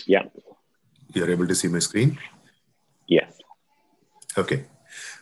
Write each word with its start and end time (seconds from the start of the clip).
Yeah, 0.06 0.24
You're 1.14 1.30
able 1.30 1.46
to 1.46 1.54
see 1.54 1.68
my 1.68 1.78
screen. 1.78 2.18
yes. 3.06 3.38
Okay. 4.36 4.64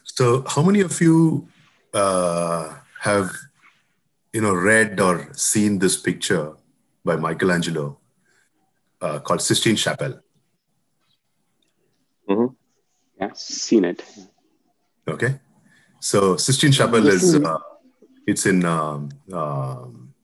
So, 0.05 0.45
how 0.47 0.63
many 0.63 0.81
of 0.81 1.01
you 1.01 1.49
uh, 1.93 2.75
have, 3.03 3.31
you 4.33 4.41
know, 4.41 4.55
read 4.55 4.99
or 5.01 5.29
seen 5.35 5.79
this 5.79 5.97
picture 5.97 6.55
by 7.05 7.17
Michelangelo 7.17 8.00
uh, 9.01 9.19
called 9.21 9.41
Sistine 9.43 9.77
Chapel? 9.77 10.21
Mhm. 12.29 12.55
Yeah, 13.21 13.33
seen 13.35 13.85
it. 13.85 14.03
Okay. 15.09 15.41
So, 16.01 16.37
Sistine 16.37 16.73
Chapel 16.73 17.07
is 17.07 17.35
uh, 17.35 17.59
it's 18.27 18.47
in 18.47 18.65
um, 18.65 19.11
um, 19.33 20.15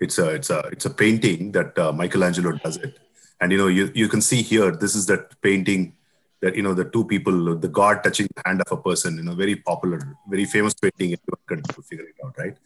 it's 0.00 0.18
a 0.18 0.30
it's 0.30 0.50
a 0.50 0.60
it's 0.72 0.86
a 0.86 0.90
painting 0.90 1.52
that 1.52 1.78
uh, 1.78 1.92
Michelangelo 1.92 2.52
does 2.64 2.76
it, 2.78 2.98
and 3.40 3.52
you 3.52 3.58
know 3.58 3.68
you 3.68 3.90
you 3.94 4.08
can 4.08 4.20
see 4.20 4.42
here 4.42 4.70
this 4.70 4.94
is 4.94 5.06
that 5.06 5.40
painting 5.42 5.94
that 6.40 6.56
you 6.56 6.62
know 6.62 6.74
the 6.74 6.84
two 6.84 7.04
people 7.04 7.56
the 7.56 7.68
god 7.68 8.02
touching 8.04 8.28
the 8.36 8.42
hand 8.46 8.60
of 8.64 8.70
a 8.78 8.80
person 8.80 9.16
you 9.16 9.24
know 9.24 9.34
very 9.34 9.56
popular 9.56 9.98
very 10.28 10.44
famous 10.44 10.74
painting 10.74 11.16
everyone 11.16 11.44
can 11.48 11.82
figure 11.82 12.04
it 12.04 12.14
out 12.24 12.34
right 12.38 12.56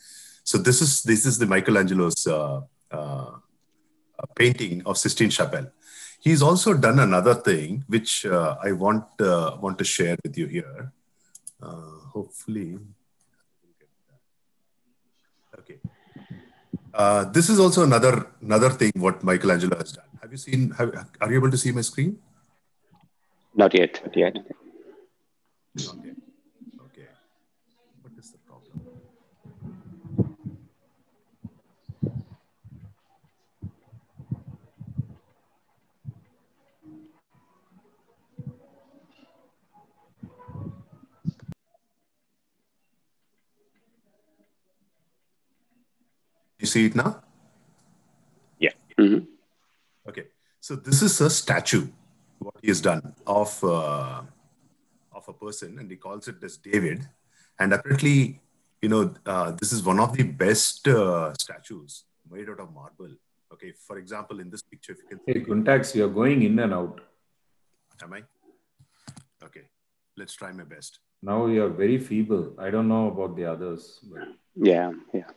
so 0.44 0.58
this 0.58 0.82
is 0.82 1.02
this 1.02 1.24
is 1.24 1.38
the 1.38 1.46
michelangelo's 1.46 2.26
uh, 2.26 2.60
uh, 2.90 3.30
painting 4.40 4.82
of 4.86 4.96
sistine 4.96 5.30
chapel 5.30 5.66
he's 6.20 6.42
also 6.42 6.74
done 6.74 6.98
another 7.00 7.34
thing 7.34 7.84
which 7.88 8.26
uh, 8.26 8.56
i 8.62 8.72
want 8.72 9.04
uh, 9.20 9.56
want 9.60 9.78
to 9.78 9.84
share 9.84 10.16
with 10.24 10.36
you 10.38 10.46
here 10.46 10.92
uh, 11.62 11.96
hopefully 12.14 12.78
okay 15.58 15.78
uh, 16.94 17.24
this 17.36 17.48
is 17.48 17.58
also 17.58 17.82
another 17.82 18.26
another 18.40 18.70
thing 18.70 18.92
what 18.96 19.22
michelangelo 19.22 19.76
has 19.76 19.92
done 19.92 20.10
have 20.20 20.30
you 20.30 20.38
seen 20.38 20.70
have, 20.70 20.90
are 21.20 21.30
you 21.30 21.38
able 21.38 21.50
to 21.50 21.58
see 21.64 21.72
my 21.72 21.80
screen 21.80 22.18
Not 23.54 23.74
yet. 23.74 24.00
Not 24.04 24.16
yet. 24.16 24.36
Okay. 25.76 26.14
Okay. 26.80 27.08
What 28.00 28.12
is 28.18 28.30
the 28.30 28.38
problem? 28.38 28.92
You 46.62 46.68
see 46.68 46.86
it 46.86 46.94
now? 46.94 47.10
Mhm. 48.98 49.26
Okay, 50.08 50.26
so 50.60 50.76
this 50.76 51.00
is 51.02 51.20
a 51.20 51.28
statue, 51.30 51.86
what 52.38 52.54
he 52.62 52.68
has 52.68 52.80
done 52.80 53.14
of 53.26 53.50
uh, 53.64 54.22
of 55.18 55.24
a 55.28 55.32
person, 55.32 55.78
and 55.78 55.90
he 55.90 55.96
calls 55.96 56.28
it 56.28 56.44
as 56.44 56.56
David. 56.58 57.08
And 57.58 57.72
apparently, 57.72 58.40
you 58.82 58.90
know, 58.92 59.14
uh, 59.26 59.50
this 59.60 59.72
is 59.72 59.82
one 59.82 59.98
of 59.98 60.12
the 60.16 60.24
best 60.44 60.86
uh, 60.86 61.32
statues 61.40 62.04
made 62.30 62.48
out 62.50 62.60
of 62.60 62.72
marble. 62.74 63.10
Okay, 63.54 63.72
for 63.86 63.96
example, 63.98 64.38
in 64.40 64.50
this 64.50 64.62
picture, 64.62 64.92
if 64.92 64.98
you 65.02 65.08
can 65.08 65.20
Hey, 65.26 65.40
Kuntax, 65.40 65.94
you're 65.96 66.14
going 66.20 66.42
in 66.42 66.58
and 66.58 66.72
out. 66.74 67.00
am 68.04 68.12
I? 68.12 68.22
Okay, 69.42 69.66
let's 70.16 70.34
try 70.34 70.52
my 70.52 70.64
best. 70.64 71.00
Now 71.22 71.46
you're 71.46 71.74
very 71.82 71.98
feeble. 71.98 72.54
I 72.58 72.70
don't 72.70 72.88
know 72.88 73.08
about 73.08 73.34
the 73.36 73.46
others. 73.46 73.98
But 74.12 74.28
Yeah, 74.54 74.92
yeah, 75.12 75.30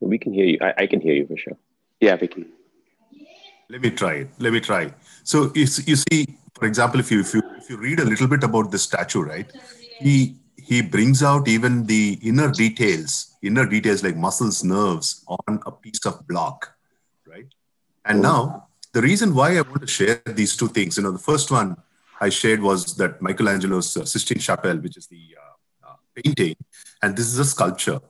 We 0.00 0.18
can 0.18 0.32
hear 0.32 0.46
you. 0.46 0.58
I, 0.60 0.74
I 0.78 0.86
can 0.86 1.00
hear 1.00 1.14
you 1.14 1.26
for 1.26 1.36
sure. 1.36 1.56
yeah. 2.00 2.16
We 2.20 2.28
can. 2.28 2.46
Let 3.70 3.82
me 3.82 3.90
try 3.90 4.14
it. 4.14 4.28
Let 4.38 4.52
me 4.52 4.60
try. 4.60 4.94
So 5.24 5.52
you, 5.54 5.66
you 5.86 5.96
see, 5.96 6.38
for 6.54 6.66
example, 6.66 7.00
if 7.00 7.10
you 7.10 7.20
if 7.20 7.34
you 7.34 7.42
if 7.58 7.68
you 7.68 7.76
read 7.76 8.00
a 8.00 8.04
little 8.04 8.26
bit 8.26 8.42
about 8.42 8.70
the 8.70 8.78
statue, 8.78 9.22
right? 9.22 9.50
He 9.98 10.36
he 10.56 10.80
brings 10.82 11.22
out 11.22 11.48
even 11.48 11.86
the 11.86 12.18
inner 12.22 12.50
details, 12.50 13.36
inner 13.42 13.66
details 13.66 14.02
like 14.02 14.16
muscles, 14.16 14.64
nerves 14.64 15.24
on 15.28 15.60
a 15.66 15.72
piece 15.72 16.04
of 16.06 16.26
block, 16.26 16.74
right? 17.26 17.46
And 18.04 18.22
now 18.22 18.68
the 18.92 19.02
reason 19.02 19.34
why 19.34 19.58
I 19.58 19.62
want 19.62 19.82
to 19.82 19.86
share 19.86 20.22
these 20.26 20.56
two 20.56 20.68
things, 20.68 20.96
you 20.96 21.02
know, 21.02 21.12
the 21.12 21.18
first 21.18 21.50
one 21.50 21.76
I 22.20 22.30
shared 22.30 22.60
was 22.60 22.96
that 22.96 23.20
Michelangelo's 23.22 23.96
uh, 23.96 24.04
Sistine 24.04 24.38
Chapel, 24.38 24.76
which 24.78 24.96
is 24.96 25.06
the 25.06 25.36
uh, 25.38 25.90
uh, 25.90 25.96
painting, 26.14 26.56
and 27.02 27.16
this 27.16 27.26
is 27.26 27.38
a 27.38 27.44
sculpture. 27.44 28.00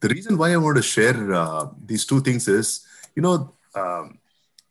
The 0.00 0.08
reason 0.08 0.38
why 0.38 0.52
I 0.52 0.56
want 0.56 0.76
to 0.76 0.82
share 0.82 1.32
uh, 1.32 1.68
these 1.84 2.04
two 2.04 2.20
things 2.20 2.46
is, 2.46 2.86
you 3.16 3.22
know, 3.22 3.54
um, 3.74 4.18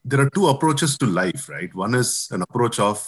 there 0.05 0.21
are 0.21 0.29
two 0.29 0.47
approaches 0.47 0.97
to 0.99 1.05
life, 1.05 1.49
right? 1.49 1.73
One 1.75 1.93
is 1.93 2.29
an 2.31 2.41
approach 2.41 2.79
of 2.79 3.05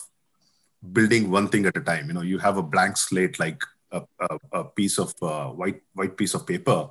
building 0.92 1.32
one 1.32 1.48
thing 1.48 1.66
at 1.66 1.78
a 1.78 1.82
time. 1.82 2.08
You 2.08 2.14
know, 2.14 2.22
you 2.22 2.38
have 2.40 2.58
a 2.58 2.64
blank 2.64 2.98
slate, 2.98 3.40
like 3.40 3.62
a, 3.92 4.02
a, 4.20 4.38
a 4.52 4.64
piece 4.66 5.00
of 5.00 5.14
uh, 5.22 5.48
white 5.48 5.82
white 5.94 6.18
piece 6.18 6.34
of 6.34 6.46
paper, 6.46 6.90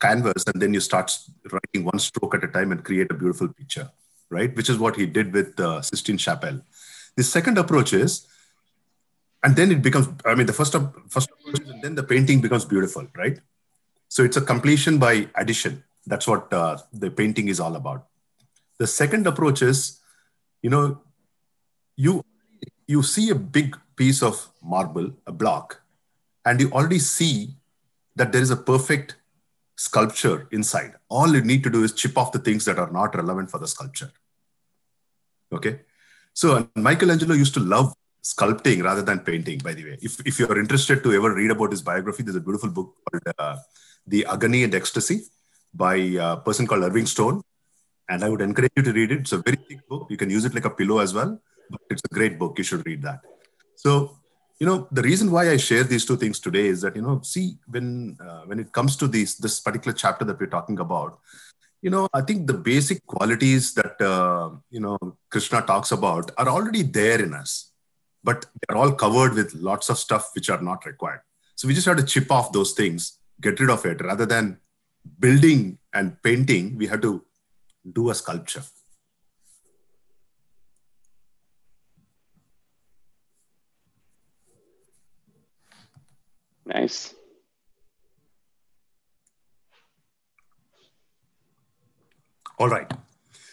canvas, 0.00 0.44
and 0.46 0.60
then 0.60 0.72
you 0.72 0.80
start 0.80 1.12
writing 1.52 1.84
one 1.84 1.98
stroke 1.98 2.34
at 2.34 2.44
a 2.44 2.48
time 2.48 2.72
and 2.72 2.82
create 2.84 3.10
a 3.10 3.14
beautiful 3.14 3.48
picture, 3.48 3.90
right? 4.30 4.54
Which 4.56 4.70
is 4.70 4.78
what 4.78 4.96
he 4.96 5.06
did 5.06 5.32
with 5.32 5.58
uh, 5.60 5.82
Sistine 5.82 6.18
Chapel. 6.18 6.60
The 7.16 7.22
second 7.22 7.58
approach 7.58 7.92
is, 7.92 8.26
and 9.42 9.54
then 9.54 9.70
it 9.70 9.82
becomes. 9.82 10.08
I 10.24 10.34
mean, 10.34 10.46
the 10.46 10.54
first 10.54 10.74
first 11.10 11.28
and 11.66 11.82
then 11.82 11.94
the 11.94 12.02
painting 12.02 12.40
becomes 12.40 12.64
beautiful, 12.64 13.06
right? 13.14 13.38
So 14.08 14.22
it's 14.22 14.36
a 14.36 14.40
completion 14.40 14.98
by 14.98 15.28
addition. 15.34 15.82
That's 16.06 16.26
what 16.26 16.52
uh, 16.52 16.78
the 16.92 17.10
painting 17.10 17.48
is 17.48 17.60
all 17.60 17.76
about. 17.76 18.06
The 18.78 18.86
second 18.86 19.26
approach 19.26 19.62
is, 19.62 20.00
you 20.62 20.70
know, 20.70 21.00
you 21.96 22.24
you 22.86 23.02
see 23.02 23.30
a 23.30 23.34
big 23.34 23.76
piece 23.96 24.22
of 24.22 24.50
marble, 24.62 25.12
a 25.26 25.32
block, 25.32 25.80
and 26.44 26.60
you 26.60 26.70
already 26.70 26.98
see 26.98 27.54
that 28.16 28.32
there 28.32 28.42
is 28.42 28.50
a 28.50 28.56
perfect 28.56 29.16
sculpture 29.76 30.48
inside. 30.52 30.94
All 31.08 31.34
you 31.34 31.42
need 31.42 31.62
to 31.64 31.70
do 31.70 31.82
is 31.82 31.92
chip 31.92 32.16
off 32.16 32.32
the 32.32 32.38
things 32.38 32.64
that 32.66 32.78
are 32.78 32.90
not 32.90 33.14
relevant 33.14 33.50
for 33.50 33.58
the 33.58 33.66
sculpture. 33.66 34.12
Okay. 35.52 35.80
So 36.32 36.68
Michelangelo 36.74 37.34
used 37.34 37.54
to 37.54 37.60
love 37.60 37.94
sculpting 38.22 38.82
rather 38.82 39.02
than 39.02 39.20
painting, 39.20 39.58
by 39.58 39.74
the 39.74 39.84
way. 39.84 39.98
If, 40.02 40.20
if 40.26 40.38
you're 40.38 40.58
interested 40.58 41.02
to 41.02 41.12
ever 41.12 41.34
read 41.34 41.50
about 41.50 41.70
his 41.70 41.82
biography, 41.82 42.22
there's 42.22 42.36
a 42.36 42.40
beautiful 42.40 42.70
book 42.70 42.94
called 43.04 43.34
uh, 43.38 43.56
The 44.06 44.26
Agony 44.26 44.64
and 44.64 44.74
Ecstasy 44.74 45.22
by 45.72 45.96
a 45.96 46.36
person 46.36 46.66
called 46.66 46.84
Irving 46.84 47.06
Stone. 47.06 47.42
And 48.08 48.22
I 48.22 48.28
would 48.28 48.42
encourage 48.42 48.72
you 48.76 48.82
to 48.82 48.92
read 48.92 49.12
it. 49.12 49.20
It's 49.20 49.32
a 49.32 49.38
very 49.38 49.56
thick 49.56 49.88
book. 49.88 50.08
You 50.10 50.16
can 50.16 50.30
use 50.30 50.44
it 50.44 50.54
like 50.54 50.66
a 50.66 50.70
pillow 50.70 50.98
as 50.98 51.14
well, 51.14 51.40
but 51.70 51.80
it's 51.90 52.02
a 52.04 52.14
great 52.14 52.38
book. 52.38 52.58
You 52.58 52.64
should 52.64 52.84
read 52.86 53.02
that. 53.02 53.20
So, 53.76 54.18
you 54.60 54.66
know, 54.66 54.88
the 54.92 55.02
reason 55.02 55.30
why 55.30 55.50
I 55.50 55.56
share 55.56 55.84
these 55.84 56.04
two 56.04 56.16
things 56.16 56.38
today 56.38 56.66
is 56.66 56.82
that, 56.82 56.94
you 56.96 57.02
know, 57.02 57.20
see, 57.22 57.56
when 57.66 58.18
uh, 58.20 58.42
when 58.42 58.60
it 58.60 58.72
comes 58.72 58.96
to 58.96 59.08
these 59.08 59.38
this 59.38 59.58
particular 59.58 59.94
chapter 59.94 60.24
that 60.26 60.38
we're 60.38 60.46
talking 60.46 60.78
about, 60.78 61.18
you 61.80 61.90
know, 61.90 62.06
I 62.12 62.20
think 62.20 62.46
the 62.46 62.54
basic 62.54 63.04
qualities 63.06 63.74
that, 63.74 64.00
uh, 64.00 64.50
you 64.70 64.80
know, 64.80 64.98
Krishna 65.30 65.62
talks 65.62 65.92
about 65.92 66.30
are 66.36 66.48
already 66.48 66.82
there 66.82 67.20
in 67.22 67.32
us 67.34 67.72
but 68.24 68.46
they're 68.66 68.76
all 68.76 68.92
covered 68.92 69.34
with 69.34 69.54
lots 69.54 69.90
of 69.90 69.98
stuff 69.98 70.30
which 70.34 70.48
are 70.48 70.60
not 70.60 70.86
required. 70.86 71.20
So 71.54 71.68
we 71.68 71.74
just 71.74 71.86
have 71.86 71.98
to 71.98 72.02
chip 72.02 72.32
off 72.32 72.50
those 72.50 72.72
things, 72.72 73.18
get 73.40 73.60
rid 73.60 73.70
of 73.70 73.84
it, 73.86 74.00
rather 74.00 74.26
than 74.26 74.58
building 75.18 75.78
and 75.92 76.22
painting. 76.22 76.76
We 76.76 76.86
have 76.86 77.00
to 77.02 77.24
do 77.92 78.10
a 78.10 78.14
sculpture. 78.14 78.62
Nice. 86.66 87.14
All 92.58 92.68
right. 92.68 92.90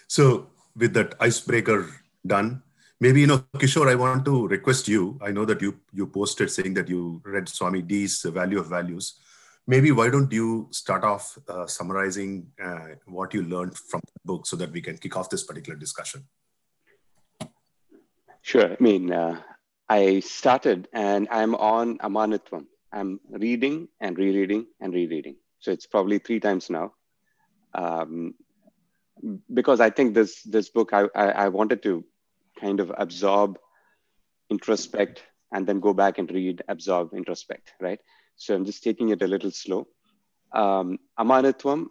So 0.07 0.47
with 0.75 0.93
that 0.93 1.15
icebreaker 1.19 1.89
done, 2.25 2.61
maybe 2.99 3.21
you 3.21 3.27
know, 3.27 3.39
Kishore, 3.55 3.89
I 3.89 3.95
want 3.95 4.23
to 4.25 4.47
request 4.47 4.87
you. 4.87 5.19
I 5.21 5.31
know 5.31 5.43
that 5.45 5.61
you 5.61 5.79
you 5.91 6.07
posted 6.07 6.51
saying 6.51 6.75
that 6.75 6.87
you 6.87 7.21
read 7.25 7.45
Swamiji's 7.45 8.23
Value 8.23 8.59
of 8.59 8.67
Values. 8.67 9.15
Maybe 9.67 9.91
why 9.91 10.09
don't 10.09 10.31
you 10.31 10.67
start 10.71 11.03
off 11.03 11.37
uh, 11.47 11.67
summarizing 11.67 12.47
uh, 12.61 12.95
what 13.05 13.33
you 13.33 13.43
learned 13.43 13.77
from 13.77 14.01
the 14.05 14.19
book 14.25 14.45
so 14.45 14.55
that 14.57 14.71
we 14.71 14.81
can 14.81 14.97
kick 14.97 15.15
off 15.15 15.29
this 15.29 15.43
particular 15.43 15.77
discussion. 15.77 16.25
Sure. 18.41 18.71
I 18.73 18.77
mean, 18.79 19.13
uh, 19.13 19.39
I 19.87 20.19
started 20.21 20.87
and 20.93 21.27
I'm 21.29 21.53
on 21.55 21.99
Amanitvam. 21.99 22.65
I'm 22.91 23.19
reading 23.29 23.87
and 23.99 24.17
rereading 24.17 24.65
and 24.79 24.93
rereading. 24.93 25.35
So 25.59 25.71
it's 25.71 25.85
probably 25.85 26.17
three 26.17 26.39
times 26.39 26.69
now. 26.69 26.93
Um, 27.73 28.33
because 29.53 29.79
I 29.79 29.89
think 29.89 30.13
this 30.13 30.41
this 30.43 30.69
book 30.69 30.91
I, 30.93 31.03
I, 31.15 31.27
I 31.45 31.47
wanted 31.49 31.83
to 31.83 32.03
kind 32.59 32.79
of 32.79 32.91
absorb, 32.97 33.59
introspect, 34.51 35.19
and 35.53 35.67
then 35.67 35.79
go 35.79 35.93
back 35.93 36.17
and 36.17 36.29
read, 36.31 36.63
absorb, 36.67 37.11
introspect, 37.11 37.73
right? 37.79 37.99
So 38.41 38.55
I'm 38.55 38.65
just 38.65 38.83
taking 38.83 39.09
it 39.09 39.21
a 39.21 39.27
little 39.27 39.51
slow. 39.51 39.87
Um, 40.51 40.97
Amanitvam, 41.19 41.85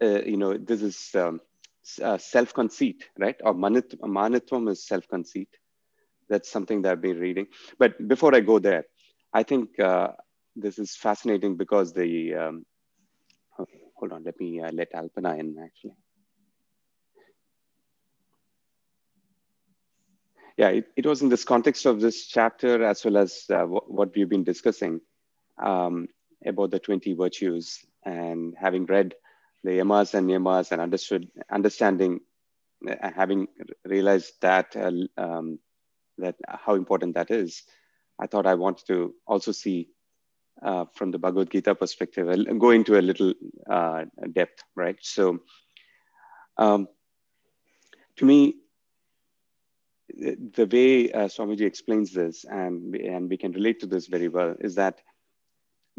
uh, 0.00 0.22
you 0.22 0.36
know, 0.36 0.56
this 0.56 0.82
is 0.82 1.10
um, 1.16 1.40
uh, 2.00 2.16
self-conceit, 2.16 3.02
right? 3.18 3.34
Or 3.42 3.54
manit- 3.54 3.98
Amanitvam 4.00 4.70
is 4.70 4.86
self-conceit. 4.86 5.48
That's 6.28 6.48
something 6.48 6.82
that 6.82 6.92
I've 6.92 7.02
been 7.02 7.18
reading. 7.18 7.48
But 7.76 8.06
before 8.06 8.36
I 8.36 8.40
go 8.40 8.60
there, 8.60 8.84
I 9.32 9.42
think 9.42 9.80
uh, 9.80 10.12
this 10.54 10.78
is 10.78 10.94
fascinating 10.94 11.56
because 11.56 11.92
the, 11.92 12.34
um, 12.36 12.64
hold 13.96 14.12
on, 14.12 14.22
let 14.22 14.38
me 14.38 14.60
uh, 14.60 14.70
let 14.70 14.92
Alpana 14.92 15.40
in 15.40 15.56
actually. 15.60 15.96
yeah, 20.56 20.68
it, 20.68 20.86
it 20.96 21.06
was 21.06 21.22
in 21.22 21.28
this 21.28 21.44
context 21.44 21.84
of 21.84 22.00
this 22.00 22.26
chapter 22.26 22.84
as 22.84 23.04
well 23.04 23.16
as 23.16 23.44
uh, 23.50 23.64
what 23.64 24.14
we've 24.14 24.28
been 24.28 24.44
discussing 24.44 25.00
um, 25.58 26.08
about 26.44 26.70
the 26.70 26.78
20 26.78 27.14
virtues 27.14 27.84
and 28.04 28.54
having 28.58 28.86
read 28.86 29.14
the 29.64 29.70
yamas 29.70 30.14
and 30.14 30.28
niyamas 30.28 30.72
and 30.72 30.80
understood, 30.80 31.28
understanding, 31.50 32.20
uh, 32.88 33.10
having 33.14 33.48
realized 33.84 34.32
that, 34.40 34.76
uh, 34.76 34.90
um, 35.20 35.58
that 36.18 36.36
how 36.48 36.74
important 36.74 37.14
that 37.14 37.30
is, 37.30 37.62
I 38.18 38.26
thought 38.26 38.46
I 38.46 38.54
wanted 38.54 38.86
to 38.86 39.14
also 39.26 39.52
see 39.52 39.88
uh, 40.62 40.86
from 40.94 41.10
the 41.10 41.18
Bhagavad 41.18 41.50
Gita 41.50 41.74
perspective, 41.74 42.26
go 42.58 42.70
into 42.70 42.98
a 42.98 43.02
little 43.02 43.32
uh, 43.70 44.04
depth, 44.32 44.62
right? 44.74 44.96
So 45.00 45.40
um, 46.56 46.88
to 48.16 48.24
me, 48.24 48.56
the 50.08 50.66
way 50.66 51.12
uh, 51.12 51.28
Swamiji 51.28 51.60
explains 51.60 52.12
this, 52.12 52.44
and, 52.44 52.94
and 52.96 53.28
we 53.28 53.36
can 53.36 53.52
relate 53.52 53.80
to 53.80 53.86
this 53.86 54.06
very 54.06 54.28
well, 54.28 54.56
is 54.60 54.74
that 54.74 55.00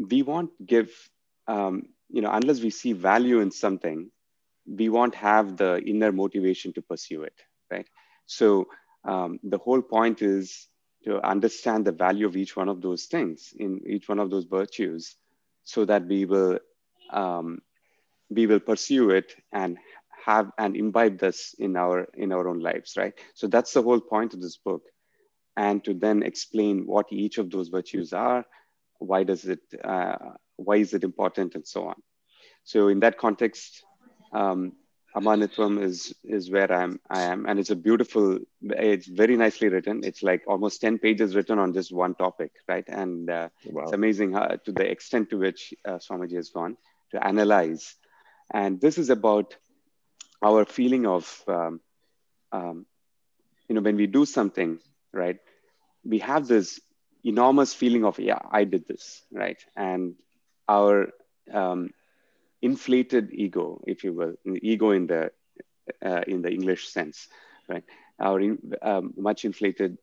we 0.08 0.22
won't 0.22 0.50
give, 0.66 0.90
um, 1.46 1.84
you 2.08 2.22
know, 2.22 2.30
unless 2.32 2.60
we 2.60 2.70
see 2.70 2.92
value 2.92 3.40
in 3.40 3.50
something, 3.50 4.10
we 4.66 4.88
won't 4.88 5.14
have 5.14 5.56
the 5.56 5.82
inner 5.84 6.12
motivation 6.12 6.72
to 6.74 6.82
pursue 6.82 7.22
it, 7.24 7.34
right? 7.70 7.86
So 8.26 8.68
um, 9.04 9.40
the 9.42 9.58
whole 9.58 9.82
point 9.82 10.22
is 10.22 10.68
to 11.04 11.20
understand 11.26 11.84
the 11.84 11.92
value 11.92 12.26
of 12.26 12.36
each 12.36 12.56
one 12.56 12.68
of 12.68 12.82
those 12.82 13.06
things 13.06 13.54
in 13.58 13.80
each 13.86 14.08
one 14.08 14.18
of 14.18 14.30
those 14.30 14.44
virtues 14.44 15.16
so 15.64 15.84
that 15.86 16.06
we 16.06 16.24
will 16.26 16.58
um, 17.12 17.60
we 18.30 18.46
will 18.46 18.60
pursue 18.60 19.10
it 19.10 19.34
and 19.52 19.78
have 20.24 20.50
and 20.58 20.76
imbibe 20.76 21.18
this 21.18 21.54
in 21.58 21.76
our 21.76 22.06
in 22.14 22.32
our 22.32 22.48
own 22.48 22.60
lives 22.60 22.96
right 22.96 23.14
so 23.34 23.46
that's 23.46 23.72
the 23.72 23.82
whole 23.82 24.00
point 24.00 24.34
of 24.34 24.42
this 24.42 24.58
book 24.58 24.82
and 25.56 25.82
to 25.84 25.94
then 25.94 26.22
explain 26.22 26.86
what 26.86 27.06
each 27.10 27.38
of 27.38 27.50
those 27.50 27.68
virtues 27.68 28.12
are 28.12 28.44
why 29.00 29.24
does 29.24 29.44
it 29.44 29.60
uh, 29.82 30.16
why 30.56 30.76
is 30.76 30.94
it 30.94 31.04
important 31.04 31.54
and 31.54 31.66
so 31.66 31.88
on. 31.88 31.96
So 32.64 32.88
in 32.88 33.00
that 33.00 33.18
context 33.18 33.82
um, 34.32 34.72
amanitvam 35.16 35.82
is 35.82 36.14
is 36.22 36.50
where 36.50 36.70
i'm 36.72 37.00
i 37.10 37.22
am. 37.22 37.46
And 37.46 37.58
it's 37.58 37.70
a 37.70 37.76
beautiful 37.76 38.38
it's 38.62 39.06
very 39.06 39.36
nicely 39.36 39.68
written. 39.68 40.02
It's 40.04 40.22
like 40.22 40.42
almost 40.46 40.80
10 40.80 40.98
pages 40.98 41.34
written 41.34 41.58
on 41.58 41.72
just 41.72 41.92
one 41.92 42.14
topic 42.14 42.52
right? 42.68 42.88
And 42.88 43.28
uh, 43.30 43.48
wow. 43.66 43.84
it's 43.84 43.92
amazing 43.92 44.32
how, 44.32 44.46
to 44.64 44.72
the 44.72 44.88
extent 44.88 45.30
to 45.30 45.38
which 45.38 45.74
uh, 45.84 45.98
swamiji 45.98 46.36
has 46.36 46.50
gone 46.50 46.76
to 47.12 47.26
analyze. 47.26 47.96
And 48.52 48.80
this 48.80 48.98
is 48.98 49.10
about 49.10 49.56
our 50.42 50.64
feeling 50.64 51.06
of 51.06 51.42
um, 51.48 51.80
um, 52.52 52.86
you 53.68 53.74
know 53.74 53.80
when 53.80 53.96
we 53.96 54.06
do 54.06 54.26
something 54.26 54.78
right 55.12 55.38
we 56.04 56.18
have 56.18 56.46
this 56.46 56.80
enormous 57.24 57.74
feeling 57.74 58.04
of 58.04 58.18
yeah 58.18 58.40
i 58.50 58.64
did 58.64 58.86
this 58.86 59.22
right? 59.32 59.58
And 59.76 60.14
our 60.68 61.08
um, 61.52 61.90
inflated 62.62 63.30
ego 63.32 63.80
if 63.86 64.04
you 64.04 64.12
will 64.12 64.34
ego 64.62 64.90
in 64.90 65.06
the 65.06 65.30
uh, 66.04 66.22
in 66.26 66.42
the 66.42 66.50
english 66.50 66.88
sense 66.88 67.28
right? 67.68 67.84
Our 68.18 68.40
in, 68.40 68.58
um, 68.82 69.14
much 69.16 69.44
inflated 69.44 69.98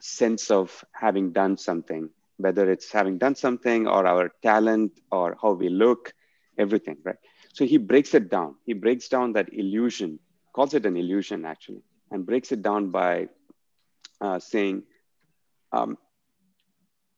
sense 0.00 0.50
of 0.50 0.84
having 0.92 1.32
done 1.32 1.56
something 1.56 2.10
whether 2.38 2.70
it's 2.70 2.90
having 2.92 3.18
done 3.18 3.34
something 3.34 3.86
or 3.86 4.06
our 4.06 4.30
talent 4.42 4.92
or 5.10 5.36
how 5.40 5.52
we 5.52 5.68
look 5.68 6.12
everything 6.58 6.96
right? 7.04 7.16
So 7.52 7.64
he 7.64 7.76
breaks 7.78 8.14
it 8.14 8.30
down. 8.30 8.54
He 8.64 8.72
breaks 8.72 9.08
down 9.08 9.32
that 9.34 9.52
illusion, 9.52 10.18
calls 10.54 10.74
it 10.74 10.86
an 10.86 10.96
illusion 10.96 11.44
actually, 11.44 11.82
and 12.10 12.24
breaks 12.26 12.50
it 12.52 12.62
down 12.62 12.90
by 12.90 13.28
uh, 14.20 14.38
saying, 14.38 14.82
um, 15.72 15.96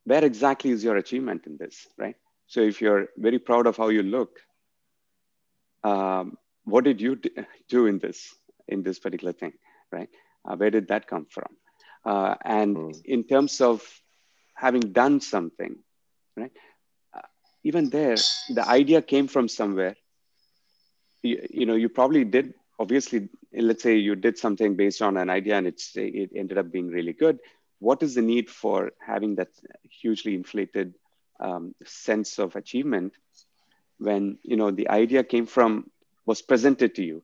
where 0.04 0.24
exactly 0.24 0.70
is 0.70 0.84
your 0.84 0.96
achievement 0.96 1.46
in 1.46 1.56
this, 1.56 1.86
right? 1.98 2.16
So 2.46 2.60
if 2.60 2.80
you're 2.80 3.08
very 3.16 3.38
proud 3.38 3.66
of 3.66 3.76
how 3.76 3.88
you 3.88 4.02
look, 4.02 4.38
um, 5.82 6.36
what 6.64 6.84
did 6.84 7.00
you 7.00 7.20
do 7.68 7.86
in 7.86 7.98
this, 7.98 8.34
in 8.68 8.82
this 8.82 8.98
particular 8.98 9.32
thing, 9.32 9.52
right? 9.90 10.08
Uh, 10.44 10.56
where 10.56 10.70
did 10.70 10.88
that 10.88 11.06
come 11.06 11.26
from? 11.30 11.48
Uh, 12.04 12.34
and 12.44 12.76
mm. 12.76 13.04
in 13.04 13.24
terms 13.24 13.60
of 13.60 13.82
having 14.54 14.92
done 14.92 15.20
something, 15.20 15.76
right? 16.36 16.52
Uh, 17.14 17.22
even 17.62 17.88
there, 17.88 18.16
the 18.50 18.64
idea 18.66 19.00
came 19.00 19.26
from 19.26 19.48
somewhere 19.48 19.96
you, 21.24 21.46
you 21.50 21.66
know 21.66 21.74
you 21.74 21.88
probably 21.88 22.24
did 22.24 22.54
obviously 22.78 23.28
let's 23.52 23.82
say 23.82 23.96
you 23.96 24.14
did 24.14 24.38
something 24.38 24.76
based 24.76 25.02
on 25.02 25.16
an 25.16 25.30
idea 25.30 25.56
and 25.56 25.66
it's 25.66 25.92
it 25.96 26.30
ended 26.36 26.58
up 26.58 26.70
being 26.70 26.88
really 26.88 27.12
good 27.12 27.38
what 27.84 28.02
is 28.02 28.14
the 28.14 28.22
need 28.22 28.48
for 28.48 28.92
having 28.98 29.34
that 29.34 29.48
hugely 30.00 30.34
inflated 30.34 30.94
um, 31.38 31.74
sense 31.84 32.38
of 32.38 32.56
achievement 32.56 33.12
when 33.98 34.38
you 34.42 34.56
know 34.56 34.70
the 34.70 34.88
idea 34.88 35.22
came 35.22 35.46
from 35.46 35.90
was 36.24 36.40
presented 36.40 36.94
to 36.94 37.02
you 37.04 37.22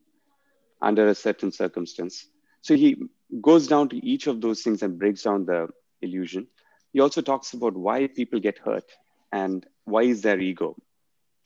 under 0.83 1.09
a 1.09 1.14
certain 1.14 1.50
circumstance? 1.50 2.26
So 2.61 2.76
he 2.76 2.97
goes 3.40 3.69
down 3.69 3.88
to 3.88 3.97
each 4.05 4.26
of 4.26 4.43
those 4.43 4.62
things 4.62 4.83
and 4.83 4.99
breaks 4.99 5.23
down 5.23 5.47
the 5.47 5.69
illusion. 6.02 6.47
He 6.93 7.00
also 7.00 7.23
talks 7.23 7.55
about 7.55 7.75
why 7.75 8.07
people 8.09 8.38
get 8.40 8.59
hurt 8.59 8.85
and 9.33 9.67
why 9.85 10.02
is 10.02 10.21
their 10.21 10.38
ego 10.38 10.76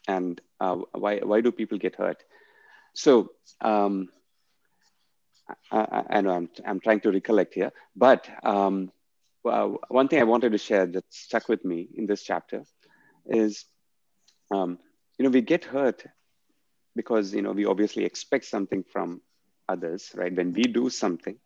and 0.08 0.40
uh, 0.60 0.76
why 0.92 1.20
why 1.20 1.40
do 1.40 1.52
people 1.52 1.78
get 1.78 1.94
hurt? 1.94 2.24
So 2.94 3.30
um, 3.60 4.08
I, 5.70 6.02
I, 6.10 6.20
know 6.20 6.30
I'm, 6.30 6.48
I'm 6.66 6.80
trying 6.80 7.00
to 7.00 7.12
recollect 7.12 7.54
here, 7.54 7.72
but 7.94 8.28
um, 8.42 8.90
well, 9.44 9.78
one 9.88 10.08
thing 10.08 10.20
I 10.20 10.24
wanted 10.24 10.52
to 10.52 10.58
share 10.58 10.86
that 10.86 11.04
stuck 11.10 11.48
with 11.48 11.64
me 11.64 11.88
in 11.94 12.06
this 12.06 12.22
chapter 12.22 12.64
is, 13.26 13.66
um, 14.50 14.78
you 15.18 15.24
know, 15.24 15.30
we 15.30 15.42
get 15.42 15.64
hurt 15.64 16.04
because, 16.96 17.34
you 17.34 17.42
know, 17.42 17.52
we 17.52 17.66
obviously 17.66 18.04
expect 18.04 18.46
something 18.46 18.84
from 18.90 19.20
others, 19.68 20.10
right? 20.14 20.34
When 20.34 20.52
we 20.52 20.62
do 20.62 20.88
something, 20.88 21.36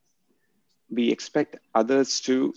we 0.88 1.10
expect 1.10 1.56
others 1.74 2.20
to 2.22 2.54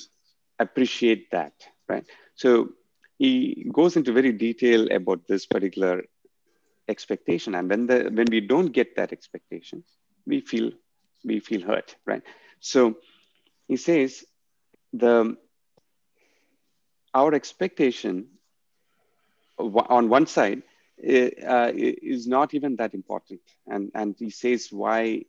appreciate 0.60 1.32
that, 1.32 1.54
right? 1.90 2.06
So 2.36 2.70
he 3.18 3.68
goes 3.72 3.98
into 3.98 4.14
very 4.14 4.32
detail 4.32 4.88
about 4.92 5.28
this 5.28 5.46
particular 5.46 6.04
expectation 6.88 7.56
and 7.56 7.70
when 7.70 7.88
the 7.88 8.10
when 8.12 8.28
we 8.30 8.42
don't 8.42 8.72
get 8.74 8.96
that 8.96 9.14
expectation 9.14 9.84
we 10.26 10.42
feel 10.42 10.72
we 11.24 11.40
feel 11.40 11.62
hurt 11.62 11.96
right 12.06 12.24
so 12.60 12.96
he 13.68 13.78
says 13.78 14.26
the 14.94 15.38
our 17.14 17.34
expectation 17.34 18.28
on 19.58 20.10
one 20.10 20.26
side 20.28 20.64
uh, 21.04 21.72
is 21.76 22.28
not 22.28 22.54
even 22.54 22.76
that 22.78 22.94
important. 22.94 23.42
And, 23.68 23.92
and 23.94 24.16
he 24.18 24.30
says 24.30 24.70
why 24.72 25.24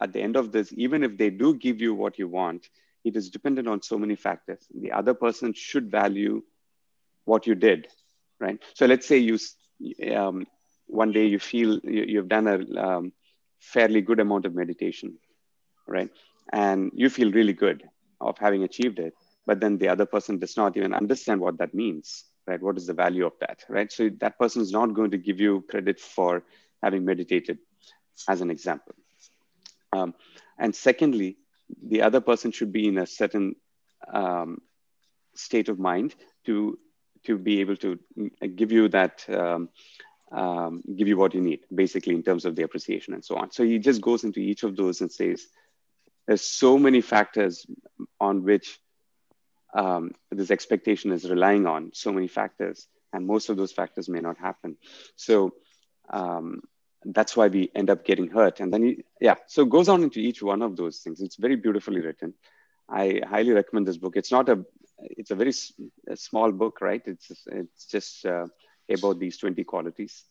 at 0.00 0.12
the 0.12 0.20
end 0.20 0.36
of 0.36 0.52
this, 0.52 0.72
even 0.76 1.02
if 1.02 1.16
they 1.16 1.30
do 1.30 1.54
give 1.54 1.80
you 1.80 1.94
what 1.94 2.18
you 2.18 2.28
want, 2.28 2.68
it 3.04 3.16
is 3.16 3.30
dependent 3.30 3.68
on 3.68 3.82
so 3.82 3.98
many 3.98 4.16
factors. 4.16 4.66
The 4.74 4.92
other 4.92 5.14
person 5.14 5.52
should 5.54 5.90
value 5.90 6.42
what 7.24 7.46
you 7.46 7.54
did, 7.54 7.88
right? 8.40 8.58
So 8.74 8.86
let's 8.86 9.06
say 9.06 9.18
you, 9.18 9.38
um, 10.14 10.46
one 10.86 11.12
day 11.12 11.26
you 11.26 11.38
feel 11.38 11.78
you, 11.82 12.18
have 12.18 12.28
done 12.28 12.46
a 12.46 12.80
um, 12.80 13.12
fairly 13.60 14.00
good 14.00 14.20
amount 14.20 14.44
of 14.44 14.54
meditation, 14.54 15.18
right? 15.86 16.10
And 16.52 16.90
you 16.94 17.08
feel 17.10 17.32
really 17.32 17.52
good 17.52 17.82
of 18.20 18.38
having 18.38 18.62
achieved 18.62 18.98
it, 18.98 19.14
but 19.46 19.60
then 19.60 19.78
the 19.78 19.88
other 19.88 20.06
person 20.06 20.38
does 20.38 20.56
not 20.56 20.76
even 20.76 20.94
understand 20.94 21.40
what 21.40 21.58
that 21.58 21.74
means 21.74 22.24
right? 22.46 22.62
What 22.62 22.76
is 22.76 22.86
the 22.86 22.94
value 22.94 23.26
of 23.26 23.32
that, 23.40 23.64
right? 23.68 23.90
So 23.90 24.10
that 24.20 24.38
person 24.38 24.62
is 24.62 24.72
not 24.72 24.94
going 24.94 25.10
to 25.10 25.18
give 25.18 25.40
you 25.40 25.64
credit 25.68 26.00
for 26.00 26.44
having 26.82 27.04
meditated, 27.04 27.58
as 28.28 28.40
an 28.40 28.50
example. 28.50 28.94
Um, 29.92 30.14
and 30.58 30.74
secondly, 30.74 31.38
the 31.82 32.02
other 32.02 32.20
person 32.20 32.52
should 32.52 32.72
be 32.72 32.86
in 32.88 32.98
a 32.98 33.06
certain 33.06 33.56
um, 34.12 34.60
state 35.34 35.68
of 35.68 35.78
mind 35.78 36.14
to 36.46 36.78
to 37.24 37.36
be 37.36 37.60
able 37.60 37.76
to 37.76 37.98
give 38.54 38.70
you 38.70 38.88
that 38.88 39.24
um, 39.28 39.68
um, 40.30 40.82
give 40.96 41.08
you 41.08 41.16
what 41.16 41.34
you 41.34 41.40
need 41.40 41.60
basically 41.74 42.14
in 42.14 42.22
terms 42.22 42.44
of 42.44 42.54
the 42.54 42.62
appreciation 42.62 43.14
and 43.14 43.24
so 43.24 43.36
on 43.36 43.50
so 43.50 43.64
he 43.64 43.78
just 43.78 44.00
goes 44.00 44.22
into 44.22 44.38
each 44.38 44.62
of 44.62 44.76
those 44.76 45.00
and 45.00 45.10
says 45.10 45.46
there's 46.26 46.42
so 46.42 46.78
many 46.78 47.00
factors 47.00 47.66
on 48.20 48.44
which 48.44 48.78
um, 49.74 50.12
this 50.30 50.50
expectation 50.50 51.12
is 51.12 51.28
relying 51.28 51.66
on 51.66 51.90
so 51.94 52.12
many 52.12 52.28
factors, 52.28 52.86
and 53.12 53.26
most 53.26 53.48
of 53.48 53.56
those 53.56 53.72
factors 53.72 54.08
may 54.08 54.20
not 54.20 54.38
happen. 54.38 54.76
So 55.16 55.54
um, 56.10 56.62
that's 57.04 57.36
why 57.36 57.48
we 57.48 57.70
end 57.74 57.90
up 57.90 58.04
getting 58.04 58.28
hurt. 58.28 58.60
And 58.60 58.72
then, 58.72 58.82
he, 58.82 59.04
yeah, 59.20 59.36
so 59.46 59.62
it 59.62 59.70
goes 59.70 59.88
on 59.88 60.02
into 60.02 60.20
each 60.20 60.42
one 60.42 60.62
of 60.62 60.76
those 60.76 60.98
things. 60.98 61.20
It's 61.20 61.36
very 61.36 61.56
beautifully 61.56 62.00
written. 62.00 62.34
I 62.88 63.20
highly 63.26 63.52
recommend 63.52 63.86
this 63.86 63.96
book. 63.96 64.16
It's 64.16 64.32
not 64.32 64.48
a, 64.48 64.64
it's 64.98 65.30
a 65.30 65.34
very 65.34 65.52
a 66.08 66.16
small 66.16 66.52
book, 66.52 66.80
right? 66.80 67.02
It's 67.04 67.30
it's 67.46 67.86
just 67.86 68.24
uh, 68.24 68.46
about 68.90 69.18
these 69.18 69.36
20 69.38 69.64
qualities. 69.64 70.24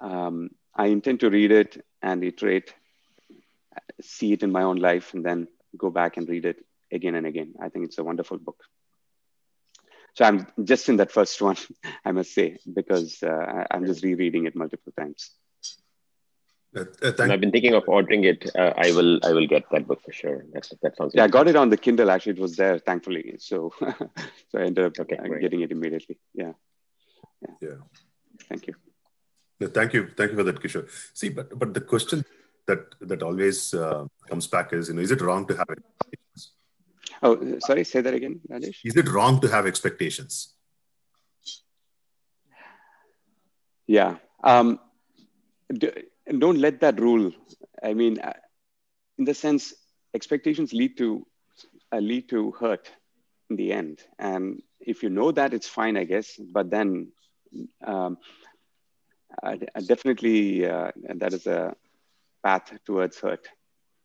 Um, 0.00 0.50
I 0.74 0.86
intend 0.86 1.20
to 1.20 1.30
read 1.30 1.50
it 1.50 1.84
and 2.02 2.22
iterate, 2.22 2.72
see 4.00 4.32
it 4.32 4.42
in 4.42 4.52
my 4.52 4.62
own 4.62 4.76
life, 4.76 5.14
and 5.14 5.24
then 5.24 5.48
go 5.76 5.90
back 5.90 6.16
and 6.16 6.28
read 6.28 6.44
it 6.44 6.64
again 6.92 7.14
and 7.14 7.26
again. 7.26 7.54
I 7.60 7.68
think 7.68 7.86
it's 7.86 7.98
a 7.98 8.04
wonderful 8.04 8.38
book. 8.38 8.62
So 10.14 10.24
I'm 10.24 10.46
just 10.64 10.88
in 10.88 10.96
that 10.96 11.12
first 11.12 11.40
one, 11.40 11.56
I 12.04 12.12
must 12.12 12.34
say, 12.34 12.58
because 12.72 13.22
uh, 13.22 13.64
I'm 13.70 13.86
just 13.86 14.02
rereading 14.02 14.46
it 14.46 14.56
multiple 14.56 14.92
times. 14.98 15.30
Uh, 16.76 16.84
uh, 17.02 17.12
I've 17.20 17.40
been 17.40 17.50
thinking 17.50 17.74
of 17.74 17.84
ordering 17.86 18.24
it. 18.24 18.50
Uh, 18.54 18.74
I 18.76 18.92
will. 18.92 19.18
I 19.24 19.32
will 19.32 19.46
get 19.46 19.64
that 19.72 19.86
book 19.86 20.02
for 20.04 20.12
sure. 20.12 20.44
That 20.52 20.68
that 20.82 20.96
sounds. 20.96 21.12
Yeah, 21.14 21.24
I 21.24 21.28
got 21.28 21.48
it 21.48 21.56
on 21.56 21.70
the 21.70 21.78
Kindle. 21.78 22.10
Actually, 22.10 22.32
it 22.32 22.40
was 22.40 22.56
there, 22.56 22.78
thankfully. 22.78 23.36
So, 23.38 23.72
so 23.80 24.58
I 24.58 24.62
ended 24.64 24.84
up 24.84 24.98
okay, 25.00 25.16
uh, 25.16 25.38
getting 25.40 25.62
it 25.62 25.72
immediately. 25.72 26.18
Yeah. 26.34 26.52
yeah. 27.40 27.54
Yeah. 27.62 27.76
Thank 28.50 28.66
you. 28.66 28.74
Yeah, 29.60 29.68
thank 29.68 29.94
you. 29.94 30.08
Thank 30.14 30.32
you 30.32 30.36
for 30.36 30.44
that, 30.44 30.60
Kishore. 30.60 30.88
See, 31.14 31.30
but 31.30 31.58
but 31.58 31.72
the 31.72 31.80
question 31.80 32.22
that 32.66 32.94
that 33.00 33.22
always 33.22 33.72
uh, 33.72 34.04
comes 34.28 34.46
back 34.46 34.74
is, 34.74 34.88
you 34.88 34.94
know, 34.94 35.00
is 35.00 35.10
it 35.10 35.22
wrong 35.22 35.46
to 35.46 35.56
have 35.56 35.70
it? 35.70 35.82
Oh, 37.22 37.58
sorry, 37.60 37.84
say 37.84 38.00
that 38.00 38.14
again, 38.14 38.40
Rajesh. 38.48 38.78
Is 38.84 38.96
it 38.96 39.08
wrong 39.08 39.40
to 39.40 39.48
have 39.48 39.66
expectations? 39.66 40.54
Yeah. 43.86 44.16
Um, 44.44 44.78
don't 45.72 46.58
let 46.58 46.80
that 46.80 47.00
rule. 47.00 47.32
I 47.82 47.94
mean, 47.94 48.20
uh, 48.20 48.34
in 49.18 49.24
the 49.24 49.34
sense, 49.34 49.74
expectations 50.14 50.72
lead 50.72 50.96
to 50.98 51.26
uh, 51.92 51.98
lead 51.98 52.28
to 52.28 52.52
hurt 52.52 52.90
in 53.50 53.56
the 53.56 53.72
end. 53.72 54.00
And 54.18 54.62
if 54.80 55.02
you 55.02 55.10
know 55.10 55.32
that, 55.32 55.54
it's 55.54 55.68
fine, 55.68 55.96
I 55.96 56.04
guess. 56.04 56.38
But 56.38 56.70
then, 56.70 57.12
um, 57.84 58.18
uh, 59.42 59.56
definitely, 59.86 60.66
uh, 60.66 60.92
that 61.14 61.32
is 61.32 61.46
a 61.46 61.74
path 62.44 62.72
towards 62.84 63.18
hurt, 63.18 63.48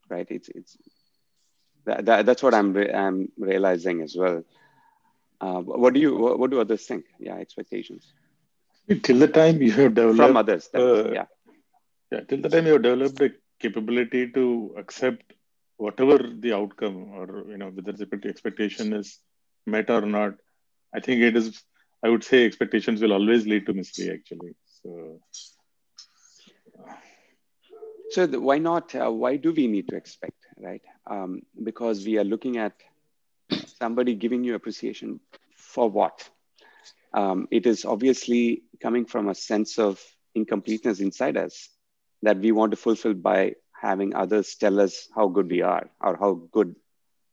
right? 0.09 0.27
It's 0.29 0.49
it's 0.49 0.77
that, 1.85 2.05
that, 2.05 2.25
that's 2.25 2.43
what 2.43 2.53
I'm, 2.53 2.73
re- 2.73 2.91
I'm 2.91 3.29
realizing 3.37 4.01
as 4.01 4.15
well. 4.15 4.43
Uh, 5.41 5.59
what 5.61 5.93
do 5.93 5.99
you, 5.99 6.15
what, 6.15 6.39
what, 6.39 6.51
do 6.51 6.59
others 6.61 6.85
think? 6.85 7.05
Yeah, 7.19 7.35
expectations. 7.35 8.13
Till 9.01 9.19
the 9.19 9.27
time 9.27 9.61
you 9.61 9.71
have 9.71 9.93
developed 9.93 10.17
from 10.17 10.37
others, 10.37 10.69
uh, 10.73 11.11
yeah, 11.11 11.25
yeah. 12.11 12.21
Till 12.27 12.41
the 12.41 12.49
time 12.49 12.65
you 12.65 12.73
have 12.73 12.81
developed 12.81 13.17
the 13.17 13.33
capability 13.59 14.29
to 14.31 14.75
accept 14.77 15.33
whatever 15.77 16.17
the 16.17 16.53
outcome, 16.53 17.11
or 17.13 17.45
you 17.49 17.57
know 17.57 17.69
whether 17.69 17.93
the 17.93 18.27
expectation 18.27 18.93
is 18.93 19.19
met 19.65 19.89
or 19.89 20.01
not. 20.01 20.33
I 20.93 20.99
think 20.99 21.21
it 21.21 21.37
is. 21.37 21.63
I 22.03 22.09
would 22.09 22.25
say 22.25 22.45
expectations 22.45 23.01
will 23.01 23.13
always 23.13 23.47
lead 23.47 23.65
to 23.67 23.73
misery. 23.73 24.11
Actually, 24.13 24.53
so. 24.81 25.21
So 28.13 28.27
why 28.27 28.59
not? 28.59 28.93
Uh, 28.93 29.11
why 29.11 29.37
do 29.37 29.51
we 29.51 29.65
need 29.65 29.87
to 29.89 29.95
expect? 29.95 30.43
right? 30.61 30.81
Um, 31.07 31.41
because 31.61 32.05
we 32.05 32.17
are 32.19 32.23
looking 32.23 32.57
at 32.57 32.73
somebody 33.79 34.13
giving 34.13 34.43
you 34.43 34.53
appreciation 34.53 35.19
for 35.55 35.89
what? 35.89 36.29
Um, 37.11 37.47
it 37.49 37.65
is 37.65 37.85
obviously 37.85 38.63
coming 38.79 39.05
from 39.05 39.29
a 39.29 39.35
sense 39.35 39.79
of 39.79 39.99
incompleteness 40.35 40.99
inside 40.99 41.37
us 41.37 41.69
that 42.21 42.37
we 42.37 42.51
want 42.51 42.71
to 42.71 42.77
fulfill 42.77 43.15
by 43.15 43.55
having 43.79 44.15
others 44.15 44.55
tell 44.55 44.79
us 44.79 45.07
how 45.15 45.27
good 45.27 45.49
we 45.49 45.63
are 45.63 45.89
or 45.99 46.15
how 46.15 46.33
good 46.51 46.75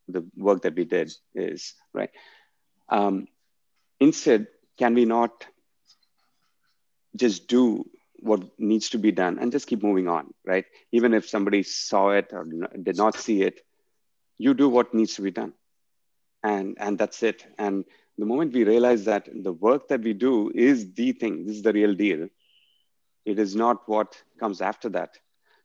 the 0.09 0.27
work 0.35 0.63
that 0.63 0.75
we 0.75 0.85
did 0.85 1.13
is, 1.35 1.75
right? 1.93 2.11
Um, 2.89 3.27
instead, 4.01 4.49
can 4.79 4.95
we 4.95 5.05
not 5.05 5.47
just 7.15 7.49
do 7.49 7.85
what 8.23 8.43
needs 8.59 8.91
to 8.91 8.99
be 8.99 9.13
done 9.13 9.39
and 9.39 9.53
just 9.53 9.67
keep 9.67 9.83
moving 9.83 10.09
on, 10.09 10.33
right? 10.45 10.65
Even 10.93 11.15
if 11.15 11.29
somebody 11.29 11.63
saw 11.63 12.11
it 12.11 12.31
or 12.33 12.47
did 12.83 12.97
not 12.97 13.17
see 13.17 13.43
it, 13.43 13.61
you 14.39 14.55
do 14.55 14.69
what 14.69 14.95
needs 14.95 15.15
to 15.15 15.23
be 15.23 15.31
done. 15.31 15.53
And, 16.43 16.77
and 16.81 16.99
that's 16.99 17.23
it. 17.23 17.47
And 17.59 17.85
the 18.19 18.27
moment 18.27 18.53
we 18.53 18.65
realize 18.65 19.05
that 19.05 19.29
the 19.33 19.53
work 19.53 19.89
that 19.89 20.03
we 20.03 20.13
do 20.13 20.51
is 20.55 20.93
the 20.93 21.13
thing, 21.13 21.47
this 21.47 21.57
is 21.57 21.63
the 21.63 21.73
real 21.73 21.95
deal, 21.95 22.29
it 23.25 23.39
is 23.39 23.55
not 23.55 23.89
what 23.89 24.17
comes 24.39 24.61
after 24.61 24.89
that. 24.91 25.19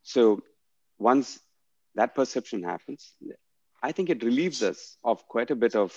So 0.03 0.41
once 0.97 1.39
that 1.95 2.15
perception 2.15 2.63
happens, 2.63 3.13
I 3.81 3.91
think 3.91 4.09
it 4.09 4.23
relieves 4.23 4.63
us 4.63 4.97
of 5.03 5.27
quite 5.27 5.51
a 5.51 5.55
bit 5.55 5.75
of, 5.75 5.93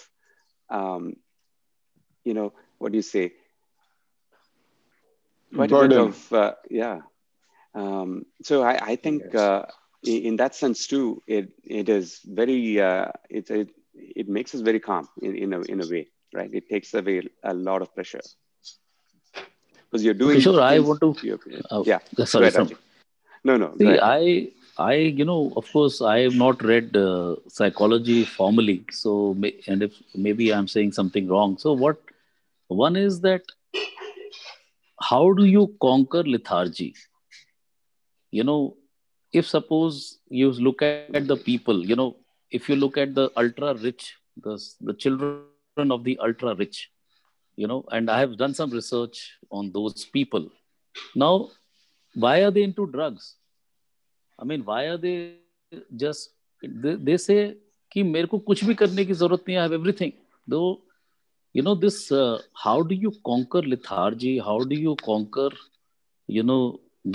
um, 0.71 1.15
you 2.25 2.35
know, 2.35 2.53
what 2.79 2.93
do 2.93 2.99
you 2.99 3.03
say, 3.03 3.33
quite 5.55 5.71
Burden. 5.71 5.99
a 5.99 6.05
bit 6.07 6.14
of 6.14 6.33
uh, 6.33 6.55
yeah. 6.71 7.00
Um, 7.75 8.26
so 8.43 8.62
I, 8.62 8.93
I 8.93 8.97
think 8.97 9.23
yes. 9.25 9.35
uh, 9.35 9.67
in, 10.05 10.37
that 10.37 10.55
sense 10.55 10.87
too, 10.87 11.23
it 11.26 11.50
it 11.64 11.88
is 11.88 12.21
very 12.25 12.81
uh, 12.81 13.09
it, 13.31 13.50
it 13.50 13.71
it 13.95 14.28
makes 14.28 14.55
us 14.55 14.61
very 14.61 14.81
calm 14.81 15.09
in, 15.21 15.37
in 15.37 15.52
a 15.52 15.61
in 15.62 15.81
a 15.81 15.88
way, 15.88 16.09
right? 16.35 16.52
It 16.52 16.69
takes 16.69 16.95
away 16.95 17.23
a 17.43 17.55
lot 17.55 17.83
of 17.83 17.95
pressure 17.95 18.21
because 19.85 20.05
you're 20.05 20.14
doing. 20.14 20.40
Sure, 20.40 20.61
I 20.61 20.78
want 20.78 21.00
to. 21.00 21.38
Uh, 21.71 21.83
yeah, 21.85 21.99
sorry. 22.25 22.50
sorry. 22.50 22.76
No, 23.45 23.57
no. 23.57 23.75
See, 23.78 23.99
I 23.99 24.50
I 24.78 24.95
you 24.95 25.25
know 25.25 25.52
of 25.57 25.71
course 25.73 26.00
I 26.00 26.21
have 26.21 26.35
not 26.35 26.62
read 26.62 26.97
uh, 26.97 27.37
psychology 27.49 28.25
formally, 28.25 28.85
so 28.90 29.37
and 29.67 29.83
if 29.83 29.95
maybe 30.14 30.52
I'm 30.52 30.69
saying 30.69 30.93
something 30.93 31.28
wrong. 31.28 31.59
So 31.59 31.73
what 31.73 31.99
one 32.69 32.97
is 32.97 33.21
that 33.21 33.43
how 35.00 35.33
do 35.33 35.45
you 35.45 35.75
conquer 35.81 36.23
lethargy 36.23 36.95
you 38.31 38.45
know 38.45 38.76
if 39.33 39.47
suppose 39.47 40.19
you 40.28 40.50
look 40.52 40.83
at 40.83 41.26
the 41.26 41.37
people 41.37 41.85
you 41.85 41.97
know 41.97 42.17
if 42.50 42.69
you 42.69 42.76
look 42.76 42.97
at 42.99 43.14
the 43.14 43.31
ultra 43.37 43.75
rich 43.75 44.17
the, 44.43 44.59
the 44.81 44.95
children 44.95 45.90
of 45.90 46.05
the 46.05 46.19
ultra 46.19 46.55
rich 46.55 46.90
you 47.57 47.67
know 47.67 47.85
and 47.90 48.11
i 48.11 48.19
have 48.19 48.37
done 48.37 48.55
some 48.55 48.71
research 48.71 49.33
on 49.50 49.71
those 49.73 50.05
people 50.07 50.49
now 51.14 51.49
why 52.14 52.43
are 52.43 52.50
they 52.50 52.62
into 52.62 52.87
drugs 52.87 53.37
i 54.38 54.45
mean 54.45 54.64
why 54.64 54.85
are 54.85 54.97
they 54.97 55.37
just 55.97 56.31
they, 56.62 56.95
they 56.95 57.17
say 57.17 57.55
कि 57.93 58.02
मेरे 58.02 58.26
को 58.26 58.38
कुछ 58.38 58.64
भी 58.64 58.75
करने 58.75 59.05
की 59.05 59.12
ज़रूरत 59.12 59.45
नहीं 59.49 59.57
है 59.57 59.64
एवरीथिंग 59.75 60.12
दो 60.49 60.88
you 61.59 61.65
know 61.67 61.75
this 61.85 61.99
uh, 62.12 62.38
how 62.65 62.77
do 62.93 62.99
you 63.05 63.12
conquer 63.31 63.62
lethargy 63.75 64.35
how 64.49 64.59
do 64.73 64.81
you 64.87 64.97
conquer 65.11 65.50
you 66.38 66.45
know 66.50 66.62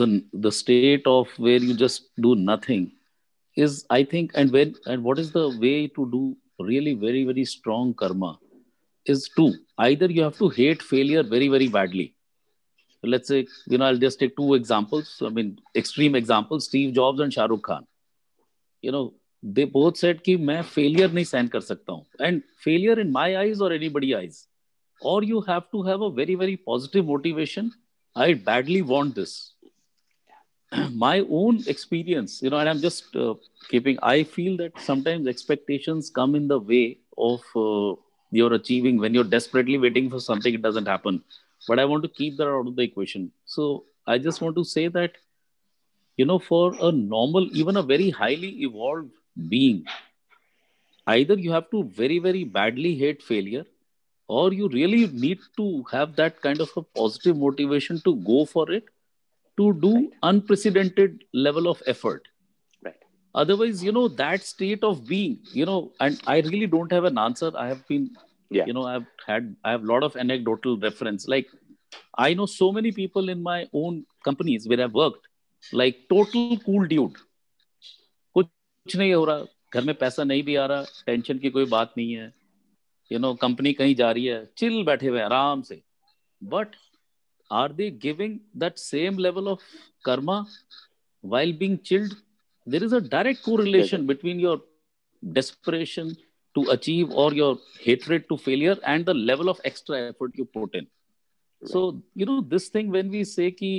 the 0.01 0.07
the 0.47 0.51
state 0.61 1.07
of 1.15 1.27
where 1.47 1.63
you 1.69 1.75
just 1.85 2.09
do 2.27 2.35
nothing 2.51 2.85
is 3.65 3.85
i 3.97 4.03
think 4.13 4.31
and 4.43 4.57
when 4.57 4.73
and 4.93 5.03
what 5.09 5.19
is 5.25 5.31
the 5.39 5.47
way 5.65 5.77
to 5.99 6.09
do 6.15 6.23
really 6.59 6.93
very, 6.93 7.23
very 7.23 7.45
strong 7.45 7.93
karma 7.93 8.39
is 9.05 9.29
two. 9.35 9.53
Either 9.77 10.05
you 10.05 10.23
have 10.23 10.37
to 10.37 10.49
hate 10.49 10.81
failure 10.81 11.23
very, 11.23 11.47
very 11.47 11.67
badly. 11.67 12.13
Let's 13.03 13.27
say, 13.27 13.47
you 13.67 13.77
know, 13.77 13.85
I'll 13.85 13.97
just 13.97 14.19
take 14.19 14.35
two 14.37 14.53
examples. 14.53 15.21
I 15.25 15.29
mean, 15.29 15.59
extreme 15.75 16.15
examples 16.15 16.65
Steve 16.65 16.93
Jobs 16.93 17.19
and 17.19 17.33
Shah 17.33 17.45
Rukh 17.45 17.63
Khan. 17.63 17.85
You 18.81 18.91
know, 18.91 19.13
they 19.42 19.64
both 19.64 19.96
said 19.96 20.22
कि 20.22 20.36
मैं 20.36 20.62
failure 20.70 21.10
नहीं 21.12 21.24
सहन 21.24 21.48
कर 21.48 21.60
सकता 21.60 21.92
हूँ. 21.92 22.06
And 22.20 22.42
failure 22.64 22.98
in 23.00 23.12
my 23.12 23.36
eyes 23.38 23.60
or 23.60 23.72
anybody 23.72 24.14
eyes. 24.14 24.46
Or 25.00 25.22
you 25.22 25.40
have 25.42 25.70
to 25.72 25.82
have 25.82 26.00
a 26.00 26.10
very, 26.10 26.34
very 26.34 26.56
positive 26.56 27.06
motivation. 27.06 27.70
I 28.16 28.34
badly 28.34 28.82
want 28.82 29.14
this. 29.14 29.52
My 30.92 31.24
own 31.30 31.62
experience, 31.66 32.42
you 32.42 32.50
know, 32.50 32.58
and 32.58 32.68
I'm 32.68 32.80
just 32.80 33.14
uh, 33.16 33.34
keeping, 33.70 33.98
I 34.02 34.24
feel 34.24 34.56
that 34.56 34.72
sometimes 34.80 35.26
expectations 35.26 36.10
come 36.10 36.34
in 36.34 36.48
the 36.48 36.58
way 36.58 36.98
of 37.16 37.40
uh, 37.56 37.94
you're 38.30 38.52
achieving 38.52 38.98
when 38.98 39.14
you're 39.14 39.24
desperately 39.24 39.78
waiting 39.78 40.10
for 40.10 40.20
something 40.20 40.52
it 40.54 40.62
doesn't 40.62 40.86
happen 40.86 41.22
but 41.66 41.78
i 41.78 41.84
want 41.84 42.02
to 42.02 42.08
keep 42.08 42.36
that 42.36 42.48
out 42.48 42.66
of 42.66 42.76
the 42.76 42.82
equation 42.82 43.30
so 43.44 43.84
i 44.06 44.18
just 44.18 44.40
want 44.40 44.56
to 44.56 44.64
say 44.64 44.88
that 44.88 45.12
you 46.16 46.24
know 46.24 46.38
for 46.38 46.74
a 46.80 46.92
normal 46.92 47.48
even 47.52 47.76
a 47.76 47.82
very 47.82 48.10
highly 48.10 48.50
evolved 48.68 49.10
being. 49.49 49.85
Either 51.07 51.33
you 51.35 51.51
have 51.51 51.69
to 51.71 51.83
very 51.83 52.19
very 52.19 52.43
badly 52.43 52.95
hate 52.95 53.21
failure 53.21 53.65
or 54.27 54.53
you 54.53 54.69
really 54.69 55.07
need 55.07 55.39
to 55.57 55.83
have 55.91 56.15
that 56.15 56.41
kind 56.41 56.61
of 56.61 56.69
a 56.77 56.81
positive 56.81 57.37
motivation 57.37 57.99
to 58.01 58.15
go 58.27 58.45
for 58.45 58.71
it 58.71 58.85
to 59.57 59.73
do 59.73 59.95
right. 59.95 60.09
unprecedented 60.23 61.23
level 61.33 61.67
of 61.67 61.81
effort. 61.85 62.27
Right. 62.83 62.95
Otherwise 63.35 63.83
you 63.83 63.91
know 63.91 64.07
that 64.07 64.43
state 64.43 64.83
of 64.83 65.05
being 65.07 65.39
you 65.51 65.65
know 65.65 65.91
and 65.99 66.21
i 66.25 66.39
really 66.39 66.67
don't 66.67 66.91
have 66.91 67.03
an 67.03 67.17
answer. 67.17 67.51
I 67.57 67.67
have 67.67 67.85
been 67.87 68.15
yeah. 68.49 68.65
you 68.65 68.73
know 68.73 68.85
i've 68.85 69.05
had 69.27 69.55
i 69.63 69.71
have 69.71 69.83
a 69.83 69.85
lot 69.85 70.03
of 70.03 70.15
anecdotal 70.15 70.79
reference. 70.79 71.27
Like 71.27 71.47
i 72.17 72.33
know 72.33 72.45
so 72.45 72.71
many 72.71 72.91
people 72.91 73.29
in 73.29 73.43
my 73.43 73.67
own 73.73 74.05
companies 74.25 74.67
where 74.67 74.81
i've 74.81 74.93
worked 74.93 75.27
like 75.71 75.97
total 76.09 76.57
cool 76.65 76.85
dude 76.85 77.17
कुछ 78.85 78.95
नहीं 78.95 79.13
हो 79.13 79.25
रहा 79.25 79.45
घर 79.73 79.83
में 79.85 79.95
पैसा 79.95 80.23
नहीं 80.23 80.43
भी 80.43 80.55
आ 80.55 80.65
रहा 80.65 80.85
टेंशन 81.05 81.37
की 81.39 81.49
कोई 81.49 81.65
बात 81.73 81.93
नहीं 81.97 82.13
है 82.13 82.33
यू 83.11 83.19
नो 83.19 83.33
कंपनी 83.43 83.73
कहीं 83.73 83.95
जा 83.95 84.11
रही 84.11 84.25
है 84.25 84.45
चिल 84.57 84.83
बैठे 84.83 85.07
हुए 85.07 85.21
आराम 85.21 85.61
से 85.69 85.81
but 86.41 86.75
are 87.51 87.73
they 87.73 87.89
giving 88.05 88.39
that 88.63 88.77
same 88.77 89.17
level 89.27 89.47
of 89.47 89.63
karma 90.05 90.45
while 91.23 91.51
being 91.59 91.75
chilled 91.89 92.15
there 92.67 92.85
is 92.85 92.93
a 92.95 92.99
direct 93.11 93.41
correlation 93.43 94.01
between 94.07 94.39
your 94.45 94.55
desperation 95.23 96.09
to 96.55 96.63
achieve 96.73 97.13
or 97.23 97.27
your 97.37 97.51
hatred 97.83 98.25
to 98.31 98.37
failure 98.47 98.73
and 98.93 99.05
the 99.09 99.15
level 99.29 99.51
of 99.51 99.61
extra 99.69 99.99
effort 100.07 100.41
you 100.41 100.45
put 100.57 100.75
in 100.79 100.87
right. 100.87 101.71
so 101.73 101.83
you 102.21 102.27
know 102.31 102.41
this 102.55 102.67
thing 102.73 102.91
when 102.97 103.13
we 103.15 103.23
say 103.29 103.47
ki 103.61 103.71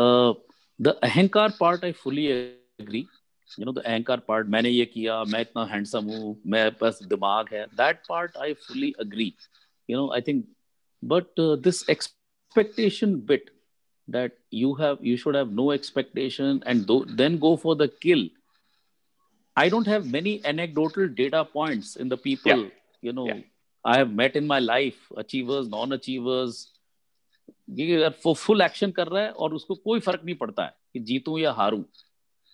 uh, 0.00 0.34
the 0.80 0.94
ahankar 1.10 1.46
part 1.62 1.88
i 1.90 1.92
fully 2.02 2.26
agree 2.34 3.06
you 3.60 3.64
know 3.64 3.72
the 3.72 3.82
anchor 3.86 4.20
part 4.20 4.46
मैंने 4.46 4.70
ये 4.70 4.84
किया 4.86 5.22
मैं 5.24 5.40
इतना 5.40 5.64
handsome 5.64 6.04
हूँ 6.04 6.36
मैं 6.46 6.70
बस 6.82 7.02
दिमाग 7.02 7.48
है। 7.52 7.64
That 7.66 8.00
part 8.08 8.36
I 8.36 8.52
fully 8.52 8.92
agree 9.00 9.32
you 9.90 9.96
know 9.96 10.12
I 10.14 10.20
think 10.20 10.44
but 11.04 11.40
this 11.40 11.90
expectation 11.90 13.14
bit 13.14 13.50
that 14.10 14.38
you 14.54 14.74
have 14.74 14.98
you 15.02 15.16
should 15.16 15.36
have 15.36 15.50
no 15.50 15.72
expectation 15.72 16.60
and 16.66 16.86
then 17.16 17.38
go 17.38 17.56
for 17.56 17.76
the 17.76 17.90
kill 18.02 18.30
I 19.56 19.70
don't 19.70 19.88
have 19.88 20.04
many 20.04 20.40
anecdotal 20.46 21.08
data 21.08 21.42
points 21.42 21.96
in 21.96 22.08
the 22.08 22.18
people 22.24 22.70
you 23.04 23.12
know 23.12 23.28
I 23.28 23.96
have 23.96 24.08
met 24.08 24.36
in 24.36 24.46
my 24.46 24.60
life 24.60 25.12
achievers 25.18 25.68
non 25.68 25.92
achievers 25.92 26.72
अगर 27.70 28.32
full 28.32 28.60
action 28.60 28.90
कर 28.90 29.06
रहा 29.06 29.22
है 29.22 29.30
और 29.30 29.54
उसको 29.54 29.74
कोई 29.74 30.00
फ़र्क 30.00 30.24
नहीं 30.24 30.34
पड़ता 30.34 30.64
है 30.64 30.74
कि 30.92 31.00
जीतूं 31.00 31.38
या 31.38 31.52
हारूं। 31.52 31.82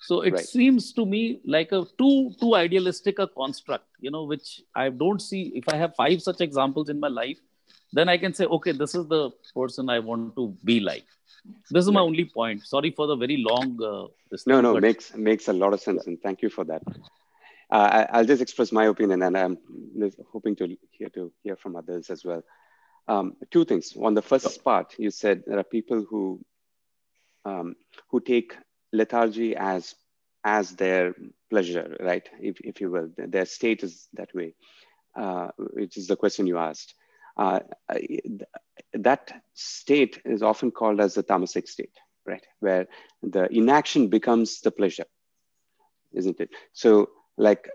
So 0.03 0.21
it 0.23 0.35
right. 0.35 0.47
seems 0.47 0.93
to 0.93 1.07
me 1.07 1.41
like 1.45 1.73
a 1.73 1.85
too 1.99 2.33
too 2.41 2.55
idealistic 2.55 3.19
a 3.19 3.27
construct 3.27 3.87
you 4.01 4.11
know 4.11 4.25
which 4.25 4.63
i 4.75 4.89
don't 4.89 5.23
see 5.23 5.43
if 5.55 5.69
i 5.69 5.77
have 5.77 5.95
five 5.95 6.21
such 6.21 6.41
examples 6.41 6.89
in 6.89 6.99
my 6.99 7.09
life 7.09 7.39
then 7.93 8.09
i 8.09 8.17
can 8.19 8.35
say 8.35 8.45
okay 8.47 8.73
this 8.73 8.95
is 8.95 9.07
the 9.07 9.31
person 9.55 9.89
i 9.89 9.99
want 9.99 10.35
to 10.37 10.57
be 10.65 10.81
like. 10.81 11.05
This 11.71 11.85
is 11.85 11.91
my 11.91 12.01
only 12.01 12.25
point. 12.25 12.65
Sorry 12.65 12.91
for 12.91 13.07
the 13.07 13.17
very 13.17 13.39
long 13.39 13.79
uh, 13.83 14.07
no 14.47 14.61
no 14.61 14.75
but... 14.75 14.83
makes 14.83 15.15
makes 15.17 15.49
a 15.49 15.53
lot 15.53 15.73
of 15.73 15.81
sense 15.81 16.07
and 16.07 16.21
thank 16.23 16.43
you 16.43 16.49
for 16.49 16.65
that. 16.65 16.83
Uh, 17.71 18.07
I, 18.11 18.19
will 18.19 18.27
just 18.27 18.43
express 18.43 18.71
my 18.71 18.85
opinion 18.85 19.23
and 19.23 19.37
i'm 19.37 19.59
hoping 20.31 20.55
to 20.57 20.77
hear 20.91 21.09
to 21.11 21.33
hear 21.43 21.57
from 21.57 21.77
others 21.77 22.11
as 22.11 22.25
well. 22.25 22.43
Um, 23.09 23.37
two 23.51 23.65
things. 23.65 23.97
On 24.01 24.15
the 24.15 24.23
first 24.23 24.63
part 24.63 24.95
you 24.99 25.11
said 25.11 25.43
there 25.47 25.59
are 25.59 25.65
people 25.65 26.07
who 26.09 26.45
um, 27.45 27.75
who 28.11 28.21
take 28.21 28.57
lethargy 28.93 29.57
as 29.57 29.95
as 30.45 30.73
their 30.77 31.15
pleasure 31.51 31.97
right 32.01 32.29
if, 32.41 32.61
if 32.61 32.81
you 32.81 32.91
will 32.91 33.09
their 33.17 33.47
state 33.47 33.83
is 33.83 34.09
that 34.15 34.35
way 34.35 34.55
uh, 35.17 35.49
which 35.59 35.97
is 35.97 36.07
the 36.07 36.17
question 36.17 36.47
you 36.47 36.59
asked 36.59 36.95
uh, 37.37 37.61
that 38.95 39.33
state 39.55 40.21
is 40.25 40.43
often 40.43 40.71
called 40.71 41.01
as 41.01 41.15
the 41.15 41.23
tamasic 41.23 41.69
state, 41.69 41.95
right? 42.27 42.45
Where 42.61 42.87
the 43.23 43.49
inaction 43.55 44.09
becomes 44.09 44.61
the 44.61 44.71
pleasure, 44.71 45.07
isn't 46.13 46.41
it? 46.41 46.51
So, 46.73 47.11
like, 47.37 47.69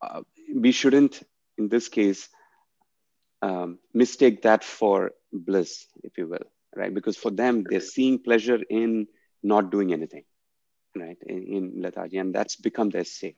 uh, 0.00 0.22
we 0.54 0.72
shouldn't, 0.72 1.22
in 1.58 1.68
this 1.68 1.88
case, 1.88 2.28
um, 3.42 3.78
mistake 3.92 4.42
that 4.42 4.64
for 4.64 5.12
bliss, 5.32 5.86
if 6.02 6.16
you 6.18 6.28
will, 6.28 6.46
right? 6.74 6.92
Because 6.94 7.16
for 7.16 7.30
them, 7.30 7.64
they're 7.68 7.80
seeing 7.80 8.18
pleasure 8.18 8.60
in 8.70 9.06
not 9.42 9.70
doing 9.70 9.92
anything, 9.92 10.24
right? 10.96 11.18
In, 11.26 11.42
in 11.46 11.82
lethargy, 11.82 12.18
and 12.18 12.34
that's 12.34 12.56
become 12.56 12.90
their 12.90 13.04
state. 13.04 13.36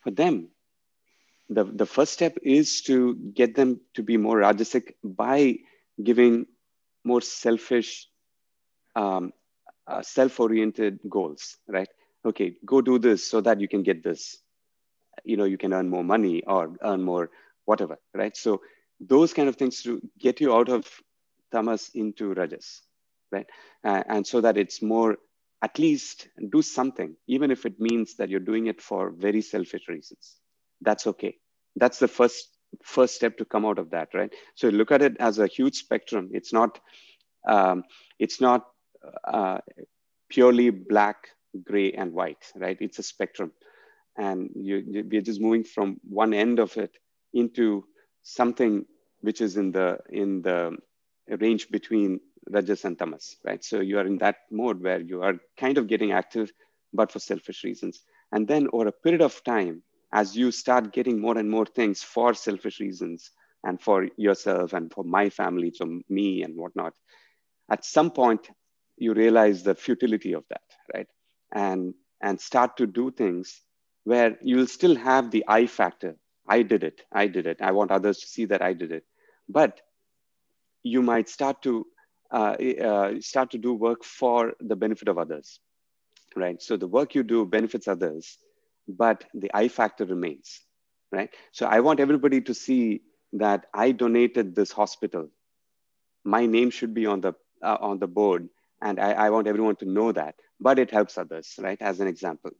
For 0.00 0.10
them, 0.10 0.48
the, 1.48 1.64
the 1.64 1.86
first 1.86 2.12
step 2.12 2.38
is 2.42 2.82
to 2.82 3.14
get 3.14 3.54
them 3.54 3.80
to 3.94 4.02
be 4.02 4.16
more 4.16 4.38
rajasic 4.38 4.94
by 5.04 5.58
giving 6.02 6.46
more 7.04 7.20
selfish, 7.20 8.08
um, 8.96 9.32
uh, 9.86 10.02
self-oriented 10.02 11.00
goals, 11.08 11.56
right? 11.68 11.88
Okay, 12.24 12.56
go 12.64 12.80
do 12.80 12.98
this 12.98 13.24
so 13.28 13.40
that 13.40 13.60
you 13.60 13.68
can 13.68 13.82
get 13.82 14.02
this. 14.02 14.38
You 15.24 15.36
know, 15.36 15.44
you 15.44 15.56
can 15.56 15.72
earn 15.72 15.88
more 15.88 16.04
money 16.04 16.42
or 16.44 16.76
earn 16.82 17.02
more 17.02 17.30
whatever, 17.64 17.98
right? 18.14 18.36
So 18.36 18.60
those 19.00 19.32
kind 19.32 19.48
of 19.48 19.56
things 19.56 19.82
to 19.82 20.00
get 20.18 20.40
you 20.40 20.54
out 20.54 20.68
of 20.68 20.86
tamas 21.52 21.90
into 21.94 22.34
rajas, 22.34 22.82
right? 23.30 23.46
Uh, 23.84 24.02
and 24.08 24.26
so 24.26 24.40
that 24.40 24.56
it's 24.56 24.82
more, 24.82 25.16
at 25.62 25.78
least 25.78 26.28
do 26.52 26.62
something, 26.62 27.16
even 27.28 27.50
if 27.50 27.66
it 27.66 27.80
means 27.80 28.16
that 28.16 28.30
you're 28.30 28.40
doing 28.40 28.66
it 28.68 28.80
for 28.82 29.10
very 29.10 29.42
selfish 29.42 29.88
reasons 29.88 30.36
that's 30.82 31.06
okay. 31.06 31.36
That's 31.76 31.98
the 31.98 32.08
first 32.08 32.48
first 32.84 33.14
step 33.14 33.38
to 33.38 33.44
come 33.44 33.64
out 33.66 33.78
of 33.78 33.90
that, 33.90 34.10
right? 34.14 34.32
So 34.56 34.68
look 34.68 34.92
at 34.92 35.02
it 35.02 35.16
as 35.20 35.38
a 35.38 35.46
huge 35.46 35.76
spectrum. 35.76 36.30
It's 36.32 36.52
not 36.52 36.80
um, 37.48 37.84
it's 38.18 38.40
not 38.40 38.66
uh, 39.26 39.58
purely 40.30 40.70
black, 40.70 41.28
gray, 41.64 41.92
and 41.92 42.12
white, 42.12 42.44
right? 42.56 42.76
It's 42.80 42.98
a 42.98 43.02
spectrum, 43.02 43.52
and 44.16 44.50
you, 44.54 44.84
you, 44.88 45.04
we're 45.10 45.22
just 45.22 45.40
moving 45.40 45.64
from 45.64 46.00
one 46.08 46.34
end 46.34 46.58
of 46.58 46.76
it 46.76 46.96
into 47.34 47.84
something 48.22 48.86
which 49.20 49.40
is 49.40 49.56
in 49.56 49.72
the 49.72 49.98
in 50.10 50.42
the 50.42 50.76
range 51.40 51.70
between 51.70 52.20
rajas 52.50 52.84
and 52.84 52.98
tamas, 52.98 53.36
right? 53.44 53.62
So 53.64 53.80
you 53.80 53.98
are 53.98 54.06
in 54.06 54.18
that 54.18 54.36
mode 54.50 54.82
where 54.82 55.00
you 55.00 55.22
are 55.22 55.34
kind 55.58 55.78
of 55.78 55.88
getting 55.88 56.12
active, 56.12 56.52
but 56.92 57.12
for 57.12 57.18
selfish 57.18 57.64
reasons. 57.64 58.02
And 58.32 58.46
then 58.46 58.68
over 58.72 58.88
a 58.88 58.92
period 58.92 59.22
of 59.22 59.42
time, 59.44 59.82
as 60.12 60.36
you 60.36 60.50
start 60.50 60.92
getting 60.92 61.20
more 61.20 61.36
and 61.38 61.50
more 61.50 61.66
things 61.66 62.02
for 62.02 62.34
selfish 62.34 62.80
reasons 62.80 63.30
and 63.64 63.80
for 63.80 64.08
yourself 64.16 64.72
and 64.72 64.92
for 64.92 65.04
my 65.04 65.28
family, 65.30 65.72
so 65.74 66.00
me 66.08 66.42
and 66.42 66.56
whatnot, 66.56 66.94
at 67.70 67.84
some 67.84 68.10
point 68.10 68.48
you 68.96 69.12
realize 69.12 69.62
the 69.62 69.74
futility 69.74 70.32
of 70.32 70.44
that, 70.48 70.62
right? 70.94 71.08
And 71.52 71.94
and 72.22 72.40
start 72.40 72.76
to 72.78 72.86
do 72.86 73.10
things 73.10 73.60
where 74.04 74.38
you'll 74.42 74.66
still 74.66 74.96
have 74.96 75.30
the 75.30 75.44
I 75.46 75.66
factor. 75.66 76.16
I 76.48 76.62
did 76.62 76.82
it. 76.84 77.02
I 77.12 77.26
did 77.26 77.46
it. 77.46 77.58
I 77.60 77.72
want 77.72 77.90
others 77.90 78.20
to 78.20 78.26
see 78.26 78.46
that 78.46 78.62
I 78.62 78.72
did 78.72 78.92
it. 78.92 79.04
But 79.48 79.80
you 80.82 81.02
might 81.02 81.28
start 81.28 81.62
to 81.62 81.86
start 82.30 82.70
to 83.00 83.10
do 83.10 83.20
work 83.20 84.04
for 84.04 84.54
the 84.60 84.76
benefit 84.76 85.08
of 85.08 85.18
others, 85.18 85.60
right? 86.34 86.60
So 86.62 86.76
the 86.76 86.88
work 86.88 87.14
you 87.14 87.22
do 87.22 87.44
benefits 87.44 87.88
others, 87.88 88.38
but 88.88 89.24
the 89.34 89.50
I 89.54 89.68
factor 89.68 90.04
remains, 90.04 90.60
right? 91.12 91.30
So 91.52 91.66
I 91.66 91.80
want 91.80 92.00
everybody 92.00 92.40
to 92.42 92.54
see 92.54 93.02
that 93.32 93.66
I 93.74 93.92
donated 93.92 94.54
this 94.54 94.72
hospital. 94.72 95.28
My 96.24 96.46
name 96.46 96.70
should 96.70 96.94
be 96.94 97.06
on 97.06 97.20
the 97.20 97.34
uh, 97.62 97.78
on 97.80 97.98
the 97.98 98.06
board, 98.06 98.48
and 98.82 99.00
I, 99.00 99.12
I 99.12 99.30
want 99.30 99.46
everyone 99.46 99.76
to 99.76 99.86
know 99.86 100.12
that. 100.12 100.34
But 100.60 100.78
it 100.78 100.90
helps 100.90 101.18
others, 101.18 101.54
right? 101.58 101.80
As 101.80 102.00
an 102.00 102.06
example, 102.08 102.50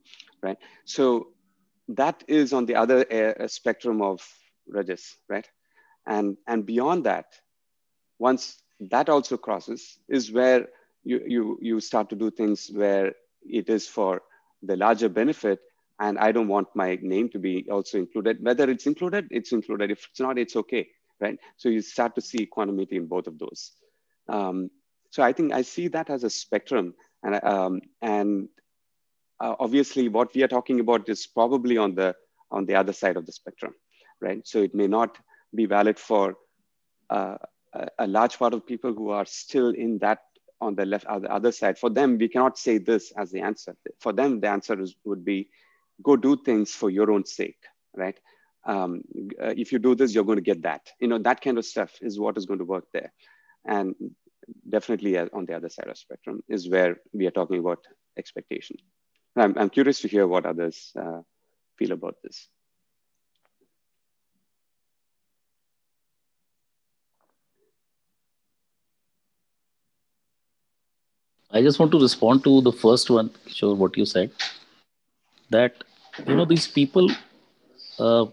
right? 0.41 0.57
So 0.85 1.29
that 1.89 2.23
is 2.27 2.53
on 2.53 2.65
the 2.65 2.75
other 2.75 3.05
uh, 3.11 3.47
spectrum 3.47 4.01
of 4.01 4.21
rajas, 4.67 5.17
right? 5.29 5.47
And, 6.05 6.37
and 6.47 6.65
beyond 6.65 7.05
that, 7.05 7.25
once 8.19 8.61
that 8.79 9.09
also 9.09 9.37
crosses 9.37 9.97
is 10.07 10.31
where 10.31 10.67
you, 11.03 11.21
you, 11.25 11.59
you 11.61 11.79
start 11.79 12.09
to 12.09 12.15
do 12.15 12.29
things 12.29 12.69
where 12.73 13.13
it 13.43 13.69
is 13.69 13.87
for 13.87 14.21
the 14.61 14.75
larger 14.75 15.09
benefit 15.09 15.59
and 15.99 16.17
I 16.17 16.31
don't 16.31 16.47
want 16.47 16.67
my 16.75 16.97
name 17.01 17.29
to 17.29 17.39
be 17.39 17.67
also 17.71 17.97
included. 17.97 18.37
Whether 18.43 18.69
it's 18.69 18.85
included, 18.85 19.27
it's 19.31 19.51
included. 19.51 19.91
If 19.91 20.07
it's 20.11 20.19
not, 20.19 20.37
it's 20.37 20.55
okay, 20.55 20.87
right? 21.19 21.39
So 21.55 21.69
you 21.69 21.81
start 21.81 22.15
to 22.15 22.21
see 22.21 22.39
equanimity 22.41 22.97
in 22.97 23.07
both 23.07 23.27
of 23.27 23.39
those. 23.39 23.71
Um, 24.29 24.69
so 25.09 25.23
I 25.23 25.33
think 25.33 25.53
I 25.53 25.61
see 25.61 25.87
that 25.89 26.09
as 26.09 26.23
a 26.23 26.29
spectrum, 26.29 26.93
and 27.23 27.43
um, 27.43 27.81
and 28.01 28.49
uh, 29.39 29.55
obviously 29.59 30.09
what 30.09 30.33
we 30.35 30.43
are 30.43 30.47
talking 30.47 30.79
about 30.79 31.07
is 31.09 31.25
probably 31.25 31.77
on 31.77 31.95
the 31.95 32.15
on 32.51 32.65
the 32.65 32.75
other 32.75 32.93
side 32.93 33.17
of 33.17 33.25
the 33.25 33.31
spectrum, 33.31 33.73
right? 34.21 34.45
So 34.45 34.61
it 34.61 34.75
may 34.75 34.87
not 34.87 35.17
be 35.55 35.65
valid 35.65 35.97
for 35.97 36.35
uh, 37.09 37.37
a, 37.73 38.07
large 38.07 38.37
part 38.37 38.53
of 38.53 38.65
people 38.65 38.93
who 38.93 39.09
are 39.09 39.25
still 39.25 39.69
in 39.69 39.97
that 39.99 40.19
on 40.59 40.75
the 40.75 40.85
left 40.85 41.05
or 41.09 41.19
the 41.19 41.31
other 41.31 41.51
side. 41.51 41.77
For 41.77 41.89
them, 41.89 42.17
we 42.17 42.27
cannot 42.27 42.57
say 42.57 42.77
this 42.77 43.11
as 43.17 43.31
the 43.31 43.41
answer. 43.41 43.75
For 43.99 44.13
them, 44.13 44.39
the 44.39 44.49
answer 44.49 44.79
is, 44.79 44.95
would 45.05 45.23
be 45.23 45.49
go 46.01 46.15
do 46.15 46.37
things 46.37 46.71
for 46.71 46.89
your 46.89 47.11
own 47.11 47.25
sake, 47.25 47.59
right? 47.95 48.19
Um, 48.65 49.01
uh, 49.41 49.53
if 49.55 49.71
you 49.71 49.79
do 49.79 49.95
this, 49.95 50.13
you're 50.13 50.23
going 50.23 50.37
to 50.37 50.41
get 50.41 50.63
that. 50.63 50.89
You 50.99 51.07
know, 51.07 51.19
that 51.19 51.41
kind 51.41 51.57
of 51.57 51.65
stuff 51.65 51.93
is 52.01 52.19
what 52.19 52.37
is 52.37 52.45
going 52.45 52.59
to 52.59 52.65
work 52.65 52.85
there. 52.93 53.13
And 53.65 53.95
definitely 54.67 55.17
uh, 55.17 55.27
on 55.33 55.45
the 55.45 55.55
other 55.55 55.69
side 55.69 55.87
of 55.87 55.97
spectrum 55.97 56.43
is 56.49 56.69
where 56.69 56.97
we 57.13 57.27
are 57.27 57.31
talking 57.31 57.59
about 57.59 57.85
expectation. 58.17 58.77
I'm, 59.35 59.57
I'm 59.57 59.69
curious 59.69 60.01
to 60.01 60.07
hear 60.07 60.27
what 60.27 60.45
others 60.45 60.91
uh, 60.99 61.21
feel 61.77 61.91
about 61.91 62.15
this. 62.23 62.49
I 71.57 71.61
just 71.63 71.79
want 71.79 71.91
to 71.93 71.99
respond 71.99 72.43
to 72.43 72.61
the 72.61 72.71
first 72.71 73.09
one, 73.09 73.31
sure, 73.47 73.73
what 73.73 73.97
you 73.97 74.05
said. 74.05 74.31
That, 75.49 75.83
you 76.27 76.35
know, 76.35 76.45
these 76.45 76.67
people. 76.67 77.09
Uh, 77.97 78.25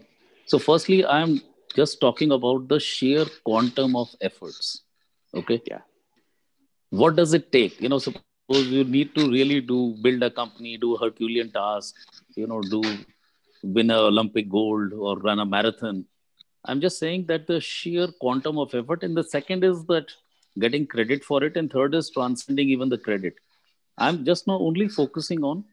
so, 0.45 0.59
firstly, 0.59 1.03
I'm 1.03 1.41
just 1.75 1.99
talking 1.99 2.31
about 2.31 2.67
the 2.67 2.79
sheer 2.79 3.25
quantum 3.43 3.95
of 3.95 4.09
efforts. 4.21 4.83
Okay. 5.33 5.59
Yeah. 5.65 5.79
What 6.91 7.15
does 7.15 7.33
it 7.33 7.51
take? 7.51 7.81
You 7.81 7.89
know, 7.89 7.97
suppose 7.97 8.67
you 8.67 8.83
need 8.83 9.15
to 9.15 9.29
really 9.31 9.59
do 9.59 9.95
build 10.03 10.21
a 10.21 10.29
company, 10.29 10.77
do 10.77 10.93
a 10.95 10.99
Herculean 10.99 11.51
task, 11.51 11.95
you 12.35 12.45
know, 12.45 12.61
do 12.61 12.83
win 13.63 13.89
an 13.89 13.97
Olympic 13.97 14.49
gold 14.49 14.93
or 14.93 15.17
run 15.17 15.39
a 15.39 15.45
marathon. 15.45 16.05
I'm 16.63 16.79
just 16.79 16.99
saying 16.99 17.25
that 17.27 17.47
the 17.47 17.59
sheer 17.59 18.07
quantum 18.21 18.59
of 18.59 18.75
effort. 18.75 19.03
And 19.03 19.17
the 19.17 19.23
second 19.23 19.63
is 19.63 19.83
that 19.85 20.11
getting 20.58 20.86
credit 20.86 21.24
for 21.24 21.42
it 21.44 21.56
and 21.56 21.72
third 21.72 21.94
is 21.94 22.10
transcending 22.10 22.68
even 22.68 22.88
the 22.88 22.98
credit 22.98 23.34
i'm 23.98 24.24
just 24.24 24.46
not 24.46 24.60
only 24.60 24.88
focusing 24.88 25.42
on 25.44 25.64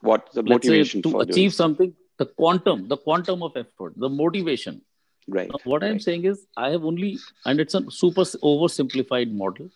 what 0.00 0.28
the 0.32 0.42
motivation 0.42 1.02
say, 1.02 1.10
to 1.10 1.20
achieve 1.20 1.54
something 1.54 1.94
the 2.18 2.26
quantum 2.26 2.86
the 2.88 2.96
quantum 2.96 3.42
of 3.42 3.56
effort 3.56 3.92
the 3.96 4.08
motivation 4.08 4.80
right 5.28 5.48
now, 5.48 5.58
what 5.64 5.82
right. 5.82 5.90
i'm 5.90 6.00
saying 6.00 6.24
is 6.24 6.46
i 6.56 6.70
have 6.70 6.84
only 6.84 7.18
and 7.46 7.60
it's 7.60 7.74
a 7.74 7.82
super 7.90 8.22
oversimplified 8.50 9.32
model 9.32 9.68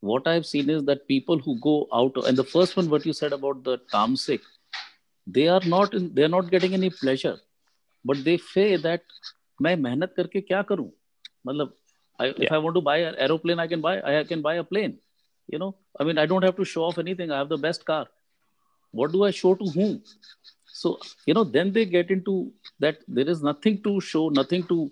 what 0.00 0.26
i've 0.26 0.46
seen 0.46 0.70
is 0.70 0.84
that 0.84 1.06
people 1.06 1.38
who 1.38 1.58
go 1.60 1.86
out 1.92 2.16
and 2.26 2.36
the 2.36 2.48
first 2.54 2.76
one 2.76 2.88
what 2.88 3.06
you 3.06 3.12
said 3.12 3.32
about 3.32 3.62
the 3.64 3.78
tamasic 3.92 4.40
they 5.26 5.48
are 5.48 5.62
not 5.64 5.94
in, 5.94 6.12
they 6.14 6.24
are 6.24 6.34
not 6.36 6.50
getting 6.50 6.74
any 6.74 6.90
pleasure 6.90 7.36
but 8.04 8.24
they 8.24 8.38
say 8.38 8.76
that 8.76 9.02
मैं 9.62 9.76
मेहनत 9.76 10.14
करके 10.16 10.40
क्या 10.40 10.62
करूं 10.70 10.88
मतलब 11.46 11.74
I, 12.19 12.25
yeah. 12.27 12.33
If 12.37 12.51
I 12.51 12.57
want 12.57 12.75
to 12.75 12.81
buy 12.81 12.97
an 12.97 13.15
aeroplane, 13.17 13.59
I 13.59 13.67
can 13.67 13.81
buy. 13.81 14.01
I 14.01 14.23
can 14.23 14.41
buy 14.41 14.55
a 14.55 14.63
plane. 14.63 14.97
You 15.47 15.59
know, 15.59 15.75
I 15.99 16.03
mean, 16.03 16.17
I 16.17 16.25
don't 16.25 16.43
have 16.43 16.55
to 16.57 16.65
show 16.65 16.83
off 16.83 16.97
anything. 16.97 17.31
I 17.31 17.37
have 17.37 17.49
the 17.49 17.57
best 17.57 17.85
car. 17.85 18.07
What 18.91 19.11
do 19.11 19.23
I 19.23 19.31
show 19.31 19.55
to 19.55 19.65
whom? 19.65 20.03
So 20.65 20.99
you 21.25 21.33
know, 21.33 21.43
then 21.43 21.71
they 21.71 21.85
get 21.85 22.11
into 22.11 22.51
that. 22.79 22.99
There 23.07 23.29
is 23.29 23.43
nothing 23.43 23.81
to 23.83 24.01
show, 24.01 24.29
nothing 24.29 24.63
to, 24.67 24.91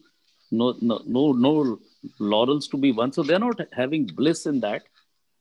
no, 0.52 0.76
no, 0.82 1.02
no, 1.06 1.32
no 1.34 1.80
laurels 2.20 2.68
to 2.70 2.78
be 2.78 2.92
won. 2.92 3.12
So 3.12 3.24
they're 3.24 3.40
not 3.40 3.60
having 3.74 4.06
bliss 4.06 4.46
in 4.46 4.60
that. 4.62 4.84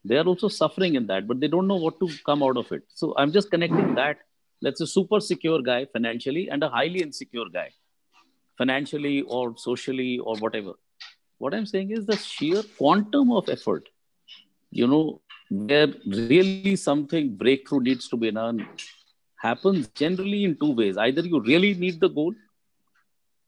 They 0.04 0.16
are 0.16 0.24
also 0.24 0.48
suffering 0.48 0.96
in 0.96 1.06
that, 1.06 1.26
but 1.26 1.40
they 1.40 1.48
don't 1.48 1.66
know 1.66 1.76
what 1.76 1.98
to 2.00 2.08
come 2.26 2.42
out 2.42 2.56
of 2.56 2.70
it. 2.72 2.82
So 2.94 3.14
I'm 3.16 3.32
just 3.32 3.50
connecting 3.50 3.94
that. 3.94 4.18
That's 4.60 4.80
a 4.80 4.86
super 4.86 5.20
secure 5.20 5.62
guy 5.62 5.86
financially 5.86 6.48
and 6.48 6.62
a 6.62 6.68
highly 6.68 7.00
insecure 7.00 7.46
guy, 7.52 7.70
financially 8.58 9.22
or 9.22 9.56
socially 9.56 10.18
or 10.18 10.36
whatever 10.36 10.74
what 11.38 11.54
I'm 11.54 11.66
saying 11.66 11.90
is 11.90 12.06
the 12.06 12.16
sheer 12.16 12.62
quantum 12.78 13.32
of 13.32 13.48
effort, 13.48 13.88
you 14.70 14.86
know, 14.86 15.20
where 15.50 15.88
really 16.06 16.76
something 16.76 17.36
breakthrough 17.36 17.80
needs 17.80 18.08
to 18.08 18.16
be 18.16 18.30
done 18.30 18.66
happens 19.36 19.88
generally 19.88 20.44
in 20.44 20.56
two 20.56 20.72
ways. 20.72 20.96
Either 20.96 21.22
you 21.22 21.40
really 21.40 21.74
need 21.74 22.00
the 22.00 22.08
goal 22.08 22.34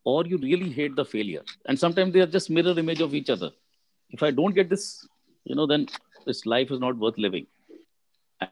or 0.05 0.25
you 0.27 0.39
really 0.39 0.71
hate 0.71 0.95
the 0.95 1.05
failure. 1.05 1.43
And 1.67 1.79
sometimes 1.79 2.13
they 2.13 2.21
are 2.21 2.27
just 2.27 2.51
mirror 2.51 2.79
image 2.79 3.01
of 3.01 3.15
each 3.15 3.31
other. 3.31 3.51
If 4.11 4.23
I 4.23 4.31
don't 4.31 4.55
get 4.55 4.69
this, 4.69 5.07
you 5.45 5.55
know, 5.55 5.67
then 5.67 5.89
this 6.27 6.47
life 6.47 6.71
is 6.71 6.81
not 6.81 6.97
worth 6.97 7.19
living. 7.19 7.47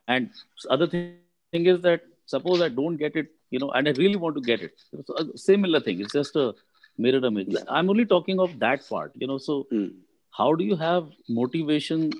And 0.09 0.31
other 0.71 0.87
thing 0.87 1.19
is 1.53 1.81
that 1.83 2.03
suppose 2.27 2.61
I 2.61 2.69
don't 2.71 2.97
get 2.97 3.15
it, 3.17 3.29
you 3.51 3.59
know, 3.59 3.71
and 3.71 3.87
I 3.89 3.93
really 3.93 4.17
want 4.17 4.35
to 4.37 4.41
get 4.41 4.63
it. 4.63 4.73
So 5.05 5.15
a 5.17 5.39
similar 5.39 5.81
thing. 5.81 6.01
It's 6.01 6.13
just 6.13 6.35
a 6.37 6.55
mirror 6.99 7.25
image 7.25 7.55
i'm 7.69 7.91
only 7.91 8.05
talking 8.05 8.39
of 8.39 8.59
that 8.59 8.89
part 8.89 9.13
you 9.15 9.27
know 9.27 9.39
so 9.39 9.67
mm. 9.73 9.91
how 10.31 10.55
do 10.55 10.65
you 10.65 10.77
have 10.77 11.09
motivation 11.29 12.11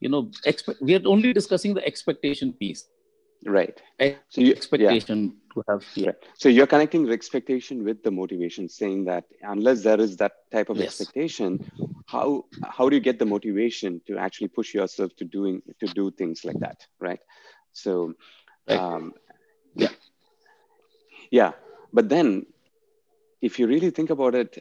you 0.00 0.08
know 0.08 0.30
expect 0.44 0.80
we 0.80 0.94
are 0.94 1.02
only 1.06 1.32
discussing 1.32 1.74
the 1.74 1.84
expectation 1.86 2.52
piece 2.52 2.86
right 3.44 3.80
so 4.28 4.40
you 4.40 4.52
expectation 4.52 5.24
yeah. 5.24 5.54
to 5.54 5.64
have 5.68 5.84
yeah. 5.94 6.06
right. 6.06 6.16
so 6.36 6.48
you're 6.48 6.66
connecting 6.66 7.06
the 7.06 7.12
expectation 7.12 7.84
with 7.84 8.02
the 8.02 8.10
motivation 8.10 8.68
saying 8.68 9.04
that 9.04 9.24
unless 9.42 9.82
there 9.82 10.00
is 10.00 10.16
that 10.16 10.32
type 10.50 10.68
of 10.68 10.76
yes. 10.76 10.86
expectation 10.86 11.70
how 12.06 12.44
how 12.68 12.88
do 12.88 12.96
you 12.96 13.02
get 13.02 13.18
the 13.18 13.26
motivation 13.26 14.00
to 14.06 14.16
actually 14.16 14.48
push 14.48 14.74
yourself 14.74 15.14
to 15.16 15.24
doing 15.24 15.62
to 15.80 15.86
do 15.86 16.10
things 16.10 16.44
like 16.44 16.58
that 16.58 16.86
right 17.00 17.20
so 17.72 18.12
right. 18.68 18.78
um 18.78 19.14
yeah 19.74 19.88
yeah 21.30 21.52
but 21.92 22.08
then 22.08 22.44
if 23.40 23.58
you 23.58 23.66
really 23.66 23.90
think 23.90 24.10
about 24.10 24.34
it, 24.34 24.58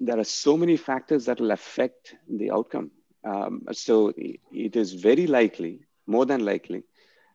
there 0.00 0.18
are 0.18 0.24
so 0.24 0.56
many 0.56 0.76
factors 0.76 1.26
that 1.26 1.40
will 1.40 1.50
affect 1.50 2.14
the 2.28 2.50
outcome. 2.50 2.90
Um, 3.24 3.62
so 3.72 4.12
it 4.16 4.76
is 4.76 4.94
very 4.94 5.26
likely, 5.26 5.80
more 6.06 6.24
than 6.24 6.44
likely, 6.44 6.84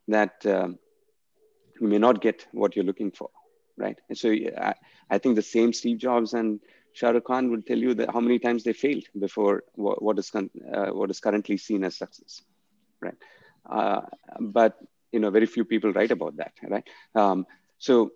that 0.07 0.45
um, 0.45 0.79
you 1.79 1.87
may 1.87 1.99
not 1.99 2.21
get 2.21 2.47
what 2.51 2.75
you're 2.75 2.85
looking 2.85 3.11
for, 3.11 3.29
right? 3.77 3.97
And 4.09 4.17
so 4.17 4.29
I, 4.29 4.73
I, 5.09 5.17
think 5.19 5.35
the 5.35 5.41
same 5.41 5.73
Steve 5.73 5.99
Jobs 5.99 6.33
and 6.33 6.59
Shah 6.93 7.09
Rukh 7.09 7.25
Khan 7.25 7.51
would 7.51 7.67
tell 7.67 7.77
you 7.77 7.93
that 7.95 8.11
how 8.11 8.19
many 8.19 8.39
times 8.39 8.63
they 8.63 8.73
failed 8.73 9.03
before 9.19 9.63
what, 9.73 10.01
what 10.01 10.17
is 10.17 10.29
con- 10.29 10.49
uh, 10.73 10.87
what 10.87 11.09
is 11.11 11.19
currently 11.19 11.57
seen 11.57 11.83
as 11.83 11.97
success, 11.97 12.41
right? 13.01 13.15
Uh, 13.69 14.01
but 14.39 14.77
you 15.11 15.19
know, 15.19 15.29
very 15.29 15.45
few 15.45 15.65
people 15.65 15.93
write 15.93 16.11
about 16.11 16.37
that, 16.37 16.53
right? 16.67 16.87
Um, 17.13 17.45
so 17.77 18.11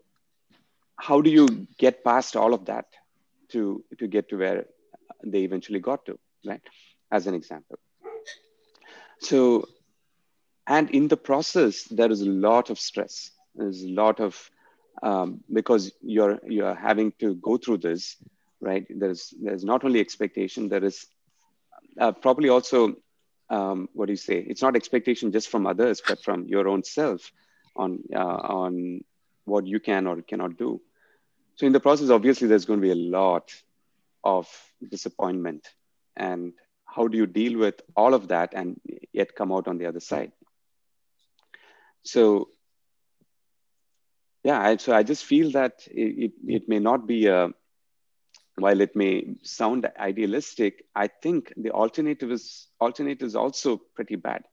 how 0.99 1.21
do 1.21 1.29
you 1.29 1.47
get 1.77 2.03
past 2.03 2.35
all 2.35 2.53
of 2.53 2.65
that 2.65 2.85
to 3.49 3.83
to 3.97 4.07
get 4.07 4.29
to 4.29 4.37
where 4.37 4.65
they 5.23 5.39
eventually 5.39 5.79
got 5.79 6.05
to 6.05 6.19
right? 6.45 6.61
As 7.11 7.27
an 7.27 7.33
example. 7.33 7.79
So 9.19 9.67
and 10.67 10.89
in 10.91 11.07
the 11.07 11.17
process 11.17 11.83
there 11.85 12.11
is 12.11 12.21
a 12.21 12.29
lot 12.29 12.69
of 12.69 12.79
stress. 12.79 13.31
There's 13.55 13.83
a 13.83 13.89
lot 13.89 14.19
of 14.19 14.49
um, 15.01 15.41
because 15.51 15.91
you're 16.01 16.39
you're 16.45 16.75
having 16.75 17.13
to 17.19 17.35
go 17.35 17.57
through 17.57 17.77
this 17.77 18.17
right? 18.61 18.85
There's 18.89 19.33
there's 19.41 19.63
not 19.63 19.83
only 19.85 19.99
expectation 20.01 20.67
there 20.67 20.83
is 20.83 21.05
uh, 21.99 22.11
probably 22.11 22.49
also 22.49 22.95
um, 23.49 23.89
what 23.93 24.05
do 24.05 24.13
you 24.13 24.17
say? 24.17 24.37
It's 24.47 24.61
not 24.61 24.75
expectation 24.75 25.31
just 25.31 25.49
from 25.49 25.65
others 25.65 26.01
but 26.05 26.21
from 26.23 26.45
your 26.47 26.67
own 26.67 26.83
self 26.83 27.31
on 27.75 28.03
uh, 28.13 28.41
on 28.61 29.01
what 29.45 29.65
you 29.65 29.79
can 29.79 30.05
or 30.05 30.21
cannot 30.21 30.57
do 30.57 30.81
so 31.59 31.67
in 31.67 31.73
the 31.73 31.81
process, 31.81 32.09
obviously, 32.09 32.47
there's 32.47 32.63
going 32.63 32.79
to 32.79 32.87
be 32.87 32.93
a 32.93 32.95
lot 32.95 33.53
of 34.23 34.47
disappointment. 34.89 35.67
And 36.15 36.53
how 36.85 37.09
do 37.09 37.17
you 37.17 37.27
deal 37.27 37.59
with 37.59 37.81
all 37.97 38.13
of 38.13 38.29
that 38.29 38.53
and 38.53 38.79
yet 39.11 39.35
come 39.35 39.51
out 39.51 39.67
on 39.67 39.77
the 39.77 39.85
other 39.85 39.99
side? 39.99 40.31
So 42.03 42.47
yeah, 44.41 44.61
I, 44.61 44.77
so 44.77 44.93
I 44.93 45.03
just 45.03 45.25
feel 45.25 45.51
that 45.51 45.81
it, 45.87 46.31
it, 46.31 46.31
it 46.47 46.69
may 46.69 46.79
not 46.79 47.05
be 47.05 47.27
a, 47.27 47.49
while 48.55 48.79
it 48.79 48.95
may 48.95 49.35
sound 49.43 49.85
idealistic, 49.99 50.85
I 50.95 51.07
think 51.07 51.51
the 51.57 51.71
alternative 51.71 52.31
is 52.31 52.67
alternative 52.79 53.27
is 53.27 53.35
also 53.35 53.81
pretty 53.95 54.15
bad 54.15 54.45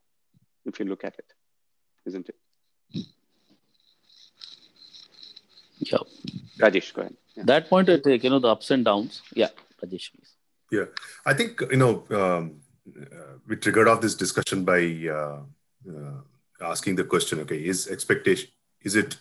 if 0.65 0.81
you 0.81 0.87
look 0.87 1.05
at 1.05 1.15
it, 1.21 1.33
isn't 2.05 2.29
it? 2.29 2.35
Yeah. 5.79 5.99
Rajesh, 6.59 6.93
go 6.95 7.03
ahead. 7.03 7.17
Yeah. 7.37 7.45
That 7.47 7.69
point 7.69 7.91
I 7.91 7.99
take, 7.99 8.25
you 8.25 8.31
know, 8.31 8.39
the 8.39 8.49
ups 8.49 8.71
and 8.71 8.85
downs. 8.85 9.23
Yeah, 9.35 9.51
Rajesh, 9.83 10.11
please. 10.13 10.33
Yeah, 10.73 10.87
I 11.25 11.35
think, 11.35 11.61
you 11.71 11.77
know, 11.77 12.05
um, 12.11 12.61
uh, 12.99 13.39
we 13.47 13.57
triggered 13.57 13.89
off 13.89 14.01
this 14.01 14.15
discussion 14.15 14.65
by 14.65 14.81
uh, 15.09 15.41
uh, 15.89 16.21
asking 16.61 16.97
the 16.97 17.05
question, 17.05 17.41
okay, 17.41 17.59
is 17.59 17.89
expectation, 17.89 18.49
is 18.83 18.97
it 18.97 19.17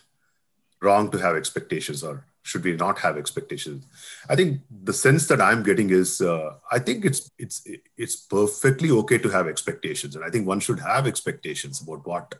wrong 0.82 1.10
to 1.10 1.18
have 1.18 1.36
expectations 1.36 2.02
or 2.02 2.24
should 2.42 2.64
we 2.64 2.74
not 2.76 2.98
have 2.98 3.16
expectations? 3.16 3.84
I 4.28 4.36
think 4.36 4.62
the 4.70 4.92
sense 4.92 5.26
that 5.28 5.40
I'm 5.40 5.62
getting 5.62 5.90
is, 5.90 6.20
uh, 6.20 6.54
I 6.70 6.78
think 6.78 7.04
it's, 7.04 7.30
it's, 7.38 7.66
it's 7.96 8.16
perfectly 8.16 8.90
okay 8.90 9.18
to 9.18 9.28
have 9.28 9.46
expectations. 9.46 10.16
And 10.16 10.24
I 10.24 10.30
think 10.30 10.46
one 10.46 10.60
should 10.60 10.80
have 10.80 11.06
expectations 11.06 11.80
about 11.80 12.06
what 12.06 12.34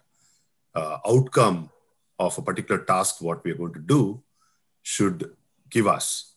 uh, 0.75 0.99
outcome 1.07 1.71
of 2.19 2.39
a 2.39 2.43
particular 2.43 2.83
task, 2.85 3.21
what 3.21 3.45
we 3.45 3.51
are 3.53 3.57
going 3.57 3.75
to 3.75 3.81
do 3.81 4.23
should 4.83 5.33
give 5.71 5.87
us. 5.87 6.35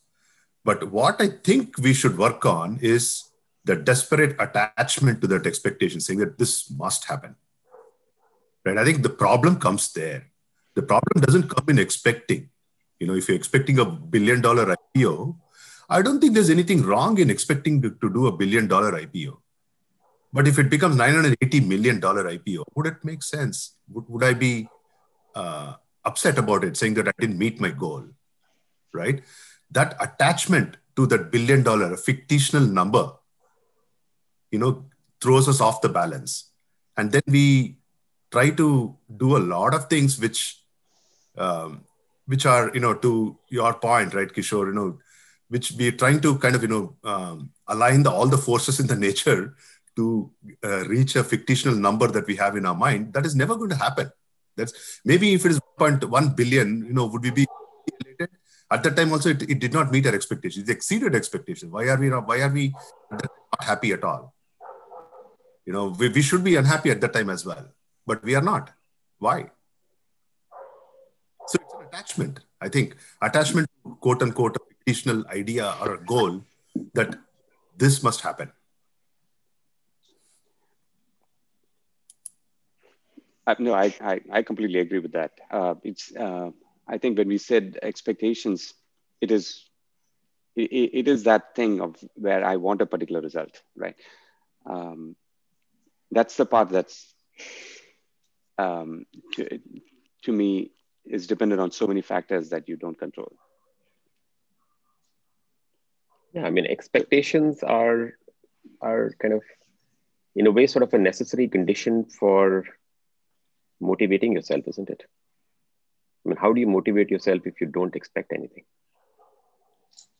But 0.64 0.90
what 0.90 1.20
I 1.20 1.28
think 1.28 1.78
we 1.78 1.94
should 1.94 2.18
work 2.18 2.44
on 2.44 2.78
is 2.82 3.24
the 3.64 3.76
desperate 3.76 4.36
attachment 4.38 5.20
to 5.20 5.26
that 5.28 5.46
expectation, 5.46 6.00
saying 6.00 6.18
that 6.20 6.38
this 6.38 6.70
must 6.70 7.04
happen. 7.04 7.36
Right? 8.64 8.76
I 8.76 8.84
think 8.84 9.02
the 9.02 9.10
problem 9.10 9.58
comes 9.58 9.92
there. 9.92 10.26
The 10.74 10.82
problem 10.82 11.22
doesn't 11.24 11.48
come 11.48 11.64
in 11.68 11.78
expecting. 11.78 12.50
You 12.98 13.06
know, 13.06 13.14
if 13.14 13.28
you're 13.28 13.36
expecting 13.36 13.78
a 13.78 13.84
billion 13.84 14.40
dollar 14.40 14.76
IPO, 14.76 15.36
I 15.88 16.02
don't 16.02 16.20
think 16.20 16.34
there's 16.34 16.50
anything 16.50 16.82
wrong 16.82 17.18
in 17.18 17.30
expecting 17.30 17.80
to, 17.82 17.90
to 17.90 18.10
do 18.12 18.26
a 18.26 18.32
billion 18.32 18.68
dollar 18.68 18.92
IPO. 18.92 19.38
But 20.32 20.46
if 20.46 20.58
it 20.58 20.70
becomes 20.70 20.96
980 20.96 21.60
million 21.60 21.98
dollar 21.98 22.24
IPO, 22.24 22.64
would 22.74 22.86
it 22.86 23.04
make 23.04 23.22
sense? 23.22 23.74
Would, 23.88 24.08
would 24.08 24.24
I 24.24 24.34
be 24.34 24.68
uh, 25.34 25.74
upset 26.04 26.38
about 26.38 26.64
it, 26.64 26.76
saying 26.76 26.94
that 26.94 27.08
I 27.08 27.12
didn't 27.18 27.38
meet 27.38 27.60
my 27.60 27.70
goal? 27.70 28.04
Right? 28.92 29.22
That 29.70 29.96
attachment 30.00 30.76
to 30.96 31.06
that 31.06 31.30
billion 31.30 31.62
dollar, 31.62 31.92
a 31.92 31.96
fictional 31.96 32.66
number, 32.66 33.12
you 34.50 34.58
know, 34.58 34.86
throws 35.20 35.48
us 35.48 35.60
off 35.60 35.80
the 35.80 35.88
balance. 35.88 36.50
And 36.96 37.12
then 37.12 37.22
we 37.26 37.78
try 38.32 38.50
to 38.50 38.96
do 39.16 39.36
a 39.36 39.38
lot 39.38 39.74
of 39.74 39.88
things 39.88 40.18
which 40.20 40.60
um, 41.38 41.84
which 42.26 42.46
are, 42.46 42.70
you 42.74 42.80
know, 42.80 42.94
to 42.94 43.36
your 43.48 43.74
point, 43.74 44.14
right, 44.14 44.32
Kishore, 44.32 44.66
you 44.66 44.72
know, 44.72 44.98
which 45.48 45.72
we're 45.72 45.92
trying 45.92 46.20
to 46.20 46.38
kind 46.38 46.54
of, 46.54 46.62
you 46.62 46.68
know, 46.68 46.96
um, 47.02 47.50
align 47.66 48.04
the, 48.04 48.10
all 48.10 48.26
the 48.26 48.38
forces 48.38 48.78
in 48.78 48.86
the 48.86 48.94
nature 48.94 49.56
to 49.96 50.30
uh, 50.62 50.84
reach 50.84 51.16
a 51.16 51.24
fictional 51.24 51.76
number 51.76 52.06
that 52.06 52.26
we 52.26 52.36
have 52.36 52.56
in 52.56 52.66
our 52.66 52.74
mind. 52.74 53.12
That 53.14 53.26
is 53.26 53.34
never 53.34 53.56
going 53.56 53.70
to 53.70 53.76
happen. 53.76 54.12
That's 54.60 55.00
maybe 55.04 55.34
if 55.34 55.44
it 55.44 55.52
is 55.52 55.60
1.1 55.78 56.36
billion, 56.36 56.84
you 56.86 56.92
know, 56.92 57.06
would 57.06 57.22
we 57.22 57.30
be 57.30 57.46
elated? 58.04 58.30
At 58.70 58.82
that 58.84 58.96
time, 58.96 59.12
also, 59.12 59.30
it, 59.30 59.42
it 59.42 59.58
did 59.58 59.72
not 59.72 59.90
meet 59.90 60.06
our 60.06 60.14
expectations. 60.14 60.68
It 60.68 60.72
exceeded 60.72 61.14
expectations. 61.14 61.72
Why 61.72 61.88
are 61.88 61.98
we 61.98 62.08
not, 62.08 62.28
why 62.28 62.40
are 62.40 62.52
we 62.52 62.74
not 63.10 63.64
happy 63.64 63.92
at 63.92 64.04
all? 64.04 64.34
You 65.66 65.72
know, 65.72 65.88
we, 65.98 66.08
we 66.08 66.22
should 66.22 66.44
be 66.44 66.56
unhappy 66.56 66.90
at 66.90 67.00
that 67.00 67.12
time 67.12 67.30
as 67.30 67.44
well, 67.44 67.66
but 68.06 68.22
we 68.22 68.34
are 68.34 68.42
not. 68.42 68.72
Why? 69.18 69.50
So 71.48 71.58
it's 71.60 71.74
an 71.74 71.86
attachment. 71.86 72.40
I 72.60 72.68
think 72.68 72.96
attachment 73.20 73.68
quote 74.00 74.22
unquote 74.22 74.56
a 74.56 74.60
fictional 74.86 75.26
idea 75.28 75.74
or 75.80 75.94
a 75.94 76.04
goal 76.04 76.44
that 76.94 77.18
this 77.76 78.02
must 78.02 78.20
happen. 78.20 78.52
No, 83.58 83.72
I, 83.74 83.94
I, 84.00 84.20
I 84.30 84.42
completely 84.42 84.78
agree 84.78 84.98
with 84.98 85.12
that. 85.12 85.32
Uh, 85.50 85.74
it's 85.82 86.14
uh, 86.14 86.50
I 86.86 86.98
think 86.98 87.18
when 87.18 87.28
we 87.28 87.38
said 87.38 87.78
expectations, 87.82 88.74
it 89.20 89.30
is 89.30 89.64
it, 90.56 90.70
it 90.72 91.08
is 91.08 91.24
that 91.24 91.54
thing 91.54 91.80
of 91.80 91.96
where 92.14 92.44
I 92.44 92.56
want 92.56 92.82
a 92.82 92.86
particular 92.86 93.20
result, 93.20 93.60
right? 93.76 93.94
Um, 94.66 95.16
that's 96.10 96.36
the 96.36 96.46
part 96.46 96.70
that's 96.70 97.14
um, 98.58 99.06
to, 99.34 99.60
to 100.24 100.32
me 100.32 100.72
is 101.04 101.26
dependent 101.26 101.60
on 101.60 101.70
so 101.70 101.86
many 101.86 102.02
factors 102.02 102.50
that 102.50 102.68
you 102.68 102.76
don't 102.76 102.98
control. 102.98 103.32
Yeah, 106.32 106.44
I 106.44 106.50
mean 106.50 106.66
expectations 106.66 107.62
are 107.62 108.12
are 108.80 109.10
kind 109.20 109.34
of 109.34 109.42
in 110.36 110.46
a 110.46 110.50
way 110.50 110.66
sort 110.66 110.82
of 110.82 110.92
a 110.94 110.98
necessary 110.98 111.48
condition 111.48 112.04
for 112.04 112.64
motivating 113.80 114.32
yourself, 114.32 114.64
isn't 114.66 114.90
it? 114.90 115.02
I 116.24 116.28
mean, 116.28 116.36
how 116.36 116.52
do 116.52 116.60
you 116.60 116.66
motivate 116.66 117.10
yourself 117.10 117.46
if 117.46 117.60
you 117.60 117.66
don't 117.66 117.96
expect 117.96 118.32
anything? 118.32 118.64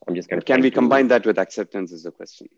I'm 0.06 0.14
just 0.14 0.28
kind 0.28 0.40
of. 0.40 0.46
Can 0.46 0.62
we 0.62 0.70
combine 0.70 1.08
that 1.08 1.26
with 1.26 1.38
acceptance? 1.38 1.92
Is 1.92 2.04
the 2.04 2.10
question. 2.10 2.48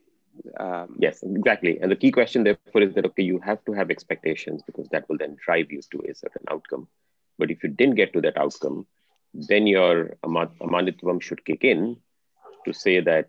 Um, 0.59 0.97
yes, 0.99 1.23
exactly. 1.23 1.79
And 1.81 1.91
the 1.91 1.97
key 1.97 2.11
question, 2.11 2.45
therefore, 2.45 2.83
is 2.83 2.95
that 2.95 3.05
okay, 3.05 3.23
you 3.23 3.39
have 3.41 3.65
to 3.67 3.73
have 3.73 3.91
expectations 3.91 4.63
because 4.65 4.89
that 4.89 5.09
will 5.09 5.19
then 5.19 5.37
drive 5.45 5.71
you 5.71 5.81
to 5.91 6.03
a 6.09 6.15
certain 6.15 6.45
outcome. 6.51 6.89
But 7.39 7.51
if 7.51 7.63
you 7.63 7.69
didn't 7.69 7.97
get 7.97 8.13
to 8.15 8.21
that 8.23 8.39
outcome, 8.39 8.87
then 9.35 9.67
your 9.67 10.17
amanitvam 10.25 11.21
should 11.21 11.45
kick 11.45 11.65
in 11.65 11.97
to 12.65 12.73
say 12.73 13.01
that 13.01 13.29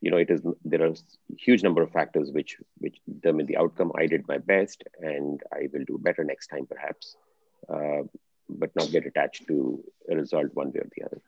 you 0.00 0.10
know 0.10 0.16
it 0.16 0.30
is 0.30 0.40
there 0.64 0.84
are 0.86 0.94
huge 1.36 1.62
number 1.62 1.82
of 1.82 1.90
factors 1.90 2.30
which 2.30 2.56
which 2.78 2.98
determine 3.12 3.46
the 3.46 3.56
outcome 3.56 3.92
i 3.96 4.06
did 4.06 4.26
my 4.28 4.38
best 4.38 4.84
and 5.00 5.42
i 5.52 5.68
will 5.72 5.84
do 5.86 5.98
better 5.98 6.24
next 6.24 6.48
time 6.48 6.66
perhaps 6.66 7.16
uh, 7.68 8.02
but 8.48 8.74
not 8.76 8.90
get 8.90 9.06
attached 9.06 9.46
to 9.46 9.82
a 10.10 10.16
result 10.16 10.54
one 10.54 10.72
way 10.72 10.80
or 10.80 10.88
the 10.96 11.04
other 11.04 11.20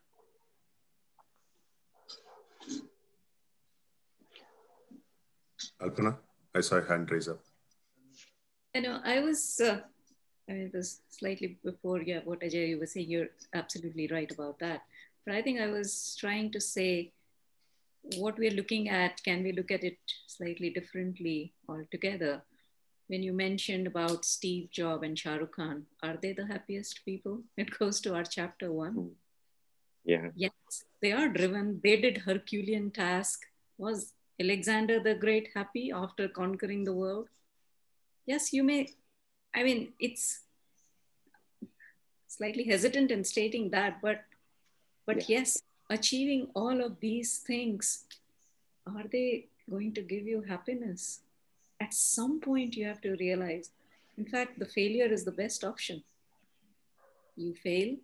Alpana, 5.81 6.17
I 6.53 6.61
saw 6.61 6.77
a 6.77 6.85
hand 6.87 7.09
raise 7.11 7.27
up. 7.27 7.39
I 8.75 8.79
know 8.79 8.99
I 9.03 9.19
was, 9.19 9.59
uh, 9.63 9.79
I 10.47 10.53
mean, 10.53 10.61
it 10.67 10.73
was 10.73 11.01
slightly 11.09 11.57
before, 11.63 12.01
yeah, 12.01 12.19
what 12.23 12.41
Ajay 12.41 12.69
you 12.69 12.79
were 12.79 12.85
saying, 12.85 13.09
you're 13.09 13.29
absolutely 13.53 14.07
right 14.11 14.31
about 14.31 14.59
that. 14.59 14.81
But 15.25 15.35
I 15.35 15.41
think 15.41 15.59
I 15.59 15.67
was 15.67 16.15
trying 16.19 16.51
to 16.51 16.61
say 16.61 17.11
what 18.17 18.37
we're 18.37 18.51
looking 18.51 18.89
at, 18.89 19.23
can 19.23 19.43
we 19.43 19.51
look 19.51 19.71
at 19.71 19.83
it 19.83 19.97
slightly 20.27 20.69
differently 20.69 21.53
altogether? 21.69 22.41
When 23.07 23.23
you 23.23 23.33
mentioned 23.33 23.87
about 23.87 24.25
Steve 24.25 24.69
Jobs 24.71 25.03
and 25.03 25.17
Shah 25.17 25.35
Rukh 25.35 25.55
Khan, 25.55 25.85
are 26.01 26.17
they 26.21 26.33
the 26.33 26.47
happiest 26.47 27.01
people? 27.05 27.41
It 27.57 27.77
goes 27.77 27.99
to 28.01 28.15
our 28.15 28.23
chapter 28.23 28.71
one. 28.71 28.93
Hmm. 28.93 29.07
Yeah. 30.03 30.29
Yes, 30.35 30.83
they 31.01 31.11
are 31.11 31.27
driven. 31.27 31.79
They 31.83 31.99
did 32.01 32.17
Herculean 32.17 32.91
task. 32.91 33.45
Was 33.77 34.13
Alexander 34.39 34.99
the 34.99 35.13
Great 35.13 35.49
happy 35.53 35.91
after 35.91 36.27
conquering 36.27 36.83
the 36.83 36.93
world? 36.93 37.27
Yes, 38.25 38.51
you 38.53 38.63
may. 38.63 38.89
I 39.53 39.63
mean, 39.63 39.93
it's 39.99 40.41
slightly 42.27 42.63
hesitant 42.63 43.11
in 43.11 43.23
stating 43.23 43.69
that, 43.71 44.01
but 44.01 44.21
but 45.05 45.29
yeah. 45.29 45.39
yes, 45.39 45.61
achieving 45.91 46.47
all 46.55 46.83
of 46.83 46.99
these 46.99 47.37
things, 47.39 48.05
are 48.87 49.05
they 49.11 49.47
going 49.69 49.93
to 49.93 50.01
give 50.01 50.25
you 50.25 50.41
happiness? 50.41 51.21
At 51.79 51.93
some 51.93 52.39
point, 52.39 52.75
you 52.75 52.85
have 52.85 53.01
to 53.01 53.15
realize, 53.17 53.71
in 54.17 54.25
fact, 54.25 54.59
the 54.59 54.65
failure 54.65 55.11
is 55.11 55.23
the 55.25 55.31
best 55.31 55.63
option. 55.63 56.03
You 57.35 57.53
fail, 57.55 57.95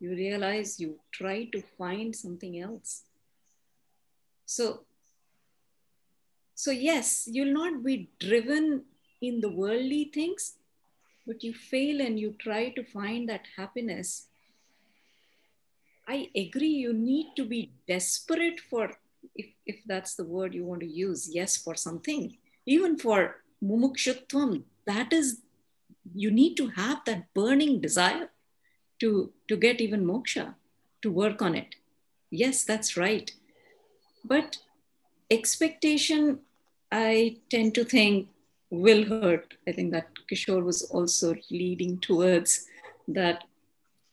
you 0.00 0.10
realize 0.10 0.78
you 0.80 0.98
try 1.12 1.44
to 1.52 1.62
find 1.78 2.14
something 2.14 2.60
else. 2.60 3.02
So 4.46 4.84
so, 6.60 6.72
yes, 6.72 7.26
you'll 7.26 7.54
not 7.54 7.82
be 7.82 8.10
driven 8.18 8.84
in 9.22 9.40
the 9.40 9.48
worldly 9.48 10.10
things, 10.12 10.58
but 11.26 11.42
you 11.42 11.54
fail 11.54 12.02
and 12.02 12.20
you 12.20 12.34
try 12.38 12.68
to 12.76 12.84
find 12.84 13.26
that 13.30 13.46
happiness. 13.56 14.26
I 16.10 16.28
agree, 16.34 16.74
you 16.84 16.92
need 16.92 17.28
to 17.36 17.44
be 17.44 17.70
desperate 17.86 18.58
for, 18.68 18.90
if, 19.36 19.46
if 19.64 19.76
that's 19.86 20.16
the 20.16 20.24
word 20.24 20.54
you 20.54 20.64
want 20.64 20.80
to 20.80 20.86
use, 20.86 21.30
yes, 21.32 21.56
for 21.56 21.76
something. 21.76 22.36
Even 22.66 22.98
for 22.98 23.36
mumukshutvam, 23.62 24.64
that 24.88 25.12
is, 25.12 25.42
you 26.12 26.32
need 26.32 26.56
to 26.56 26.66
have 26.70 27.04
that 27.06 27.32
burning 27.32 27.80
desire 27.80 28.28
to, 28.98 29.32
to 29.46 29.56
get 29.56 29.80
even 29.80 30.04
moksha, 30.04 30.54
to 31.02 31.12
work 31.12 31.40
on 31.42 31.54
it. 31.54 31.76
Yes, 32.32 32.64
that's 32.64 32.96
right. 32.96 33.30
But 34.24 34.58
expectation 35.30 36.40
I 36.90 37.36
tend 37.50 37.76
to 37.76 37.84
think 37.84 38.30
will 38.70 39.04
hurt. 39.04 39.54
I 39.68 39.70
think 39.70 39.92
that 39.92 40.08
Kishore 40.28 40.64
was 40.64 40.82
also 40.82 41.36
leading 41.52 41.98
towards 42.00 42.66
that 43.06 43.44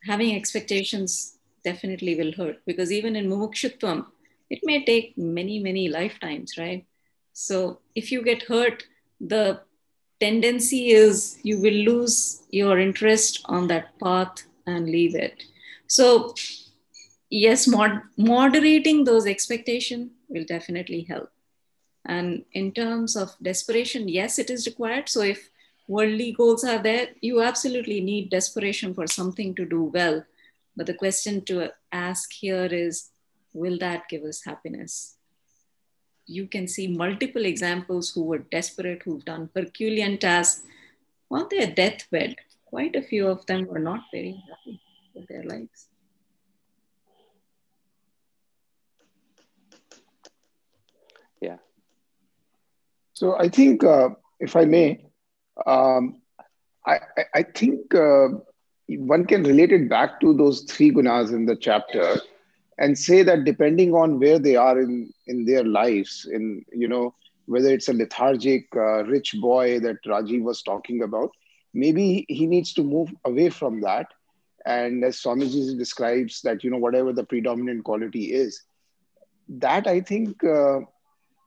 having 0.04 0.36
expectations 0.36 1.37
definitely 1.70 2.14
will 2.20 2.34
hurt 2.40 2.58
because 2.66 2.92
even 2.92 3.16
in 3.16 3.30
mumukshutvam, 3.30 4.06
it 4.50 4.60
may 4.64 4.78
take 4.86 5.18
many, 5.18 5.60
many 5.60 5.88
lifetimes, 5.90 6.58
right? 6.58 6.86
So 7.34 7.80
if 7.96 8.12
you 8.12 8.24
get 8.24 8.44
hurt, 8.44 8.84
the 9.20 9.62
tendency 10.20 10.84
is 10.90 11.40
you 11.44 11.60
will 11.62 11.80
lose 11.92 12.44
your 12.50 12.80
interest 12.80 13.42
on 13.46 13.68
that 13.68 13.98
path 14.00 14.44
and 14.66 14.90
leave 14.98 15.16
it. 15.16 15.44
So 15.88 16.34
yes, 17.30 17.68
mod- 17.68 18.02
moderating 18.18 19.04
those 19.04 19.26
expectation 19.26 20.12
will 20.30 20.46
definitely 20.46 21.02
help. 21.02 21.30
And 22.06 22.46
in 22.54 22.72
terms 22.72 23.16
of 23.16 23.36
desperation, 23.42 24.08
yes, 24.08 24.40
it 24.40 24.50
is 24.50 24.66
required. 24.66 25.10
So 25.10 25.22
if 25.22 25.50
worldly 25.88 26.32
goals 26.32 26.64
are 26.64 26.82
there, 26.82 27.10
you 27.22 27.42
absolutely 27.42 28.00
need 28.02 28.30
desperation 28.30 28.94
for 28.94 29.08
something 29.08 29.54
to 29.56 29.66
do 29.66 29.84
well. 29.94 30.24
But 30.78 30.86
the 30.86 30.94
question 30.94 31.44
to 31.46 31.72
ask 31.92 32.32
here 32.32 32.66
is 32.66 33.10
will 33.52 33.80
that 33.80 34.08
give 34.10 34.24
us 34.24 34.44
happiness? 34.46 35.18
You 36.28 36.46
can 36.46 36.68
see 36.68 36.88
multiple 36.88 37.46
examples 37.46 38.12
who 38.12 38.24
were 38.24 38.38
desperate, 38.38 39.02
who've 39.04 39.26
done 39.26 39.50
Herculean 39.56 40.20
tasks 40.20 40.62
on 41.32 41.48
their 41.50 41.66
deathbed. 41.66 42.36
Quite 42.66 42.96
a 42.96 43.02
few 43.02 43.28
of 43.28 43.46
them 43.48 43.66
were 43.66 43.80
not 43.80 44.02
very 44.14 44.44
happy 44.48 44.80
with 45.16 45.28
their 45.28 45.44
lives. 45.44 45.88
Yeah. 51.42 51.58
So 53.14 53.36
I 53.40 53.50
think, 53.50 53.84
uh, 53.84 54.10
if 54.40 54.56
I 54.56 54.66
may, 54.66 55.08
um, 55.66 56.22
I, 56.86 57.00
I, 57.34 57.44
think 57.44 57.96
uh, 57.96 58.28
one 58.90 59.26
can 59.26 59.44
relate 59.44 59.72
it 59.72 59.90
back 59.90 60.20
to 60.22 60.34
those 60.34 60.62
three 60.62 60.92
gunas 60.92 61.34
in 61.34 61.46
the 61.46 61.56
chapter 61.56 62.16
and 62.78 62.98
say 62.98 63.24
that 63.24 63.44
depending 63.44 63.94
on 63.94 64.20
where 64.20 64.40
they 64.40 64.56
are 64.56 64.80
in, 64.80 65.12
in 65.26 65.46
their 65.46 65.64
lives, 65.64 66.28
in, 66.32 66.64
you 66.72 66.88
know, 66.88 67.14
whether 67.46 67.70
it's 67.70 67.90
a 67.90 67.94
lethargic, 67.94 68.68
uh, 68.76 69.04
rich 69.06 69.36
boy 69.42 69.80
that 69.80 70.04
Rajiv 70.06 70.44
was 70.44 70.62
talking 70.62 71.02
about, 71.02 71.32
maybe 71.74 72.26
he 72.28 72.46
needs 72.46 72.74
to 72.74 72.84
move 72.84 73.14
away 73.26 73.50
from 73.50 73.82
that. 73.82 74.08
And 74.66 75.04
as 75.04 75.18
Swamiji 75.18 75.78
describes 75.78 76.42
that, 76.42 76.64
you 76.64 76.70
know, 76.70 76.78
whatever 76.78 77.14
the 77.14 77.24
predominant 77.24 77.84
quality 77.86 78.34
is, 78.34 78.64
that 79.48 79.88
I 79.88 80.02
think 80.02 80.44
uh, 80.44 80.82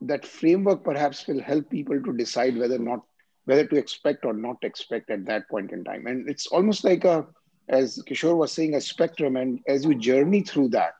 that 0.03 0.24
framework 0.24 0.83
perhaps 0.83 1.26
will 1.26 1.40
help 1.42 1.68
people 1.68 2.03
to 2.03 2.12
decide 2.14 2.57
whether 2.57 2.76
or 2.76 2.79
not 2.79 3.05
whether 3.44 3.66
to 3.66 3.76
expect 3.76 4.24
or 4.24 4.33
not 4.33 4.57
expect 4.62 5.11
at 5.11 5.26
that 5.26 5.48
point 5.48 5.72
in 5.72 5.85
time. 5.85 6.07
And 6.07 6.29
it's 6.29 6.46
almost 6.46 6.85
like 6.85 7.05
a, 7.05 7.26
as 7.68 8.03
Kishore 8.09 8.37
was 8.37 8.53
saying, 8.53 8.74
a 8.74 8.81
spectrum. 8.81 9.37
And 9.37 9.61
as 9.66 9.85
you 9.85 9.94
journey 9.94 10.42
through 10.42 10.68
that, 10.70 10.94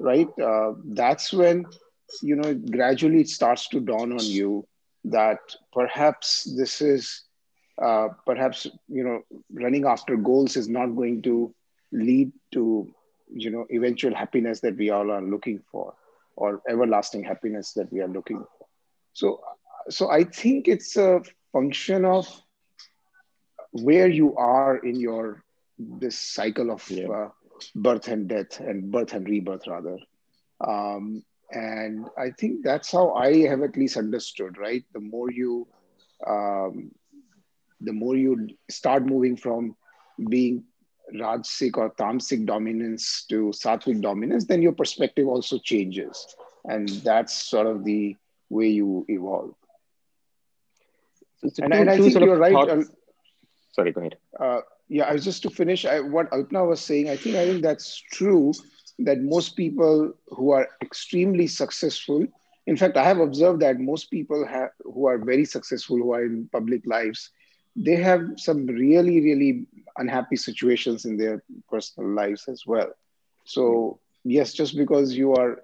right, 0.00 0.28
uh, 0.40 0.72
that's 0.84 1.32
when, 1.32 1.66
you 2.22 2.36
know, 2.36 2.54
gradually 2.54 3.20
it 3.20 3.28
starts 3.28 3.68
to 3.68 3.80
dawn 3.80 4.12
on 4.12 4.24
you 4.24 4.66
that 5.04 5.38
perhaps 5.72 6.44
this 6.56 6.80
is, 6.80 7.22
uh, 7.80 8.08
perhaps, 8.24 8.66
you 8.88 9.04
know, 9.04 9.22
running 9.52 9.84
after 9.84 10.16
goals 10.16 10.56
is 10.56 10.68
not 10.68 10.86
going 10.86 11.22
to 11.22 11.54
lead 11.92 12.32
to, 12.52 12.88
you 13.32 13.50
know, 13.50 13.66
eventual 13.70 14.14
happiness 14.14 14.60
that 14.60 14.76
we 14.76 14.90
all 14.90 15.10
are 15.10 15.22
looking 15.22 15.60
for 15.70 15.94
or 16.36 16.62
everlasting 16.68 17.24
happiness 17.24 17.72
that 17.72 17.92
we 17.92 18.00
are 18.00 18.08
looking 18.08 18.38
for. 18.38 18.66
So, 19.12 19.40
so 19.88 20.10
I 20.10 20.24
think 20.24 20.68
it's 20.68 20.96
a 20.96 21.22
function 21.56 22.04
of 22.04 22.26
where 23.72 24.08
you 24.08 24.34
are 24.36 24.76
in 24.78 25.00
your 25.06 25.42
this 25.78 26.18
cycle 26.18 26.70
of 26.70 26.88
yeah. 26.90 27.08
uh, 27.08 27.28
birth 27.74 28.08
and 28.08 28.28
death 28.28 28.60
and 28.60 28.90
birth 28.90 29.12
and 29.12 29.28
rebirth 29.28 29.66
rather. 29.66 29.98
Um, 30.60 31.22
and 31.52 32.08
i 32.18 32.28
think 32.38 32.64
that's 32.64 32.90
how 32.90 33.12
i 33.12 33.28
have 33.50 33.62
at 33.62 33.76
least 33.76 33.96
understood 33.96 34.58
right? 34.58 34.84
The 34.92 35.00
more 35.00 35.30
you 35.30 35.68
um, 36.26 36.90
the 37.80 37.92
more 37.92 38.16
you 38.16 38.48
start 38.68 39.06
moving 39.06 39.36
from 39.36 39.76
being 40.28 40.64
rajasic 41.14 41.76
or 41.76 41.90
tamasic 41.90 42.46
dominance 42.46 43.26
to 43.28 43.52
sattvic 43.62 44.00
dominance 44.00 44.46
then 44.46 44.62
your 44.62 44.72
perspective 44.72 45.28
also 45.28 45.58
changes. 45.58 46.26
And 46.64 46.88
that's 46.88 47.34
sort 47.50 47.68
of 47.68 47.84
the 47.84 48.16
way 48.50 48.68
you 48.68 49.04
evolve 49.08 49.54
and, 51.42 51.74
and 51.74 51.90
I 51.90 51.98
think 51.98 52.18
you're 52.18 52.38
right. 52.38 52.86
Sorry, 53.72 53.92
go 53.92 54.00
ahead. 54.00 54.16
Uh, 54.38 54.60
yeah, 54.88 55.04
I 55.04 55.12
was 55.12 55.24
just 55.24 55.42
to 55.42 55.50
finish 55.50 55.84
I, 55.84 56.00
what 56.00 56.30
Alpna 56.30 56.66
was 56.66 56.80
saying. 56.80 57.10
I 57.10 57.16
think 57.16 57.36
I 57.36 57.44
think 57.44 57.62
that's 57.62 58.02
true 58.12 58.52
that 59.00 59.20
most 59.20 59.56
people 59.56 60.12
who 60.28 60.52
are 60.52 60.68
extremely 60.80 61.46
successful, 61.46 62.26
in 62.66 62.76
fact, 62.76 62.96
I 62.96 63.04
have 63.04 63.18
observed 63.18 63.60
that 63.60 63.78
most 63.78 64.10
people 64.10 64.46
have, 64.46 64.70
who 64.82 65.06
are 65.06 65.18
very 65.18 65.44
successful, 65.44 65.98
who 65.98 66.12
are 66.14 66.24
in 66.24 66.48
public 66.50 66.86
lives, 66.86 67.30
they 67.74 67.96
have 67.96 68.22
some 68.36 68.66
really, 68.66 69.20
really 69.20 69.66
unhappy 69.98 70.36
situations 70.36 71.04
in 71.04 71.18
their 71.18 71.42
personal 71.68 72.10
lives 72.10 72.48
as 72.48 72.64
well. 72.66 72.90
So, 73.44 74.00
yes, 74.24 74.54
just 74.54 74.76
because 74.76 75.14
you 75.14 75.34
are 75.34 75.62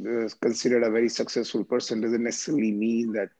uh, 0.00 0.28
considered 0.40 0.84
a 0.84 0.90
very 0.90 1.08
successful 1.08 1.64
person 1.64 2.00
doesn't 2.00 2.22
necessarily 2.22 2.70
mean 2.70 3.12
that 3.12 3.30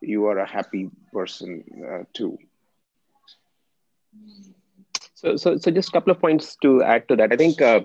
you 0.00 0.26
are 0.26 0.38
a 0.38 0.48
happy 0.48 0.90
person 1.12 1.64
uh, 1.88 2.04
too. 2.12 2.38
So, 5.14 5.36
so, 5.36 5.56
so 5.56 5.70
just 5.70 5.88
a 5.88 5.92
couple 5.92 6.12
of 6.12 6.20
points 6.20 6.56
to 6.62 6.82
add 6.82 7.08
to 7.08 7.16
that. 7.16 7.32
I 7.32 7.36
think 7.36 7.60
uh, 7.62 7.80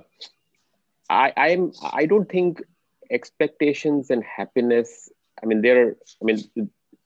I, 1.10 1.34
I'm, 1.38 1.72
I 1.94 2.06
don't 2.06 2.30
think 2.30 2.62
expectations 3.10 4.10
and 4.10 4.24
happiness. 4.24 5.10
I 5.42 5.46
mean, 5.46 5.62
there. 5.62 5.96
I 6.22 6.26
mean, 6.26 6.40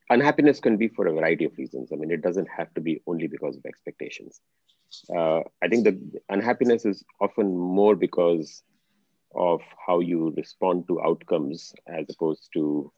unhappiness 0.10 0.60
can 0.60 0.78
be 0.78 0.88
for 0.88 1.08
a 1.08 1.14
variety 1.14 1.46
of 1.46 1.58
reasons. 1.58 1.92
I 1.92 1.96
mean, 1.96 2.12
it 2.12 2.22
doesn't 2.22 2.50
have 2.56 2.74
to 2.76 2.82
be 2.82 3.02
only 3.08 3.28
because 3.28 3.56
of 3.56 3.66
expectations. 3.66 4.42
Uh, 5.16 5.42
I 5.64 5.68
think 5.70 5.84
the 5.84 6.00
unhappiness 6.30 6.86
is 6.86 7.04
often 7.20 7.58
more 7.58 7.96
because 7.96 8.64
of 9.36 9.62
how 9.86 10.00
you 10.00 10.34
respond 10.38 10.88
to 10.88 11.02
outcomes 11.02 11.74
as 11.88 12.06
opposed 12.10 12.50
to 12.54 12.92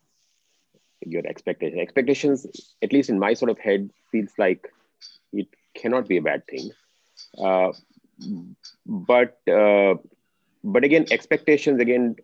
your 1.05 1.25
expectation. 1.27 1.79
Expectations, 1.79 2.45
at 2.81 2.91
least 2.91 3.09
in 3.09 3.19
my 3.19 3.33
sort 3.33 3.51
of 3.51 3.59
head, 3.59 3.89
feels 4.11 4.31
like 4.37 4.71
it 5.33 5.47
cannot 5.75 6.07
be 6.07 6.17
a 6.17 6.21
bad 6.21 6.45
thing. 6.47 6.71
Uh, 7.37 7.71
but 8.85 9.39
uh, 9.47 9.95
but 10.63 10.83
again, 10.83 11.05
expectations 11.11 11.79
again 11.79 12.15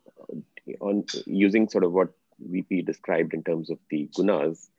on 0.79 1.05
using 1.25 1.69
sort 1.69 1.83
of 1.83 1.91
what 1.91 2.09
VP 2.39 2.81
described 2.81 3.33
in 3.33 3.43
terms 3.43 3.69
of 3.69 3.77
the 3.89 4.09
gunas. 4.17 4.69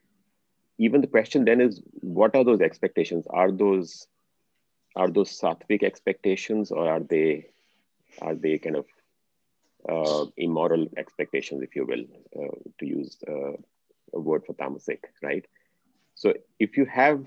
Even 0.78 1.00
the 1.00 1.06
question 1.06 1.44
then 1.44 1.60
is, 1.60 1.80
what 2.00 2.34
are 2.34 2.44
those 2.44 2.60
expectations? 2.60 3.26
Are 3.30 3.52
those 3.52 4.06
are 4.96 5.08
those 5.08 5.30
sattvic 5.40 5.82
expectations, 5.82 6.70
or 6.70 6.88
are 6.88 7.00
they 7.00 7.46
are 8.20 8.34
they 8.34 8.58
kind 8.58 8.76
of 8.76 8.86
uh, 9.88 10.26
immoral 10.36 10.88
expectations, 10.96 11.62
if 11.62 11.76
you 11.76 11.84
will, 11.86 12.04
uh, 12.36 12.56
to 12.78 12.86
use 12.86 13.16
uh, 13.28 13.52
a 14.12 14.20
word 14.20 14.42
for 14.46 14.54
tamasic, 14.54 15.00
right? 15.22 15.44
So 16.14 16.34
if 16.58 16.76
you 16.76 16.84
have 16.86 17.24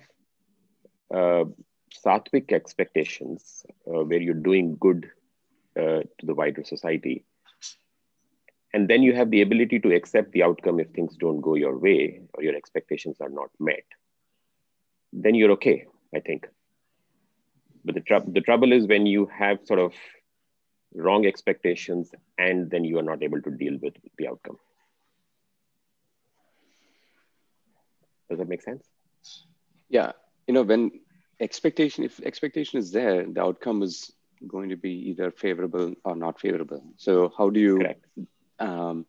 uh, 1.14 1.46
sattvic 2.06 2.52
expectations 2.52 3.66
uh, 3.88 4.04
where 4.04 4.22
you're 4.22 4.34
doing 4.34 4.78
good 4.80 5.10
uh, 5.78 6.02
to 6.18 6.24
the 6.24 6.34
wider 6.34 6.64
society, 6.64 7.24
and 8.74 8.88
then 8.88 9.02
you 9.02 9.14
have 9.14 9.32
the 9.32 9.42
ability 9.42 9.80
to 9.80 9.96
accept 9.96 10.32
the 10.32 10.44
outcome 10.44 10.80
if 10.80 10.90
things 10.90 11.16
don't 11.18 11.42
go 11.42 11.56
your 11.56 11.78
way 11.78 12.22
or 12.34 12.44
your 12.44 12.56
expectations 12.56 13.18
are 13.22 13.30
not 13.30 13.50
met, 13.60 13.84
then 15.14 15.36
you're 15.36 15.52
okay, 15.52 15.86
I 16.14 16.20
think. 16.20 16.48
But 17.86 17.96
the, 17.96 18.02
tr- 18.02 18.30
the 18.30 18.42
trouble 18.42 18.74
is 18.74 18.86
when 18.88 19.06
you 19.06 19.30
have 19.38 19.60
sort 19.64 19.80
of 19.80 19.94
wrong 20.94 21.26
expectations 21.26 22.12
and 22.38 22.70
then 22.70 22.84
you 22.84 23.00
are 23.00 23.04
not 23.04 23.24
able 23.24 23.42
to 23.42 23.52
deal 23.52 23.78
with 23.82 23.94
the 24.18 24.28
outcome. 24.28 24.58
Does 28.30 28.40
that 28.40 28.48
make 28.48 28.62
sense? 28.62 28.84
Yeah. 29.90 30.12
You 30.48 30.54
know, 30.54 30.64
when 30.64 30.92
expectation, 31.40 32.04
if 32.04 32.20
expectation 32.22 32.80
is 32.80 32.92
there, 32.92 33.26
the 33.26 33.42
outcome 33.42 33.84
is 33.84 34.12
going 34.48 34.70
to 34.70 34.78
be 34.78 34.92
either 35.10 35.32
favorable 35.32 35.94
or 36.04 36.16
not 36.16 36.40
favorable. 36.40 36.84
So 36.98 37.32
how 37.38 37.50
do 37.50 37.60
you, 37.60 37.82
um, 38.60 39.06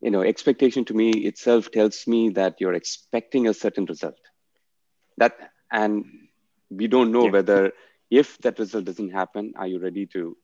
you 0.00 0.10
know, 0.10 0.22
expectation 0.22 0.84
to 0.86 0.94
me 0.94 1.10
itself 1.10 1.70
tells 1.70 2.06
me 2.06 2.30
that 2.30 2.56
you're 2.60 2.74
expecting 2.74 3.48
a 3.48 3.54
certain 3.54 3.84
result. 3.86 4.18
That 5.16 5.34
and 5.72 6.04
we 6.70 6.86
don't 6.86 7.12
know 7.12 7.24
yeah. 7.24 7.30
whether 7.32 7.72
if 8.10 8.38
that 8.38 8.58
result 8.58 8.84
doesn't 8.84 9.10
happen, 9.10 9.54
are 9.56 9.66
you 9.66 9.80
ready 9.80 10.06
to 10.06 10.36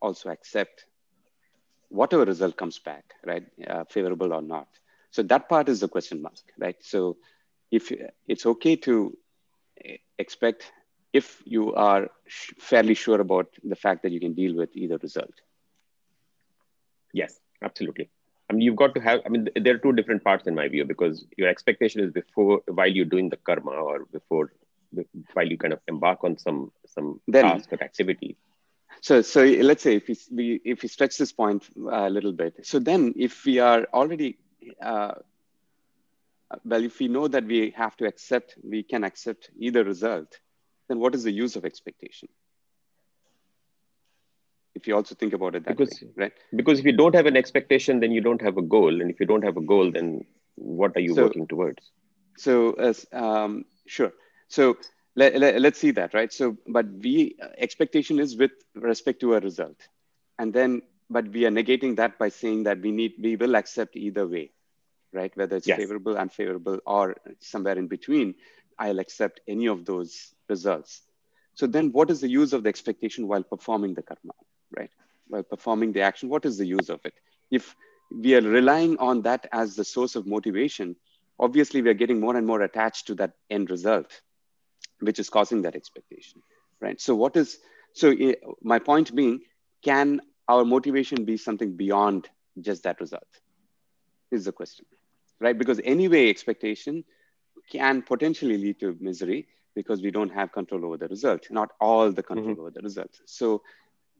also 0.00 0.30
accept 0.30 0.86
whatever 1.88 2.24
result 2.24 2.56
comes 2.56 2.78
back, 2.78 3.04
right, 3.24 3.44
uh, 3.66 3.84
favorable 3.90 4.32
or 4.32 4.42
not? 4.42 4.68
So 5.12 5.22
that 5.22 5.48
part 5.48 5.68
is 5.68 5.80
the 5.80 5.88
question 5.88 6.20
mark, 6.20 6.34
right? 6.58 6.76
So 6.80 7.16
if 7.70 7.92
it's 8.26 8.44
okay 8.44 8.76
to 8.76 9.16
expect 10.18 10.72
if 11.12 11.42
you 11.44 11.74
are 11.74 12.08
fairly 12.58 12.94
sure 12.94 13.20
about 13.20 13.48
the 13.62 13.76
fact 13.76 14.02
that 14.02 14.12
you 14.12 14.20
can 14.20 14.32
deal 14.32 14.56
with 14.56 14.74
either 14.74 14.96
result. 14.96 15.34
Yes, 17.12 17.38
absolutely. 17.62 18.08
I 18.48 18.54
mean, 18.54 18.62
you've 18.62 18.76
got 18.76 18.94
to 18.94 19.00
have, 19.00 19.20
I 19.26 19.28
mean, 19.28 19.48
there 19.54 19.74
are 19.74 19.78
two 19.78 19.92
different 19.92 20.24
parts 20.24 20.46
in 20.46 20.54
my 20.54 20.68
view 20.68 20.86
because 20.86 21.26
your 21.36 21.48
expectation 21.48 22.00
is 22.02 22.10
before, 22.12 22.62
while 22.66 22.88
you're 22.88 23.04
doing 23.04 23.28
the 23.28 23.36
karma 23.36 23.70
or 23.70 24.06
before, 24.10 24.52
while 25.34 25.46
you 25.46 25.58
kind 25.58 25.74
of 25.74 25.80
embark 25.88 26.24
on 26.24 26.38
some, 26.38 26.72
some 26.86 27.20
then, 27.28 27.44
task 27.44 27.72
or 27.72 27.82
activity. 27.82 28.36
So, 29.02 29.20
so 29.22 29.42
let's 29.44 29.82
say 29.82 29.96
if 29.96 30.08
we, 30.08 30.16
we 30.30 30.60
if 30.64 30.82
we 30.82 30.88
stretch 30.88 31.16
this 31.18 31.32
point 31.32 31.64
a 31.90 32.08
little 32.08 32.32
bit, 32.32 32.66
so 32.66 32.78
then 32.78 33.14
if 33.16 33.44
we 33.44 33.58
are 33.58 33.86
already, 33.92 34.38
uh, 34.80 35.14
well, 36.64 36.84
if 36.84 36.98
we 36.98 37.08
know 37.08 37.28
that 37.28 37.44
we 37.44 37.70
have 37.76 37.96
to 37.96 38.06
accept, 38.06 38.56
we 38.62 38.82
can 38.82 39.04
accept 39.04 39.50
either 39.58 39.84
result, 39.84 40.38
then 40.88 40.98
what 40.98 41.14
is 41.14 41.24
the 41.24 41.32
use 41.32 41.56
of 41.56 41.64
expectation? 41.64 42.28
If 44.74 44.86
you 44.86 44.94
also 44.96 45.14
think 45.14 45.32
about 45.32 45.54
it 45.54 45.64
that 45.64 45.76
because, 45.76 46.00
way, 46.02 46.08
right? 46.16 46.32
Because 46.54 46.78
if 46.78 46.84
you 46.86 46.92
don't 46.92 47.14
have 47.14 47.26
an 47.26 47.36
expectation, 47.36 48.00
then 48.00 48.10
you 48.10 48.20
don't 48.20 48.40
have 48.42 48.56
a 48.56 48.62
goal, 48.62 49.00
and 49.00 49.10
if 49.10 49.20
you 49.20 49.26
don't 49.26 49.44
have 49.44 49.56
a 49.56 49.60
goal, 49.60 49.90
then 49.90 50.24
what 50.56 50.96
are 50.96 51.00
you 51.00 51.14
So- 51.14 51.24
working 51.24 51.46
towards? 51.46 51.90
So, 52.38 52.72
as 52.72 53.06
um, 53.12 53.66
sure. 53.86 54.12
So 54.48 54.78
let, 55.14 55.38
let, 55.38 55.60
let's 55.60 55.78
see 55.78 55.90
that, 55.92 56.14
right? 56.14 56.32
So, 56.32 56.56
but 56.66 56.86
we 56.90 57.36
expectation 57.58 58.18
is 58.18 58.36
with 58.36 58.52
respect 58.74 59.20
to 59.20 59.34
a 59.34 59.40
result, 59.40 59.76
and 60.38 60.52
then, 60.52 60.82
but 61.12 61.28
we 61.28 61.46
are 61.46 61.50
negating 61.50 61.96
that 61.96 62.18
by 62.18 62.28
saying 62.28 62.64
that 62.64 62.80
we 62.80 62.92
need, 62.92 63.14
we 63.20 63.36
will 63.36 63.56
accept 63.56 63.96
either 63.96 64.26
way, 64.26 64.50
right? 65.12 65.36
Whether 65.36 65.56
it's 65.56 65.70
Yes. 65.70 65.70
favorable, 65.70 66.16
unfavorable, 66.18 66.78
or 66.86 67.16
somewhere 67.40 67.78
in 67.78 67.88
between, 67.88 68.34
I'll 68.78 69.00
accept 69.00 69.40
any 69.48 69.66
of 69.66 69.84
those 69.84 70.34
results. 70.48 71.02
So 71.54 71.66
then, 71.66 71.92
what 71.92 72.10
is 72.10 72.20
the 72.20 72.28
use 72.28 72.52
of 72.52 72.64
the 72.64 72.68
expectation 72.70 73.28
while 73.28 73.42
performing 73.42 73.94
the 73.94 74.02
karma, 74.02 74.32
right? 74.76 74.90
While 75.28 75.44
performing 75.44 75.92
the 75.92 76.02
action, 76.02 76.28
what 76.28 76.44
is 76.46 76.58
the 76.58 76.66
use 76.66 76.88
of 76.90 77.00
it? 77.04 77.14
If 77.50 77.76
we 78.10 78.34
are 78.34 78.42
relying 78.42 78.98
on 78.98 79.22
that 79.22 79.46
as 79.52 79.76
the 79.76 79.84
source 79.84 80.16
of 80.16 80.26
motivation, 80.26 80.96
obviously 81.38 81.82
we 81.82 81.90
are 81.90 81.94
getting 81.94 82.20
more 82.20 82.36
and 82.36 82.46
more 82.46 82.62
attached 82.62 83.06
to 83.08 83.14
that 83.16 83.32
end 83.50 83.70
result 83.70 84.20
which 85.00 85.18
is 85.18 85.28
causing 85.30 85.62
that 85.62 85.74
expectation 85.76 86.42
right 86.80 87.00
so 87.00 87.14
what 87.14 87.36
is 87.36 87.58
so 87.92 88.10
eh, 88.10 88.34
my 88.62 88.78
point 88.78 89.14
being 89.14 89.40
can 89.82 90.20
our 90.48 90.64
motivation 90.64 91.24
be 91.24 91.36
something 91.36 91.76
beyond 91.76 92.28
just 92.60 92.84
that 92.84 93.00
result 93.00 93.40
is 94.30 94.44
the 94.44 94.52
question 94.52 94.86
right? 95.40 95.58
Because 95.58 95.80
anyway 95.84 96.28
expectation 96.30 97.04
can 97.70 98.02
potentially 98.02 98.56
lead 98.58 98.80
to 98.80 98.96
misery 99.00 99.46
because 99.74 100.02
we 100.02 100.10
don't 100.10 100.32
have 100.32 100.52
control 100.52 100.84
over 100.84 100.96
the 100.96 101.08
result. 101.08 101.46
Not 101.50 101.70
all 101.80 102.12
the 102.12 102.22
control 102.22 102.60
over 102.60 102.70
the 102.70 102.80
result. 102.80 103.10
So 103.26 103.62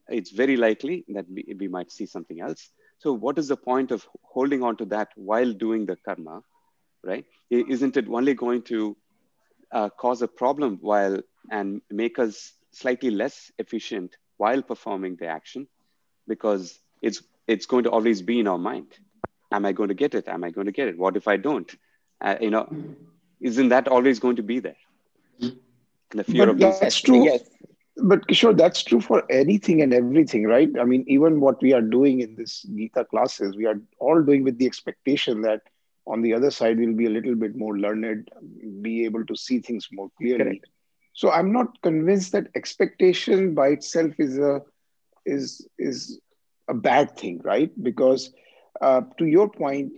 it's 0.09 0.31
very 0.31 0.57
likely 0.57 1.05
that 1.09 1.27
we, 1.31 1.55
we 1.59 1.69
might 1.69 1.91
see 1.93 2.07
something 2.07 2.41
else. 2.41 2.71
So 2.99 3.13
what 3.13 3.39
is 3.39 3.49
the 3.49 3.57
point 3.57 3.91
of 3.93 4.07
holding 4.23 4.63
on 4.63 4.77
to 4.79 4.85
that 4.87 5.09
while 5.17 5.53
doing 5.53 5.87
the 5.87 5.97
karma 5.97 6.43
right? 7.05 7.25
Isn't 7.51 7.97
it 7.97 8.09
only 8.09 8.35
going 8.35 8.63
to 8.63 8.97
uh, 9.73 9.89
cause 9.91 10.23
a 10.23 10.29
problem 10.29 10.79
while 10.81 11.19
and 11.51 11.81
make 11.91 12.19
us 12.19 12.53
slightly 12.73 13.11
less 13.11 13.51
efficient 13.59 14.17
while 14.37 14.63
performing 14.63 15.17
the 15.17 15.27
action 15.27 15.67
because 16.27 16.79
it's 17.01 17.23
it's 17.47 17.67
going 17.67 17.85
to 17.85 17.91
always 17.91 18.23
be 18.23 18.39
in 18.41 18.47
our 18.47 18.59
mind 18.59 18.87
am 19.53 19.65
i 19.67 19.73
going 19.73 19.89
to 19.89 19.95
get 19.95 20.15
it 20.15 20.29
am 20.29 20.45
i 20.45 20.51
going 20.51 20.67
to 20.67 20.73
get 20.73 20.89
it 20.89 20.99
what 20.99 21.17
if 21.17 21.29
i 21.29 21.37
don't 21.37 21.77
uh, 22.21 22.37
you 22.41 22.51
know 22.51 22.69
isn't 23.41 23.69
that 23.69 23.89
always 23.89 24.19
going 24.19 24.37
to 24.37 24.43
be 24.43 24.59
there 24.61 24.77
the 26.15 26.25
fear 26.25 26.47
But 26.47 26.49
of 26.51 26.59
that's 26.59 27.01
true. 27.01 27.25
Yes. 27.25 27.49
But 27.97 28.27
Kishore, 28.27 28.57
that's 28.57 28.83
true 28.83 29.01
for 29.01 29.23
anything 29.31 29.83
and 29.83 29.93
everything, 29.93 30.45
right? 30.45 30.69
I 30.81 30.85
mean, 30.85 31.05
even 31.09 31.41
what 31.41 31.61
we 31.61 31.73
are 31.75 31.83
doing 31.83 32.21
in 32.21 32.37
this 32.37 32.63
Gita 32.63 33.05
classes, 33.05 33.55
we 33.57 33.67
are 33.67 33.81
all 33.99 34.23
doing 34.23 34.45
with 34.45 34.59
the 34.59 34.67
expectation 34.67 35.43
that 35.43 35.61
on 36.07 36.23
the 36.23 36.33
other 36.33 36.51
side 36.51 36.79
we'll 36.79 36.95
be 36.95 37.07
a 37.07 37.11
little 37.11 37.35
bit 37.35 37.55
more 37.55 37.79
learned, 37.79 38.31
be 38.81 39.05
able 39.05 39.25
to 39.27 39.37
see 39.37 39.59
things 39.61 39.89
more 39.93 40.11
clearly. 40.19 40.45
Correct. 40.45 40.67
So 41.13 41.31
I'm 41.31 41.53
not 41.53 41.81
convinced 41.83 42.33
that 42.33 42.49
expectation 42.55 43.55
by 43.55 43.69
itself 43.69 44.15
is 44.19 44.39
a 44.39 44.63
is 45.25 45.67
is 45.79 46.21
a 46.69 46.75
bad 46.75 47.17
thing, 47.17 47.41
right? 47.45 47.71
Because 47.83 48.33
uh, 48.81 49.03
to 49.19 49.27
your 49.27 49.49
point, 49.49 49.93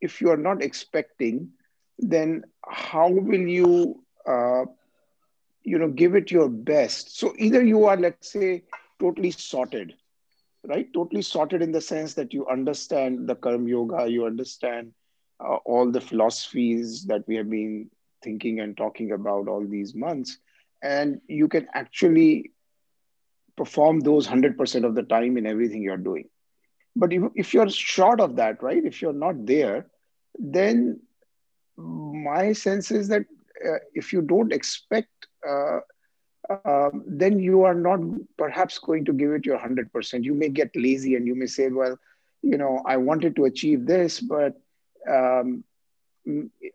if 0.00 0.20
you 0.20 0.30
are 0.30 0.36
not 0.36 0.62
expecting, 0.62 1.50
then 1.98 2.42
how 2.66 3.08
will 3.10 3.46
you 3.58 4.02
uh, 4.26 4.64
you 5.64 5.78
know 5.78 5.88
give 5.88 6.14
it 6.14 6.30
your 6.30 6.48
best 6.48 7.16
so 7.18 7.32
either 7.38 7.62
you 7.64 7.84
are 7.84 7.96
let's 7.96 8.30
say 8.32 8.62
totally 9.00 9.30
sorted 9.30 9.94
right 10.68 10.92
totally 10.92 11.22
sorted 11.22 11.62
in 11.62 11.72
the 11.72 11.80
sense 11.80 12.14
that 12.14 12.32
you 12.32 12.46
understand 12.46 13.26
the 13.28 13.34
karma 13.34 13.68
yoga 13.68 14.06
you 14.08 14.24
understand 14.24 14.92
uh, 15.40 15.56
all 15.64 15.90
the 15.90 16.00
philosophies 16.00 17.04
that 17.06 17.22
we 17.26 17.36
have 17.36 17.50
been 17.50 17.88
thinking 18.22 18.60
and 18.60 18.76
talking 18.76 19.12
about 19.12 19.48
all 19.48 19.64
these 19.66 19.94
months 19.94 20.38
and 20.82 21.20
you 21.28 21.48
can 21.48 21.66
actually 21.74 22.50
perform 23.56 24.00
those 24.00 24.26
100% 24.26 24.84
of 24.84 24.94
the 24.94 25.02
time 25.02 25.36
in 25.36 25.46
everything 25.46 25.82
you're 25.82 25.96
doing. 25.96 26.28
But 26.94 27.12
if, 27.12 27.22
if 27.34 27.54
you're 27.54 27.70
short 27.70 28.20
of 28.20 28.36
that 28.36 28.62
right 28.62 28.84
if 28.84 29.00
you're 29.00 29.12
not 29.12 29.46
there 29.46 29.86
then 30.38 31.00
my 31.76 32.52
sense 32.52 32.90
is 32.90 33.08
that 33.08 33.22
uh, 33.66 33.78
if 33.94 34.12
you 34.12 34.22
don't 34.22 34.52
expect 34.52 35.08
uh, 35.48 35.80
um, 36.64 37.04
then 37.06 37.38
you 37.38 37.62
are 37.62 37.74
not 37.74 38.00
perhaps 38.36 38.78
going 38.78 39.04
to 39.04 39.12
give 39.12 39.30
it 39.32 39.46
your 39.46 39.58
100% 39.58 40.24
you 40.24 40.34
may 40.34 40.48
get 40.48 40.70
lazy 40.74 41.14
and 41.14 41.26
you 41.26 41.34
may 41.34 41.46
say 41.46 41.68
well 41.68 41.96
you 42.42 42.58
know 42.58 42.82
i 42.86 42.96
wanted 42.96 43.36
to 43.36 43.44
achieve 43.44 43.86
this 43.86 44.20
but 44.20 44.54
um, 45.08 45.64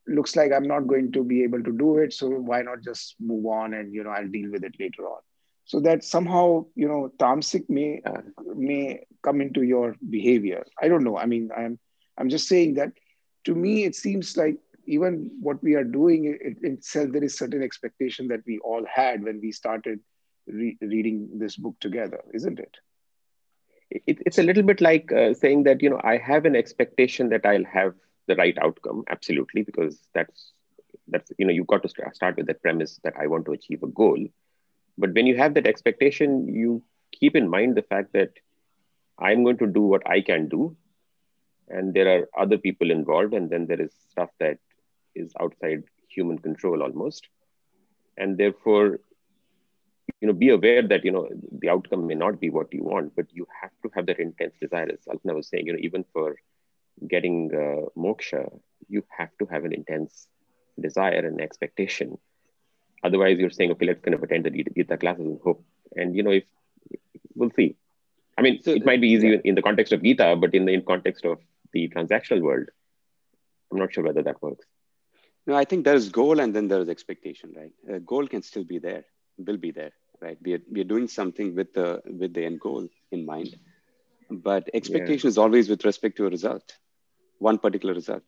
looks 0.07 0.35
like 0.35 0.51
i'm 0.51 0.67
not 0.67 0.87
going 0.87 1.11
to 1.11 1.23
be 1.23 1.43
able 1.43 1.61
to 1.61 1.71
do 1.71 1.97
it 1.97 2.13
so 2.13 2.29
why 2.29 2.61
not 2.61 2.81
just 2.81 3.15
move 3.19 3.45
on 3.45 3.73
and 3.73 3.93
you 3.93 4.03
know 4.03 4.09
i'll 4.09 4.27
deal 4.27 4.51
with 4.51 4.63
it 4.63 4.75
later 4.79 5.03
on 5.03 5.19
so 5.67 5.79
that 5.81 6.03
somehow 6.03 6.65
you 6.75 6.89
know 6.91 7.01
tamasic 7.23 7.69
may 7.69 8.01
Uh, 8.11 8.23
may 8.55 9.05
come 9.23 9.41
into 9.41 9.63
your 9.63 9.95
behavior. 10.17 10.63
I 10.81 10.89
don't 10.89 11.05
know. 11.07 11.17
I 11.17 11.27
mean 11.33 11.49
i'm 11.61 11.79
i'm 12.19 12.29
just 12.35 12.47
saying 12.53 12.75
that 12.79 12.91
to 13.49 13.55
me 13.63 13.73
it 13.89 13.95
seems 13.95 14.37
like 14.41 14.57
even 14.97 15.13
what 15.47 15.63
we 15.63 15.75
are 15.79 15.83
doing 15.99 16.25
it, 16.49 16.57
itself 16.71 17.11
there 17.13 17.23
is 17.29 17.37
certain 17.37 17.63
expectation 17.63 18.27
that 18.29 18.43
we 18.47 18.59
all 18.71 18.85
had 18.99 19.23
when 19.23 19.39
we 19.45 19.51
started 19.51 19.99
re- 20.59 20.77
reading 20.81 21.17
this 21.43 21.57
book 21.57 21.75
together 21.87 22.21
isn't 22.33 22.59
it? 22.59 22.77
It, 23.91 24.19
it's 24.25 24.39
a 24.39 24.43
little 24.43 24.63
bit 24.63 24.81
like 24.81 25.11
uh, 25.11 25.33
saying 25.33 25.63
that 25.63 25.81
you 25.81 25.89
know 25.89 26.01
i 26.03 26.17
have 26.17 26.45
an 26.45 26.55
expectation 26.55 27.29
that 27.29 27.45
i'll 27.45 27.65
have 27.65 27.93
the 28.27 28.35
right 28.35 28.57
outcome 28.61 29.03
absolutely 29.09 29.63
because 29.63 30.01
that's 30.13 30.53
that's 31.07 31.31
you 31.37 31.45
know 31.45 31.53
you've 31.53 31.67
got 31.67 31.83
to 31.83 31.89
st- 31.89 32.15
start 32.15 32.37
with 32.37 32.47
that 32.47 32.61
premise 32.61 32.99
that 33.03 33.13
i 33.19 33.27
want 33.27 33.45
to 33.45 33.53
achieve 33.53 33.83
a 33.83 33.87
goal 33.87 34.17
but 34.97 35.13
when 35.13 35.27
you 35.27 35.37
have 35.37 35.53
that 35.53 35.67
expectation 35.67 36.47
you 36.47 36.81
keep 37.11 37.35
in 37.35 37.49
mind 37.49 37.75
the 37.75 37.87
fact 37.93 38.13
that 38.13 38.31
i'm 39.19 39.43
going 39.43 39.57
to 39.57 39.67
do 39.67 39.81
what 39.81 40.07
i 40.09 40.21
can 40.21 40.47
do 40.47 40.75
and 41.69 41.93
there 41.93 42.07
are 42.13 42.27
other 42.37 42.57
people 42.57 42.91
involved 42.91 43.33
and 43.33 43.49
then 43.49 43.65
there 43.67 43.81
is 43.81 43.91
stuff 44.09 44.29
that 44.39 44.57
is 45.15 45.33
outside 45.39 45.83
human 46.09 46.37
control 46.37 46.81
almost. 46.81 47.27
And 48.17 48.37
therefore 48.37 48.99
you 50.21 50.27
know 50.27 50.33
be 50.33 50.49
aware 50.49 50.87
that 50.87 51.03
you 51.03 51.11
know 51.11 51.27
the 51.59 51.69
outcome 51.69 52.07
may 52.07 52.15
not 52.15 52.39
be 52.39 52.49
what 52.49 52.73
you 52.73 52.81
want 52.81 53.13
but 53.15 53.25
you 53.31 53.45
have 53.61 53.71
to 53.83 53.91
have 53.93 54.05
that 54.07 54.19
intense 54.19 54.55
desire 54.59 54.89
as 54.91 55.05
Alpna 55.05 55.35
was 55.35 55.49
saying 55.49 55.67
you 55.67 55.73
know 55.73 55.79
even 55.81 56.05
for 56.13 56.37
getting 57.07 57.51
uh, 57.53 57.85
moksha 57.99 58.41
you 58.87 59.03
have 59.15 59.29
to 59.37 59.45
have 59.45 59.65
an 59.65 59.73
intense 59.73 60.27
desire 60.79 61.27
and 61.27 61.41
expectation 61.41 62.17
otherwise 63.03 63.37
you're 63.39 63.49
saying 63.57 63.71
okay 63.71 63.85
let's 63.87 64.01
kind 64.01 64.15
of 64.15 64.23
attend 64.23 64.45
the 64.45 64.51
Gita- 64.77 64.97
classes 64.97 65.25
and 65.25 65.39
hope 65.43 65.63
and 65.95 66.15
you 66.15 66.23
know 66.23 66.31
if 66.31 66.43
we'll 67.35 67.51
see 67.59 67.75
i 68.37 68.41
mean 68.41 68.59
So, 68.61 68.71
it 68.71 68.85
might 68.85 69.01
be 69.01 69.09
easy 69.09 69.29
yeah. 69.29 69.41
in 69.43 69.55
the 69.55 69.61
context 69.61 69.93
of 69.93 70.03
gita 70.03 70.35
but 70.39 70.53
in 70.53 70.65
the 70.65 70.73
in 70.73 70.83
context 70.83 71.25
of 71.25 71.37
the 71.73 71.89
transactional 71.95 72.41
world 72.41 72.67
i'm 73.71 73.79
not 73.79 73.93
sure 73.93 74.03
whether 74.03 74.23
that 74.23 74.41
works 74.41 74.65
No, 75.47 75.55
I 75.55 75.65
think 75.65 75.85
there 75.85 75.95
is 75.95 76.09
goal 76.09 76.39
and 76.39 76.53
then 76.55 76.67
there 76.67 76.81
is 76.81 76.89
expectation, 76.89 77.53
right? 77.55 77.71
Uh, 77.91 77.99
goal 77.99 78.27
can 78.27 78.41
still 78.41 78.63
be 78.63 78.79
there, 78.79 79.03
will 79.37 79.57
be 79.57 79.71
there, 79.71 79.91
right? 80.21 80.37
We 80.41 80.53
are, 80.53 80.61
we 80.71 80.81
are 80.81 80.89
doing 80.93 81.07
something 81.07 81.55
with 81.55 81.73
the 81.73 82.01
with 82.05 82.33
the 82.33 82.45
end 82.45 82.59
goal 82.59 82.87
in 83.11 83.25
mind, 83.25 83.55
but 84.29 84.69
expectation 84.73 85.27
is 85.29 85.37
always 85.37 85.69
with 85.69 85.85
respect 85.85 86.17
to 86.17 86.25
a 86.27 86.29
result, 86.29 86.77
one 87.39 87.57
particular 87.57 87.93
result. 87.93 88.23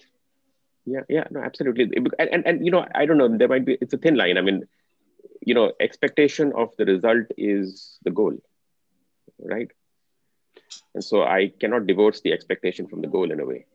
Yeah, 0.85 1.01
yeah, 1.09 1.25
no, 1.31 1.41
absolutely. 1.41 1.89
And, 1.95 2.09
and, 2.19 2.45
and 2.45 2.65
you 2.65 2.71
know, 2.71 2.85
I 2.95 3.05
don't 3.05 3.17
know, 3.17 3.37
there 3.37 3.47
might 3.47 3.65
be, 3.65 3.77
it's 3.81 3.93
a 3.93 3.97
thin 3.97 4.15
line. 4.15 4.37
I 4.37 4.41
mean, 4.41 4.63
you 5.41 5.53
know, 5.53 5.71
expectation 5.79 6.51
of 6.55 6.69
the 6.77 6.85
result 6.85 7.27
is 7.37 7.97
the 8.03 8.11
goal, 8.11 8.33
right? 9.39 9.69
And 10.93 11.03
so 11.03 11.23
I 11.23 11.51
cannot 11.59 11.87
divorce 11.87 12.21
the 12.21 12.31
expectation 12.33 12.87
from 12.87 13.01
the 13.01 13.07
goal 13.07 13.31
in 13.31 13.39
a 13.39 13.45
way. 13.45 13.65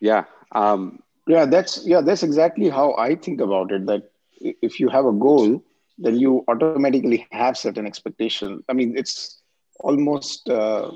Yeah. 0.00 0.24
Um, 0.52 1.00
yeah 1.26 1.44
that's 1.44 1.86
yeah 1.86 2.00
that's 2.00 2.22
exactly 2.22 2.68
how 2.68 2.94
i 2.98 3.14
think 3.14 3.40
about 3.40 3.70
it 3.72 3.86
that 3.86 4.02
if 4.40 4.78
you 4.80 4.88
have 4.88 5.04
a 5.06 5.12
goal 5.12 5.62
then 5.98 6.16
you 6.18 6.44
automatically 6.48 7.16
have 7.18 7.46
certain 7.46 7.76
expectation 7.76 8.52
i 8.58 8.62
mean 8.62 8.92
it's 8.96 9.40
almost 9.80 10.48
uh, 10.48 10.90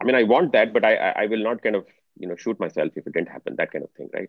I 0.00 0.04
mean, 0.04 0.14
I 0.14 0.22
want 0.22 0.52
that, 0.52 0.72
but 0.72 0.84
I, 0.84 0.94
I, 0.96 1.22
I 1.22 1.26
will 1.26 1.42
not 1.42 1.62
kind 1.62 1.74
of, 1.76 1.84
you 2.20 2.28
know, 2.28 2.36
shoot 2.36 2.60
myself 2.60 2.92
if 2.96 3.06
it 3.06 3.12
didn't 3.12 3.30
happen, 3.30 3.56
that 3.56 3.72
kind 3.72 3.84
of 3.84 3.90
thing, 3.92 4.10
right? 4.12 4.28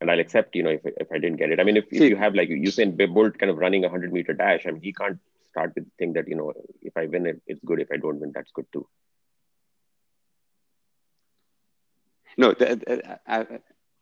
And 0.00 0.10
I'll 0.10 0.18
accept, 0.18 0.56
you 0.56 0.64
know, 0.64 0.70
if, 0.70 0.80
if 0.84 1.12
I 1.12 1.18
didn't 1.18 1.36
get 1.36 1.52
it. 1.52 1.60
I 1.60 1.64
mean, 1.64 1.76
if, 1.76 1.84
if 1.92 2.00
you 2.00 2.16
have 2.16 2.34
like 2.34 2.48
you 2.48 2.56
Usain 2.56 2.96
Bolt 3.14 3.38
kind 3.38 3.50
of 3.50 3.58
running 3.58 3.84
a 3.84 3.88
100 3.88 4.12
meter 4.12 4.32
dash, 4.32 4.66
I 4.66 4.72
mean, 4.72 4.82
he 4.82 4.92
can't 4.92 5.18
start 5.52 5.72
with 5.74 5.86
think 5.98 6.14
that 6.14 6.28
you 6.28 6.34
know 6.34 6.52
if 6.80 6.96
I 6.96 7.06
win 7.06 7.26
it, 7.26 7.42
it's 7.46 7.62
good. 7.64 7.80
If 7.80 7.88
I 7.92 7.98
don't 7.98 8.18
win, 8.20 8.32
that's 8.34 8.50
good 8.52 8.66
too. 8.72 8.86
No, 12.36 12.52
the, 12.52 12.64
the, 12.76 13.20
I, 13.26 13.46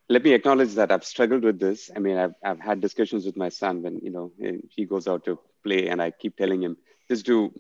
let 0.09 0.23
me 0.23 0.33
acknowledge 0.33 0.75
that 0.75 0.93
I've 0.93 1.05
struggled 1.05 1.43
with 1.43 1.59
this. 1.59 1.91
I 1.95 1.99
mean, 1.99 2.17
I've 2.17 2.35
I've 2.45 2.61
had 2.61 2.81
discussions 2.81 3.27
with 3.27 3.37
my 3.37 3.49
son 3.49 3.83
when 3.83 3.99
you 3.99 4.11
know 4.11 4.33
he 4.69 4.85
goes 4.87 5.09
out 5.09 5.25
to 5.25 5.39
play, 5.65 5.89
and 5.89 6.01
I 6.01 6.13
keep 6.13 6.37
telling 6.37 6.63
him, 6.63 6.77
just 7.09 7.27
do 7.27 7.53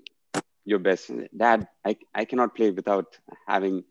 your 0.64 0.78
best. 0.78 1.10
Dad, 1.36 1.68
I 1.84 1.96
I 2.14 2.24
cannot 2.24 2.54
play 2.54 2.70
without 2.70 3.18
having 3.46 3.84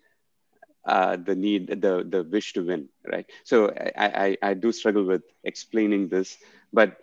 uh, 0.89 1.17
the 1.17 1.35
need, 1.35 1.67
the 1.67 2.05
the 2.13 2.23
wish 2.23 2.53
to 2.53 2.63
win, 2.65 2.89
right? 3.11 3.25
So 3.43 3.69
I, 3.69 4.37
I, 4.41 4.49
I 4.49 4.53
do 4.53 4.71
struggle 4.71 5.05
with 5.05 5.23
explaining 5.43 6.09
this, 6.09 6.37
but 6.73 6.97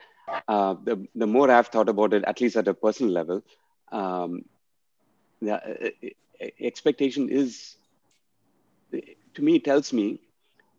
uh, 0.48 0.74
the 0.84 1.06
the 1.14 1.26
more 1.26 1.50
I've 1.50 1.68
thought 1.68 1.88
about 1.88 2.14
it, 2.14 2.24
at 2.26 2.40
least 2.40 2.56
at 2.56 2.68
a 2.68 2.74
personal 2.74 3.12
level, 3.12 3.42
um, 3.92 4.44
the 5.40 5.54
uh, 5.54 5.90
expectation 6.60 7.28
is, 7.30 7.76
to 9.34 9.42
me, 9.42 9.58
tells 9.60 9.92
me 9.92 10.20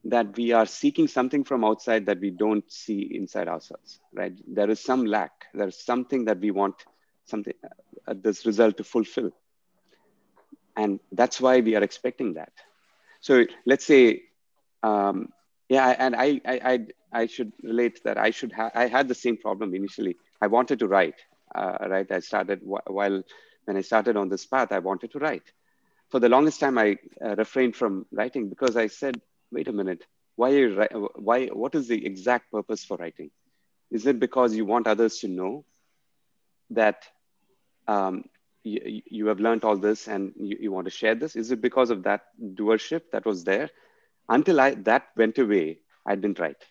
that 0.05 0.35
we 0.37 0.51
are 0.51 0.65
seeking 0.65 1.07
something 1.07 1.43
from 1.43 1.63
outside 1.63 2.05
that 2.05 2.19
we 2.19 2.31
don't 2.31 2.69
see 2.71 3.01
inside 3.13 3.47
ourselves, 3.47 3.99
right? 4.13 4.33
There 4.47 4.69
is 4.69 4.79
some 4.79 5.05
lack. 5.05 5.45
There 5.53 5.67
is 5.67 5.77
something 5.83 6.25
that 6.25 6.39
we 6.39 6.51
want 6.51 6.75
something 7.25 7.53
uh, 8.07 8.13
this 8.21 8.45
result 8.45 8.77
to 8.77 8.83
fulfill, 8.83 9.31
and 10.75 10.99
that's 11.11 11.41
why 11.41 11.59
we 11.59 11.75
are 11.75 11.83
expecting 11.83 12.33
that 12.33 12.51
so 13.21 13.45
let's 13.65 13.85
say, 13.85 14.23
um, 14.83 15.29
yeah, 15.69 15.95
and 15.97 16.15
I, 16.15 16.41
I, 16.45 16.59
I, 16.63 16.79
I, 17.11 17.25
should 17.27 17.51
relate 17.61 18.03
that 18.03 18.17
I 18.17 18.31
should 18.31 18.51
have, 18.53 18.71
I 18.73 18.87
had 18.87 19.07
the 19.07 19.15
same 19.15 19.37
problem 19.37 19.73
initially. 19.75 20.15
I 20.41 20.47
wanted 20.47 20.79
to 20.79 20.87
write, 20.87 21.15
uh, 21.53 21.77
right? 21.89 22.09
I 22.11 22.19
started 22.19 22.61
while, 22.63 23.23
when 23.65 23.77
I 23.77 23.81
started 23.81 24.15
on 24.15 24.29
this 24.29 24.45
path, 24.45 24.71
I 24.71 24.79
wanted 24.79 25.11
to 25.11 25.19
write. 25.19 25.43
For 26.09 26.19
the 26.19 26.29
longest 26.29 26.59
time, 26.59 26.77
I 26.77 26.97
uh, 27.23 27.35
refrained 27.35 27.75
from 27.75 28.05
writing 28.11 28.47
because 28.47 28.77
I 28.77 28.87
said, 28.87 29.19
wait 29.51 29.67
a 29.67 29.73
minute, 29.73 30.05
why, 30.35 30.51
are 30.51 30.67
you, 30.67 31.09
why, 31.15 31.47
what 31.47 31.75
is 31.75 31.87
the 31.87 32.05
exact 32.05 32.51
purpose 32.51 32.85
for 32.85 32.95
writing? 32.97 33.31
Is 33.91 34.05
it 34.05 34.19
because 34.19 34.55
you 34.55 34.65
want 34.65 34.87
others 34.87 35.19
to 35.19 35.27
know 35.27 35.65
that 36.69 37.03
um, 37.87 38.25
you, 38.67 39.01
you 39.05 39.27
have 39.27 39.39
learned 39.39 39.63
all 39.63 39.77
this 39.77 40.07
and 40.07 40.33
you, 40.37 40.57
you 40.59 40.71
want 40.71 40.85
to 40.85 40.91
share 40.91 41.15
this? 41.15 41.35
Is 41.35 41.51
it 41.51 41.61
because 41.61 41.89
of 41.89 42.03
that 42.03 42.21
doership 42.41 43.03
that 43.11 43.25
was 43.25 43.43
there? 43.43 43.69
Until 44.29 44.59
I 44.59 44.75
that 44.89 45.07
went 45.15 45.37
away, 45.37 45.79
I 46.05 46.15
didn't 46.15 46.39
write. 46.39 46.63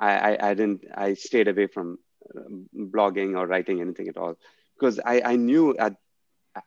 I, 0.00 0.12
I, 0.12 0.50
I 0.50 0.54
didn't. 0.54 0.84
I 0.94 1.14
stayed 1.14 1.48
away 1.48 1.66
from 1.66 1.98
um, 2.36 2.68
blogging 2.76 3.36
or 3.36 3.46
writing 3.46 3.80
anything 3.80 4.08
at 4.08 4.16
all 4.16 4.36
because 4.74 5.00
I, 5.04 5.22
I 5.24 5.36
knew 5.36 5.76
at, 5.76 5.94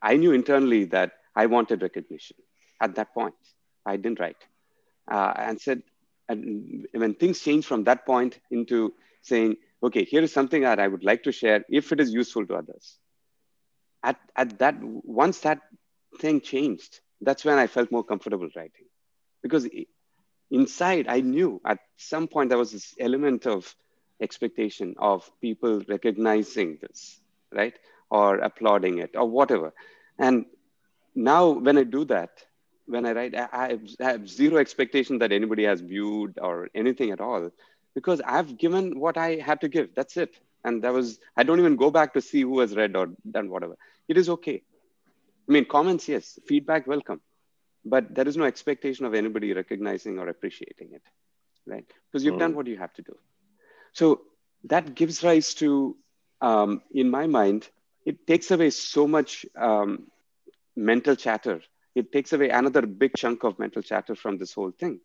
I 0.01 0.17
knew 0.17 0.31
internally 0.33 0.85
that 0.85 1.13
I 1.35 1.45
wanted 1.45 1.81
recognition. 1.81 2.37
At 2.81 2.95
that 2.95 3.13
point, 3.13 3.35
I 3.85 3.97
didn't 3.97 4.19
write, 4.19 4.43
uh, 5.09 5.33
and 5.35 5.61
said, 5.61 5.83
and 6.27 6.87
when 6.93 7.13
things 7.13 7.39
changed 7.41 7.67
from 7.67 7.83
that 7.83 8.05
point 8.05 8.39
into 8.49 8.93
saying, 9.21 9.57
okay, 9.83 10.03
here 10.03 10.23
is 10.23 10.33
something 10.33 10.63
that 10.63 10.79
I 10.79 10.87
would 10.87 11.03
like 11.03 11.23
to 11.23 11.31
share 11.31 11.63
if 11.69 11.91
it 11.91 11.99
is 11.99 12.11
useful 12.11 12.45
to 12.47 12.55
others 12.55 12.97
at, 14.03 14.17
at 14.35 14.59
that 14.59 14.75
once 14.81 15.39
that 15.41 15.59
thing 16.19 16.41
changed 16.41 16.99
that's 17.21 17.45
when 17.45 17.57
i 17.57 17.67
felt 17.67 17.91
more 17.91 18.03
comfortable 18.03 18.49
writing. 18.55 18.85
Because 19.41 19.67
inside 20.49 21.07
i 21.07 21.21
knew 21.21 21.61
at 21.65 21.79
some 21.97 22.27
point 22.27 22.49
there 22.49 22.57
was 22.57 22.71
this 22.71 22.93
element 22.99 23.47
of 23.47 23.73
expectation 24.21 24.95
of 24.97 25.29
people 25.41 25.81
recognizing 25.87 26.77
this 26.81 27.19
right? 27.51 27.77
Or 28.09 28.37
applauding 28.37 28.99
it 28.99 29.11
or 29.15 29.27
whatever. 29.29 29.73
And 30.17 30.45
now 31.15 31.49
when 31.49 31.77
i 31.77 31.83
do 31.83 32.05
that 32.05 32.29
when 32.85 33.05
i 33.05 33.11
write 33.13 33.35
i 33.35 33.79
I 34.01 34.03
have 34.03 34.29
zero 34.29 34.57
expectation 34.57 35.19
that 35.19 35.31
anybody 35.31 35.63
has 35.63 35.81
viewed 35.81 36.39
or 36.41 36.69
anything 36.73 37.11
at 37.11 37.21
all 37.21 37.51
because 37.95 38.21
i've 38.25 38.57
given 38.57 38.99
what 38.99 39.17
i 39.17 39.35
had 39.35 39.61
to 39.61 39.69
give. 39.69 39.89
That's 39.95 40.17
it 40.17 40.39
and 40.63 40.83
that 40.83 40.93
was 40.93 41.19
i 41.35 41.43
don't 41.43 41.59
even 41.59 41.75
go 41.75 41.89
back 41.91 42.13
to 42.13 42.21
see 42.21 42.41
who 42.41 42.59
has 42.59 42.75
read 42.75 42.95
or 42.95 43.09
done 43.29 43.49
whatever. 43.49 43.77
It 44.07 44.17
is 44.17 44.29
okay. 44.29 44.61
I 45.47 45.51
mean 45.51 45.65
comments 45.65 46.07
yes. 46.07 46.39
Feedback 46.47 46.87
welcome. 46.87 47.21
But 47.83 48.13
there 48.13 48.27
is 48.27 48.37
no 48.37 48.43
expectation 48.43 49.05
of 49.05 49.13
anybody 49.13 49.53
recognizing 49.53 50.19
or 50.19 50.27
appreciating 50.27 50.89
it 50.93 51.01
right? 51.65 51.85
Because 52.11 52.23
you've 52.23 52.35
mm. 52.35 52.39
done 52.39 52.55
what 52.55 52.67
you 52.67 52.77
have 52.77 52.93
to 52.93 53.01
do. 53.01 53.17
So 53.93 54.21
that 54.65 54.95
gives 54.95 55.23
rise 55.23 55.53
to 55.55 55.95
um, 56.41 56.81
in 56.91 57.09
my 57.09 57.27
mind 57.27 57.69
it 58.05 58.25
takes 58.25 58.49
away 58.49 58.71
so 58.71 59.07
much 59.07 59.45
um, 59.55 60.07
mental 60.75 61.15
chatter. 61.15 61.61
It 61.93 62.11
takes 62.11 62.33
away 62.33 62.49
another 62.49 62.81
big 62.81 63.13
chunk 63.15 63.43
of 63.43 63.59
mental 63.59 63.83
chatter 63.83 64.15
from 64.15 64.37
this 64.37 64.53
whole 64.53 64.71
thing. 64.71 64.99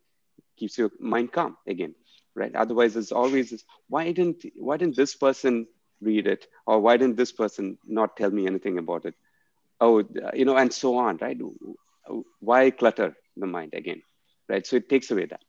Keeps 0.57 0.77
your 0.79 0.91
mind 0.99 1.31
calm 1.31 1.57
again 1.67 1.93
right? 2.37 2.55
Otherwise, 2.55 2.95
it's 2.95 3.11
always 3.11 3.49
this, 3.49 3.63
why 3.89 4.11
didn't 4.11 4.45
why 4.55 4.77
didn't 4.77 4.95
this 4.95 5.15
person 5.15 5.67
read 6.01 6.27
it, 6.27 6.47
or 6.65 6.79
why 6.79 6.95
didn't 6.97 7.17
this 7.17 7.31
person 7.31 7.77
not 7.85 8.15
tell 8.15 8.29
me 8.29 8.45
anything 8.45 8.77
about 8.77 9.05
it? 9.05 9.15
Oh, 9.81 10.03
you 10.33 10.45
know, 10.45 10.57
and 10.57 10.71
so 10.71 10.97
on, 10.97 11.17
right? 11.17 11.37
Why 12.39 12.71
clutter 12.71 13.15
the 13.35 13.47
mind 13.47 13.73
again, 13.73 14.01
right? 14.47 14.65
So 14.65 14.77
it 14.77 14.89
takes 14.89 15.11
away 15.11 15.25
that. 15.25 15.41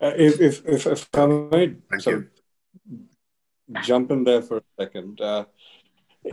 Uh, 0.00 0.12
if, 0.16 0.40
if, 0.40 0.66
if, 0.66 0.86
if 0.86 1.08
I 1.14 1.26
might 1.26 1.76
jump 3.82 4.10
in 4.10 4.24
there 4.24 4.42
for 4.42 4.58
a 4.58 4.62
second, 4.78 5.20
uh, 5.20 5.44
it, 5.44 5.75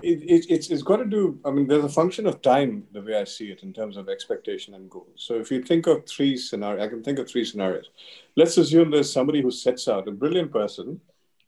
it, 0.02 0.46
it's, 0.50 0.70
it's 0.70 0.82
got 0.82 0.98
to 0.98 1.06
do, 1.06 1.40
I 1.46 1.52
mean, 1.52 1.68
there's 1.68 1.84
a 1.84 1.90
function 1.90 2.26
of 2.26 2.42
time, 2.42 2.86
the 2.92 3.02
way 3.02 3.16
I 3.16 3.26
see 3.26 3.52
it, 3.52 3.64
in 3.64 3.74
terms 3.74 3.98
of 3.98 4.10
expectation 4.10 4.74
and 4.74 4.90
goals. 4.90 5.08
So 5.16 5.36
if 5.36 5.52
you 5.52 5.62
think 5.62 5.88
of 5.88 6.08
three 6.08 6.38
scenarios, 6.38 6.84
I 6.84 6.88
can 6.88 7.04
think 7.04 7.20
of 7.20 7.30
three 7.30 7.46
scenarios. 7.46 7.90
Let's 8.36 8.58
assume 8.58 8.90
there's 8.90 9.12
somebody 9.12 9.42
who 9.42 9.52
sets 9.52 9.88
out, 9.88 10.08
a 10.08 10.12
brilliant 10.12 10.52
person, 10.52 11.00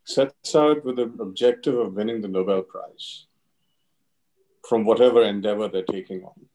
sets 0.04 0.56
out 0.56 0.86
with 0.86 0.98
the 0.98 1.12
objective 1.20 1.78
of 1.80 1.94
winning 1.94 2.22
the 2.22 2.28
Nobel 2.28 2.62
Prize 2.62 3.26
from 4.68 4.86
whatever 4.86 5.24
endeavor 5.24 5.68
they're 5.68 5.84
taking 5.84 6.24
on. 6.24 6.46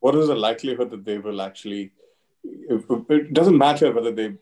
What 0.00 0.14
is 0.16 0.28
the 0.28 0.34
likelihood 0.34 0.90
that 0.90 1.04
they 1.04 1.18
will 1.18 1.40
actually, 1.40 1.92
it 2.44 3.32
doesn't 3.32 3.58
matter 3.58 3.92
whether 3.92 4.12
they 4.12 4.34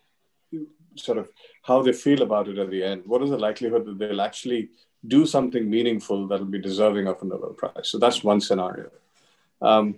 sort 0.96 1.18
of 1.18 1.28
how 1.62 1.82
they 1.82 1.92
feel 1.92 2.22
about 2.22 2.48
it 2.48 2.58
at 2.58 2.70
the 2.70 2.82
end. 2.82 3.02
What 3.06 3.22
is 3.22 3.30
the 3.30 3.38
likelihood 3.38 3.84
that 3.86 3.98
they'll 3.98 4.20
actually 4.20 4.70
do 5.08 5.26
something 5.26 5.68
meaningful 5.68 6.26
that'll 6.26 6.46
be 6.46 6.60
deserving 6.60 7.06
of 7.06 7.20
a 7.22 7.24
Nobel 7.24 7.50
Prize. 7.50 7.88
So 7.88 7.98
that's 7.98 8.24
one 8.24 8.40
scenario. 8.40 8.90
Um, 9.60 9.96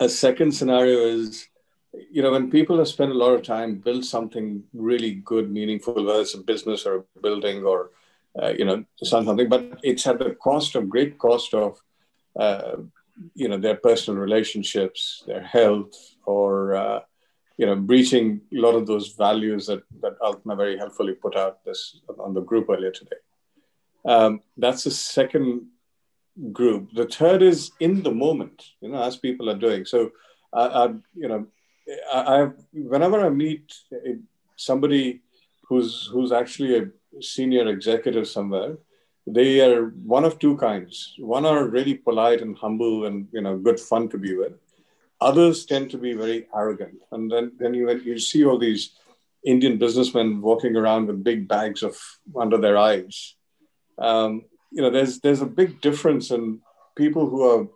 a 0.00 0.08
second 0.08 0.52
scenario 0.52 1.06
is, 1.06 1.48
you 2.10 2.22
know, 2.22 2.32
when 2.32 2.50
people 2.50 2.78
have 2.78 2.88
spent 2.88 3.12
a 3.12 3.14
lot 3.14 3.34
of 3.34 3.42
time 3.42 3.76
build 3.76 4.04
something 4.04 4.64
really 4.72 5.14
good, 5.14 5.50
meaningful, 5.50 6.04
whether 6.04 6.20
it's 6.20 6.34
a 6.34 6.38
business 6.38 6.86
or 6.86 7.04
a 7.16 7.20
building 7.20 7.64
or, 7.64 7.90
uh, 8.40 8.52
you 8.58 8.64
know, 8.64 8.84
something, 9.02 9.48
but 9.48 9.78
it's 9.82 10.06
at 10.06 10.18
the 10.18 10.30
cost 10.34 10.74
of 10.74 10.88
great 10.88 11.18
cost 11.18 11.54
of, 11.54 11.80
uh, 12.38 12.76
you 13.34 13.48
know, 13.48 13.58
their 13.58 13.76
personal 13.76 14.20
relationships, 14.20 15.22
their 15.26 15.42
health, 15.42 15.94
or 16.24 16.74
uh, 16.74 17.00
you 17.56 17.66
know, 17.66 17.76
breaching 17.76 18.40
a 18.52 18.56
lot 18.58 18.74
of 18.74 18.86
those 18.86 19.12
values 19.12 19.66
that 19.66 19.82
that 20.00 20.18
Alpna 20.20 20.56
very 20.56 20.76
helpfully 20.76 21.14
put 21.14 21.36
out 21.36 21.64
this 21.64 22.00
on 22.18 22.34
the 22.34 22.40
group 22.40 22.68
earlier 22.68 22.90
today. 22.90 23.16
Um, 24.04 24.40
that's 24.56 24.84
the 24.84 24.90
second 24.90 25.66
group. 26.52 26.92
The 26.94 27.06
third 27.06 27.42
is 27.42 27.70
in 27.80 28.02
the 28.02 28.12
moment, 28.12 28.64
you 28.80 28.88
know, 28.88 29.02
as 29.02 29.16
people 29.16 29.48
are 29.50 29.56
doing. 29.56 29.84
So, 29.84 30.10
I, 30.52 30.66
I 30.66 30.86
you 31.14 31.28
know, 31.28 31.46
I, 32.12 32.18
I, 32.18 32.48
whenever 32.72 33.24
I 33.24 33.30
meet 33.30 33.72
somebody 34.56 35.22
who's 35.68 36.08
who's 36.12 36.32
actually 36.32 36.78
a 36.78 37.22
senior 37.22 37.68
executive 37.68 38.28
somewhere, 38.28 38.76
they 39.26 39.60
are 39.60 39.86
one 39.86 40.24
of 40.24 40.38
two 40.38 40.56
kinds. 40.56 41.14
One 41.18 41.46
are 41.46 41.66
really 41.66 41.94
polite 41.94 42.42
and 42.42 42.56
humble 42.56 43.06
and 43.06 43.28
you 43.32 43.40
know 43.40 43.56
good 43.56 43.80
fun 43.80 44.08
to 44.10 44.18
be 44.18 44.36
with. 44.36 44.52
Others 45.20 45.64
tend 45.64 45.90
to 45.90 45.98
be 45.98 46.12
very 46.12 46.46
arrogant, 46.54 46.96
and 47.12 47.30
then 47.30 47.52
then 47.58 47.72
you 47.74 47.90
you 47.90 48.18
see 48.18 48.44
all 48.44 48.58
these 48.58 48.90
Indian 49.44 49.78
businessmen 49.78 50.40
walking 50.40 50.76
around 50.76 51.06
with 51.06 51.24
big 51.24 51.46
bags 51.48 51.82
of 51.82 51.96
under 52.36 52.58
their 52.58 52.76
eyes 52.76 53.34
um, 53.98 54.44
you 54.70 54.82
know, 54.82 54.90
there's 54.90 55.20
there's 55.20 55.42
a 55.42 55.46
big 55.46 55.80
difference 55.80 56.30
in 56.30 56.60
people 56.96 57.28
who 57.28 57.42
are 57.42 57.68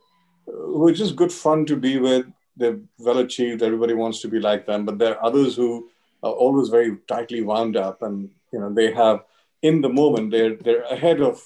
who 0.46 0.88
are 0.88 0.92
just 0.92 1.16
good 1.16 1.32
fun 1.32 1.66
to 1.66 1.76
be 1.76 1.98
with. 1.98 2.26
They're 2.56 2.80
well 2.98 3.18
achieved. 3.18 3.62
Everybody 3.62 3.94
wants 3.94 4.20
to 4.22 4.28
be 4.28 4.40
like 4.40 4.66
them. 4.66 4.84
But 4.84 4.98
there 4.98 5.16
are 5.16 5.24
others 5.24 5.54
who 5.54 5.90
are 6.22 6.32
always 6.32 6.68
very 6.68 6.96
tightly 7.06 7.42
wound 7.42 7.76
up, 7.76 8.02
and 8.02 8.30
you 8.52 8.58
know, 8.58 8.72
they 8.72 8.92
have 8.92 9.24
in 9.62 9.80
the 9.80 9.88
moment 9.88 10.30
they're 10.30 10.56
they're 10.56 10.82
ahead 10.82 11.20
of. 11.20 11.40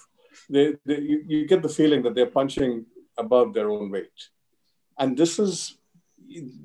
They, 0.49 0.75
they 0.87 1.01
you, 1.01 1.25
you 1.27 1.47
get 1.47 1.63
the 1.63 1.69
feeling 1.69 2.03
that 2.03 2.15
they're 2.15 2.27
punching 2.27 2.87
above 3.19 3.53
their 3.53 3.71
own 3.71 3.91
weight, 3.91 4.29
and 4.99 5.17
this 5.17 5.39
is 5.39 5.77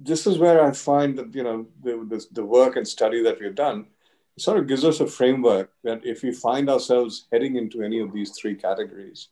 this 0.02 0.26
is 0.26 0.38
where 0.38 0.64
I 0.64 0.72
find 0.72 1.18
that 1.18 1.36
you 1.36 1.44
know 1.44 1.68
the, 1.84 2.08
the, 2.10 2.26
the 2.32 2.46
work 2.46 2.78
and 2.78 2.88
study 2.88 3.22
that 3.24 3.40
we've 3.40 3.54
done 3.54 3.88
sort 4.38 4.60
of 4.60 4.68
gives 4.68 4.86
us 4.86 5.00
a 5.00 5.08
framework 5.08 5.72
that 5.84 6.06
if 6.06 6.24
we 6.24 6.32
find 6.32 6.70
ourselves 6.70 7.28
heading 7.32 7.56
into 7.56 7.82
any 7.82 8.00
of 8.00 8.14
these 8.14 8.32
three 8.32 8.56
categories, 8.56 9.30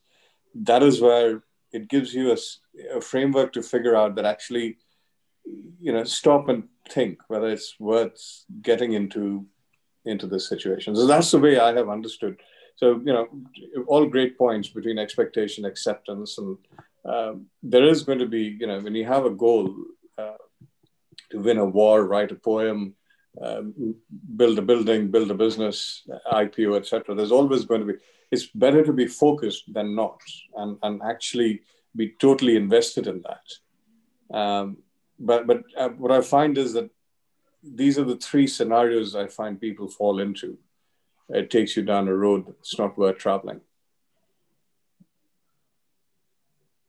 that 0.54 0.82
is 0.82 1.00
where 1.00 1.42
it 1.72 1.88
gives 1.88 2.14
you 2.14 2.32
a, 2.32 2.96
a 2.96 3.00
framework 3.00 3.52
to 3.52 3.62
figure 3.62 3.94
out 3.94 4.16
that 4.16 4.24
actually, 4.24 4.78
you 5.80 5.92
know, 5.92 6.04
stop 6.04 6.48
and 6.48 6.64
think 6.88 7.18
whether 7.28 7.48
it's 7.48 7.76
worth 7.78 8.44
getting 8.62 8.92
into 8.92 9.46
into 10.04 10.26
this 10.26 10.48
situation. 10.48 10.94
So 10.94 11.06
that's 11.06 11.32
the 11.32 11.40
way 11.40 11.58
I 11.58 11.74
have 11.74 11.88
understood. 11.88 12.40
So 12.76 13.00
you 13.04 13.12
know, 13.12 13.28
all 13.86 14.06
great 14.06 14.38
points 14.38 14.68
between 14.68 14.98
expectation, 14.98 15.64
acceptance, 15.64 16.38
and 16.38 16.58
um, 17.04 17.46
there 17.62 17.84
is 17.84 18.02
going 18.02 18.18
to 18.18 18.26
be 18.26 18.56
you 18.60 18.66
know 18.66 18.80
when 18.80 18.94
you 18.94 19.04
have 19.04 19.24
a 19.24 19.30
goal 19.30 19.74
uh, 20.18 20.42
to 21.30 21.38
win 21.40 21.58
a 21.58 21.64
war, 21.64 22.04
write 22.04 22.32
a 22.32 22.36
poem, 22.36 22.94
um, 23.42 23.94
build 24.36 24.58
a 24.58 24.62
building, 24.62 25.10
build 25.10 25.30
a 25.30 25.34
business, 25.34 26.02
IPO, 26.32 26.76
etc. 26.76 27.14
There's 27.14 27.32
always 27.32 27.64
going 27.64 27.80
to 27.86 27.92
be. 27.92 27.98
It's 28.30 28.46
better 28.46 28.84
to 28.84 28.92
be 28.92 29.06
focused 29.06 29.72
than 29.72 29.94
not, 29.94 30.20
and 30.56 30.78
and 30.82 31.02
actually 31.02 31.62
be 31.94 32.14
totally 32.18 32.56
invested 32.56 33.06
in 33.06 33.22
that. 33.22 34.36
Um, 34.36 34.78
but 35.18 35.46
but 35.46 35.62
uh, 35.76 35.90
what 35.90 36.12
I 36.12 36.20
find 36.20 36.58
is 36.58 36.72
that 36.74 36.90
these 37.62 37.98
are 37.98 38.04
the 38.04 38.16
three 38.16 38.46
scenarios 38.46 39.14
I 39.14 39.26
find 39.26 39.60
people 39.60 39.88
fall 39.88 40.20
into. 40.20 40.58
It 41.28 41.50
takes 41.50 41.76
you 41.76 41.82
down 41.82 42.08
a 42.08 42.14
road 42.14 42.46
that's 42.46 42.78
not 42.78 42.96
worth 42.96 43.18
traveling. 43.18 43.60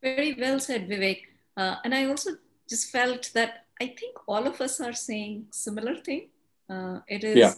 Very 0.02 0.36
well 0.40 0.60
said, 0.60 0.88
Vivek. 0.88 1.22
Uh, 1.56 1.76
and 1.84 1.94
I 1.96 2.06
also 2.06 2.32
just 2.70 2.92
felt 2.92 3.32
that 3.34 3.66
I 3.82 3.88
think 3.88 4.18
all 4.28 4.46
of 4.46 4.62
us 4.62 4.80
are 4.80 4.94
saying 4.94 5.48
similar 5.52 5.96
thing. 5.96 6.30
Uh, 6.70 7.00
it 7.08 7.24
is 7.24 7.38
yeah. 7.38 7.54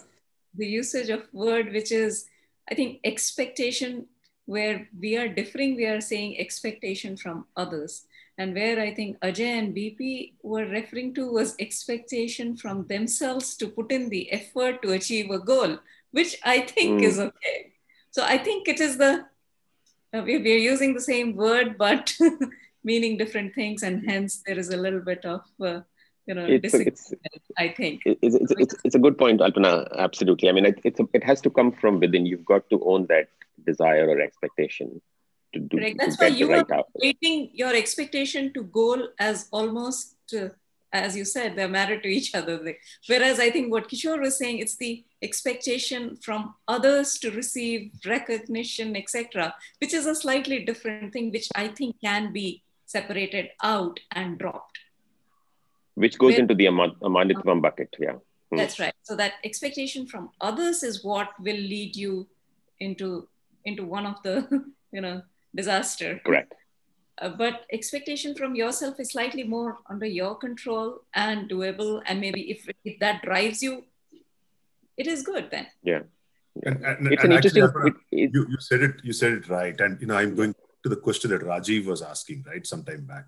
the 0.56 0.68
usage 0.68 1.10
of 1.10 1.24
word, 1.34 1.72
which 1.72 1.92
is, 1.92 2.26
I 2.70 2.76
think, 2.76 3.00
expectation, 3.04 4.08
where 4.46 4.88
we 5.00 5.18
are 5.18 5.28
differing, 5.28 5.76
we 5.76 5.86
are 5.86 6.02
saying 6.02 6.40
expectation 6.40 7.18
from 7.18 7.46
others. 7.56 8.06
And 8.40 8.56
where 8.56 8.80
I 8.80 8.94
think 8.94 9.20
Ajay 9.20 9.60
and 9.60 9.76
BP 9.76 10.34
were 10.44 10.66
referring 10.66 11.14
to 11.16 11.30
was 11.30 11.56
expectation 11.60 12.56
from 12.56 12.88
themselves 12.88 13.58
to 13.58 13.68
put 13.68 13.92
in 13.92 14.10
the 14.10 14.32
effort 14.32 14.82
to 14.82 14.94
achieve 14.94 15.30
a 15.30 15.40
goal, 15.40 15.78
which 16.12 16.38
I 16.44 16.62
think 16.62 17.02
mm. 17.02 17.04
is 17.04 17.20
okay. 17.20 17.74
So 18.12 18.24
I 18.24 18.38
think 18.38 18.70
it 18.70 18.80
is 18.80 18.98
the, 18.98 19.26
uh, 20.14 20.22
we, 20.26 20.38
we 20.38 20.54
are 20.54 20.66
using 20.74 20.94
the 20.94 21.02
same 21.02 21.36
word, 21.36 21.78
but 21.78 22.16
meaning 22.84 23.18
different 23.18 23.54
things. 23.56 23.84
And 23.84 24.10
hence 24.10 24.42
there 24.48 24.58
is 24.58 24.70
a 24.70 24.78
little 24.78 25.02
bit 25.02 25.26
of, 25.26 25.42
uh, 25.62 25.82
you 26.26 26.34
know, 26.34 26.46
it's, 26.48 26.74
it's, 26.74 27.14
I 27.58 27.70
think. 27.70 28.02
It's, 28.06 28.36
it's, 28.36 28.52
it's, 28.58 28.76
it's, 28.84 28.96
a 28.96 29.00
good 29.00 29.18
point, 29.18 29.42
Alpana. 29.42 29.88
Absolutely. 29.98 30.50
I 30.50 30.52
mean, 30.52 30.66
it, 30.66 30.80
it's 30.84 31.00
a, 31.00 31.08
it 31.14 31.24
has 31.24 31.42
to 31.42 31.50
come 31.50 31.72
from 31.72 32.00
within. 32.00 32.26
You've 32.26 32.46
got 32.46 32.70
to 32.70 32.82
own 32.86 33.08
that 33.08 33.30
desire 33.66 34.08
or 34.08 34.20
expectation 34.22 35.02
to 35.54 35.60
do. 35.60 35.78
Correct. 35.78 35.98
That's 36.00 36.20
why 36.20 36.28
you 36.28 36.52
right 36.52 36.72
are 36.72 36.84
rating 37.02 37.50
your 37.54 37.76
expectation 37.76 38.54
to 38.54 38.64
goal 38.64 39.10
as 39.20 39.48
almost, 39.52 40.16
uh, 40.38 40.50
as 40.94 41.16
you 41.16 41.26
said, 41.26 41.56
they're 41.56 41.68
married 41.68 42.04
to 42.04 42.10
each 42.10 42.34
other. 42.36 42.76
Whereas 43.08 43.40
I 43.40 43.50
think 43.50 43.72
what 43.72 43.90
Kishore 43.90 44.22
was 44.22 44.38
saying, 44.38 44.60
it's 44.60 44.78
the 44.78 45.04
expectation 45.22 46.18
from 46.18 46.56
others 46.68 47.18
to 47.20 47.32
receive 47.32 47.92
recognition, 48.06 48.96
etc., 48.96 49.54
which 49.80 49.94
is 49.94 50.06
a 50.06 50.16
slightly 50.16 50.64
different 50.66 51.14
thing, 51.14 51.32
which 51.32 51.50
I 51.56 51.68
think 51.70 51.96
can 52.02 52.32
be 52.32 52.64
separated 52.86 53.50
out 53.62 54.00
and 54.12 54.38
dropped 54.38 54.80
which 56.00 56.18
goes 56.18 56.32
Where, 56.32 56.42
into 56.42 56.56
the 56.56 56.66
Amanitvam 56.66 57.62
bucket. 57.62 57.96
Yeah. 58.00 58.16
Hmm. 58.52 58.58
That's 58.58 58.80
right. 58.80 58.94
So 59.04 59.16
that 59.18 59.34
expectation 59.44 60.06
from 60.08 60.30
others 60.40 60.82
is 60.82 61.04
what 61.04 61.30
will 61.40 61.62
lead 61.74 61.96
you 61.96 62.28
into 62.80 63.28
into 63.66 63.84
one 63.84 64.06
of 64.06 64.24
the 64.24 64.36
you 64.92 65.02
know 65.02 65.22
disaster. 65.54 66.22
Correct. 66.26 66.54
Uh, 67.22 67.30
but 67.30 67.66
expectation 67.74 68.34
from 68.34 68.56
yourself 68.56 68.98
is 68.98 69.12
slightly 69.12 69.44
more 69.44 69.80
under 69.90 70.06
your 70.06 70.36
control 70.36 71.02
and 71.14 71.50
doable. 71.50 72.02
And 72.06 72.22
maybe 72.22 72.50
if, 72.50 72.66
if 72.86 72.98
that 73.00 73.22
drives 73.24 73.62
you, 73.62 73.84
it 74.96 75.06
is 75.06 75.22
good 75.22 75.52
then. 75.52 75.68
Yeah. 75.84 76.04
And, 76.64 76.78
and, 76.86 77.12
it's 77.12 77.24
and 77.24 77.34
an 77.34 77.38
interesting. 77.38 77.64
It, 77.64 77.94
it, 78.12 78.32
you, 78.34 78.46
you 78.50 78.58
said 78.60 78.82
it. 78.84 78.96
You 79.04 79.12
said 79.12 79.34
it 79.34 79.50
right. 79.50 79.78
And 79.82 80.00
you 80.00 80.08
know, 80.08 80.16
I'm 80.16 80.34
going 80.34 80.56
to 80.84 80.90
the 80.90 80.96
question 80.96 81.32
that 81.32 81.42
Rajiv 81.42 81.88
was 81.88 82.02
asking 82.02 82.46
right 82.48 82.66
some 82.66 82.84
time 82.84 83.04
back 83.04 83.26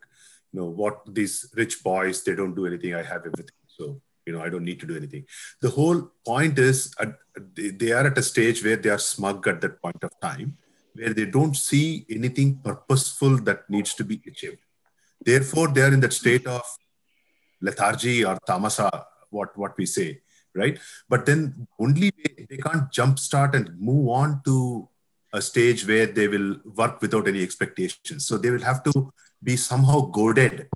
you 0.51 0.59
know 0.59 0.69
what 0.81 1.01
these 1.07 1.49
rich 1.55 1.83
boys 1.83 2.23
they 2.23 2.35
don't 2.35 2.55
do 2.55 2.65
anything 2.65 2.93
i 2.95 3.03
have 3.03 3.25
everything. 3.25 3.59
So 3.67 4.01
you 4.25 4.33
know 4.33 4.41
i 4.41 4.49
don't 4.49 4.63
need 4.63 4.79
to 4.81 4.85
do 4.85 4.95
anything. 4.95 5.25
The 5.61 5.69
whole 5.69 6.11
point 6.25 6.59
is 6.59 6.93
uh, 6.99 7.07
they 7.55 7.91
are 7.91 8.07
at 8.07 8.17
a 8.17 8.23
stage 8.23 8.63
where 8.63 8.77
they 8.77 8.89
are 8.89 8.99
smug 8.99 9.47
at 9.47 9.61
that 9.61 9.81
point 9.81 10.03
of 10.03 10.11
time 10.21 10.57
where 10.93 11.13
they 11.13 11.25
don't 11.25 11.55
see 11.55 12.05
anything 12.09 12.59
purposeful 12.63 13.37
that 13.47 13.69
needs 13.69 13.93
to 13.93 14.03
be 14.03 14.21
achieved. 14.27 14.59
Therefore 15.23 15.69
they 15.69 15.81
are 15.81 15.93
in 15.93 16.01
that 16.01 16.13
state 16.13 16.45
of 16.47 16.63
lethargy 17.61 18.25
or 18.25 18.37
tamasa 18.47 18.89
what 19.29 19.57
what 19.57 19.77
we 19.77 19.85
say 19.85 20.21
right? 20.55 20.77
But 21.09 21.25
then 21.25 21.67
only 21.79 22.11
they 22.49 22.57
can't 22.57 22.91
jumpstart 22.91 23.53
and 23.53 23.79
move 23.79 24.09
on 24.09 24.41
to 24.45 24.87
a 25.33 25.41
stage 25.41 25.87
where 25.87 26.07
they 26.07 26.27
will 26.27 26.57
work 26.75 27.01
without 27.01 27.27
any 27.27 27.41
expectations. 27.41 28.25
So 28.25 28.37
they 28.37 28.49
will 28.49 28.61
have 28.61 28.83
to 28.83 29.13
be 29.43 29.55
somehow 29.55 30.01
goaded 30.01 30.69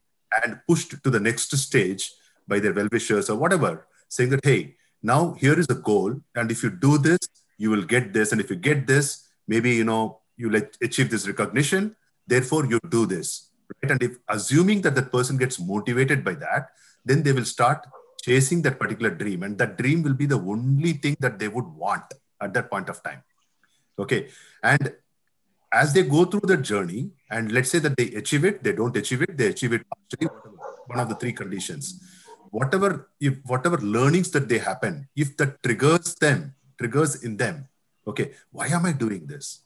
and 0.44 0.60
pushed 0.68 1.04
to 1.04 1.10
the 1.10 1.20
next 1.20 1.56
stage 1.56 2.12
by 2.48 2.60
their 2.60 2.74
well-wishers 2.74 3.30
or 3.30 3.38
whatever, 3.38 3.88
saying 4.10 4.30
that, 4.30 4.44
hey, 4.44 4.76
now 5.02 5.34
here 5.40 5.58
is 5.60 5.68
a 5.70 5.76
goal. 5.76 6.20
And 6.36 6.52
if 6.52 6.64
you 6.64 6.70
do 6.70 6.98
this, 6.98 7.20
you 7.58 7.70
will 7.70 7.84
get 7.84 8.14
this. 8.14 8.32
And 8.32 8.42
if 8.42 8.50
you 8.50 8.56
get 8.56 8.88
this, 8.88 9.28
maybe, 9.48 9.72
you 9.72 9.84
know, 9.84 10.20
you 10.38 10.50
let 10.50 10.76
achieve 10.82 11.10
this 11.10 11.28
recognition. 11.28 11.96
Therefore, 12.28 12.66
you 12.66 12.80
do 12.90 13.06
this. 13.06 13.50
Right? 13.82 13.92
And 13.92 14.04
if 14.04 14.18
assuming 14.28 14.82
that 14.82 14.96
the 14.96 15.04
person 15.04 15.38
gets 15.38 15.60
motivated 15.60 16.24
by 16.24 16.34
that, 16.36 16.70
then 17.04 17.24
they 17.24 17.32
will 17.32 17.46
start 17.46 17.86
chasing 18.22 18.62
that 18.64 18.80
particular 18.80 19.12
dream. 19.12 19.44
And 19.44 19.58
that 19.60 19.78
dream 19.78 20.02
will 20.04 20.16
be 20.16 20.26
the 20.26 20.40
only 20.40 20.94
thing 20.94 21.16
that 21.20 21.40
they 21.40 21.48
would 21.48 21.66
want 21.66 22.04
at 22.42 22.54
that 22.54 22.70
point 22.70 22.90
of 22.90 23.02
time. 23.04 23.24
Okay. 23.98 24.30
And 24.62 24.94
as 25.82 25.94
they 25.94 26.04
go 26.16 26.24
through 26.24 26.48
the 26.52 26.58
journey, 26.72 27.02
and 27.30 27.52
let's 27.52 27.70
say 27.70 27.80
that 27.86 27.96
they 27.98 28.08
achieve 28.22 28.46
it, 28.50 28.64
they 28.64 28.74
don't 28.80 28.96
achieve 29.02 29.22
it, 29.26 29.38
they 29.38 29.48
achieve 29.48 29.74
it 29.74 29.84
partially, 29.92 30.28
one 30.88 31.00
of 31.04 31.10
the 31.10 31.16
three 31.16 31.34
conditions. 31.34 31.86
Whatever, 32.50 33.10
if 33.20 33.34
whatever 33.46 33.78
learnings 33.78 34.32
that 34.32 34.48
they 34.48 34.60
happen, 34.70 35.08
if 35.16 35.36
that 35.40 35.62
triggers 35.62 36.16
them, 36.16 36.56
triggers 36.80 37.24
in 37.24 37.36
them, 37.36 37.68
okay, 38.08 38.32
why 38.52 38.68
am 38.68 38.86
I 38.86 38.94
doing 38.94 39.28
this? 39.28 39.62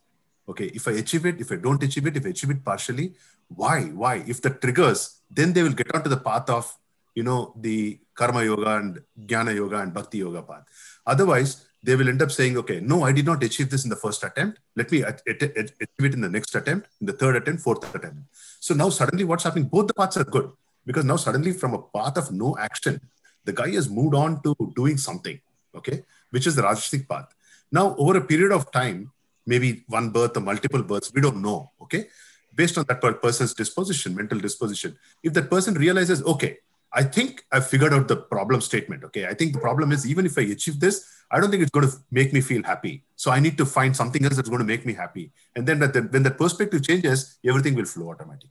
Okay, 0.49 0.71
if 0.73 0.87
I 0.87 0.93
achieve 1.03 1.27
it, 1.27 1.39
if 1.39 1.51
I 1.51 1.57
don't 1.57 1.83
achieve 1.83 2.07
it, 2.07 2.17
if 2.17 2.25
I 2.25 2.29
achieve 2.29 2.49
it 2.49 2.65
partially, 2.65 3.13
why? 3.47 3.83
Why? 4.03 4.23
If 4.25 4.41
that 4.41 4.61
triggers, 4.61 5.21
then 5.29 5.53
they 5.53 5.61
will 5.61 5.77
get 5.81 5.93
onto 5.93 6.09
the 6.09 6.17
path 6.17 6.49
of, 6.49 6.75
you 7.13 7.23
know, 7.23 7.53
the 7.55 7.99
karma 8.15 8.43
yoga 8.43 8.77
and 8.77 8.99
jnana 9.25 9.53
yoga 9.55 9.77
and 9.77 9.93
bhakti 9.93 10.19
yoga 10.19 10.41
path. 10.41 10.65
Otherwise, 11.05 11.68
they 11.81 11.95
will 11.95 12.09
end 12.09 12.21
up 12.21 12.31
saying, 12.31 12.57
okay, 12.57 12.79
no, 12.81 13.03
I 13.03 13.11
did 13.11 13.25
not 13.25 13.43
achieve 13.43 13.69
this 13.69 13.83
in 13.83 13.89
the 13.89 13.95
first 13.95 14.23
attempt. 14.23 14.59
Let 14.75 14.91
me 14.91 15.01
achieve 15.01 15.23
it 15.27 16.13
in 16.13 16.21
the 16.21 16.29
next 16.29 16.53
attempt, 16.55 16.87
in 16.99 17.07
the 17.07 17.13
third 17.13 17.37
attempt, 17.37 17.61
fourth 17.61 17.95
attempt. 17.95 18.19
So 18.59 18.73
now 18.73 18.89
suddenly 18.89 19.23
what's 19.23 19.43
happening? 19.43 19.65
Both 19.65 19.87
the 19.87 19.93
paths 19.93 20.17
are 20.17 20.25
good 20.25 20.51
because 20.85 21.05
now 21.05 21.15
suddenly 21.15 21.53
from 21.53 21.73
a 21.73 21.81
path 21.81 22.17
of 22.17 22.31
no 22.31 22.57
action, 22.57 22.99
the 23.45 23.53
guy 23.53 23.69
has 23.71 23.89
moved 23.89 24.13
on 24.13 24.41
to 24.43 24.55
doing 24.75 24.97
something, 24.97 25.39
okay, 25.73 26.03
which 26.31 26.45
is 26.47 26.55
the 26.55 26.61
Rajasic 26.61 27.07
path. 27.07 27.33
Now, 27.71 27.95
over 27.97 28.17
a 28.17 28.21
period 28.21 28.51
of 28.51 28.71
time, 28.71 29.11
maybe 29.45 29.83
one 29.87 30.09
birth 30.09 30.35
or 30.35 30.41
multiple 30.41 30.83
births, 30.83 31.13
we 31.13 31.21
don't 31.21 31.41
know, 31.41 31.71
okay, 31.81 32.07
based 32.55 32.77
on 32.77 32.85
that 32.89 32.99
person's 33.21 33.53
disposition, 33.53 34.15
mental 34.15 34.39
disposition. 34.39 34.97
If 35.23 35.33
that 35.33 35.49
person 35.49 35.75
realizes, 35.75 36.21
okay, 36.23 36.57
I 36.91 37.03
think 37.03 37.45
I've 37.51 37.67
figured 37.67 37.93
out 37.93 38.07
the 38.07 38.17
problem 38.17 38.61
statement. 38.61 39.03
Okay. 39.03 39.27
I 39.27 39.33
think 39.33 39.53
the 39.53 39.59
problem 39.59 39.91
is 39.91 40.07
even 40.07 40.25
if 40.25 40.37
I 40.37 40.41
achieve 40.41 40.79
this, 40.79 41.05
I 41.31 41.39
don't 41.39 41.51
think 41.51 41.61
it's 41.61 41.71
going 41.71 41.87
to 41.87 41.95
make 42.09 42.33
me 42.33 42.41
feel 42.41 42.63
happy. 42.63 43.03
So 43.15 43.29
I 43.29 43.39
need 43.39 43.57
to 43.59 43.65
find 43.65 43.95
something 43.95 44.23
else 44.23 44.35
that's 44.35 44.49
going 44.49 44.59
to 44.59 44.65
make 44.65 44.85
me 44.85 44.93
happy. 44.93 45.31
And 45.55 45.67
then 45.67 45.79
when 45.79 46.23
that 46.23 46.37
perspective 46.37 46.81
changes, 46.85 47.37
everything 47.45 47.75
will 47.75 47.85
flow 47.85 48.09
automatically. 48.09 48.49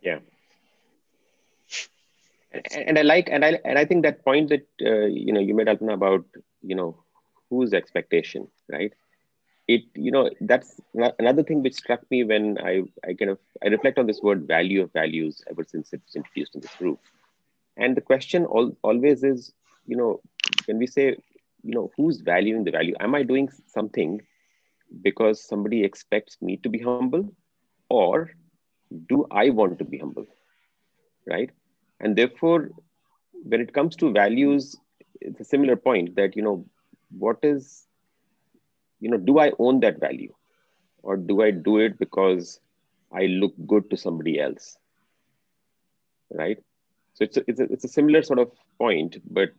Yeah. 0.00 0.20
And 2.70 2.98
I 2.98 3.02
like, 3.02 3.28
and 3.28 3.44
I, 3.44 3.58
and 3.64 3.76
I 3.78 3.84
think 3.84 4.04
that 4.04 4.24
point 4.24 4.50
that, 4.50 4.66
uh, 4.80 5.06
you 5.06 5.32
know, 5.32 5.40
you 5.40 5.54
made 5.54 5.66
Alpana 5.66 5.94
about, 5.94 6.24
you 6.62 6.76
know, 6.76 7.02
whose 7.50 7.74
expectation, 7.74 8.48
right? 8.68 8.92
It 9.68 9.82
you 9.94 10.10
know 10.10 10.30
that's 10.40 10.80
another 11.18 11.42
thing 11.42 11.62
which 11.62 11.74
struck 11.74 12.00
me 12.10 12.22
when 12.24 12.58
i 12.58 12.82
i 13.08 13.14
kind 13.14 13.30
of 13.30 13.38
i 13.64 13.68
reflect 13.68 13.98
on 13.98 14.06
this 14.06 14.22
word 14.22 14.46
value 14.46 14.82
of 14.82 14.92
values 14.92 15.42
ever 15.50 15.64
since 15.64 15.92
it 15.92 16.00
was 16.04 16.14
introduced 16.14 16.54
in 16.54 16.60
this 16.60 16.74
group. 16.76 17.00
And 17.76 17.96
the 17.96 18.00
question 18.00 18.44
all, 18.46 18.76
always 18.82 19.24
is 19.24 19.52
you 19.86 19.96
know 19.96 20.20
when 20.66 20.78
we 20.78 20.86
say 20.86 21.16
you 21.62 21.74
know 21.74 21.90
who's 21.96 22.20
valuing 22.20 22.64
the 22.64 22.70
value? 22.70 22.94
Am 23.00 23.14
i 23.14 23.22
doing 23.22 23.48
something 23.66 24.20
because 25.02 25.42
somebody 25.46 25.84
expects 25.84 26.40
me 26.40 26.56
to 26.58 26.68
be 26.68 26.78
humble 26.78 27.28
or 27.88 28.30
do 29.08 29.26
i 29.30 29.50
want 29.50 29.78
to 29.78 29.84
be 29.84 29.98
humble 29.98 30.26
right? 31.26 31.50
And 32.00 32.14
therefore 32.16 32.70
when 33.44 33.60
it 33.60 33.72
comes 33.72 33.96
to 33.96 34.12
values 34.12 34.76
it's 35.20 35.40
a 35.40 35.44
similar 35.44 35.76
point 35.76 36.14
that 36.16 36.36
you 36.36 36.42
know 36.42 36.64
what 37.10 37.38
is 37.42 37.85
you 39.00 39.10
know 39.10 39.16
do 39.18 39.38
i 39.38 39.52
own 39.58 39.80
that 39.80 40.00
value? 40.00 40.34
Or 41.02 41.16
do 41.16 41.42
i 41.42 41.50
do 41.50 41.78
it 41.78 41.98
because 41.98 42.60
i 43.12 43.26
look 43.26 43.54
good 43.66 43.90
to 43.90 43.96
somebody 43.96 44.40
else? 44.40 44.76
Right? 46.30 46.58
So 47.14 47.24
it's 47.24 47.36
a, 47.36 47.44
it's 47.48 47.60
a, 47.60 47.64
it's 47.64 47.84
a 47.84 47.88
similar 47.88 48.22
sort 48.22 48.38
of 48.38 48.52
point 48.78 49.16
but 49.32 49.50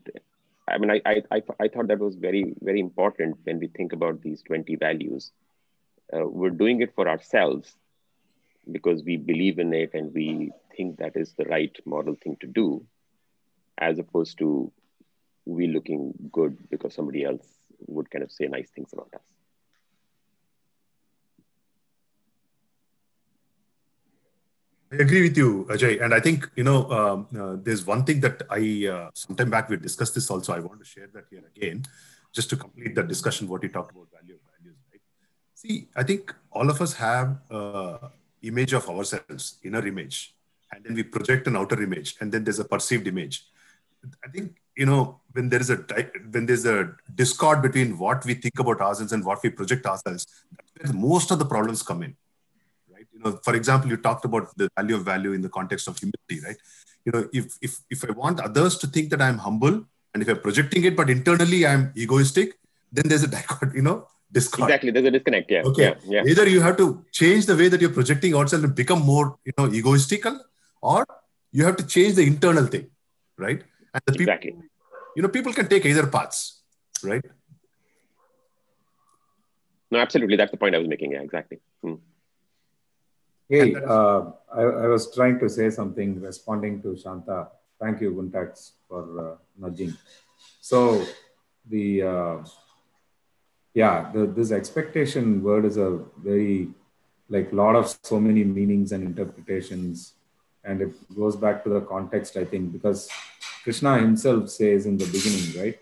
i 0.67 0.77
mean 0.77 0.91
I, 0.91 1.01
I 1.05 1.23
i 1.31 1.41
i 1.59 1.67
thought 1.67 1.87
that 1.87 1.99
was 1.99 2.15
very 2.15 2.53
very 2.61 2.79
important 2.79 3.37
when 3.43 3.59
we 3.59 3.67
think 3.67 3.93
about 3.93 4.21
these 4.21 4.41
20 4.43 4.75
values. 4.75 5.31
Uh, 6.13 6.27
we're 6.27 6.49
doing 6.51 6.81
it 6.81 6.93
for 6.95 7.07
ourselves 7.07 7.75
because 8.71 9.03
we 9.03 9.17
believe 9.17 9.59
in 9.59 9.73
it 9.73 9.93
and 9.93 10.13
we 10.13 10.51
think 10.75 10.97
that 10.97 11.15
is 11.15 11.33
the 11.33 11.45
right 11.45 11.75
model 11.85 12.15
thing 12.21 12.37
to 12.39 12.47
do 12.47 12.85
as 13.77 13.99
opposed 13.99 14.37
to 14.37 14.71
we 15.45 15.67
looking 15.67 16.13
good 16.31 16.57
because 16.69 16.93
somebody 16.93 17.23
else 17.23 17.56
would 17.85 18.09
kind 18.09 18.23
of 18.23 18.31
say 18.31 18.47
nice 18.47 18.69
things 18.69 18.91
about 18.93 19.13
us 19.13 19.37
I 24.91 24.97
agree 24.97 25.23
with 25.23 25.37
you, 25.37 25.65
Ajay. 25.69 26.01
And 26.01 26.13
I 26.13 26.21
think, 26.21 26.49
you 26.55 26.63
know, 26.63 26.89
um, 26.89 27.27
uh, 27.37 27.57
there's 27.61 27.85
one 27.85 28.05
thing 28.05 28.21
that 28.21 28.43
I, 28.49 28.87
uh, 28.87 29.09
sometime 29.13 29.49
back 29.49 29.69
we 29.69 29.75
discussed 29.75 30.15
this 30.15 30.31
also. 30.31 30.53
I 30.53 30.59
want 30.59 30.79
to 30.79 30.85
share 30.85 31.07
that 31.13 31.25
here 31.29 31.43
again, 31.55 31.83
just 32.31 32.49
to 32.51 32.55
complete 32.55 32.95
the 32.95 33.03
discussion, 33.03 33.49
what 33.49 33.63
you 33.63 33.69
talked 33.69 33.91
about 33.91 34.07
value 34.17 34.35
of 34.35 34.39
values, 34.57 34.77
right? 34.91 35.01
See, 35.53 35.89
I 35.95 36.03
think 36.03 36.33
all 36.51 36.69
of 36.69 36.81
us 36.81 36.93
have 36.93 37.37
uh, 37.51 37.97
image 38.43 38.71
of 38.71 38.89
ourselves, 38.89 39.57
inner 39.61 39.85
image, 39.85 40.33
and 40.71 40.85
then 40.85 40.95
we 40.95 41.03
project 41.03 41.47
an 41.47 41.57
outer 41.57 41.81
image, 41.83 42.15
and 42.21 42.31
then 42.31 42.45
there's 42.45 42.59
a 42.59 42.65
perceived 42.65 43.07
image. 43.07 43.45
I 44.23 44.29
think, 44.29 44.55
you 44.77 44.85
know, 44.85 45.19
when 45.33 45.49
there 45.49 45.59
is 45.59 45.69
a, 45.69 45.77
when 46.31 46.45
there's 46.45 46.65
a 46.65 46.93
discord 47.15 47.61
between 47.61 47.97
what 47.97 48.25
we 48.25 48.33
think 48.33 48.59
about 48.59 48.79
ourselves 48.81 49.11
and 49.11 49.23
what 49.25 49.43
we 49.43 49.49
project 49.49 49.85
ourselves, 49.85 50.25
that's 50.55 50.91
where 50.91 51.01
most 51.01 51.31
of 51.31 51.39
the 51.39 51.45
problems 51.45 51.83
come 51.83 52.03
in 52.03 52.15
right 52.93 53.07
you 53.13 53.19
know, 53.23 53.39
for 53.43 53.55
example, 53.55 53.89
you 53.89 53.97
talked 53.97 54.25
about 54.25 54.55
the 54.57 54.69
value 54.77 54.95
of 54.95 55.03
value 55.03 55.33
in 55.33 55.41
the 55.41 55.49
context 55.49 55.87
of 55.87 55.97
humility, 55.97 56.39
right? 56.47 56.57
You 57.05 57.11
know, 57.13 57.29
if 57.33 57.57
if 57.61 57.79
if 57.89 58.03
I 58.07 58.11
want 58.11 58.39
others 58.39 58.77
to 58.79 58.87
think 58.87 59.09
that 59.11 59.21
I'm 59.21 59.37
humble, 59.37 59.85
and 60.13 60.23
if 60.23 60.29
I'm 60.29 60.39
projecting 60.39 60.83
it, 60.83 60.95
but 60.95 61.09
internally 61.09 61.65
I'm 61.65 61.91
egoistic, 61.95 62.59
then 62.91 63.07
there's 63.07 63.23
a 63.23 63.27
dichotomy, 63.37 63.75
you 63.75 63.81
know, 63.81 64.07
disconnect. 64.31 64.69
Exactly, 64.69 64.91
there's 64.91 65.05
a 65.05 65.11
disconnect. 65.11 65.51
Yeah. 65.51 65.63
Okay. 65.63 65.83
Yeah, 65.83 66.23
yeah. 66.23 66.31
Either 66.31 66.47
you 66.49 66.61
have 66.61 66.77
to 66.77 67.05
change 67.11 67.45
the 67.45 67.55
way 67.55 67.69
that 67.69 67.81
you're 67.81 67.97
projecting 68.01 68.31
yourself 68.31 68.63
and 68.63 68.75
become 68.75 69.01
more, 69.01 69.37
you 69.45 69.53
know, 69.57 69.67
egoistical, 69.67 70.39
or 70.81 71.05
you 71.51 71.65
have 71.65 71.77
to 71.77 71.85
change 71.85 72.15
the 72.15 72.25
internal 72.33 72.65
thing, 72.65 72.87
right? 73.37 73.63
And 74.05 74.13
the 74.13 74.19
people, 74.19 74.33
Exactly. 74.33 74.55
you 75.15 75.21
know, 75.21 75.29
people 75.29 75.53
can 75.53 75.67
take 75.67 75.85
either 75.85 76.07
paths, 76.07 76.61
right? 77.03 77.23
No, 79.89 79.99
absolutely. 79.99 80.35
That's 80.35 80.51
the 80.51 80.57
point 80.57 80.75
I 80.75 80.79
was 80.79 80.87
making. 80.87 81.13
Yeah, 81.13 81.21
exactly. 81.21 81.59
Hmm. 81.81 81.95
Hey, 83.49 83.75
uh, 83.75 84.31
I, 84.53 84.61
I 84.61 84.87
was 84.87 85.13
trying 85.15 85.39
to 85.39 85.49
say 85.49 85.69
something 85.69 86.19
responding 86.19 86.81
to 86.81 86.97
Shanta. 86.97 87.47
Thank 87.79 88.01
you, 88.01 88.11
Guntax, 88.11 88.71
for 88.89 89.03
uh, 89.31 89.35
nudging. 89.57 89.95
So, 90.59 91.05
the 91.69 92.01
uh, 92.01 92.37
yeah, 93.73 94.11
the, 94.13 94.25
this 94.27 94.51
expectation 94.51 95.41
word 95.41 95.63
is 95.63 95.77
a 95.77 95.99
very 96.17 96.69
like 97.29 97.53
lot 97.53 97.75
of 97.75 97.97
so 98.03 98.19
many 98.19 98.43
meanings 98.43 98.91
and 98.91 99.03
interpretations, 99.03 100.13
and 100.65 100.81
it 100.81 101.15
goes 101.15 101.35
back 101.37 101.63
to 101.63 101.69
the 101.69 101.81
context. 101.81 102.35
I 102.35 102.43
think 102.43 102.73
because 102.73 103.09
Krishna 103.67 103.99
himself 103.99 104.49
says 104.49 104.85
in 104.85 104.97
the 104.97 105.03
beginning, 105.07 105.61
right, 105.61 105.77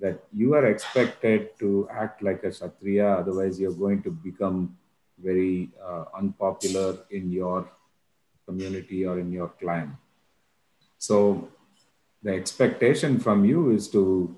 that 0.00 0.24
you 0.32 0.54
are 0.54 0.66
expected 0.66 1.56
to 1.60 1.88
act 1.88 2.24
like 2.24 2.42
a 2.42 2.50
kshatriya, 2.50 3.18
otherwise 3.20 3.60
you're 3.60 3.78
going 3.84 4.02
to 4.02 4.10
become 4.10 4.76
very 5.22 5.70
uh, 5.80 6.06
unpopular 6.18 6.98
in 7.12 7.30
your 7.30 7.70
community 8.48 9.06
or 9.06 9.20
in 9.20 9.30
your 9.30 9.46
clan. 9.60 9.96
So 10.98 11.50
the 12.20 12.32
expectation 12.32 13.20
from 13.20 13.44
you 13.44 13.70
is 13.70 13.86
to, 13.90 14.34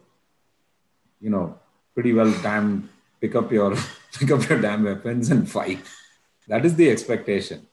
you 1.18 1.30
know, 1.30 1.58
pretty 1.94 2.12
well 2.12 2.30
damn 2.42 2.90
pick 3.22 3.34
up 3.34 3.50
your 3.50 3.74
pick 4.18 4.30
up 4.30 4.46
your 4.50 4.60
damn 4.60 4.84
weapons 4.84 5.30
and 5.30 5.50
fight. 5.50 5.80
That 6.46 6.66
is 6.66 6.76
the 6.76 6.90
expectation. 6.90 7.68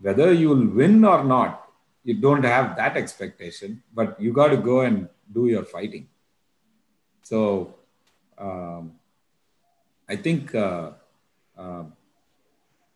Whether 0.00 0.32
you'll 0.32 0.68
win 0.68 1.04
or 1.04 1.24
not, 1.24 1.69
you 2.04 2.14
don't 2.14 2.44
have 2.44 2.76
that 2.76 2.96
expectation, 2.96 3.82
but 3.94 4.20
you 4.20 4.32
got 4.32 4.48
to 4.48 4.56
go 4.56 4.80
and 4.80 5.08
do 5.32 5.46
your 5.48 5.64
fighting. 5.64 6.08
So 7.22 7.74
um, 8.38 8.92
I 10.08 10.16
think. 10.16 10.54
Uh, 10.54 10.92
uh, 11.58 11.84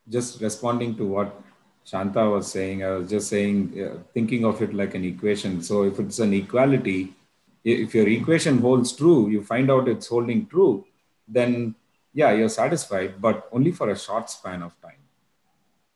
just 0.09 0.41
responding 0.41 0.97
to 0.97 1.07
what 1.07 1.41
Shanta 1.85 2.29
was 2.29 2.51
saying, 2.51 2.85
I 2.85 2.91
was 2.91 3.09
just 3.09 3.29
saying, 3.29 3.59
uh, 3.83 4.03
thinking 4.13 4.45
of 4.45 4.61
it 4.63 4.75
like 4.75 4.95
an 4.95 5.05
equation. 5.05 5.63
So 5.63 5.85
if 5.85 5.99
it's 5.99 6.19
an 6.19 6.33
equality, 6.33 7.15
if 7.63 7.95
your 7.95 8.09
equation 8.09 8.59
holds 8.59 8.93
true, 8.93 9.29
you 9.29 9.43
find 9.43 9.71
out 9.71 9.89
it's 9.89 10.09
holding 10.09 10.47
true, 10.47 10.85
then 11.27 11.75
yeah, 12.13 12.33
you're 12.33 12.49
satisfied, 12.49 13.21
but 13.21 13.49
only 13.53 13.73
for 13.73 13.91
a 13.91 13.99
short 13.99 14.31
span 14.31 14.63
of 14.63 14.75
time. 14.81 15.03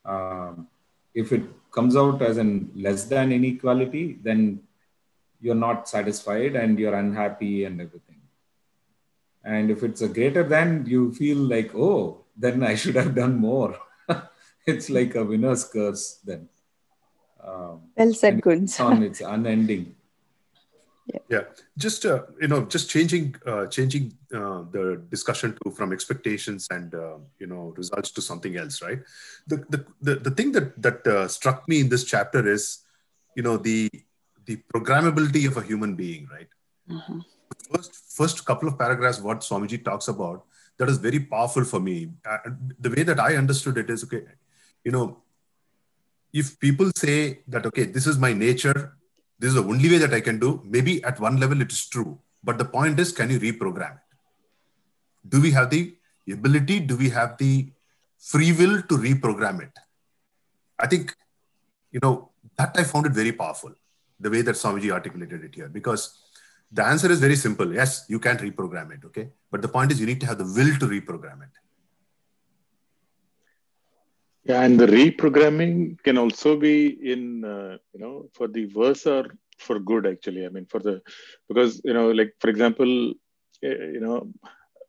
Um, 0.05 0.69
if 1.15 1.33
it 1.33 1.43
comes 1.79 1.97
out 2.03 2.21
as 2.29 2.37
an 2.45 2.53
less 2.75 3.05
than 3.13 3.33
inequality, 3.39 4.19
then 4.29 4.41
you're 5.41 5.63
not 5.67 5.89
satisfied 5.89 6.57
and 6.57 6.79
you're 6.79 6.95
unhappy 6.95 7.65
and 7.65 7.81
everything. 7.81 8.21
And 9.45 9.71
if 9.71 9.83
it's 9.83 10.03
a 10.03 10.09
greater 10.09 10.43
than, 10.43 10.85
you 10.87 11.13
feel 11.15 11.39
like, 11.39 11.75
oh, 11.75 12.25
then 12.37 12.63
I 12.63 12.75
should 12.75 12.97
have 12.97 13.15
done 13.15 13.37
more. 13.37 13.79
it's 14.67 14.91
like 14.91 15.15
a 15.15 15.25
winner's 15.25 15.65
curse 15.65 16.19
then. 16.25 16.49
Um, 17.43 17.83
Well 17.97 18.13
said, 18.13 18.35
and 18.35 18.43
Gunj. 18.43 18.63
it's 18.65 18.81
on, 18.81 19.03
it's 19.03 19.21
unending. 19.21 19.95
Yeah, 21.29 21.45
just 21.77 22.05
uh, 22.07 22.23
you 22.41 22.49
know, 22.49 22.65
just 22.65 22.89
changing 22.91 23.35
uh, 23.47 23.67
changing 23.67 24.15
uh, 24.35 24.65
the 24.73 25.03
discussion 25.11 25.57
to 25.63 25.71
from 25.71 25.93
expectations 25.93 26.67
and 26.71 26.95
uh, 26.95 27.19
you 27.39 27.47
know 27.47 27.75
results 27.77 28.11
to 28.13 28.23
something 28.23 28.57
else, 28.57 28.81
right? 28.83 29.01
The 29.47 29.57
the 29.69 29.85
the, 30.01 30.15
the 30.17 30.31
thing 30.31 30.53
that 30.53 30.81
that 30.83 31.07
uh, 31.07 31.29
struck 31.29 31.69
me 31.69 31.81
in 31.81 31.89
this 31.89 32.05
chapter 32.05 32.47
is, 32.49 32.85
you 33.37 33.43
know, 33.43 33.57
the 33.59 33.91
the 34.47 34.57
programmability 34.75 35.47
of 35.47 35.57
a 35.59 35.63
human 35.63 35.95
being, 35.97 36.29
right? 36.33 36.49
Mhm. 36.91 37.25
First 37.71 37.95
first 38.17 38.45
couple 38.47 38.69
of 38.69 38.79
paragraphs, 38.79 39.21
what 39.21 39.41
Swamiji 39.41 39.85
talks 39.85 40.09
about, 40.09 40.45
that 40.79 40.89
is 40.89 40.99
very 40.99 41.21
powerful 41.21 41.65
for 41.65 41.81
me. 41.81 42.11
Uh, 42.25 42.39
the 42.81 42.91
way 42.91 43.03
that 43.03 43.21
I 43.21 43.37
understood 43.37 43.77
it 43.79 43.91
is 43.91 44.05
okay, 44.05 44.25
you 44.85 44.93
know, 44.93 45.23
if 46.33 46.59
people 46.61 46.91
say 46.97 47.41
that 47.49 47.67
okay, 47.67 47.85
this 47.85 48.07
is 48.07 48.19
my 48.19 48.33
nature, 48.33 48.97
this 49.39 49.49
is 49.49 49.55
the 49.55 49.63
only 49.63 49.89
way 49.89 49.99
that 49.99 50.13
I 50.13 50.21
can 50.21 50.39
do. 50.39 50.63
Maybe 50.65 51.03
at 51.05 51.21
one 51.21 51.39
level 51.39 51.61
it 51.61 51.71
is 51.71 51.87
true, 51.89 52.19
but 52.43 52.59
the 52.59 52.65
point 52.65 52.99
is, 52.99 53.13
can 53.13 53.31
you 53.31 53.39
reprogram 53.39 53.93
it? 53.97 55.29
Do 55.29 55.41
we 55.41 55.51
have 55.53 55.71
the 55.71 55.95
ability? 56.31 56.81
Do 56.81 56.97
we 56.97 57.11
have 57.11 57.39
the 57.39 57.71
free 58.19 58.53
will 58.53 58.83
to 58.83 58.97
reprogram 58.97 59.63
it? 59.63 59.71
I 60.79 60.87
think, 60.87 61.15
you 61.93 62.01
know, 62.03 62.31
that 62.57 62.75
I 62.77 62.85
found 62.85 63.07
it 63.07 63.13
very 63.13 63.33
powerful, 63.33 63.73
the 64.21 64.31
way 64.31 64.43
that 64.43 64.55
Swamiji 64.55 64.91
articulated 64.91 65.45
it 65.45 65.55
here, 65.55 65.69
because 65.69 66.19
the 66.71 66.85
answer 66.85 67.11
is 67.11 67.21
very 67.21 67.37
simple. 67.37 67.73
Yes, 67.73 68.05
you 68.09 68.19
can 68.19 68.37
reprogram 68.39 68.93
it, 68.93 69.05
okay? 69.05 69.31
But 69.51 69.63
the 69.63 69.69
point 69.69 69.93
is, 69.93 70.01
you 70.01 70.07
need 70.07 70.21
to 70.21 70.27
have 70.27 70.39
the 70.39 70.45
will 70.45 70.77
to 70.79 70.87
reprogram 70.87 71.43
it. 71.43 71.51
Yeah, 74.49 74.63
and 74.65 74.81
the 74.81 74.87
reprogramming 74.87 76.03
can 76.05 76.19
also 76.19 76.57
be 76.57 76.89
in 77.13 77.45
uh, 77.45 77.79
you 77.95 78.01
know 78.01 78.31
for 78.35 78.49
the 78.49 78.67
worse 78.75 79.07
or 79.07 79.27
for 79.59 79.79
good 79.81 80.07
actually. 80.07 80.47
I 80.47 80.51
mean 80.51 80.67
for 80.67 80.81
the 80.81 81.03
because 81.49 81.81
you 81.85 81.95
know 81.95 82.11
like 82.13 82.35
for 82.41 82.51
example, 82.51 83.13
eh, 83.63 83.79
you 83.97 84.01
know 84.01 84.29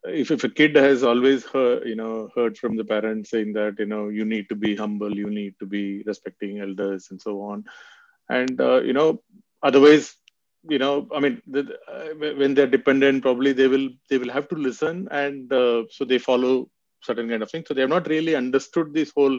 if, 0.04 0.30
if 0.32 0.44
a 0.44 0.50
kid 0.50 0.76
has 0.76 1.04
always 1.04 1.44
heard 1.46 1.86
you 1.86 1.96
know 1.96 2.30
heard 2.34 2.58
from 2.58 2.76
the 2.76 2.84
parents 2.84 3.30
saying 3.30 3.52
that 3.54 3.76
you 3.78 3.86
know 3.86 4.08
you 4.08 4.24
need 4.24 4.48
to 4.50 4.56
be 4.56 4.76
humble, 4.76 5.14
you 5.16 5.30
need 5.30 5.54
to 5.60 5.66
be 5.66 6.02
respecting 6.06 6.60
elders 6.60 7.08
and 7.10 7.20
so 7.20 7.42
on, 7.42 7.64
and 8.30 8.60
uh, 8.60 8.80
you 8.82 8.94
know 8.94 9.22
otherwise 9.62 10.16
you 10.68 10.78
know 10.78 11.08
i 11.14 11.20
mean 11.20 11.40
the, 11.46 11.60
uh, 11.88 12.08
when 12.40 12.54
they're 12.54 12.66
dependent 12.78 13.22
probably 13.22 13.52
they 13.52 13.68
will 13.68 13.88
they 14.10 14.18
will 14.18 14.30
have 14.30 14.48
to 14.48 14.56
listen 14.56 15.08
and 15.10 15.52
uh, 15.52 15.82
so 15.90 16.04
they 16.04 16.18
follow 16.18 16.68
certain 17.02 17.28
kind 17.28 17.42
of 17.42 17.50
thing. 17.50 17.64
So 17.66 17.74
they 17.74 17.82
have 17.82 17.90
not 17.90 18.08
really 18.08 18.34
understood 18.34 18.92
this 18.92 19.12
whole 19.14 19.38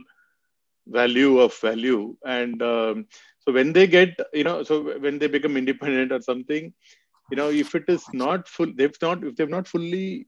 value 0.88 1.40
of 1.40 1.54
value. 1.60 2.16
And 2.26 2.62
um, 2.62 3.06
so 3.40 3.52
when 3.52 3.74
they 3.74 3.88
get 3.88 4.20
you 4.34 4.44
know 4.44 4.64
so 4.64 5.00
when 5.00 5.20
they 5.20 5.28
become 5.28 5.58
independent 5.58 6.12
or 6.12 6.22
something 6.22 6.74
you 7.32 7.38
know 7.38 7.50
if 7.50 7.74
it 7.76 7.86
is 7.88 8.06
not 8.14 8.48
full 8.48 8.72
they've 8.76 8.98
not 9.02 9.24
if 9.24 9.36
they've 9.36 9.50
not 9.50 9.68
fully 9.68 10.28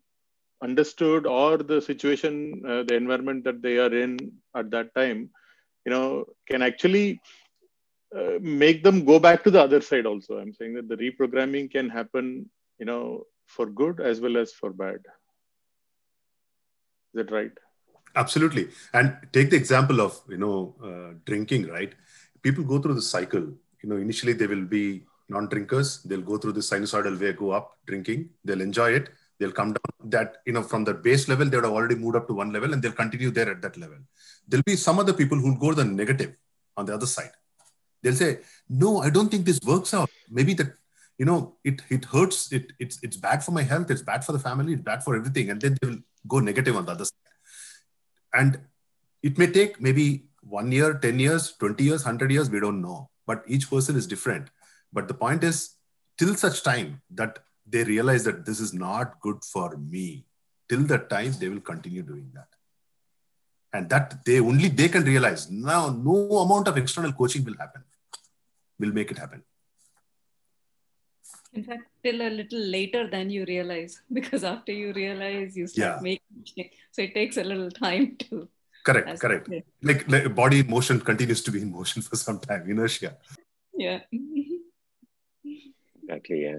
understood 0.64 1.28
or 1.28 1.58
the 1.58 1.82
situation 1.82 2.64
uh, 2.68 2.84
the 2.84 2.96
environment 2.96 3.44
that 3.44 3.62
they 3.62 3.78
are 3.78 3.94
in 3.94 4.18
at 4.56 4.72
that 4.72 4.94
time 4.96 5.30
you 5.86 5.92
know 5.92 6.26
can 6.50 6.62
actually 6.62 7.20
uh, 8.16 8.38
make 8.42 8.84
them 8.84 9.06
go 9.06 9.20
back 9.20 9.44
to 9.44 9.52
the 9.52 9.62
other 9.62 9.82
side 9.82 10.06
also. 10.06 10.38
I'm 10.38 10.54
saying 10.54 10.76
that 10.76 10.88
the 10.88 10.96
reprogramming 10.98 11.72
can 11.72 11.90
happen 11.90 12.50
you 12.80 12.86
know, 12.86 13.24
for 13.48 13.66
good 13.68 14.02
as 14.02 14.20
well 14.20 14.38
as 14.38 14.52
for 14.52 14.72
bad. 14.72 15.00
Is 17.14 17.18
that 17.18 17.32
right? 17.32 17.52
Absolutely. 18.16 18.70
And 18.94 19.18
take 19.32 19.50
the 19.50 19.56
example 19.56 20.02
of, 20.02 20.20
you 20.30 20.38
know, 20.38 20.76
uh, 20.84 21.18
drinking, 21.26 21.68
right? 21.68 21.94
People 22.42 22.64
go 22.64 22.80
through 22.80 22.96
the 22.96 23.02
cycle. 23.02 23.42
You 23.82 23.90
know, 23.90 23.98
initially 23.98 24.34
they 24.34 24.48
will 24.48 24.66
be 24.66 25.04
non-drinkers. 25.30 26.04
They'll 26.04 26.22
go 26.22 26.38
through 26.38 26.54
the 26.54 26.60
sinusoidal 26.60 27.20
way, 27.20 27.34
go 27.34 27.52
up 27.52 27.78
drinking. 27.86 28.30
They'll 28.46 28.62
enjoy 28.62 28.92
it. 28.92 29.10
They'll 29.40 29.52
come 29.52 29.74
down 29.74 30.10
that, 30.12 30.38
you 30.46 30.54
know, 30.54 30.62
from 30.62 30.84
the 30.84 30.94
base 30.94 31.28
level, 31.28 31.50
they 31.50 31.58
would 31.58 31.66
have 31.66 31.74
already 31.74 31.96
moved 31.96 32.16
up 32.16 32.28
to 32.28 32.34
one 32.34 32.54
level 32.54 32.72
and 32.74 32.82
they'll 32.82 32.92
continue 32.92 33.32
there 33.32 33.50
at 33.50 33.62
that 33.62 33.78
level. 33.78 33.98
There'll 34.48 34.64
be 34.64 34.76
some 34.76 35.00
other 35.00 35.14
people 35.14 35.38
who'll 35.38 35.58
go 35.58 35.72
to 35.72 35.76
the 35.76 35.86
negative 35.86 36.36
on 36.78 36.86
the 36.86 36.94
other 36.94 37.06
side. 37.08 37.32
They'll 38.02 38.14
say, 38.14 38.40
no, 38.70 39.00
I 39.00 39.10
don't 39.10 39.30
think 39.30 39.46
this 39.46 39.60
works 39.66 39.94
out. 39.94 40.10
Maybe 40.30 40.54
that, 40.56 40.74
you 41.18 41.26
know, 41.26 41.56
it, 41.64 41.82
it 41.90 42.06
hurts. 42.06 42.52
It, 42.52 42.74
it's, 42.80 43.00
it's 43.02 43.18
bad 43.18 43.44
for 43.44 43.52
my 43.52 43.64
health. 43.64 43.90
It's 43.90 44.02
bad 44.02 44.24
for 44.24 44.34
the 44.34 44.40
family. 44.40 44.74
It's 44.74 44.82
bad 44.84 45.04
for 45.04 45.16
everything. 45.16 45.50
And 45.50 45.60
then 45.60 45.78
they 45.82 45.88
will 45.88 46.00
go 46.28 46.40
negative 46.40 46.76
on 46.76 46.86
the 46.86 46.92
other 46.92 47.06
side. 47.06 47.14
And 48.34 48.62
it 49.22 49.38
may 49.38 49.48
take 49.48 49.80
maybe 49.82 50.26
one 50.42 50.72
year 50.72 50.94
10 50.96 51.20
years 51.20 51.54
20 51.58 51.84
years 51.84 52.04
100 52.04 52.32
years 52.32 52.50
we 52.50 52.60
don't 52.60 52.82
know. 52.82 53.10
But 53.26 53.44
each 53.48 53.70
person 53.70 53.96
is 53.96 54.08
different. 54.08 54.50
But 54.92 55.08
the 55.08 55.14
point 55.14 55.44
is 55.44 55.76
till 56.18 56.36
such 56.36 56.64
time 56.64 57.02
that 57.12 57.40
they 57.66 57.84
realize 57.84 58.24
that 58.26 58.46
this 58.46 58.60
is 58.60 58.74
not 58.74 59.20
good 59.22 59.44
for 59.44 59.78
me 59.78 60.26
till 60.70 60.84
that 60.84 61.10
time 61.10 61.34
they 61.40 61.50
will 61.50 61.62
continue 61.62 62.04
doing 62.04 62.30
that. 62.34 62.48
And 63.72 63.90
that 63.90 64.24
they 64.26 64.40
only 64.40 64.68
they 64.68 64.90
can 64.90 65.04
realize 65.04 65.50
now 65.50 65.90
no 65.90 66.40
amount 66.40 66.68
of 66.68 66.78
external 66.78 67.14
coaching 67.14 67.44
will 67.44 67.58
happen 67.58 67.84
will 68.80 68.92
make 68.92 69.10
it 69.12 69.18
happen 69.18 69.44
in 71.54 71.64
fact 71.64 71.84
till 72.04 72.22
a 72.22 72.30
little 72.30 72.60
later 72.60 73.08
than 73.10 73.30
you 73.30 73.46
realize 73.46 74.02
because 74.14 74.44
after 74.44 74.72
you 74.72 74.94
realize 74.94 75.56
you 75.58 75.68
start 75.68 75.96
Yeah. 75.96 76.00
making 76.02 76.44
change. 76.46 76.72
so 76.92 77.02
it 77.02 77.14
takes 77.14 77.38
a 77.38 77.44
little 77.44 77.72
time 77.72 78.16
to 78.26 78.48
correct 78.86 79.20
correct 79.20 79.50
like, 79.82 80.02
like 80.14 80.34
body 80.36 80.64
motion 80.64 81.00
continues 81.00 81.42
to 81.44 81.52
be 81.52 81.62
in 81.62 81.72
motion 81.72 82.02
for 82.02 82.16
some 82.16 82.40
time 82.40 82.70
inertia 82.70 83.18
yeah 83.78 84.00
Exactly. 86.04 86.44
Yeah. 86.44 86.58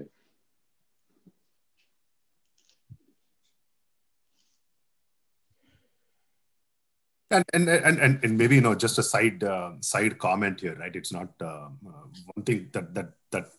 And, 7.31 7.43
and 7.53 7.69
and 7.69 7.99
and 7.99 8.23
and 8.23 8.37
maybe 8.37 8.55
you 8.55 8.61
know 8.61 8.75
just 8.75 8.97
a 8.99 9.03
side 9.03 9.43
uh, 9.43 9.73
side 9.81 10.17
comment 10.19 10.61
here, 10.61 10.75
right? 10.75 10.95
It's 10.95 11.11
not 11.11 11.29
uh, 11.41 11.69
uh, 11.85 12.05
one 12.33 12.45
thing 12.45 12.69
that 12.73 12.93
that 12.93 13.13
that 13.31 13.49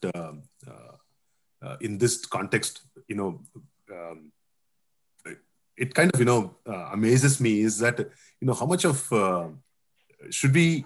uh, 1.63 1.77
in 1.81 1.99
this 1.99 2.25
context, 2.27 2.83
you 3.09 3.17
know, 3.17 3.41
um, 3.91 4.33
it 5.77 5.95
kind 5.95 6.13
of 6.13 6.21
you 6.21 6.27
know 6.27 6.57
uh, 6.67 6.89
amazes 6.93 7.41
me 7.41 7.61
is 7.61 7.79
that 7.79 7.99
you 7.99 8.47
know 8.47 8.55
how 8.55 8.67
much 8.67 8.85
of 8.85 9.13
uh, 9.13 9.49
should 10.31 10.55
we 10.55 10.85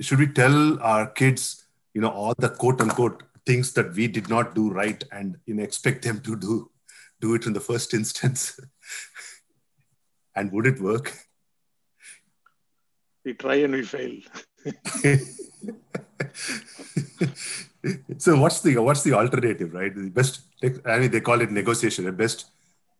should 0.00 0.18
we 0.18 0.26
tell 0.26 0.80
our 0.82 1.06
kids 1.06 1.64
you 1.94 2.00
know 2.00 2.10
all 2.10 2.34
the 2.38 2.50
quote 2.50 2.80
unquote 2.80 3.22
things 3.46 3.72
that 3.72 3.94
we 3.94 4.06
did 4.06 4.28
not 4.28 4.54
do 4.54 4.70
right 4.70 5.04
and 5.10 5.38
you 5.46 5.54
know 5.54 5.62
expect 5.62 6.04
them 6.04 6.20
to 6.20 6.36
do 6.36 6.70
do 7.20 7.34
it 7.34 7.46
in 7.46 7.52
the 7.52 7.60
first 7.60 7.94
instance 7.94 8.60
and 10.36 10.52
would 10.52 10.66
it 10.66 10.80
work 10.80 11.12
We 13.24 13.34
try 13.34 13.56
and 13.56 13.74
we 13.74 13.82
fail. 13.82 14.20
so 18.18 18.38
what's 18.40 18.60
the 18.60 18.76
what's 18.78 19.02
the 19.02 19.12
alternative 19.12 19.72
right 19.72 19.94
the 19.94 20.10
best 20.10 20.42
i 20.86 20.98
mean 20.98 21.10
they 21.10 21.20
call 21.20 21.40
it 21.40 21.50
negotiation 21.50 22.04
the 22.04 22.12
best 22.12 22.50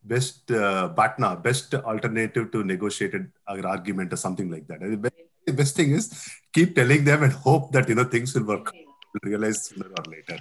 best 0.04 0.50
uh, 0.52 0.88
batna 0.98 1.30
best 1.42 1.74
alternative 1.74 2.50
to 2.52 2.62
negotiated 2.64 3.30
argument 3.46 4.12
or 4.12 4.16
something 4.16 4.50
like 4.50 4.66
that 4.68 4.80
the 4.80 4.96
best, 4.96 5.14
the 5.46 5.52
best 5.52 5.76
thing 5.76 5.90
is 5.92 6.04
keep 6.52 6.74
telling 6.74 7.04
them 7.04 7.22
and 7.22 7.32
hope 7.32 7.72
that 7.72 7.88
you 7.88 7.94
know 7.94 8.04
things 8.04 8.34
will 8.34 8.44
work 8.44 8.74
You'll 9.14 9.30
realize 9.32 9.64
sooner 9.66 9.88
or 9.88 10.04
later 10.10 10.38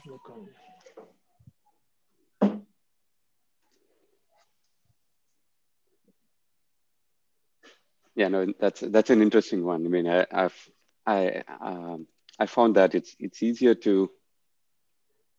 Yeah, 8.17 8.29
no, 8.29 8.47
that's 8.59 8.81
that's 8.81 9.11
an 9.11 9.21
interesting 9.21 9.63
one. 9.63 9.85
I 9.85 9.89
mean, 9.89 10.07
I, 10.07 10.25
I've 10.31 10.69
I 11.05 11.43
um, 11.61 12.07
I 12.39 12.47
found 12.47 12.75
that 12.75 12.95
it's 12.95 13.15
it's 13.19 13.43
easier 13.43 13.75
to. 13.75 14.09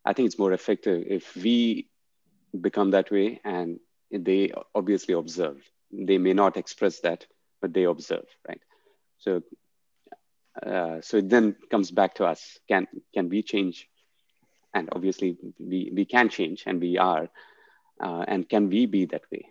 I 0.04 0.12
think 0.12 0.26
it's 0.26 0.38
more 0.38 0.52
effective 0.52 1.04
if 1.06 1.36
we 1.36 1.88
become 2.58 2.92
that 2.92 3.10
way, 3.10 3.40
and 3.44 3.80
they 4.10 4.52
obviously 4.74 5.14
observe. 5.14 5.62
They 5.92 6.18
may 6.18 6.32
not 6.34 6.56
express 6.56 7.00
that, 7.00 7.26
but 7.60 7.72
they 7.72 7.84
observe, 7.84 8.26
right? 8.46 8.60
So, 9.18 9.42
uh, 10.64 11.00
so 11.00 11.18
it 11.18 11.28
then 11.28 11.56
comes 11.70 11.90
back 11.90 12.14
to 12.16 12.24
us. 12.24 12.58
Can 12.68 12.86
can 13.14 13.28
we 13.28 13.42
change? 13.42 13.88
And 14.74 14.88
obviously, 14.92 15.36
we 15.58 15.90
we 15.94 16.04
can 16.04 16.28
change, 16.28 16.64
and 16.66 16.80
we 16.80 16.98
are. 16.98 17.28
Uh, 18.00 18.24
and 18.28 18.48
can 18.48 18.68
we 18.68 18.86
be 18.86 19.06
that 19.06 19.22
way? 19.32 19.46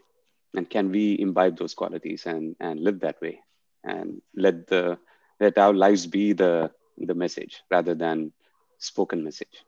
and 0.58 0.70
can 0.70 0.92
we 0.92 1.18
imbibe 1.20 1.58
those 1.58 1.74
qualities 1.74 2.26
and 2.26 2.56
and 2.60 2.80
live 2.80 3.00
that 3.02 3.22
way 3.22 3.40
and 3.84 4.22
let 4.36 4.68
the 4.68 4.98
let 5.40 5.58
our 5.58 5.74
lives 5.74 6.08
be 6.08 6.34
the 6.34 6.72
the 6.98 7.14
message 7.14 7.62
rather 7.70 7.94
than 7.94 8.32
spoken 8.80 9.24
message 9.24 9.64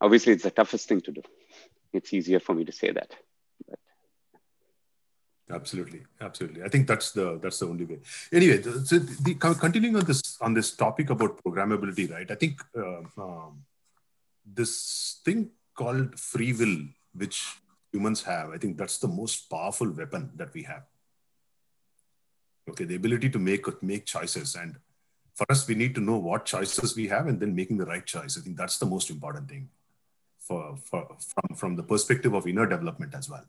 obviously 0.00 0.32
it's 0.32 0.44
the 0.44 0.50
toughest 0.50 0.88
thing 0.88 1.00
to 1.02 1.12
do. 1.12 1.22
It's 1.92 2.12
easier 2.12 2.40
for 2.40 2.54
me 2.54 2.64
to 2.64 2.72
say 2.72 2.92
that. 2.92 3.14
But 3.68 3.78
absolutely. 5.50 6.02
Absolutely. 6.20 6.62
I 6.62 6.68
think 6.68 6.86
that's 6.86 7.12
the 7.12 7.38
that's 7.42 7.58
the 7.58 7.66
only 7.66 7.84
way. 7.84 8.00
Anyway 8.32 8.62
so 8.62 8.98
the, 8.98 9.34
continuing 9.34 9.96
on 9.96 10.04
this 10.04 10.22
on 10.40 10.54
this 10.54 10.76
topic 10.76 11.10
about 11.10 11.42
programmability 11.44 12.10
right? 12.10 12.30
I 12.30 12.34
think 12.34 12.60
uh, 12.76 13.02
um, 13.18 13.64
this 14.46 15.20
thing 15.24 15.50
called 15.74 16.18
free 16.18 16.52
will 16.52 16.78
which 17.14 17.56
humans 17.92 18.22
have 18.22 18.50
i 18.50 18.58
think 18.58 18.76
that's 18.76 18.98
the 18.98 19.08
most 19.08 19.50
powerful 19.50 19.90
weapon 19.90 20.30
that 20.36 20.52
we 20.54 20.62
have. 20.62 20.84
Okay 22.68 22.84
the 22.84 22.96
ability 22.96 23.28
to 23.30 23.38
make 23.38 23.66
make 23.82 24.06
choices. 24.06 24.54
And 24.54 24.76
for 25.34 25.46
us 25.50 25.66
we 25.66 25.74
need 25.74 25.94
to 25.96 26.00
know 26.00 26.18
what 26.18 26.44
choices 26.44 26.94
we 26.94 27.08
have 27.08 27.26
and 27.26 27.40
then 27.40 27.54
making 27.54 27.78
the 27.78 27.86
right 27.86 28.06
choice. 28.06 28.38
I 28.38 28.42
think 28.42 28.56
that's 28.56 28.78
the 28.78 28.86
most 28.86 29.10
important 29.10 29.48
thing 29.48 29.68
for, 30.50 30.76
for 30.84 31.16
from 31.30 31.56
from 31.56 31.76
the 31.76 31.82
perspective 31.84 32.34
of 32.34 32.46
inner 32.46 32.66
development 32.66 33.14
as 33.14 33.30
well. 33.30 33.46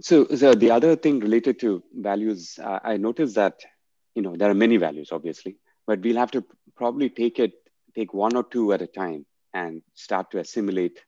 So, 0.00 0.26
so 0.36 0.54
the 0.54 0.70
other 0.70 0.96
thing 0.96 1.20
related 1.20 1.60
to 1.60 1.82
values 1.94 2.58
uh, 2.62 2.80
i 2.82 2.96
noticed 2.96 3.36
that 3.36 3.60
you 4.14 4.22
know 4.22 4.36
there 4.36 4.50
are 4.50 4.60
many 4.62 4.76
values 4.76 5.12
obviously 5.12 5.56
but 5.86 6.00
we'll 6.00 6.16
have 6.16 6.30
to 6.32 6.44
probably 6.76 7.08
take 7.08 7.38
it 7.38 7.52
take 7.94 8.12
one 8.12 8.36
or 8.36 8.44
two 8.44 8.72
at 8.72 8.82
a 8.82 8.86
time 8.86 9.24
and 9.52 9.82
start 9.94 10.30
to 10.30 10.38
assimilate 10.38 11.00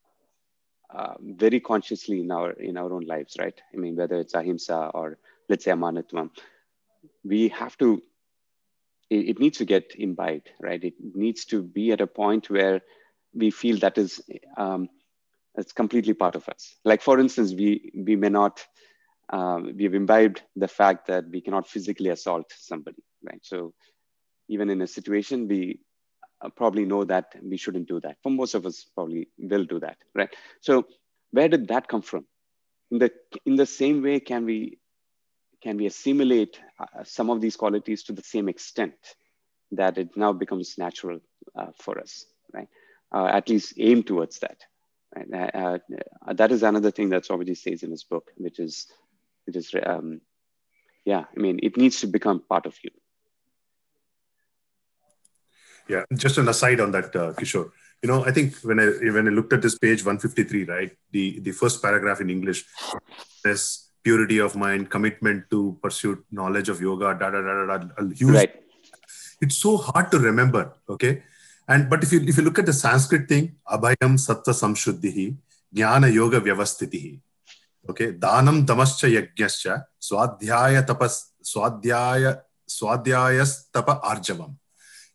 uh, 0.91 1.15
very 1.21 1.61
consciously 1.61 2.21
in 2.21 2.31
our 2.31 2.53
in 2.53 2.77
our 2.77 2.93
own 2.93 3.05
lives 3.07 3.37
right? 3.39 3.61
I 3.75 3.77
mean 3.77 3.97
whether 3.97 4.17
it's 4.17 4.35
ahimsa 4.35 4.91
or 4.95 5.19
let's 5.49 5.65
say 5.65 5.73
Amanitvam. 5.73 6.31
We 7.25 7.49
have 7.49 7.77
to 7.79 8.03
it, 9.11 9.31
it 9.31 9.39
needs 9.41 9.59
to 9.59 9.65
get 9.65 9.95
imbibed 9.97 10.51
right? 10.61 10.83
It 10.83 10.95
needs 11.15 11.45
to 11.47 11.63
be 11.63 11.93
at 11.93 12.01
a 12.01 12.07
point 12.07 12.51
where 12.51 12.81
we 13.35 13.51
feel 13.51 13.79
that 13.79 13.99
is 13.99 14.21
um, 14.57 14.89
it's 15.57 15.73
completely 15.73 16.15
part 16.15 16.37
of 16.37 16.49
us. 16.49 16.77
Like 16.85 17.03
for 17.03 17.19
instance 17.19 17.53
we 17.53 17.93
we 17.95 18.17
may 18.17 18.29
not 18.29 18.65
um, 19.33 19.73
we've 19.77 19.95
imbibed 19.95 20.43
the 20.55 20.69
fact 20.69 21.09
that 21.09 21.25
we 21.29 21.41
cannot 21.41 21.67
physically 21.67 22.11
assault 22.11 22.53
somebody 22.57 23.03
right? 23.25 23.41
So 23.43 23.75
even 24.49 24.71
in 24.71 24.83
a 24.83 24.87
situation 24.87 25.49
we 25.49 25.81
uh, 26.43 26.49
probably 26.51 26.85
know 26.85 27.05
that 27.05 27.35
we 27.43 27.57
shouldn't 27.57 27.89
do 27.89 28.01
that 28.01 28.17
for 28.23 28.31
most 28.31 28.55
of 28.55 28.67
us 28.67 28.87
probably 28.95 29.29
will 29.39 29.65
do 29.65 29.81
that 29.81 29.97
right 30.15 30.35
so 30.61 30.87
where 31.31 31.49
did 31.49 31.69
that 31.69 31.89
come 31.89 32.03
from 32.03 32.25
in 32.91 32.99
the 32.99 33.11
in 33.45 33.57
the 33.57 33.67
same 33.67 34.03
way 34.03 34.21
can 34.21 34.45
we 34.45 34.79
can 35.63 35.77
we 35.77 35.87
assimilate 35.87 36.61
uh, 36.79 37.03
some 37.05 37.31
of 37.31 37.41
these 37.41 37.57
qualities 37.57 38.03
to 38.05 38.13
the 38.13 38.23
same 38.23 38.49
extent 38.49 38.95
that 39.73 39.99
it 39.99 40.17
now 40.17 40.33
becomes 40.33 40.77
natural 40.79 41.19
uh, 41.57 41.73
for 41.79 41.99
us 41.99 42.27
right 42.53 42.69
uh, 43.15 43.27
at 43.27 43.49
least 43.49 43.75
aim 43.79 44.03
towards 44.03 44.39
that 44.41 44.59
right? 45.15 45.55
Uh, 45.55 45.79
that 46.35 46.53
is 46.53 46.63
another 46.63 46.91
thing 46.91 47.11
that 47.11 47.25
Swamiji 47.25 47.57
says 47.57 47.83
in 47.83 47.91
his 47.91 48.05
book, 48.05 48.31
which 48.37 48.59
is, 48.59 48.87
it 49.47 49.57
is, 49.57 49.75
um, 49.85 50.21
yeah, 51.05 51.25
I 51.37 51.41
mean, 51.41 51.61
it 51.63 51.77
needs 51.77 52.01
to 52.01 52.07
become 52.07 52.43
part 52.49 52.67
of 52.67 52.77
you. 52.83 52.91
Yeah, 55.89 56.05
just 56.15 56.39
an 56.39 56.49
aside 56.49 56.81
on 56.81 56.91
that, 56.93 57.15
uh, 57.15 57.33
Kishore. 57.33 57.71
You 58.03 58.09
know, 58.09 58.25
I 58.25 58.31
think 58.31 58.57
when 58.63 58.81
I 58.81 58.87
when 59.13 59.29
I 59.29 59.31
looked 59.31 59.53
at 59.53 59.63
this 59.63 59.79
page 59.79 60.05
153, 60.05 60.65
right, 60.65 60.91
the 61.13 61.41
the 61.41 61.53
first 61.53 61.81
paragraph 61.83 62.21
in 62.21 62.29
English 62.29 62.65
says 63.45 63.89
purity 64.03 64.39
of 64.39 64.57
mind, 64.57 64.91
commitment 64.91 65.49
to 65.51 65.79
pursuit 65.83 66.25
knowledge 66.31 66.69
of 66.69 66.81
yoga, 66.81 67.17
da 67.19 67.31
da 67.31 67.41
da 67.41 67.67
da, 67.67 67.77
da 67.79 68.15
huge. 68.15 68.35
Right. 68.35 68.55
It's 69.41 69.57
so 69.57 69.77
hard 69.77 70.11
to 70.11 70.19
remember. 70.19 70.73
Okay, 70.89 71.23
and 71.69 71.89
but 71.89 72.03
if 72.03 72.13
you 72.13 72.21
if 72.21 72.37
you 72.37 72.43
look 72.43 72.59
at 72.59 72.67
the 72.67 72.73
Sanskrit 72.73 73.29
thing, 73.29 73.57
abhayam 73.69 74.19
sattva 74.27 74.55
samshuddhihi, 74.63 75.37
jnana 75.75 76.13
yoga 76.13 76.41
vyavastitihi. 76.41 77.21
Okay, 77.89 78.13
danam 78.13 78.67
damascha 78.67 79.09
yajnascha, 79.09 79.85
swadhyaya 80.01 80.85
tapas 80.85 81.31
swadhyaya 81.43 82.41
swadhyayas 82.69 83.71
tapa 83.73 84.01
arjavam 84.03 84.57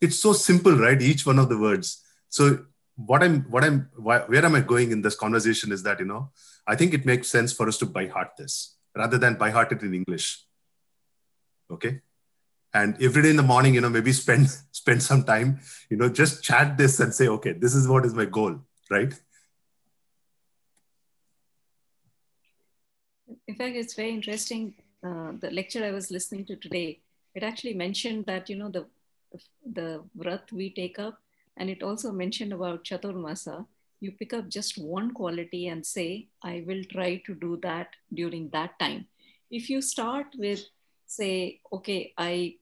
it's 0.02 0.20
so 0.20 0.34
simple 0.34 0.76
right? 0.76 1.02
Each 1.02 1.26
one 1.26 1.40
of 1.40 1.50
the 1.50 1.58
words. 1.58 2.04
So 2.30 2.66
what 2.96 3.24
i'm 3.24 3.42
what 3.44 3.64
i'm 3.64 3.90
where 3.96 4.46
am 4.46 4.56
i 4.56 4.62
going 4.62 4.92
in 4.92 5.02
this 5.02 5.16
conversation 5.16 5.72
is 5.72 5.84
that 5.84 6.00
you 6.00 6.06
know 6.06 6.30
i 6.68 6.76
think 6.76 6.94
it 6.94 7.06
makes 7.06 7.28
sense 7.28 7.54
for 7.54 7.68
us 7.68 7.78
to 7.78 7.86
by 7.86 8.06
heart 8.08 8.32
this 8.38 8.76
rather 8.96 9.18
than 9.18 9.36
by 9.36 9.50
heart 9.50 9.72
it 9.72 9.82
in 9.82 9.94
english. 9.94 10.46
Okay? 11.72 12.02
And 12.74 13.02
every 13.02 13.22
day 13.24 13.30
in 13.30 13.38
the 13.38 13.44
morning 13.44 13.74
you 13.76 13.82
know 13.82 13.90
maybe 13.90 14.12
spend 14.12 14.50
spend 14.72 15.02
some 15.04 15.24
time 15.24 15.60
you 15.90 15.98
know 15.98 16.10
just 16.10 16.44
chat 16.44 16.78
this 16.78 17.00
and 17.00 17.14
say 17.14 17.28
okay 17.28 17.54
this 17.54 17.76
is 17.76 17.88
what 17.88 18.06
is 18.06 18.14
my 18.14 18.26
goal 18.26 18.60
right? 18.90 19.14
In 23.48 23.56
fact 23.56 23.76
it's 23.76 23.94
very 23.94 24.12
interesting 24.12 24.74
uh, 25.04 25.32
the 25.40 25.50
lecture 25.50 25.84
i 25.84 25.92
was 25.92 26.12
listening 26.12 26.46
to 26.46 26.56
today. 26.56 27.00
It 27.34 27.44
actually 27.44 27.74
mentioned 27.74 28.26
that 28.26 28.50
you 28.50 28.58
know 28.58 28.70
the 28.70 28.86
the 29.66 30.04
vrat 30.18 30.52
we 30.52 30.70
take 30.74 31.00
up, 31.00 31.20
and 31.58 31.70
it 31.70 31.84
also 31.84 32.12
mentioned 32.12 32.54
about 32.54 32.84
Chaturmasa. 32.84 33.66
You 34.00 34.12
pick 34.12 34.34
up 34.34 34.50
just 34.50 34.78
one 34.78 35.12
quality 35.14 35.68
and 35.68 35.86
say, 35.86 36.28
I 36.42 36.64
will 36.66 36.84
try 36.92 37.18
to 37.26 37.36
do 37.36 37.60
that 37.62 37.90
during 38.14 38.50
that 38.50 38.80
time. 38.80 39.08
If 39.52 39.70
you 39.70 39.82
start 39.82 40.28
with, 40.38 40.66
say, 41.06 41.62
okay, 41.72 42.14
I 42.18 42.56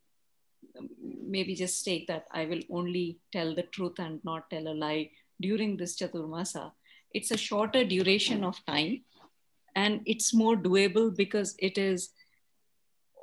maybe 1.01 1.55
just 1.55 1.83
take 1.85 2.07
that 2.07 2.25
I 2.31 2.45
will 2.45 2.61
only 2.69 3.19
tell 3.31 3.55
the 3.55 3.63
truth 3.63 3.99
and 3.99 4.23
not 4.23 4.49
tell 4.49 4.67
a 4.67 4.73
lie 4.73 5.11
during 5.41 5.77
this 5.77 5.97
Chaturmasa, 5.97 6.71
it's 7.13 7.31
a 7.31 7.37
shorter 7.37 7.83
duration 7.83 8.43
of 8.43 8.63
time 8.65 9.01
and 9.75 10.01
it's 10.05 10.33
more 10.33 10.55
doable 10.55 11.15
because 11.15 11.55
it 11.59 11.77
is 11.77 12.09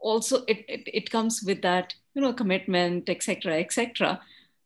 also 0.00 0.44
it, 0.46 0.64
it, 0.68 0.82
it 0.86 1.10
comes 1.10 1.42
with 1.42 1.62
that 1.62 1.94
you 2.16 2.22
know 2.22 2.32
commitment 2.32 3.08
etc 3.08 3.58
etc 3.60 4.20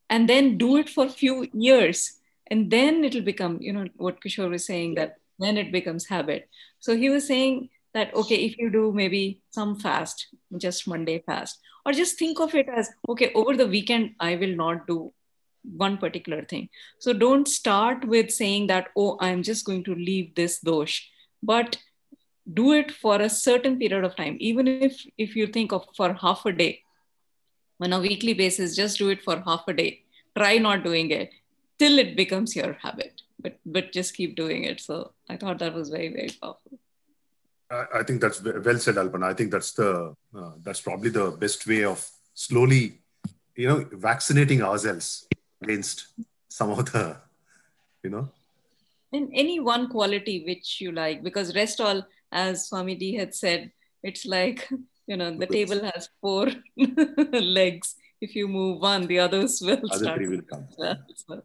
and 0.09 0.29
then 0.29 0.57
do 0.57 0.77
it 0.79 0.89
for 0.89 1.05
a 1.05 1.17
few 1.23 1.47
years 1.53 2.15
and 2.51 2.71
then 2.71 3.05
it'll 3.05 3.29
become 3.31 3.59
you 3.61 3.73
know 3.73 3.87
what 3.97 4.21
kishore 4.23 4.51
was 4.51 4.65
saying 4.65 4.95
that 4.95 5.17
then 5.41 5.57
it 5.57 5.73
becomes 5.73 6.07
habit. 6.07 6.49
So 6.79 6.97
he 6.97 7.11
was 7.11 7.27
saying 7.27 7.71
that 7.95 8.15
okay 8.15 8.37
if 8.37 8.59
you 8.59 8.71
do 8.71 8.93
maybe 8.93 9.43
some 9.51 9.77
fast 9.77 10.29
just 10.59 10.87
one 10.87 11.05
day 11.05 11.23
fast 11.27 11.59
or 11.85 11.93
just 11.93 12.19
think 12.19 12.39
of 12.39 12.55
it 12.55 12.69
as 12.69 12.91
okay 13.09 13.33
over 13.35 13.57
the 13.57 13.67
weekend 13.67 14.11
i 14.21 14.37
will 14.37 14.55
not 14.55 14.87
do 14.87 15.13
one 15.77 15.99
particular 15.99 16.45
thing. 16.45 16.69
So 16.99 17.13
don't 17.13 17.49
start 17.49 18.05
with 18.07 18.31
saying 18.31 18.69
that 18.69 18.89
oh 18.97 19.17
i'm 19.21 19.43
just 19.43 19.65
going 19.65 19.85
to 19.85 19.95
leave 19.95 20.35
this 20.35 20.61
dosh 20.61 21.09
but 21.43 21.79
do 22.53 22.73
it 22.73 22.91
for 22.91 23.21
a 23.21 23.29
certain 23.29 23.79
period 23.79 24.05
of 24.05 24.17
time. 24.17 24.37
Even 24.41 24.67
if 24.67 25.05
if 25.19 25.37
you 25.37 25.47
think 25.47 25.73
of 25.73 25.85
for 25.97 26.13
half 26.13 26.47
a 26.47 26.53
day 26.53 26.83
on 27.81 27.93
a 27.93 28.01
weekly 28.01 28.35
basis 28.35 28.77
just 28.77 28.99
do 28.99 29.09
it 29.09 29.23
for 29.23 29.41
half 29.41 29.65
a 29.69 29.73
day. 29.73 30.03
Try 30.37 30.59
not 30.59 30.85
doing 30.85 31.11
it 31.11 31.31
till 31.79 31.99
it 31.99 32.17
becomes 32.17 32.55
your 32.55 32.75
habit 32.75 33.23
but 33.43 33.59
but 33.65 33.93
just 33.93 34.15
keep 34.15 34.37
doing 34.37 34.65
it. 34.65 34.81
So 34.81 35.13
i 35.29 35.37
thought 35.37 35.59
that 35.59 35.75
was 35.75 35.89
very 35.89 36.09
very 36.09 36.31
powerful. 36.41 36.79
I, 37.71 37.85
I 38.01 38.03
think 38.03 38.21
that's 38.21 38.43
well 38.43 38.79
said 38.79 38.97
Alpna. 38.97 39.25
I 39.25 39.35
think 39.35 39.51
that's 39.51 39.73
the 39.73 40.15
uh, 40.37 40.53
that's 40.63 40.81
probably 40.81 41.11
the 41.11 41.31
best 41.31 41.67
way 41.67 41.85
of 41.85 42.07
slowly 42.35 43.01
you 43.57 43.69
know 43.69 43.87
vaccinating 43.93 44.63
ourselves 44.63 45.27
against 45.63 46.07
some 46.49 46.71
of 46.71 46.93
the 46.93 47.17
you 48.03 48.11
know. 48.11 48.29
And 49.13 49.29
any 49.35 49.59
one 49.59 49.89
quality 49.89 50.45
which 50.47 50.81
you 50.81 50.93
like 50.93 51.25
because 51.25 51.55
rest 51.55 51.81
all 51.81 52.03
as 52.33 52.71
Swamiji 52.71 53.19
had 53.19 53.35
said, 53.35 53.73
it's 54.03 54.25
like, 54.25 54.69
you 55.11 55.17
know, 55.21 55.31
the 55.43 55.47
table 55.47 55.81
has 55.93 56.09
four 56.21 56.47
legs. 57.61 57.97
If 58.21 58.35
you 58.37 58.47
move 58.49 58.81
one, 58.81 59.07
the 59.13 59.19
others 59.27 59.61
will 59.67 59.81
Other 59.91 60.05
start. 60.05 60.17
three 60.19 60.29
will 60.35 60.43
come. 60.53 60.67
So, 61.23 61.43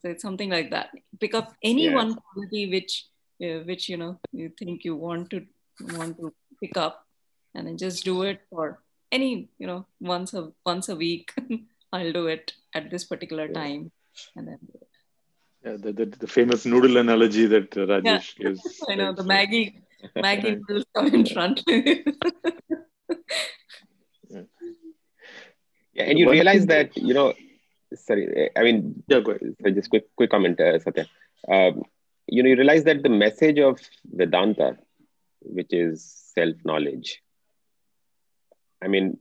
so 0.00 0.08
it's 0.12 0.22
something 0.28 0.50
like 0.50 0.70
that. 0.70 0.90
Pick 1.24 1.34
up 1.40 1.48
any 1.62 1.84
Yeah. 1.86 1.94
one 2.00 2.14
quality 2.20 2.62
which, 2.74 2.94
uh, 3.46 3.58
which 3.70 3.88
you 3.88 3.96
know, 4.02 4.12
you 4.32 4.50
think 4.60 4.84
you 4.88 4.94
want 4.96 5.30
to 5.34 5.40
want 5.98 6.16
to 6.22 6.32
pick 6.62 6.76
up, 6.76 6.96
and 7.54 7.66
then 7.66 7.76
just 7.84 8.04
do 8.04 8.16
it 8.30 8.40
for 8.50 8.64
any, 9.18 9.30
you 9.58 9.66
know, 9.70 9.80
once 10.14 10.34
a 10.40 10.42
once 10.72 10.88
a 10.94 10.96
week. 11.04 11.32
I'll 11.92 12.12
do 12.18 12.26
it 12.34 12.52
at 12.74 12.90
this 12.90 13.04
particular 13.12 13.46
Yeah. 13.46 13.58
time, 13.60 13.82
and 14.36 14.48
then 14.48 14.58
do 14.70 14.78
it. 14.80 14.88
Yeah, 15.64 15.76
the, 15.82 15.92
the, 15.98 16.06
the 16.24 16.26
famous 16.26 16.64
noodle 16.66 16.96
analogy 16.96 17.46
that 17.46 17.76
uh, 17.76 17.86
Rajesh 17.92 18.30
gives. 18.36 18.62
I 18.88 18.96
know 18.96 19.12
the 19.12 19.22
Maggi 19.34 19.64
Maggi 20.16 20.52
will 20.68 20.84
come 20.96 21.14
in 21.20 21.26
front. 21.34 21.62
Yeah, 25.94 26.04
and 26.04 26.18
you 26.18 26.26
One 26.26 26.32
realize 26.34 26.66
that 26.66 26.96
you 26.96 27.12
know, 27.14 27.34
sorry, 27.94 28.50
I 28.56 28.62
mean, 28.62 29.02
Yeah, 29.08 29.20
go 29.20 29.32
ahead. 29.32 29.74
just 29.74 29.90
quick 29.90 30.06
quick 30.16 30.30
comment, 30.30 30.58
uh, 30.60 30.78
Satya. 30.78 31.06
Um, 31.48 31.82
you 32.26 32.42
know, 32.42 32.48
you 32.48 32.56
realize 32.56 32.84
that 32.84 33.02
the 33.02 33.08
message 33.10 33.58
of 33.58 33.78
Vedanta, 34.04 34.78
which 35.40 35.72
is 35.72 36.02
self 36.34 36.56
knowledge, 36.64 37.20
I 38.82 38.88
mean, 38.88 39.18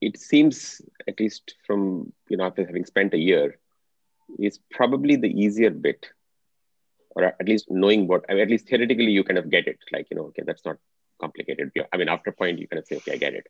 it 0.00 0.18
seems 0.18 0.80
at 1.06 1.20
least 1.20 1.54
from 1.66 2.12
you 2.28 2.36
know 2.36 2.44
after 2.44 2.66
having 2.66 2.84
spent 2.84 3.14
a 3.14 3.18
year, 3.18 3.58
is 4.38 4.58
probably 4.70 5.16
the 5.16 5.28
easier 5.30 5.70
bit, 5.70 6.06
or 7.10 7.24
at 7.24 7.46
least 7.48 7.66
knowing 7.70 8.08
what. 8.08 8.24
I 8.28 8.34
mean, 8.34 8.42
at 8.42 8.50
least 8.50 8.68
theoretically, 8.68 9.12
you 9.12 9.22
kind 9.22 9.38
of 9.38 9.50
get 9.50 9.68
it. 9.68 9.78
Like 9.92 10.08
you 10.10 10.16
know, 10.16 10.24
okay, 10.26 10.42
that's 10.44 10.64
not 10.64 10.78
complicated. 11.20 11.70
I 11.92 11.96
mean, 11.96 12.08
after 12.08 12.30
a 12.30 12.32
point, 12.32 12.58
you 12.58 12.68
kind 12.68 12.78
of 12.78 12.86
say, 12.86 12.96
okay, 12.96 13.12
I 13.12 13.16
get 13.16 13.34
it. 13.34 13.46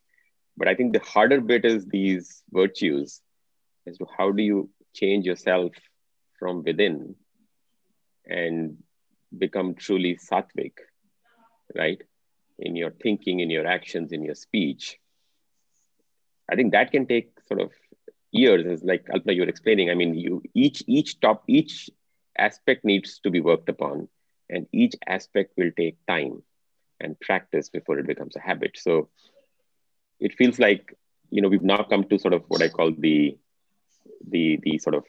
But 0.56 0.68
I 0.68 0.74
think 0.74 0.92
the 0.92 1.00
harder 1.00 1.40
bit 1.40 1.64
is 1.64 1.86
these 1.86 2.42
virtues 2.50 3.20
as 3.86 3.98
to 3.98 4.06
how 4.16 4.32
do 4.32 4.42
you 4.42 4.70
change 4.94 5.24
yourself 5.24 5.72
from 6.38 6.62
within 6.64 7.14
and 8.26 8.78
become 9.36 9.74
truly 9.74 10.16
sattvic, 10.16 10.72
right? 11.76 12.02
In 12.58 12.76
your 12.76 12.90
thinking, 12.90 13.40
in 13.40 13.50
your 13.50 13.66
actions, 13.66 14.12
in 14.12 14.24
your 14.24 14.34
speech. 14.34 14.98
I 16.50 16.56
think 16.56 16.72
that 16.72 16.90
can 16.90 17.06
take 17.06 17.30
sort 17.46 17.60
of 17.60 17.70
years, 18.32 18.66
as 18.66 18.82
like 18.82 19.06
Alpna, 19.06 19.34
you 19.34 19.42
were 19.42 19.48
explaining. 19.48 19.90
I 19.90 19.94
mean, 19.94 20.14
you 20.14 20.42
each 20.54 20.82
each 20.86 21.20
top 21.20 21.44
each 21.46 21.90
aspect 22.36 22.84
needs 22.84 23.20
to 23.20 23.30
be 23.30 23.40
worked 23.40 23.68
upon, 23.68 24.08
and 24.48 24.66
each 24.72 24.94
aspect 25.06 25.52
will 25.56 25.70
take 25.76 25.98
time 26.06 26.42
and 27.00 27.18
practice 27.20 27.68
before 27.68 27.98
it 27.98 28.06
becomes 28.06 28.36
a 28.36 28.40
habit. 28.40 28.72
So 28.76 29.08
it 30.20 30.34
feels 30.36 30.58
like 30.58 30.94
you 31.30 31.42
know 31.42 31.48
we've 31.48 31.62
now 31.62 31.82
come 31.82 32.04
to 32.04 32.18
sort 32.18 32.34
of 32.34 32.44
what 32.48 32.62
I 32.62 32.68
call 32.68 32.92
the 32.92 33.36
the 34.26 34.58
the 34.62 34.78
sort 34.78 34.94
of 34.94 35.04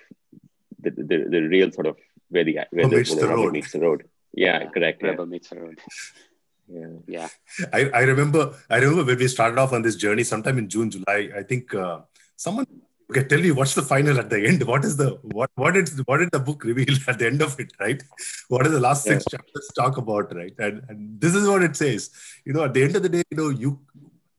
the 0.80 0.92
the, 0.92 1.18
the 1.30 1.42
real 1.42 1.72
sort 1.72 1.88
of 1.88 1.98
where 2.30 2.44
the 2.44 2.60
where 2.72 2.84
Rubber 2.84 2.90
the, 2.90 2.98
meets 2.98 3.12
where 3.12 3.22
the 3.22 3.28
rubber 3.28 3.42
road. 3.44 3.54
meets 3.54 3.72
the 3.72 3.80
road. 3.80 4.04
Yeah, 4.34 4.70
correct. 4.70 5.02
Yeah. 5.02 5.10
Rubber 5.10 5.26
meets 5.26 5.50
the 5.50 5.60
road. 5.60 5.80
yeah. 6.68 6.88
Yeah. 7.08 7.28
I, 7.74 7.90
I 7.90 8.02
remember 8.02 8.54
I 8.70 8.78
remember 8.78 9.04
when 9.04 9.18
we 9.18 9.28
started 9.28 9.58
off 9.58 9.74
on 9.74 9.82
this 9.82 9.96
journey 9.96 10.24
sometime 10.24 10.58
in 10.58 10.70
June, 10.70 10.92
July. 10.92 11.30
I 11.36 11.44
think 11.44 11.74
uh, 11.74 12.02
someone 12.36 12.68
okay, 13.10 13.24
tell 13.24 13.42
me 13.42 13.52
what's 13.52 13.74
the 13.74 13.82
final 13.82 14.20
at 14.20 14.30
the 14.30 14.46
end? 14.48 14.64
What 14.64 14.86
is 14.86 14.98
the 14.98 15.20
what 15.38 15.50
what 15.56 15.74
did 15.74 15.90
what 16.08 16.18
did 16.18 16.32
the 16.32 16.40
book 16.40 16.64
reveal 16.64 16.96
at 17.08 17.20
the 17.20 17.28
end 17.28 17.42
of 17.42 17.60
it, 17.60 17.72
right? 17.80 18.02
What 18.48 18.66
are 18.66 18.70
the 18.70 18.80
last 18.80 19.04
six 19.04 19.26
chapters 19.26 19.70
talk 19.76 19.98
about, 19.98 20.36
right? 20.36 20.54
And, 20.60 20.84
and 20.90 21.22
this 21.22 21.36
is 21.36 21.48
what 21.48 21.64
it 21.64 21.76
says. 21.76 22.12
You 22.46 22.54
know, 22.54 22.64
at 22.64 22.74
the 22.74 22.84
end 22.84 22.96
of 22.96 23.04
the 23.04 23.10
day, 23.10 23.24
you 23.32 23.38
know, 23.38 23.50
you 23.50 23.80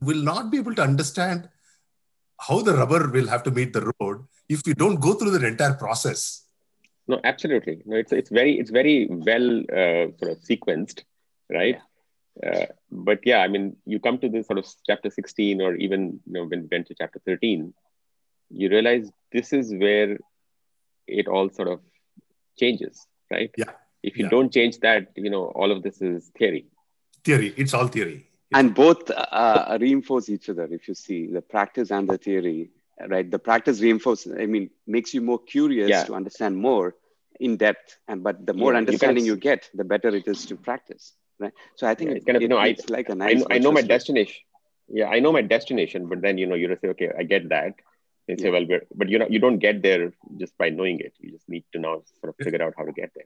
will 0.00 0.22
not 0.22 0.50
be 0.50 0.58
able 0.58 0.74
to 0.74 0.82
understand 0.82 1.48
how 2.38 2.60
the 2.60 2.74
rubber 2.74 3.08
will 3.08 3.28
have 3.28 3.42
to 3.42 3.50
meet 3.50 3.72
the 3.72 3.92
road 4.00 4.24
if 4.48 4.66
you 4.66 4.74
don't 4.74 5.00
go 5.00 5.14
through 5.14 5.36
the 5.36 5.46
entire 5.46 5.74
process. 5.74 6.44
No, 7.06 7.20
absolutely. 7.24 7.82
No, 7.84 7.96
it's 7.96 8.12
it's 8.12 8.30
very 8.30 8.58
it's 8.58 8.70
very 8.70 9.08
well 9.10 9.60
uh, 9.60 10.04
sort 10.18 10.32
of 10.32 10.38
sequenced, 10.48 11.02
right? 11.50 11.78
Uh, 12.46 12.66
but 12.90 13.20
yeah, 13.24 13.38
I 13.38 13.48
mean, 13.48 13.76
you 13.84 13.98
come 14.00 14.18
to 14.18 14.28
this 14.28 14.46
sort 14.46 14.58
of 14.58 14.66
chapter 14.86 15.10
sixteen, 15.10 15.60
or 15.60 15.74
even 15.74 16.20
you 16.26 16.32
know 16.34 16.44
when 16.44 16.62
we 16.62 16.68
went 16.70 16.86
to 16.86 16.94
chapter 16.94 17.20
thirteen, 17.26 17.74
you 18.50 18.68
realize 18.68 19.10
this 19.32 19.52
is 19.52 19.72
where 19.74 20.18
it 21.06 21.28
all 21.28 21.50
sort 21.50 21.68
of 21.68 21.80
changes, 22.58 23.06
right? 23.30 23.50
Yeah. 23.56 23.70
If 24.02 24.16
you 24.18 24.24
Yeah. 24.24 24.30
don't 24.30 24.52
change 24.52 24.78
that, 24.80 25.12
you 25.16 25.30
know, 25.30 25.46
all 25.46 25.70
of 25.70 25.82
this 25.82 26.00
is 26.00 26.30
theory. 26.38 26.66
Theory, 27.24 27.54
it's 27.56 27.74
all 27.74 27.86
theory. 27.86 28.26
And 28.52 28.74
both 28.74 29.10
uh, 29.10 29.78
reinforce 29.80 30.28
each 30.28 30.48
other. 30.48 30.66
If 30.70 30.88
you 30.88 30.94
see 30.94 31.26
the 31.26 31.42
practice 31.42 31.90
and 31.90 32.08
the 32.08 32.18
theory 32.18 32.70
right? 33.08 33.30
The 33.30 33.38
practice 33.38 33.80
reinforces. 33.80 34.34
I 34.38 34.46
mean, 34.46 34.70
makes 34.86 35.14
you 35.14 35.20
more 35.22 35.38
curious 35.38 35.88
Yeah. 35.88 36.04
to 36.04 36.14
understand 36.14 36.56
more 36.58 36.94
in 37.38 37.56
depth, 37.56 37.98
and 38.08 38.22
but 38.22 38.44
the 38.44 38.52
more 38.52 38.72
Yeah, 38.72 38.78
understanding 38.78 39.24
kind 39.24 39.26
you 39.26 39.36
get, 39.36 39.70
the 39.72 39.84
better 39.84 40.08
it 40.08 40.28
is 40.28 40.44
to 40.46 40.56
practice, 40.56 41.14
right? 41.38 41.52
So 41.76 41.86
I 41.86 41.94
think 41.94 42.10
Yeah, 42.10 42.14
it, 42.14 42.16
it's 42.18 42.26
kind 42.26 42.36
of, 42.36 42.42
you 42.42 42.48
it- 42.48 42.50
know, 42.50 42.58
I- 42.58 42.66
it's 42.68 42.90
like 42.90 43.08
a 43.08 43.12
I 43.12 43.14
nice. 43.14 43.38
know, 43.40 43.46
I 43.50 43.58
know 43.58 43.72
my 43.72 43.80
destination. 43.80 44.36
Yeah, 44.88 45.06
I 45.06 45.20
know 45.20 45.32
my 45.32 45.40
destination, 45.40 46.08
but 46.08 46.20
then 46.20 46.36
you 46.36 46.46
know, 46.46 46.56
you 46.56 46.68
just 46.68 46.82
say, 46.82 46.88
okay, 46.88 47.10
I 47.16 47.22
get 47.22 47.48
that. 47.48 47.74
And 48.28 48.38
say, 48.40 48.46
Yeah. 48.46 48.52
well, 48.52 48.66
we're, 48.68 48.82
but 48.94 49.08
you 49.08 49.18
know, 49.18 49.26
you 49.28 49.38
don't 49.38 49.58
get 49.58 49.82
there 49.82 50.12
just 50.36 50.56
by 50.58 50.70
knowing 50.70 51.00
it. 51.00 51.14
You 51.18 51.30
just 51.32 51.48
need 51.48 51.64
to 51.72 51.78
now 51.80 52.02
sort 52.20 52.30
of 52.38 52.44
figure 52.44 52.62
out 52.62 52.74
how 52.76 52.84
to 52.84 52.92
get 52.92 53.10
there. 53.14 53.24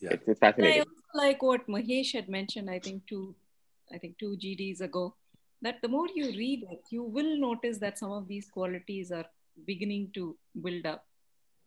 Yeah. 0.00 0.10
It's, 0.12 0.28
it's 0.28 0.40
And 0.40 0.50
I 0.50 0.50
fascinating. 0.52 0.80
also 0.80 1.26
like 1.26 1.42
what 1.42 1.66
Mahesh 1.66 2.12
had 2.12 2.28
mentioned, 2.28 2.70
I 2.70 2.78
think 2.78 3.06
two, 3.06 3.34
I 3.92 3.98
think 3.98 4.18
two 4.18 4.36
GDs 4.42 4.80
ago, 4.80 5.14
that 5.62 5.82
the 5.82 5.88
more 5.88 6.06
you 6.14 6.26
read 6.26 6.64
it, 6.70 6.82
you 6.90 7.02
will 7.02 7.36
notice 7.36 7.78
that 7.78 7.98
some 7.98 8.12
of 8.12 8.28
these 8.28 8.48
qualities 8.48 9.10
are 9.10 9.26
beginning 9.66 10.10
to 10.14 10.36
build 10.62 10.86
up, 10.86 11.04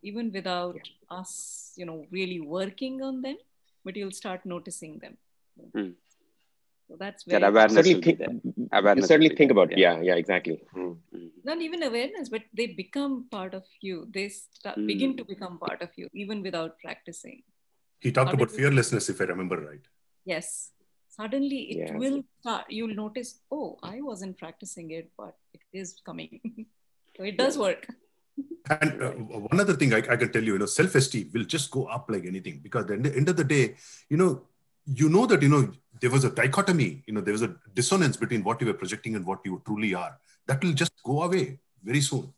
even 0.02 0.32
without 0.32 0.80
us, 1.10 1.74
you 1.76 1.86
know, 1.86 2.06
really 2.10 2.40
working 2.40 3.02
on 3.02 3.22
them, 3.22 3.36
but 3.84 3.96
you'll 3.98 4.12
start 4.12 4.46
noticing 4.46 4.98
them. 5.00 5.18
Hmm. 5.76 5.90
So 6.92 6.98
that's 7.00 7.24
That 7.24 7.39
very 7.39 7.52
awareness 7.52 7.74
certainly 7.76 7.94
will 7.96 8.02
be 8.02 8.16
think, 8.16 8.20
there. 8.44 8.80
Awareness 8.80 9.08
certainly 9.08 9.30
be 9.30 9.36
think 9.36 9.50
there, 9.54 9.64
about, 9.64 9.78
yeah. 9.78 9.94
yeah, 9.94 10.02
yeah, 10.08 10.16
exactly. 10.16 10.58
Mm. 10.76 10.98
Mhm. 11.16 11.30
not 11.50 11.62
even 11.68 11.84
awareness, 11.84 12.28
but 12.34 12.44
they 12.54 12.68
become 12.80 13.14
part 13.36 13.54
of 13.60 13.64
you. 13.80 13.96
They 14.18 14.28
start, 14.28 14.76
begin 14.92 15.14
Mm. 15.14 15.18
to 15.20 15.26
become 15.34 15.56
part 15.58 15.82
of 15.86 15.92
you, 15.96 16.10
even 16.24 16.42
without 16.48 16.78
practicing. 16.84 17.38
He 18.02 18.12
talked 18.12 18.34
about 18.34 18.52
fearlessness, 18.52 19.08
if 19.14 19.22
I 19.22 19.28
remember 19.34 19.58
right. 19.70 19.86
Yes. 20.34 20.72
Suddenly 21.18 21.62
it 21.72 21.78
Yeah. 21.78 21.98
will 22.04 22.20
start. 22.42 22.66
You'll 22.70 22.98
notice, 23.06 23.32
oh, 23.50 23.80
I 23.94 23.96
wasn't 24.02 24.38
practicing 24.38 24.92
it, 25.00 25.12
but 25.18 25.36
it 25.54 25.62
is 25.72 25.96
coming. 26.06 26.42
so 27.16 27.24
it 27.24 27.38
does 27.38 27.58
work. 27.66 27.88
And 28.70 29.02
uh, 29.04 29.12
one 29.52 29.60
other 29.64 29.74
thing 29.80 29.94
I, 29.94 30.04
I 30.14 30.16
can 30.22 30.32
tell 30.32 30.44
you, 30.44 30.54
you 30.54 30.60
know, 30.60 30.66
self-esteem 30.80 31.32
will 31.34 31.44
just 31.58 31.72
go 31.72 31.86
up 31.86 32.06
like 32.10 32.26
anything 32.26 32.60
because 32.64 32.89
at 32.92 33.02
the 33.04 33.16
end 33.16 33.30
of 33.30 33.38
the 33.38 33.44
day, 33.44 33.76
you 34.10 34.18
know, 34.18 34.32
you 34.86 35.10
know 35.10 35.26
that 35.26 35.42
you 35.42 35.50
know 35.50 35.72
there 36.02 36.10
was 36.10 36.24
a 36.24 36.32
dichotomy, 36.32 37.04
you 37.06 37.14
know, 37.14 37.22
there 37.22 37.32
was 37.32 37.44
a 37.44 37.56
dissonance 37.76 38.18
between 38.18 38.44
what 38.44 38.60
you 38.60 38.68
were 38.68 38.74
projecting 38.74 39.16
and 39.16 39.26
what 39.26 39.40
you 39.46 39.62
truly 39.66 39.94
are. 39.94 40.18
That 40.48 40.64
will 40.64 40.74
just 40.74 40.92
go 41.04 41.22
away 41.22 41.60
very 41.84 42.02
soon. 42.02 42.34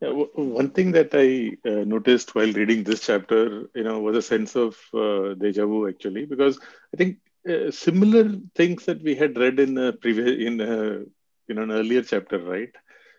Yeah, 0.00 0.10
one 0.10 0.70
thing 0.70 0.92
that 0.92 1.10
I 1.12 1.56
uh, 1.68 1.84
noticed 1.84 2.34
while 2.34 2.52
reading 2.52 2.84
this 2.84 3.00
chapter, 3.00 3.68
you 3.74 3.82
know, 3.82 3.98
was 3.98 4.16
a 4.16 4.22
sense 4.22 4.54
of 4.54 4.76
uh, 4.94 5.34
deja 5.34 5.66
vu 5.66 5.88
actually, 5.88 6.24
because 6.24 6.60
I 6.94 6.96
think 6.96 7.16
uh, 7.48 7.72
similar 7.72 8.30
things 8.54 8.84
that 8.84 9.02
we 9.02 9.16
had 9.16 9.36
read 9.36 9.58
in 9.58 9.76
a 9.76 9.92
previous 9.92 10.38
in 10.46 10.60
a, 10.60 11.00
you 11.48 11.54
know 11.54 11.62
an 11.62 11.72
earlier 11.72 12.02
chapter, 12.02 12.38
right? 12.38 12.70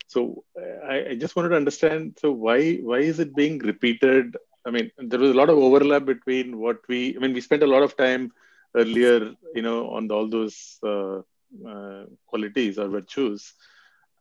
So 0.09 0.45
I, 0.93 0.97
I 1.11 1.15
just 1.15 1.35
wanted 1.37 1.49
to 1.51 1.61
understand. 1.63 2.17
So 2.21 2.31
why 2.31 2.75
why 2.89 2.99
is 2.99 3.19
it 3.19 3.35
being 3.35 3.59
repeated? 3.59 4.37
I 4.67 4.71
mean, 4.71 4.91
there 4.97 5.19
was 5.19 5.31
a 5.31 5.39
lot 5.41 5.49
of 5.49 5.57
overlap 5.57 6.05
between 6.05 6.57
what 6.59 6.79
we. 6.89 7.15
I 7.15 7.19
mean, 7.19 7.33
we 7.33 7.41
spent 7.41 7.63
a 7.63 7.73
lot 7.75 7.83
of 7.83 7.97
time 7.97 8.31
earlier, 8.75 9.33
you 9.55 9.61
know, 9.61 9.89
on 9.91 10.11
all 10.11 10.29
those 10.29 10.79
uh, 10.83 11.19
uh, 11.67 12.05
qualities 12.27 12.79
or 12.79 12.89
virtues 12.89 13.53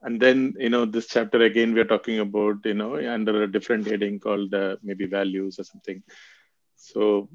and 0.03 0.19
then 0.21 0.53
you 0.57 0.69
know 0.69 0.85
this 0.85 1.07
chapter 1.07 1.41
again 1.43 1.73
we 1.73 1.81
are 1.81 1.91
talking 1.93 2.19
about 2.19 2.57
you 2.65 2.73
know 2.73 2.95
under 3.17 3.43
a 3.43 3.51
different 3.51 3.85
heading 3.87 4.19
called 4.19 4.53
uh, 4.53 4.75
maybe 4.83 5.05
values 5.05 5.59
or 5.59 5.63
something 5.63 6.01
so 6.75 7.29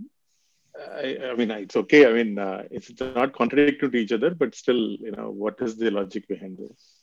I, 1.02 1.18
I 1.30 1.34
mean 1.34 1.50
it's 1.50 1.76
okay 1.76 2.08
i 2.08 2.12
mean 2.12 2.38
uh, 2.38 2.64
it's 2.70 2.90
not 3.00 3.32
contradictory 3.32 3.90
to 3.90 3.96
each 3.98 4.12
other 4.12 4.30
but 4.34 4.54
still 4.54 4.82
you 5.06 5.12
know 5.12 5.30
what 5.30 5.56
is 5.60 5.76
the 5.76 5.90
logic 5.90 6.26
behind 6.28 6.58
this 6.58 6.93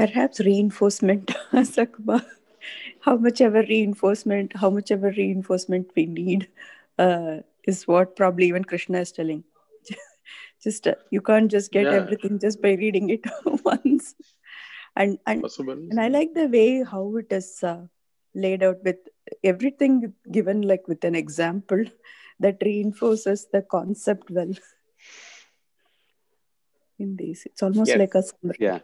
Perhaps 0.00 0.40
reinforcement, 0.40 1.30
Sakba. 1.64 2.24
How 3.00 3.16
much 3.16 3.40
ever 3.40 3.62
reinforcement, 3.62 4.56
how 4.56 4.70
much 4.70 4.90
ever 4.90 5.10
reinforcement 5.16 5.90
we 5.96 6.06
need 6.06 6.48
uh, 6.98 7.38
is 7.66 7.86
what 7.86 8.16
probably 8.16 8.46
even 8.48 8.64
Krishna 8.64 9.00
is 9.00 9.12
telling. 9.12 9.44
just 10.62 10.86
uh, 10.86 10.94
you 11.10 11.20
can't 11.20 11.50
just 11.50 11.70
get 11.72 11.84
Yeah. 11.86 11.98
everything 12.00 12.38
just 12.38 12.62
by 12.62 12.72
reading 12.74 13.10
it 13.10 13.24
once. 13.64 14.14
And 14.96 15.18
and 15.26 15.42
possible 15.42 15.72
and 15.90 16.00
I 16.00 16.08
like 16.08 16.34
the 16.34 16.46
way 16.46 16.82
how 16.82 17.16
it 17.16 17.32
is 17.32 17.62
uh, 17.62 17.82
laid 18.34 18.62
out 18.62 18.82
with 18.84 18.96
everything 19.44 20.12
given 20.32 20.62
like 20.62 20.88
with 20.88 21.04
an 21.04 21.14
example 21.14 21.84
that 22.40 22.56
reinforces 22.64 23.48
the 23.52 23.62
concept 23.62 24.30
well. 24.30 24.52
In 26.98 27.16
this, 27.16 27.46
it's 27.46 27.62
almost 27.62 27.88
Yes. 27.88 27.98
like 27.98 28.14
a 28.14 28.22
summary. 28.22 28.58
Yeah. 28.60 28.78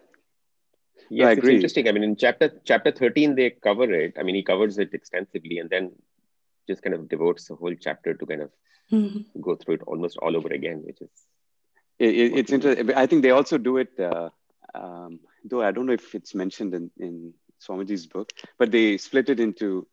Yes, 1.11 1.31
I 1.31 1.33
it's 1.37 1.39
agree. 1.39 1.49
interesting. 1.49 1.89
I 1.89 1.93
mean, 1.93 2.03
in 2.05 2.17
chapter 2.17 2.51
chapter 2.65 2.91
13, 2.93 3.35
they 3.35 3.51
cover 3.51 3.91
it. 3.93 4.15
I 4.19 4.23
mean, 4.23 4.35
he 4.35 4.43
covers 4.43 4.79
it 4.79 4.93
extensively 4.93 5.59
and 5.59 5.71
then 5.71 5.93
just 6.67 6.83
kind 6.83 6.95
of 6.95 7.09
devotes 7.09 7.47
the 7.49 7.55
whole 7.57 7.75
chapter 7.81 8.15
to 8.15 8.27
kind 8.27 8.43
of 8.43 8.51
Mhm. 8.91 9.25
go 9.41 9.55
through 9.57 9.75
it 9.75 9.83
almost 9.87 10.17
all 10.19 10.37
over 10.37 10.49
again, 10.49 10.83
which 10.85 11.01
is 11.01 11.11
It, 11.99 12.15
it, 12.15 12.33
it's 12.39 12.53
interesting. 12.53 12.93
I 12.95 13.07
think 13.07 13.23
they 13.23 13.31
also 13.31 13.59
do 13.59 13.79
it, 13.79 13.89
uh, 13.99 14.31
um, 14.75 15.21
though 15.45 15.63
I 15.63 15.71
don't 15.73 15.87
know 15.87 15.93
if 15.93 16.15
it's 16.15 16.35
mentioned 16.35 16.75
in, 16.75 16.91
in 16.99 17.33
Swamiji's 17.61 18.07
book, 18.07 18.31
but 18.59 18.71
they 18.71 18.97
split 18.99 19.29
it 19.31 19.41
into 19.41 19.87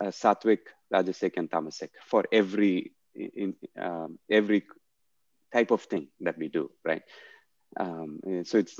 uh, 0.00 0.06
Sattvic, 0.08 0.60
Rajasic, 0.92 1.32
and 1.36 1.50
Tamasic 1.50 1.90
for 2.06 2.24
every 2.32 2.92
in, 3.14 3.54
um, 3.80 4.18
every 4.30 4.64
type 5.52 5.70
of 5.70 5.82
thing 5.82 6.08
that 6.20 6.38
we 6.38 6.48
do, 6.48 6.70
right? 6.84 7.02
Um, 7.78 8.20
so 8.44 8.58
it's 8.58 8.76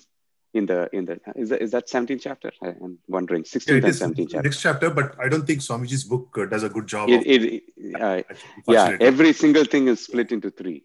in 0.53 0.67
the 0.67 0.89
in 0.93 1.05
the 1.05 1.21
is 1.37 1.49
that, 1.51 1.63
is 1.63 1.71
that 1.71 1.87
17th 1.87 2.21
chapter? 2.23 2.51
I, 2.63 2.69
am 2.69 2.99
wondering 3.09 3.45
16th 3.45 3.67
Yeah, 3.69 3.75
and 3.77 3.85
17th 4.17 4.29
chapter. 4.31 4.43
next 4.43 4.61
chapter, 4.61 4.91
but 4.91 5.15
I 5.21 5.29
don't 5.29 5.47
think 5.47 5.61
Swamiji's 5.61 6.05
book 6.05 6.37
uh, 6.39 6.47
does 6.47 6.65
a 6.65 6.69
good 6.69 6.87
job 6.87 7.09
It, 7.09 7.21
of 7.21 7.27
it, 7.27 7.63
uh, 8.01 8.23
yeah, 8.67 8.97
every 9.01 9.33
single 9.33 9.65
thing 9.65 9.87
is 9.89 10.05
split 10.05 10.33
into 10.33 10.51
three. 10.51 10.83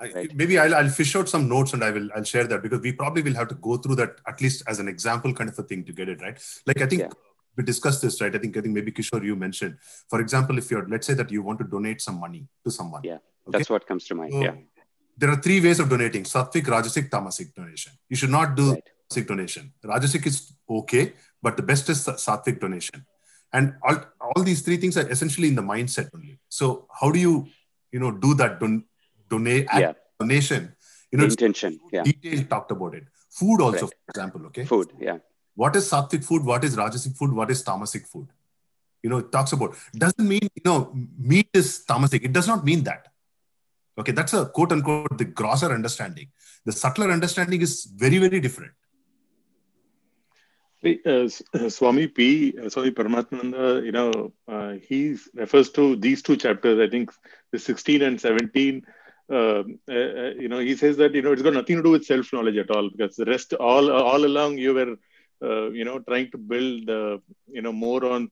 I, 0.00 0.10
Right. 0.10 0.34
maybe 0.34 0.58
I'll, 0.58 0.74
I'll 0.74 0.88
fish 0.88 1.14
out 1.14 1.28
some 1.28 1.48
notes 1.48 1.72
and 1.72 1.84
I 1.84 1.90
will 1.90 2.08
I'll 2.16 2.24
share 2.24 2.46
that 2.48 2.62
because 2.62 2.80
we 2.80 2.92
probably 2.92 3.22
will 3.22 3.34
have 3.34 3.48
to 3.48 3.54
go 3.56 3.76
through 3.76 3.94
that 3.96 4.16
at 4.26 4.40
least 4.40 4.62
as 4.66 4.80
an 4.80 4.88
example 4.88 5.32
kind 5.32 5.48
of 5.48 5.58
a 5.58 5.62
thing 5.62 5.84
to 5.84 5.92
get 5.92 6.08
it 6.08 6.20
right. 6.20 6.36
Like 6.66 6.80
I 6.82 6.86
think 6.86 7.02
Yeah. 7.02 7.08
we 7.56 7.62
discussed 7.62 8.02
this 8.02 8.20
right. 8.20 8.34
I 8.34 8.38
think 8.38 8.56
I 8.56 8.60
think 8.62 8.74
maybe 8.74 8.90
Kishore 8.90 9.22
you 9.24 9.36
mentioned. 9.36 9.76
For 10.08 10.20
example, 10.20 10.58
if 10.58 10.70
you're 10.70 10.86
let's 10.88 11.06
say 11.06 11.14
that 11.14 11.30
you 11.30 11.42
want 11.42 11.58
to 11.60 11.64
donate 11.64 12.00
some 12.00 12.18
money 12.18 12.48
to 12.64 12.70
someone. 12.70 13.02
Yeah, 13.04 13.18
Okay? 13.48 13.58
That's 13.58 13.70
what 13.70 13.86
comes 13.86 14.04
to 14.06 14.14
mind. 14.16 14.32
So 14.32 14.42
Yeah, 14.42 14.56
There 15.16 15.30
are 15.30 15.40
three 15.46 15.60
ways 15.60 15.78
of 15.78 15.88
donating: 15.88 16.24
sattvic, 16.24 16.64
rajasic, 16.74 17.08
tamasic 17.10 17.54
donation. 17.54 17.92
You 18.08 18.16
should 18.16 18.30
not 18.30 18.56
do 18.56 18.72
Right. 18.72 18.90
Sattvic 19.14 19.26
donation. 19.26 19.72
Rajasic 19.84 20.26
is 20.26 20.52
okay, 20.68 21.12
but 21.42 21.56
the 21.56 21.62
best 21.62 21.88
is 21.88 22.02
sa- 22.02 22.14
sattvic 22.14 22.60
donation. 22.60 23.04
And 23.52 23.74
all, 23.82 23.96
all 24.20 24.42
these 24.42 24.62
three 24.62 24.76
things 24.76 24.96
are 24.96 25.08
essentially 25.10 25.48
in 25.48 25.54
the 25.54 25.62
mindset 25.62 26.10
only. 26.14 26.38
So 26.48 26.88
how 27.00 27.10
do 27.12 27.18
you, 27.18 27.46
you 27.92 28.00
know, 28.00 28.10
do 28.10 28.34
that 28.34 28.60
don- 28.60 28.84
donate 29.28 29.68
Yeah. 29.74 29.92
donation? 30.18 30.74
You 31.12 31.18
know, 31.18 31.24
intention. 31.24 31.78
Yeah, 31.92 32.02
detail 32.02 32.44
talked 32.44 32.70
about 32.72 32.94
it. 32.94 33.04
Food 33.30 33.60
also, 33.60 33.78
Correct. 33.78 33.94
for 34.06 34.10
example, 34.10 34.46
okay? 34.46 34.64
food. 34.64 34.92
Yeah. 34.98 35.18
What 35.54 35.76
is 35.76 35.88
sattvic 35.88 36.24
food? 36.24 36.44
What 36.44 36.64
is 36.64 36.76
rajasic 36.76 37.16
food? 37.16 37.32
What 37.32 37.50
is 37.50 37.62
tamasic 37.62 38.06
food? 38.06 38.28
You 39.02 39.10
know, 39.10 39.18
it 39.18 39.30
talks 39.30 39.52
about, 39.52 39.76
doesn't 39.94 40.28
mean, 40.28 40.40
you 40.42 40.62
know, 40.64 40.92
meat 41.18 41.48
is 41.52 41.84
tamasic. 41.88 42.24
It 42.24 42.32
does 42.32 42.48
not 42.48 42.64
mean 42.64 42.82
that. 42.84 43.08
Okay, 43.96 44.12
that's 44.12 44.32
a 44.32 44.46
quote 44.46 44.72
unquote 44.72 45.16
the 45.18 45.24
grosser 45.24 45.72
understanding. 45.72 46.28
The 46.64 46.72
subtler 46.72 47.12
understanding 47.12 47.62
is 47.62 47.84
very, 47.84 48.18
very 48.18 48.40
different. 48.40 48.72
Uh, 50.84 51.28
uh, 51.54 51.68
Swami 51.70 52.08
P, 52.08 52.54
uh, 52.62 52.68
Swami 52.68 52.90
Paramatmananda, 52.90 53.84
you 53.84 53.92
know, 53.92 54.32
uh, 54.46 54.72
he 54.72 55.16
refers 55.34 55.70
to 55.70 55.96
these 55.96 56.22
two 56.22 56.36
chapters, 56.36 56.78
I 56.78 56.90
think 56.90 57.10
the 57.52 57.58
16 57.58 58.02
and 58.02 58.20
17. 58.20 58.84
Um, 59.30 59.78
uh, 59.88 59.94
uh, 59.94 60.30
you 60.38 60.48
know, 60.48 60.58
he 60.58 60.76
says 60.76 60.98
that, 60.98 61.14
you 61.14 61.22
know, 61.22 61.32
it's 61.32 61.40
got 61.40 61.54
nothing 61.54 61.76
to 61.76 61.82
do 61.82 61.90
with 61.90 62.04
self 62.04 62.32
knowledge 62.32 62.56
at 62.56 62.70
all 62.70 62.90
because 62.90 63.16
the 63.16 63.24
rest, 63.24 63.54
all, 63.54 63.90
all 63.90 64.24
along, 64.24 64.58
you 64.58 64.74
were, 64.74 64.96
you 65.72 65.84
know, 65.84 66.00
trying 66.00 66.30
to 66.32 66.38
build, 66.38 66.88
you 67.46 67.62
know, 67.62 67.72
more 67.72 68.04
on 68.04 68.30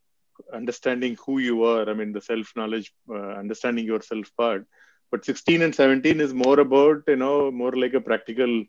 understanding 0.53 1.17
who 1.25 1.39
you 1.39 1.65
are. 1.65 1.89
I 1.89 1.95
mean, 1.95 2.13
the 2.13 2.21
self 2.21 2.53
knowledge, 2.55 2.93
understanding 3.11 3.87
yourself 3.87 4.31
part. 4.37 4.67
But 5.11 5.25
16 5.25 5.63
and 5.63 5.75
17 5.75 6.21
is 6.21 6.35
more 6.35 6.61
about, 6.61 7.03
you 7.07 7.17
know, 7.17 7.51
more 7.51 7.73
like 7.73 7.95
a 7.95 8.01
practical 8.01 8.65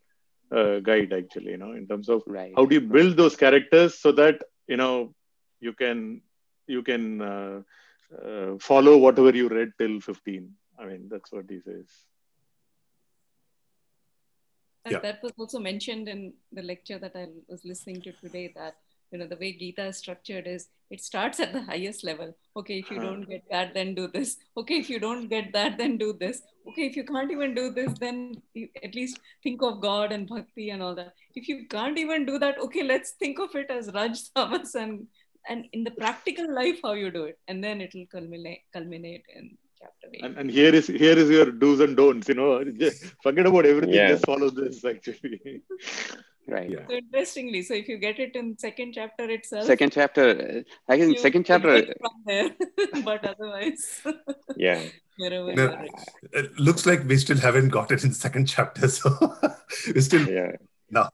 uh, 0.53 0.80
guide, 0.80 1.13
actually, 1.13 1.51
you 1.51 1.57
know, 1.57 1.73
in 1.73 1.88
terms 1.88 2.09
of 2.09 2.23
Right. 2.25 2.53
how 2.55 2.65
do 2.65 2.75
you 2.75 2.81
build 2.81 3.17
those 3.17 3.35
characters 3.35 3.99
so 3.99 4.11
that 4.13 4.41
you 4.67 4.77
know 4.77 5.13
you 5.59 5.73
can 5.73 6.21
you 6.67 6.81
can 6.84 7.21
uh, 7.21 7.61
uh, 8.23 8.57
follow 8.59 8.97
whatever 8.97 9.31
you 9.35 9.47
read 9.49 9.71
till 9.80 9.99
15 10.01 10.49
i 10.80 10.85
mean 10.85 11.07
that's 11.09 11.31
what 11.31 11.45
he 11.49 11.59
says 11.61 11.88
That, 14.85 14.91
Yeah. 14.93 14.99
that 15.01 15.23
was 15.23 15.31
also 15.38 15.59
mentioned 15.59 16.07
in 16.09 16.34
the 16.51 16.61
lecture 16.61 16.99
that 16.99 17.15
I 17.15 17.27
was 17.47 17.63
listening 17.63 18.01
to 18.01 18.11
today 18.13 18.51
that 18.55 18.75
you 19.14 19.19
know 19.19 19.27
the 19.34 19.40
way 19.41 19.52
gita 19.61 19.85
is 19.91 19.98
structured 20.03 20.48
is 20.53 20.68
it 20.90 21.02
starts 21.10 21.40
at 21.45 21.53
the 21.56 21.61
highest 21.69 22.03
level 22.10 22.30
okay 22.60 22.77
if 22.84 22.90
you 22.91 22.99
don't 23.06 23.27
get 23.34 23.44
that 23.53 23.73
then 23.77 23.94
do 23.99 24.07
this 24.15 24.38
okay 24.57 24.77
if 24.84 24.90
you 24.94 24.99
don't 25.06 25.27
get 25.34 25.52
that 25.57 25.77
then 25.81 25.98
do 26.03 26.11
this 26.23 26.41
okay 26.68 26.85
if 26.90 26.95
you 26.99 27.06
can't 27.11 27.31
even 27.35 27.53
do 27.61 27.65
this 27.80 27.91
then 28.03 28.18
you 28.53 28.68
at 28.88 28.95
least 28.99 29.19
think 29.44 29.61
of 29.69 29.81
god 29.88 30.11
and 30.11 30.27
bhakti 30.27 30.69
and 30.76 30.84
all 30.84 30.95
that 31.02 31.14
if 31.41 31.48
you 31.48 31.57
can't 31.76 31.99
even 32.06 32.26
do 32.31 32.38
that 32.45 32.64
okay 32.68 32.84
let's 32.91 33.11
think 33.23 33.40
of 33.48 33.56
it 33.64 33.69
as 33.80 33.91
raj 33.98 34.23
tamas 34.35 34.76
and 34.84 35.06
and 35.49 35.65
in 35.73 35.84
the 35.84 35.95
practical 36.03 36.48
life 36.61 36.80
how 36.84 36.94
you 37.03 37.11
do 37.19 37.26
it 37.31 37.38
and 37.48 37.64
then 37.64 37.81
it 37.85 37.94
will 37.94 38.10
culminate 38.18 38.64
culminate 38.77 39.26
in 39.35 39.57
chapter 39.84 40.07
eight. 40.14 40.23
And, 40.26 40.38
and 40.38 40.49
here 40.49 40.73
is 40.80 40.88
here 40.88 41.18
is 41.23 41.30
your 41.30 41.52
do's 41.52 41.81
and 41.85 41.98
don'ts. 41.98 42.30
You 42.30 42.35
know, 42.35 42.64
just 42.64 43.03
forget 43.23 43.45
about 43.45 43.65
everything. 43.65 43.94
Yeah. 43.94 44.10
Just 44.14 44.26
follow 44.26 44.49
this. 44.49 44.84
Actually, 44.85 45.61
Right. 46.48 46.70
Yeah. 46.70 46.86
So 46.88 46.95
interestingly, 46.95 47.61
so 47.61 47.74
if 47.74 47.88
you 47.88 47.98
get 47.98 48.20
it 48.20 48.36
in 48.36 48.57
second 48.57 48.94
chapter 48.94 49.30
itself, 49.30 49.65
Second 49.65 49.94
chapter, 49.94 50.64
I 50.90 50.98
think 50.99 51.18
second 51.18 51.45
chapter, 51.45 51.82
get 51.82 51.98
from 51.99 52.24
there, 52.26 52.49
but 53.06 53.26
otherwise, 53.26 54.02
Yeah. 54.57 54.82
wherever 55.18 55.53
No, 55.56 55.86
it 56.34 56.60
looks 56.60 56.86
like 56.86 57.06
we 57.07 57.18
still 57.18 57.38
haven't 57.38 57.70
got 57.70 57.91
it 57.91 58.03
in 58.03 58.10
the 58.10 58.15
second 58.15 58.48
chapter, 58.48 58.88
so 58.98 59.10
we 59.95 60.02
still 60.02 60.28
Yeah. 60.28 60.52
no. 60.90 61.10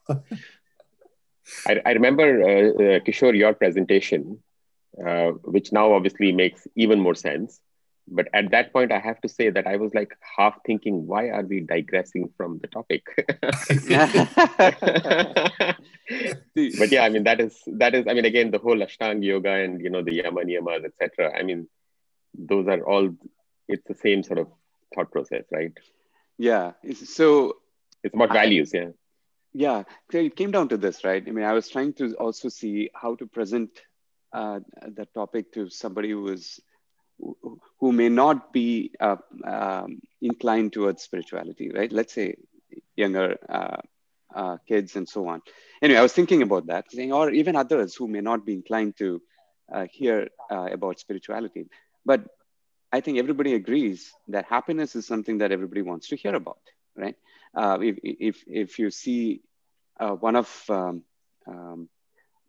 I, 1.68 1.82
I 1.86 1.92
remember, 1.92 2.42
uh, 2.42 2.70
uh, 2.70 3.00
Kishore, 3.02 3.38
your 3.38 3.54
presentation, 3.54 4.40
uh, 5.06 5.32
which 5.44 5.72
now 5.72 5.94
obviously 5.94 6.32
makes 6.32 6.68
even 6.76 7.00
more 7.00 7.16
sense. 7.16 7.60
But 8.12 8.28
at 8.34 8.52
that 8.52 8.74
point, 8.74 8.92
I 8.92 9.00
have 9.00 9.22
to 9.22 9.30
say 9.30 9.50
that 9.52 9.68
I 9.68 9.76
was 9.78 9.94
like 9.94 10.12
half 10.38 10.56
thinking, 10.66 11.06
why 11.06 11.30
are 11.30 11.44
we 11.44 11.60
digressing 11.62 12.30
from 12.38 12.60
the 12.60 12.68
topic? 12.68 13.04
but 16.80 16.92
yeah, 16.92 17.04
I 17.04 17.10
mean 17.10 17.24
that 17.24 17.40
is 17.40 17.62
that 17.68 17.94
is 17.96 18.08
I 18.08 18.14
mean 18.14 18.26
again 18.26 18.52
the 18.52 18.58
whole 18.60 18.78
Ashtanga 18.78 19.24
yoga 19.24 19.52
and 19.52 19.82
you 19.82 19.90
know 19.90 20.02
the 20.02 20.14
yama 20.16 20.42
niyamas 20.44 20.86
etc. 20.86 21.38
I 21.38 21.44
mean 21.44 21.68
those 22.34 22.68
are 22.68 22.82
all 22.84 23.10
it's 23.68 23.88
the 23.88 23.96
same 23.96 24.24
sort 24.24 24.40
of 24.40 24.48
thought 24.96 25.12
process, 25.12 25.44
right? 25.52 25.74
yeah. 26.38 26.72
So 27.06 27.58
It's 28.04 28.16
about 28.16 28.32
I- 28.32 28.34
values, 28.42 28.72
yeah. 28.74 28.90
yeah 29.54 29.84
it 30.14 30.36
came 30.36 30.52
down 30.56 30.68
to 30.72 30.78
this 30.78 31.04
right 31.04 31.24
i 31.28 31.32
mean 31.36 31.44
i 31.52 31.54
was 31.54 31.68
trying 31.76 31.92
to 32.00 32.06
also 32.26 32.50
see 32.50 32.90
how 33.02 33.12
to 33.22 33.26
present 33.38 33.72
uh, 34.40 34.60
the 35.00 35.06
topic 35.20 35.52
to 35.56 35.62
somebody 35.70 36.12
who 36.12 36.28
is 36.34 36.44
who- 37.20 37.60
may 37.94 38.10
not 38.10 38.54
be 38.54 38.92
uh, 39.00 39.18
um, 39.46 40.02
inclined 40.22 40.74
towards 40.74 41.04
spirituality 41.04 41.72
right? 41.76 41.92
Let's 41.92 42.14
say 42.14 42.36
younger 42.96 43.38
uh, 43.50 43.78
uh, 44.36 44.58
kids 44.68 44.96
and 44.96 45.08
so 45.08 45.28
on. 45.28 45.42
Anyway 45.82 46.00
i 46.00 46.04
was 46.04 46.14
thinking 46.14 46.42
about 46.44 46.68
that 46.68 46.86
or 47.12 47.32
even 47.32 47.56
others 47.56 47.96
who 47.96 48.08
may 48.08 48.22
not 48.22 48.46
be 48.46 48.54
inclined 48.54 48.96
to 48.98 49.22
uh, 49.74 49.86
hear 49.92 50.28
uh, 50.52 50.68
about 50.72 51.00
spirituality. 51.00 51.66
But 52.06 52.22
i 52.92 53.00
think 53.02 53.18
everybody 53.18 53.54
agrees 53.56 54.12
that 54.28 54.46
happiness 54.46 54.96
is 54.96 55.06
something 55.08 55.38
that 55.40 55.52
everybody 55.52 55.82
wants 55.82 56.08
to 56.10 56.16
hear 56.16 56.36
about 56.36 56.60
right? 56.98 57.16
Uh, 57.56 57.78
if, 57.82 57.98
if, 58.04 58.44
if 58.48 58.80
you 58.80 58.90
see 58.92 59.42
one 60.20 60.36
of 60.36 60.50
um, 60.70 61.04
um, 61.48 61.90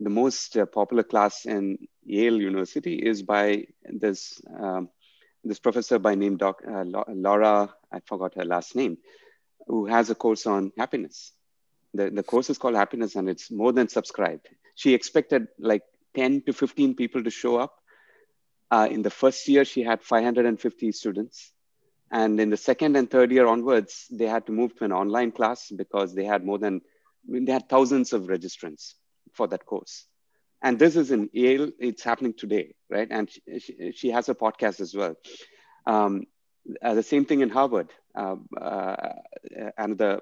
the 0.00 0.10
most 0.10 0.56
popular 0.72 1.02
class 1.02 1.44
in 1.46 1.78
Yale 2.10 2.40
University 2.40 2.94
is 2.94 3.22
by 3.22 3.66
this 3.84 4.40
um, 4.58 4.88
this 5.44 5.58
professor 5.58 5.98
by 5.98 6.14
name 6.14 6.36
Doc, 6.36 6.62
uh, 6.68 6.84
Laura, 6.84 7.72
I 7.92 8.00
forgot 8.00 8.34
her 8.34 8.44
last 8.44 8.76
name, 8.76 8.98
who 9.66 9.86
has 9.86 10.10
a 10.10 10.14
course 10.14 10.46
on 10.46 10.72
happiness. 10.76 11.32
The, 11.94 12.10
the 12.10 12.22
course 12.22 12.50
is 12.50 12.58
called 12.58 12.76
Happiness 12.76 13.16
and 13.16 13.28
it's 13.28 13.50
more 13.50 13.72
than 13.72 13.88
subscribed. 13.88 14.48
She 14.74 14.94
expected 14.94 15.48
like 15.58 15.82
10 16.14 16.42
to 16.42 16.52
15 16.52 16.94
people 16.94 17.24
to 17.24 17.30
show 17.30 17.56
up. 17.56 17.74
Uh, 18.70 18.86
in 18.90 19.02
the 19.02 19.10
first 19.10 19.48
year, 19.48 19.64
she 19.64 19.82
had 19.82 20.02
550 20.02 20.92
students. 20.92 21.52
And 22.12 22.38
in 22.40 22.50
the 22.50 22.56
second 22.56 22.96
and 22.96 23.10
third 23.10 23.32
year 23.32 23.46
onwards, 23.46 24.06
they 24.10 24.26
had 24.26 24.46
to 24.46 24.52
move 24.52 24.76
to 24.76 24.84
an 24.84 24.92
online 24.92 25.32
class 25.32 25.70
because 25.74 26.14
they 26.14 26.24
had 26.24 26.44
more 26.44 26.58
than, 26.58 26.82
they 27.26 27.52
had 27.52 27.68
thousands 27.68 28.12
of 28.12 28.24
registrants 28.24 28.94
for 29.32 29.48
that 29.48 29.64
course. 29.64 30.06
And 30.62 30.78
this 30.78 30.96
is 30.96 31.10
in 31.10 31.30
Yale, 31.32 31.70
it's 31.78 32.02
happening 32.02 32.34
today, 32.34 32.74
right? 32.90 33.08
And 33.10 33.30
she, 33.58 33.92
she, 33.94 34.10
has 34.10 34.28
a 34.28 34.34
podcast 34.34 34.80
as 34.80 34.94
well. 34.94 35.14
Um, 35.86 36.24
uh, 36.82 36.94
the 36.94 37.02
same 37.02 37.24
thing 37.24 37.40
in 37.40 37.48
Harvard. 37.48 37.88
Uh, 38.14 38.36
uh, 38.60 39.14
another 39.78 40.20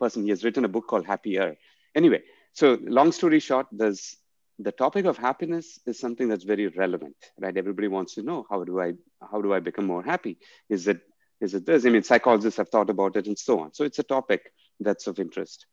person, 0.00 0.24
he 0.24 0.30
has 0.30 0.44
written 0.44 0.64
a 0.64 0.68
book 0.68 0.86
called 0.88 1.06
Happier. 1.06 1.56
Anyway, 1.94 2.22
so 2.52 2.78
long 2.82 3.12
story 3.12 3.38
short, 3.38 3.66
there's 3.70 4.16
the 4.58 4.72
topic 4.72 5.04
of 5.04 5.18
happiness 5.18 5.78
is 5.86 5.98
something 5.98 6.28
that's 6.28 6.44
very 6.44 6.68
relevant, 6.68 7.16
right? 7.38 7.56
Everybody 7.56 7.88
wants 7.88 8.14
to 8.14 8.22
know 8.22 8.46
how 8.48 8.64
do 8.64 8.80
I 8.80 8.94
how 9.30 9.42
do 9.42 9.52
I 9.52 9.60
become 9.60 9.86
more 9.86 10.02
happy? 10.02 10.38
Is 10.68 10.88
it 10.88 11.00
is 11.40 11.54
it 11.54 11.66
this? 11.66 11.84
I 11.84 11.90
mean, 11.90 12.02
psychologists 12.02 12.56
have 12.56 12.70
thought 12.70 12.88
about 12.88 13.16
it 13.16 13.26
and 13.26 13.38
so 13.38 13.60
on. 13.60 13.74
So 13.74 13.84
it's 13.84 13.98
a 13.98 14.02
topic 14.02 14.52
that's 14.80 15.06
of 15.06 15.18
interest. 15.18 15.66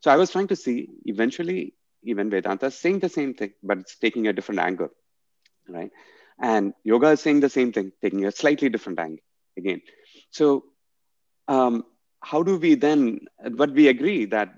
So 0.00 0.10
I 0.10 0.16
was 0.16 0.30
trying 0.30 0.48
to 0.48 0.56
see 0.56 0.88
eventually 1.06 1.74
even 2.04 2.30
Vedanta 2.30 2.66
is 2.66 2.74
saying 2.74 3.00
the 3.00 3.08
same 3.08 3.34
thing, 3.34 3.52
but 3.62 3.78
it's 3.78 3.96
taking 3.96 4.26
a 4.26 4.32
different 4.32 4.60
angle, 4.60 4.88
right? 5.68 5.90
And 6.40 6.74
yoga 6.84 7.10
is 7.10 7.20
saying 7.20 7.40
the 7.40 7.48
same 7.48 7.72
thing, 7.72 7.92
taking 8.02 8.24
a 8.24 8.32
slightly 8.32 8.68
different 8.68 8.98
angle 8.98 9.24
again. 9.56 9.82
So 10.30 10.64
um, 11.48 11.84
how 12.20 12.42
do 12.42 12.56
we 12.56 12.74
then? 12.74 13.20
But 13.50 13.72
we 13.72 13.88
agree 13.88 14.26
that 14.26 14.54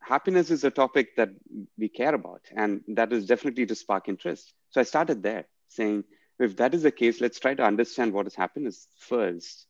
happiness 0.00 0.50
is 0.50 0.64
a 0.64 0.70
topic 0.70 1.16
that 1.16 1.30
we 1.78 1.88
care 1.88 2.14
about, 2.14 2.42
and 2.54 2.82
that 2.88 3.12
is 3.12 3.26
definitely 3.26 3.66
to 3.66 3.74
spark 3.74 4.08
interest. 4.08 4.52
So 4.70 4.80
I 4.80 4.84
started 4.84 5.22
there, 5.22 5.46
saying 5.68 6.04
if 6.38 6.56
that 6.56 6.74
is 6.74 6.82
the 6.82 6.90
case, 6.90 7.20
let's 7.20 7.38
try 7.38 7.54
to 7.54 7.62
understand 7.62 8.12
what 8.12 8.26
is 8.26 8.34
happiness 8.34 8.88
first. 8.98 9.66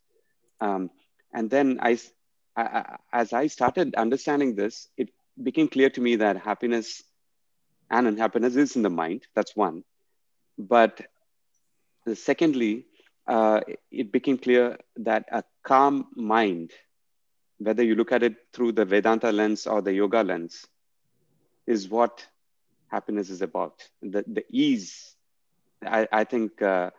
Um, 0.60 0.90
and 1.32 1.50
then 1.50 1.78
I, 1.82 1.98
I, 2.56 2.96
as 3.12 3.32
I 3.32 3.48
started 3.48 3.94
understanding 3.94 4.54
this, 4.54 4.88
it 4.96 5.10
became 5.42 5.68
clear 5.68 5.90
to 5.90 6.00
me 6.00 6.16
that 6.16 6.36
happiness 6.36 7.02
and 7.90 8.06
unhappiness 8.06 8.56
is 8.56 8.76
in 8.76 8.82
the 8.82 8.90
mind. 8.90 9.26
That's 9.34 9.56
one. 9.56 9.84
But 10.58 11.00
secondly, 12.14 12.86
uh, 13.26 13.60
it 13.90 14.12
became 14.12 14.38
clear 14.38 14.78
that 14.96 15.26
a 15.30 15.44
calm 15.62 16.06
mind, 16.14 16.72
whether 17.58 17.82
you 17.82 17.94
look 17.94 18.12
at 18.12 18.22
it 18.22 18.36
through 18.52 18.72
the 18.72 18.84
Vedanta 18.84 19.32
lens 19.32 19.66
or 19.66 19.82
the 19.82 19.92
yoga 19.92 20.22
lens, 20.22 20.66
is 21.66 21.88
what 21.88 22.26
happiness 22.88 23.30
is 23.30 23.42
about. 23.42 23.82
The, 24.02 24.24
the 24.26 24.44
ease. 24.50 25.14
I, 25.82 26.08
I 26.12 26.24
think 26.24 26.60
uh, 26.60 26.90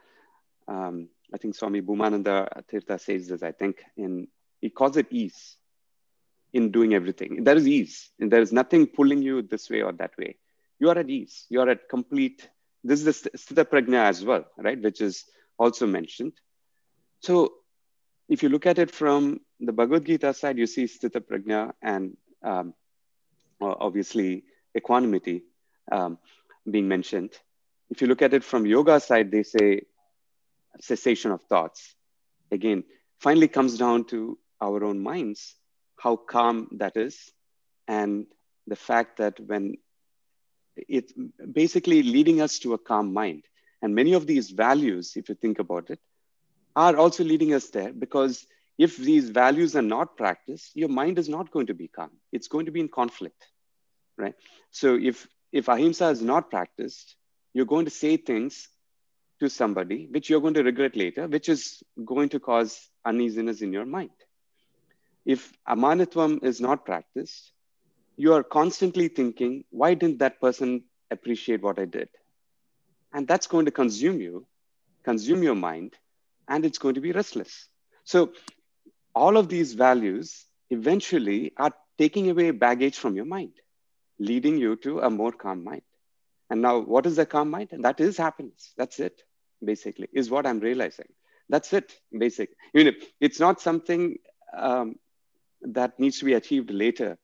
um, 0.67 1.09
I 1.33 1.37
think 1.37 1.55
Swami 1.55 1.81
Bhoomananda 1.81 2.63
Tirtha 2.71 2.99
says 2.99 3.27
this. 3.27 3.43
I 3.43 3.51
think 3.51 3.83
in 3.97 4.27
he 4.59 4.69
calls 4.69 4.97
it 4.97 5.07
ease 5.09 5.57
in 6.53 6.71
doing 6.71 6.93
everything. 6.93 7.43
There 7.43 7.55
is 7.55 7.67
ease, 7.67 8.09
and 8.19 8.31
there 8.31 8.41
is 8.41 8.51
nothing 8.51 8.87
pulling 8.87 9.21
you 9.21 9.41
this 9.41 9.69
way 9.69 9.81
or 9.81 9.93
that 9.93 10.17
way. 10.17 10.37
You 10.79 10.89
are 10.89 10.97
at 10.97 11.09
ease. 11.09 11.45
You 11.49 11.61
are 11.61 11.69
at 11.69 11.87
complete. 11.89 12.49
This 12.83 13.03
is 13.03 13.21
the 13.21 13.29
sthita 13.37 13.65
prajna 13.65 14.05
as 14.05 14.23
well, 14.23 14.45
right? 14.57 14.81
Which 14.81 15.01
is 15.01 15.25
also 15.57 15.87
mentioned. 15.87 16.33
So, 17.21 17.53
if 18.27 18.43
you 18.43 18.49
look 18.49 18.65
at 18.65 18.79
it 18.79 18.91
from 18.91 19.41
the 19.59 19.71
Bhagavad 19.71 20.05
Gita 20.05 20.33
side, 20.33 20.57
you 20.57 20.65
see 20.67 20.85
sthita 20.85 21.21
prajna 21.21 21.73
and 21.81 22.17
um, 22.43 22.73
obviously 23.61 24.43
equanimity 24.75 25.43
um, 25.91 26.17
being 26.69 26.87
mentioned. 26.87 27.31
If 27.89 28.01
you 28.01 28.07
look 28.07 28.21
at 28.21 28.33
it 28.33 28.43
from 28.43 28.65
yoga 28.65 28.99
side, 28.99 29.31
they 29.31 29.43
say 29.43 29.81
cessation 30.79 31.31
of 31.31 31.41
thoughts. 31.43 31.95
Again, 32.51 32.83
finally 33.19 33.47
comes 33.47 33.77
down 33.77 34.05
to 34.05 34.37
our 34.61 34.83
own 34.83 34.99
minds 35.01 35.55
how 36.01 36.15
calm 36.15 36.67
that 36.71 36.97
is 36.97 37.31
and 37.87 38.25
the 38.67 38.75
fact 38.75 39.17
that 39.17 39.39
when 39.39 39.75
it's 40.75 41.13
basically 41.51 42.01
leading 42.01 42.41
us 42.41 42.59
to 42.59 42.73
a 42.73 42.77
calm 42.77 43.13
mind. 43.13 43.43
And 43.81 43.95
many 43.95 44.13
of 44.13 44.25
these 44.25 44.51
values 44.51 45.13
if 45.15 45.29
you 45.29 45.35
think 45.35 45.59
about 45.59 45.89
it 45.89 45.99
are 46.75 46.95
also 46.95 47.23
leading 47.23 47.53
us 47.53 47.69
there 47.69 47.91
because 47.91 48.45
if 48.77 48.97
these 48.97 49.29
values 49.29 49.75
are 49.75 49.81
not 49.81 50.17
practiced 50.17 50.75
your 50.75 50.89
mind 50.89 51.19
is 51.19 51.29
not 51.29 51.51
going 51.51 51.67
to 51.67 51.73
be 51.73 51.87
calm. 51.87 52.11
It's 52.31 52.47
going 52.47 52.65
to 52.67 52.71
be 52.71 52.79
in 52.79 52.89
conflict 52.89 53.47
right? 54.17 54.35
So 54.71 54.95
if 54.95 55.27
if 55.51 55.67
ahimsa 55.67 56.09
is 56.09 56.21
not 56.21 56.49
practiced 56.49 57.15
you're 57.53 57.71
going 57.73 57.85
to 57.85 57.91
say 57.91 58.17
things 58.17 58.69
to 59.39 59.49
somebody 59.49 60.07
which 60.09 60.29
you're 60.29 60.41
going 60.41 60.53
to 60.53 60.63
regret 60.63 60.95
later 60.95 61.27
which 61.27 61.49
is 61.49 61.83
going 62.05 62.29
to 62.29 62.39
cause 62.39 62.89
uneasiness 63.05 63.61
in 63.61 63.73
your 63.73 63.85
mind 63.85 64.11
if 65.25 65.53
Amanitvam 65.67 66.43
is 66.43 66.59
not 66.61 66.85
practiced, 66.85 67.51
you 68.17 68.33
are 68.33 68.43
constantly 68.43 69.07
thinking, 69.07 69.63
why 69.69 69.93
didn't 69.93 70.19
that 70.19 70.39
person 70.41 70.83
appreciate 71.11 71.61
what 71.61 71.79
I 71.79 71.85
did? 71.85 72.09
And 73.13 73.27
that's 73.27 73.47
going 73.47 73.65
to 73.65 73.71
consume 73.71 74.19
you, 74.21 74.45
consume 75.03 75.43
your 75.43 75.55
mind, 75.55 75.95
and 76.47 76.65
it's 76.65 76.77
going 76.77 76.95
to 76.95 77.01
be 77.01 77.11
restless. 77.11 77.67
So, 78.03 78.33
all 79.15 79.37
of 79.37 79.49
these 79.49 79.73
values 79.73 80.45
eventually 80.69 81.53
are 81.57 81.73
taking 81.97 82.29
away 82.29 82.51
baggage 82.51 82.97
from 82.97 83.15
your 83.15 83.25
mind, 83.25 83.53
leading 84.19 84.57
you 84.57 84.75
to 84.77 84.99
a 84.99 85.09
more 85.09 85.31
calm 85.31 85.63
mind. 85.63 85.81
And 86.49 86.61
now, 86.61 86.79
what 86.79 87.05
is 87.05 87.15
the 87.17 87.25
calm 87.25 87.49
mind? 87.49 87.69
And 87.71 87.83
that 87.85 87.99
is 87.99 88.17
happiness. 88.17 88.73
That's 88.77 88.99
it, 88.99 89.21
basically, 89.63 90.07
is 90.13 90.29
what 90.29 90.45
I'm 90.45 90.59
realizing. 90.59 91.07
That's 91.49 91.73
it, 91.73 91.99
basic. 92.17 92.49
You 92.73 92.85
know, 92.85 92.91
it's 93.19 93.39
not 93.39 93.59
something 93.61 94.17
um, 94.55 94.95
that 95.63 95.99
needs 95.99 96.19
to 96.19 96.25
be 96.25 96.33
achieved 96.33 96.71
later 96.71 97.17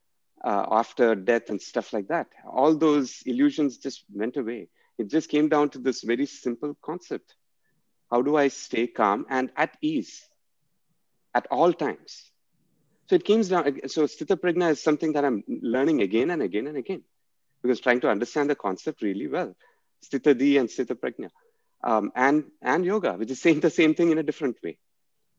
uh, 0.44 0.66
after 0.70 1.14
death 1.14 1.50
and 1.50 1.60
stuff 1.60 1.92
like 1.92 2.08
that. 2.08 2.28
All 2.48 2.74
those 2.74 3.22
illusions 3.26 3.78
just 3.78 4.04
went 4.12 4.36
away. 4.36 4.68
It 4.98 5.08
just 5.08 5.28
came 5.28 5.48
down 5.48 5.70
to 5.70 5.78
this 5.78 6.02
very 6.02 6.26
simple 6.26 6.76
concept. 6.82 7.34
How 8.10 8.22
do 8.22 8.36
I 8.36 8.48
stay 8.48 8.86
calm 8.86 9.26
and 9.28 9.50
at 9.56 9.76
ease 9.82 10.26
at 11.34 11.46
all 11.50 11.72
times? 11.72 12.30
So 13.08 13.16
it 13.16 13.24
comes 13.24 13.48
down, 13.48 13.88
so 13.88 14.04
Sthita 14.04 14.36
Prajna 14.36 14.70
is 14.70 14.82
something 14.82 15.12
that 15.14 15.24
I'm 15.24 15.42
learning 15.48 16.02
again 16.02 16.30
and 16.30 16.42
again 16.42 16.66
and 16.66 16.76
again 16.76 17.02
because 17.62 17.80
trying 17.80 18.00
to 18.00 18.10
understand 18.10 18.50
the 18.50 18.54
concept 18.54 19.02
really 19.02 19.26
well. 19.26 19.54
Sthitadi 20.04 20.60
and 20.60 20.68
Sthita 20.68 20.94
Prajna. 20.94 21.30
Um, 21.82 22.12
and, 22.14 22.44
and 22.60 22.84
yoga, 22.84 23.12
which 23.12 23.30
is 23.30 23.40
saying 23.40 23.60
the 23.60 23.70
same 23.70 23.94
thing 23.94 24.10
in 24.10 24.18
a 24.18 24.22
different 24.22 24.56
way, 24.62 24.78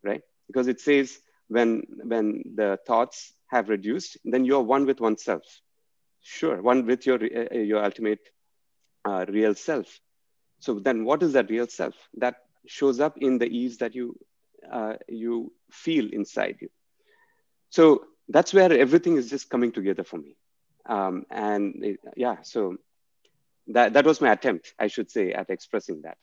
right? 0.03 0.21
Because 0.47 0.67
it 0.67 0.79
says 0.79 1.19
when, 1.49 1.83
when 2.03 2.43
the 2.55 2.79
thoughts 2.87 3.33
have 3.47 3.69
reduced, 3.69 4.17
then 4.23 4.45
you're 4.45 4.61
one 4.61 4.85
with 4.85 5.01
oneself. 5.01 5.43
Sure, 6.21 6.61
one 6.61 6.85
with 6.85 7.05
your, 7.05 7.19
uh, 7.21 7.55
your 7.57 7.83
ultimate 7.83 8.19
uh, 9.05 9.25
real 9.27 9.55
self. 9.55 9.99
So 10.59 10.79
then 10.79 11.05
what 11.05 11.23
is 11.23 11.33
that 11.33 11.49
real 11.49 11.67
self? 11.67 11.95
That 12.17 12.35
shows 12.67 12.99
up 12.99 13.17
in 13.17 13.37
the 13.37 13.47
ease 13.47 13.77
that 13.77 13.95
you, 13.95 14.17
uh, 14.71 14.93
you 15.07 15.51
feel 15.71 16.11
inside 16.11 16.57
you. 16.61 16.69
So 17.69 18.05
that's 18.27 18.53
where 18.53 18.71
everything 18.71 19.17
is 19.17 19.29
just 19.29 19.49
coming 19.49 19.71
together 19.71 20.03
for 20.03 20.17
me. 20.17 20.35
Um, 20.85 21.25
and 21.29 21.83
it, 21.83 21.99
yeah, 22.15 22.37
so 22.43 22.77
that, 23.67 23.93
that 23.93 24.05
was 24.05 24.21
my 24.21 24.31
attempt, 24.31 24.73
I 24.79 24.87
should 24.87 25.09
say, 25.09 25.31
at 25.33 25.49
expressing 25.49 26.01
that. 26.01 26.17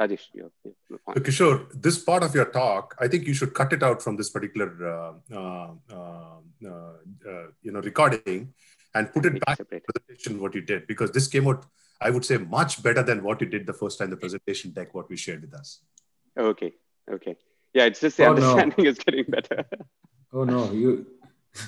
Rajesh, 0.00 0.28
your, 0.32 0.50
your 0.64 0.98
so 1.14 1.20
Kishore, 1.20 1.66
this 1.74 1.98
part 1.98 2.22
of 2.22 2.34
your 2.34 2.46
talk, 2.46 2.94
I 2.98 3.08
think 3.08 3.26
you 3.26 3.34
should 3.34 3.54
cut 3.54 3.72
it 3.72 3.82
out 3.82 4.02
from 4.02 4.16
this 4.16 4.30
particular, 4.30 4.70
uh, 4.86 5.36
uh, 5.36 5.70
uh, 5.92 6.38
uh 6.66 7.46
you 7.62 7.72
know, 7.72 7.80
recording, 7.80 8.54
and 8.94 9.12
put 9.12 9.26
it 9.26 9.44
back 9.44 9.60
in 9.60 9.66
the 9.70 9.80
presentation 9.80 10.40
what 10.40 10.54
you 10.54 10.62
did 10.62 10.86
because 10.86 11.10
this 11.12 11.28
came 11.28 11.46
out, 11.46 11.66
I 12.00 12.10
would 12.10 12.24
say, 12.24 12.38
much 12.38 12.82
better 12.82 13.02
than 13.02 13.22
what 13.22 13.40
you 13.40 13.46
did 13.46 13.66
the 13.66 13.72
first 13.72 13.98
time 13.98 14.10
the 14.10 14.16
presentation 14.16 14.72
deck 14.72 14.94
what 14.94 15.08
we 15.08 15.16
shared 15.16 15.42
with 15.42 15.54
us. 15.54 15.80
Okay, 16.36 16.72
okay, 17.10 17.36
yeah, 17.74 17.84
it's 17.84 18.00
just 18.00 18.16
the 18.16 18.24
oh, 18.24 18.30
understanding 18.30 18.84
no. 18.84 18.84
is 18.90 18.98
getting 18.98 19.24
better. 19.28 19.64
oh 20.32 20.44
no, 20.44 20.72
you 20.72 21.06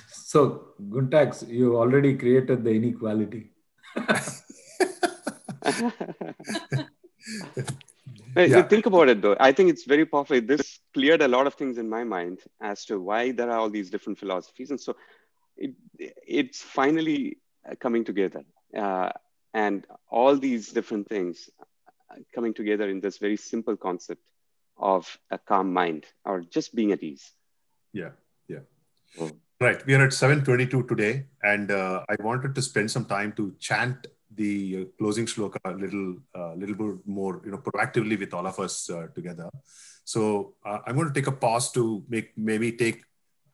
so, 0.09 0.69
Guntax, 0.81 1.49
you 1.49 1.77
already 1.77 2.17
created 2.17 2.65
the 2.65 2.71
inequality. 2.71 3.51
yeah. 8.37 8.63
Think 8.63 8.87
about 8.87 9.09
it 9.09 9.23
though. 9.23 9.37
I 9.39 9.53
think 9.53 9.71
it's 9.71 9.85
very 9.85 10.07
powerful. 10.07 10.41
This 10.41 10.81
cleared 10.93 11.23
a 11.23 11.29
lot 11.29 11.47
of 11.47 11.55
things 11.55 11.79
in 11.79 11.89
my 11.89 12.05
mind 12.05 12.41
as 12.61 12.85
to 12.87 13.01
why 13.01 13.33
there 13.33 13.51
are 13.51 13.59
all 13.59 13.71
these 13.71 13.91
different 13.91 14.19
philosophies. 14.19 14.71
And 14.71 14.81
so 14.81 14.97
it, 15.57 15.75
it's 15.99 16.61
finally 16.61 17.39
coming 17.81 18.05
together. 18.05 18.45
Uh, 18.77 19.11
and 19.53 19.87
all 20.11 20.37
these 20.37 20.71
different 20.71 21.09
things 21.09 21.49
coming 22.35 22.55
together 22.55 22.89
in 22.89 23.01
this 23.01 23.19
very 23.19 23.37
simple 23.37 23.77
concept 23.77 24.21
of 24.77 25.19
a 25.31 25.39
calm 25.39 25.73
mind 25.73 26.05
or 26.25 26.41
just 26.41 26.75
being 26.75 26.93
at 26.93 27.03
ease. 27.03 27.33
Yeah, 27.93 28.11
yeah. 28.49 28.61
Mm. 29.19 29.37
Right. 29.61 29.87
We 29.87 29.95
are 29.95 30.05
at 30.05 30.13
722 30.13 30.83
today, 30.89 31.27
and 31.43 31.71
uh, 31.71 32.05
I 32.09 32.17
wanted 32.21 32.55
to 32.57 32.63
spend 32.63 32.91
some 32.91 33.05
time 33.05 33.33
to 33.35 33.55
chant 33.61 34.09
the 34.37 34.81
uh, 34.81 34.85
closing 34.99 35.27
shloka 35.27 35.59
a 35.65 35.73
little, 35.73 36.17
uh, 36.35 36.55
little 36.55 36.75
bit 36.75 37.07
more, 37.07 37.41
you 37.45 37.51
know, 37.51 37.59
proactively 37.59 38.19
with 38.19 38.33
all 38.35 38.47
of 38.47 38.59
us 38.59 38.91
uh, 38.91 39.07
together. 39.15 39.49
So 40.05 40.55
uh, 40.65 40.79
I'm 40.87 40.97
going 40.97 41.09
to 41.09 41.15
take 41.15 41.27
a 41.27 41.33
pause 41.33 41.73
to 41.73 42.05
make 42.09 42.37
maybe 42.37 42.73
take 42.73 43.03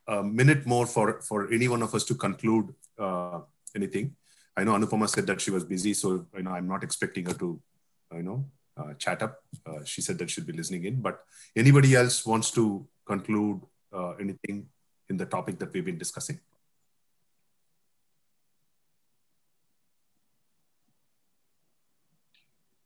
a 0.09 0.23
minute 0.23 0.67
more 0.67 0.87
for 0.87 1.21
for 1.21 1.53
any 1.53 1.69
one 1.69 1.83
of 1.83 1.95
us 1.95 2.05
to 2.05 2.15
conclude 2.15 2.75
uh, 2.99 3.41
anything. 3.77 4.17
I 4.57 4.65
know 4.65 4.73
Anupama 4.73 5.09
said 5.09 5.27
that 5.29 5.41
she 5.41 5.51
was 5.51 5.65
busy, 5.65 5.95
so 5.95 6.27
you 6.37 6.43
know 6.43 6.51
I'm 6.51 6.67
not 6.67 6.83
expecting 6.83 7.27
her 7.27 7.35
to, 7.35 7.61
you 8.15 8.23
know, 8.23 8.45
chat 8.99 9.23
up. 9.23 9.39
she 9.85 10.03
said 10.03 10.19
that 10.19 10.29
she'll 10.31 10.45
be 10.45 10.53
listening 10.53 10.85
in. 10.85 11.01
But 11.01 11.21
anybody 11.55 11.95
else 11.95 12.27
wants 12.27 12.51
to 12.53 12.87
conclude 13.07 13.61
anything 14.19 14.67
in 15.09 15.17
the 15.17 15.27
topic 15.27 15.59
that 15.61 15.73
we've 15.73 15.85
been 15.85 15.99
discussing? 15.99 16.41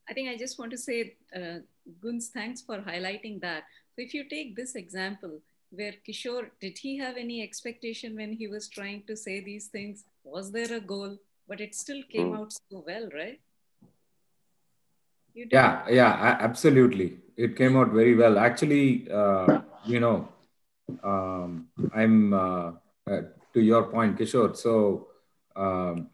I 0.09 0.13
think 0.13 0.29
I 0.29 0.37
just 0.37 0.59
want 0.59 0.71
to 0.73 0.79
say, 0.79 1.17
uh, 1.35 1.61
Guns, 2.01 2.29
thanks 2.29 2.61
for 2.61 2.79
highlighting 2.79 3.41
that. 3.41 3.65
So 3.95 4.03
if 4.03 4.15
you 4.15 4.29
take 4.29 4.57
this 4.57 4.75
example, 4.75 5.41
where 5.71 5.95
Kishore, 6.07 6.51
did 6.61 6.79
he 6.79 6.99
have 6.99 7.17
any 7.17 7.43
expectation 7.43 8.17
when 8.17 8.33
he 8.33 8.47
was 8.47 8.69
trying 8.69 9.03
to 9.07 9.17
say 9.17 9.41
these 9.41 9.69
things? 9.69 10.05
Was 10.23 10.53
there 10.53 10.73
a 10.75 10.81
goal? 10.81 11.17
But 11.49 11.61
it 11.61 11.75
still 11.75 12.03
came 12.11 12.33
mm. 12.33 12.39
out 12.39 12.53
so 12.53 12.85
well, 12.87 13.09
right? 13.15 13.41
yeah, 15.35 15.83
yeah, 15.89 16.37
absolutely. 16.41 17.19
It 17.37 17.57
came 17.57 17.77
out 17.77 17.91
very 17.91 18.15
well. 18.15 18.39
Actually, 18.39 19.11
uh, 19.11 19.63
you 19.85 20.01
know, 20.01 20.29
um, 21.03 21.69
I'm 21.95 22.33
uh, 22.33 22.73
uh, 23.11 23.21
to 23.53 23.61
your 23.61 23.85
point, 23.85 24.17
Kishore. 24.17 24.57
So 24.57 25.09
um, 25.57 26.11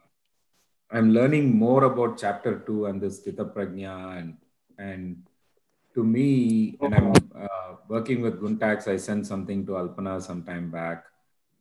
I'm 0.93 1.13
learning 1.13 1.55
more 1.57 1.85
about 1.85 2.19
chapter 2.19 2.59
two 2.67 2.87
and 2.87 3.01
this 3.01 3.21
Sthita 3.21 3.55
Prajna 3.55 4.19
and 4.19 4.37
and 4.79 5.23
to 5.95 6.03
me, 6.03 6.79
and 6.81 6.95
I'm 6.95 7.13
uh, 7.35 7.77
working 7.89 8.23
with 8.23 8.41
Guntax. 8.41 8.89
I 8.89 8.97
sent 8.97 9.27
something 9.27 9.67
to 9.67 9.73
Alpna 9.73 10.23
some 10.23 10.43
time 10.43 10.71
back, 10.71 11.05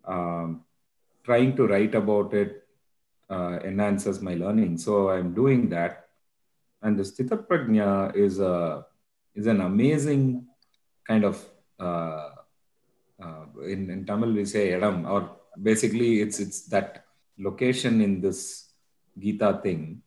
um, 0.06 0.64
trying 1.23 1.56
to 1.57 1.68
write 1.68 1.95
about 1.95 2.34
it 2.34 2.68
uh, 3.30 3.60
enhances 3.64 4.22
my 4.22 4.35
learning. 4.35 4.77
So 4.77 5.10
I'm 5.10 5.34
doing 5.34 5.69
that, 5.69 6.10
and 6.81 6.97
the 6.97 7.03
Sthita 7.03 7.45
Prajna 7.45 8.15
is 8.15 8.39
a 8.39 8.85
is 9.35 9.45
an 9.45 9.61
amazing 9.61 10.47
kind 11.07 11.23
of 11.23 11.43
uh, 11.80 12.30
uh, 13.22 13.45
in, 13.64 13.89
in 13.89 14.06
Tamil 14.06 14.34
we 14.34 14.45
say 14.45 14.73
Edam, 14.73 15.06
or 15.06 15.38
basically 15.61 16.22
it's 16.22 16.39
it's 16.39 16.61
that 16.68 17.06
location 17.38 18.01
in 18.01 18.22
this 18.22 18.69
Gita 19.20 19.60
thing, 19.62 20.02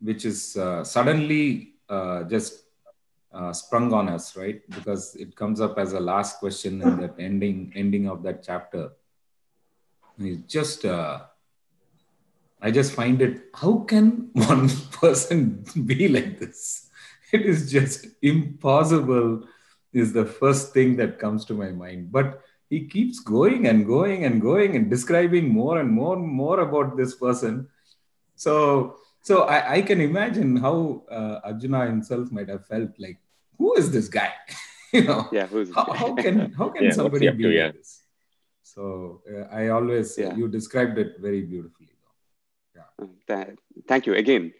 which 0.00 0.24
is 0.24 0.56
uh, 0.56 0.84
suddenly 0.84 1.74
uh, 1.88 2.24
just 2.24 2.64
uh, 3.32 3.52
sprung 3.52 3.92
on 3.92 4.08
us, 4.08 4.36
right? 4.36 4.60
Because 4.70 5.14
it 5.16 5.36
comes 5.36 5.60
up 5.60 5.78
as 5.78 5.92
a 5.92 6.00
last 6.00 6.38
question 6.38 6.82
in 6.82 7.00
that 7.00 7.14
ending 7.18 7.72
ending 7.74 8.08
of 8.08 8.22
that 8.22 8.42
chapter. 8.42 8.90
It's 10.18 10.52
just 10.52 10.84
uh, 10.84 11.20
I 12.60 12.70
just 12.70 12.92
find 12.92 13.20
it. 13.22 13.50
How 13.54 13.78
can 13.78 14.30
one 14.32 14.68
person 14.92 15.64
be 15.86 16.08
like 16.08 16.38
this? 16.38 16.88
It 17.32 17.42
is 17.42 17.70
just 17.70 18.06
impossible 18.22 19.44
is 19.92 20.12
the 20.12 20.24
first 20.24 20.72
thing 20.72 20.96
that 20.96 21.18
comes 21.18 21.44
to 21.46 21.54
my 21.54 21.70
mind. 21.70 22.12
But 22.12 22.42
he 22.68 22.86
keeps 22.86 23.20
going 23.20 23.66
and 23.66 23.86
going 23.86 24.24
and 24.24 24.40
going 24.40 24.76
and 24.76 24.90
describing 24.90 25.48
more 25.48 25.78
and 25.78 25.90
more 25.90 26.16
and 26.16 26.26
more 26.26 26.60
about 26.60 26.96
this 26.96 27.14
person. 27.14 27.68
So, 28.38 28.96
so 29.22 29.42
I, 29.42 29.74
I 29.74 29.82
can 29.82 30.00
imagine 30.00 30.56
how 30.56 31.02
uh, 31.10 31.40
Arjuna 31.44 31.86
himself 31.86 32.30
might 32.30 32.48
have 32.48 32.66
felt 32.66 32.90
like, 32.98 33.18
who 33.58 33.74
is 33.74 33.90
this 33.90 34.08
guy? 34.08 34.32
you 34.92 35.04
know, 35.04 35.28
yeah, 35.32 35.46
who's 35.46 35.74
how, 35.74 35.92
how, 35.92 36.14
can 36.14 36.52
how 36.52 36.68
can 36.68 36.84
yeah, 36.84 36.90
somebody 36.92 37.28
be 37.30 37.42
to, 37.42 37.50
yeah. 37.50 37.64
like 37.66 37.74
this? 37.74 38.02
So 38.62 39.22
uh, 39.28 39.52
I 39.54 39.68
always 39.68 40.16
yeah. 40.16 40.34
you 40.36 40.46
described 40.46 40.98
it 40.98 41.16
very 41.18 41.42
beautifully. 41.42 41.88
Yeah. 42.76 43.36
Uh, 43.36 43.44
thank 43.88 44.06
you 44.06 44.14
again. 44.14 44.54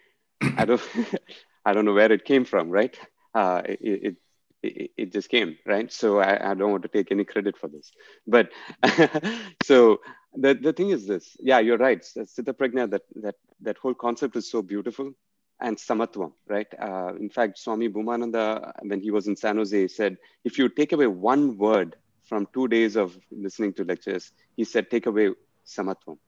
I 0.56 0.64
don't 0.64 0.82
I 1.64 1.72
don't 1.72 1.84
know 1.84 1.94
where 1.94 2.10
it 2.10 2.24
came 2.24 2.44
from, 2.44 2.68
right? 2.68 2.98
Uh, 3.34 3.62
it, 3.64 3.78
it 3.80 4.16
it, 4.62 4.90
it 4.96 5.12
just 5.12 5.28
came 5.28 5.56
right 5.66 5.92
so 5.92 6.18
I, 6.18 6.50
I 6.50 6.54
don't 6.54 6.72
want 6.72 6.82
to 6.82 6.88
take 6.88 7.12
any 7.12 7.24
credit 7.24 7.56
for 7.56 7.68
this 7.68 7.92
but 8.26 8.50
so 9.62 10.00
the, 10.36 10.54
the 10.54 10.72
thing 10.72 10.90
is 10.90 11.06
this 11.06 11.36
yeah 11.40 11.58
you're 11.58 11.78
right 11.78 12.02
Sthita 12.02 12.52
Prajna 12.52 12.90
that 12.90 13.02
that 13.16 13.36
that 13.60 13.78
whole 13.78 13.94
concept 13.94 14.36
is 14.36 14.50
so 14.50 14.62
beautiful 14.62 15.12
and 15.60 15.76
samatvam 15.76 16.32
right 16.46 16.68
uh, 16.80 17.14
in 17.18 17.30
fact 17.30 17.58
swami 17.58 17.88
Bhoomananda 17.88 18.72
when 18.82 19.00
he 19.00 19.10
was 19.10 19.26
in 19.26 19.36
san 19.36 19.56
jose 19.56 19.88
said 19.88 20.16
if 20.44 20.58
you 20.58 20.68
take 20.68 20.92
away 20.92 21.06
one 21.06 21.56
word 21.56 21.96
from 22.24 22.46
two 22.52 22.68
days 22.68 22.96
of 22.96 23.18
listening 23.30 23.72
to 23.72 23.84
lectures 23.84 24.32
he 24.56 24.64
said 24.64 24.90
take 24.90 25.06
away 25.06 25.30
samatvam 25.66 26.18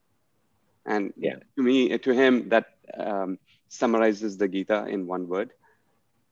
and 0.87 1.13
yeah. 1.17 1.37
to 1.57 1.63
me 1.63 1.97
to 1.99 2.11
him 2.13 2.49
that 2.49 2.67
um, 2.99 3.39
summarizes 3.69 4.37
the 4.37 4.49
gita 4.49 4.87
in 4.87 5.07
one 5.07 5.29
word 5.29 5.53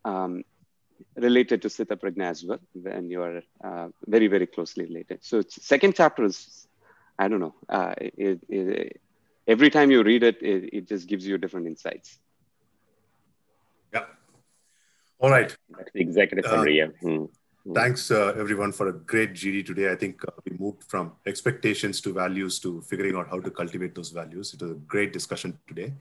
um, 0.04 0.42
related 1.16 1.62
to 1.62 1.68
Sthita 1.68 1.96
Prajna 1.96 2.24
as 2.24 2.44
well, 2.44 2.60
when 2.72 3.10
you 3.10 3.22
are 3.22 3.42
uh, 3.62 3.88
very, 4.06 4.28
very 4.28 4.46
closely 4.46 4.84
related. 4.84 5.18
So 5.22 5.42
second 5.48 5.94
chapter 5.94 6.24
is, 6.24 6.66
I 7.18 7.28
don't 7.28 7.40
know, 7.40 7.54
uh, 7.68 7.94
it, 7.98 8.40
it, 8.48 9.00
every 9.46 9.70
time 9.70 9.90
you 9.90 10.02
read 10.02 10.22
it, 10.22 10.40
it, 10.40 10.70
it, 10.72 10.88
just 10.88 11.08
gives 11.08 11.26
you 11.26 11.36
different 11.38 11.66
insights. 11.66 12.18
Yeah. 13.92 14.04
All 15.18 15.30
right. 15.30 15.54
That's 15.76 15.90
the 15.92 16.00
executive 16.00 16.44
Uh, 16.44 16.50
summary. 16.50 16.78
yeah. 16.78 16.88
Hmm. 17.00 17.24
Thanks, 17.74 18.10
uh, 18.10 18.32
everyone, 18.38 18.72
for 18.72 18.88
a 18.88 18.92
great 18.92 19.34
GD 19.34 19.66
today. 19.66 19.92
I 19.92 19.94
think 19.94 20.24
uh, 20.24 20.30
we 20.48 20.56
moved 20.58 20.84
from 20.84 21.12
expectations 21.26 22.00
to 22.00 22.14
values 22.14 22.58
to 22.60 22.80
figuring 22.82 23.14
out 23.14 23.28
how 23.28 23.40
to 23.40 23.50
cultivate 23.50 23.94
those 23.94 24.08
values. 24.10 24.54
It 24.54 24.62
was 24.62 24.70
a 24.70 24.74
great 24.74 25.12
discussion 25.12 25.58
today. 25.66 25.92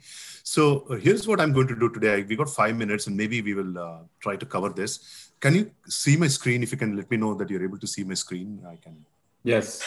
So 0.43 0.85
uh, 0.89 0.95
here's 0.95 1.27
what 1.27 1.41
I'm 1.41 1.51
going 1.51 1.67
to 1.67 1.75
do 1.75 1.89
today. 1.89 2.23
We 2.23 2.37
got 2.37 2.49
five 2.49 2.77
minutes, 2.77 3.07
and 3.07 3.17
maybe 3.17 3.41
we 3.41 3.53
will 3.53 3.77
uh, 3.77 3.97
try 4.21 4.37
to 4.37 4.45
cover 4.45 4.69
this. 4.69 5.31
Can 5.41 5.55
you 5.55 5.71
see 5.87 6.15
my 6.15 6.27
screen? 6.27 6.63
If 6.63 6.71
you 6.71 6.77
can 6.77 6.95
let 6.95 7.11
me 7.11 7.17
know 7.17 7.33
that 7.33 7.49
you're 7.49 7.63
able 7.63 7.79
to 7.79 7.87
see 7.87 8.05
my 8.05 8.13
screen, 8.13 8.61
I 8.65 8.77
can. 8.77 9.03
Yes. 9.43 9.83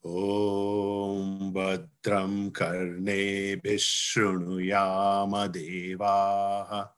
ॐ 0.07 1.53
भद्रं 1.53 2.51
कर्णेभिः 2.51 3.77
शृणुयाम 3.81 5.47
देवाः 5.47 6.96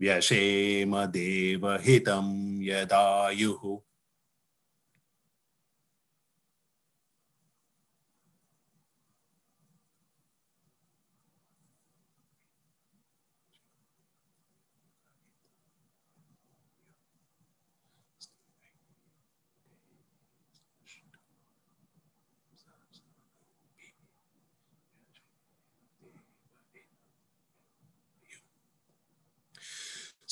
व्यशेम 0.00 1.04
देवहितं 1.04 2.62
यदायुः। 2.62 3.89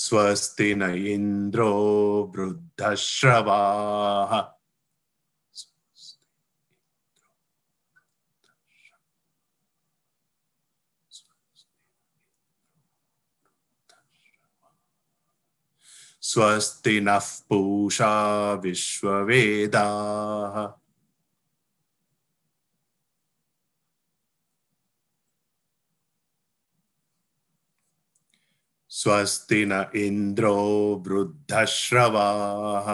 स्वस्ति 0.01 0.75
न 0.75 0.83
इन्द्रो 0.83 1.73
वृद्धश्रवाः 2.37 4.43
स्वस्ति 16.23 17.01
नः 17.01 17.29
पूषा 17.49 18.53
विश्ववेदाः 18.53 20.88
स्वस्ति 28.99 29.65
न 29.69 29.85
इन्द्रो 29.97 30.55
वृद्धश्रवाः 31.07 32.89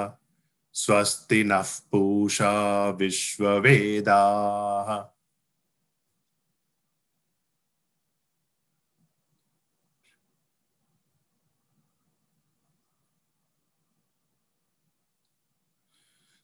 स्वस्ति 0.74 1.42
नः 1.44 1.68
पूषा 1.92 2.52
विश्ववेदाः 3.00 4.90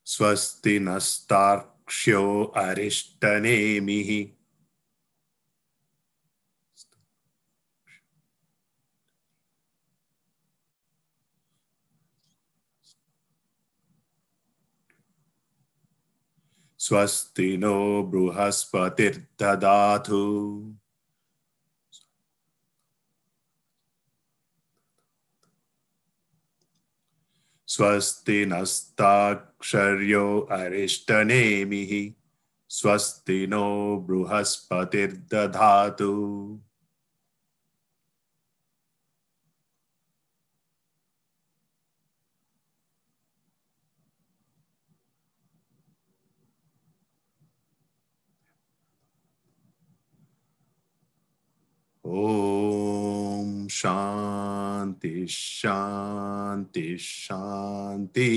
स्वस्ति 0.06 0.78
नस्तार्क्ष्यो 0.80 2.22
अरिष्टनेमिः 2.56 4.10
स्वस्ति 16.86 17.56
नो 17.56 17.76
बृहस्पतिर्दधातु 18.12 20.22
स्वस्ति 27.68 28.44
नस्ताक्षर्यो 28.46 30.24
अरिष्टनेमिः 30.52 31.92
स्वस्ति 32.70 33.46
नो 33.50 33.66
बृहस्पतिर्दधातु 34.08 36.10
Om 52.02 53.68
Shanti 53.68 55.26
Shanti 55.28 56.96
Shanti. 56.96 58.30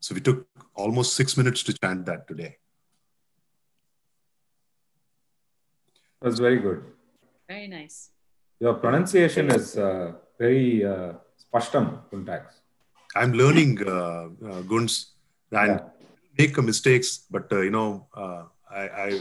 So 0.00 0.14
we 0.14 0.20
took 0.20 0.46
almost 0.74 1.14
six 1.14 1.36
minutes 1.38 1.62
to 1.62 1.72
chant 1.72 2.04
that 2.06 2.28
today. 2.28 2.58
That's 6.20 6.38
very 6.38 6.58
good. 6.58 6.84
Very 7.48 7.66
nice. 7.68 8.10
Your 8.58 8.74
pronunciation 8.74 9.50
is 9.50 9.78
uh, 9.78 10.12
very. 10.38 10.84
Uh 10.84 11.14
spashtam, 11.52 12.00
Guntax. 12.12 12.44
I'm 13.16 13.32
learning 13.32 13.82
uh, 13.86 14.28
uh, 14.44 14.60
Guns 14.62 15.14
and 15.52 15.80
Yeah. 15.80 15.88
make 16.38 16.56
mistakes, 16.58 17.26
but 17.30 17.52
uh, 17.52 17.60
you 17.60 17.70
know, 17.70 18.06
uh, 18.14 18.44
I, 18.70 18.82
I 19.04 19.20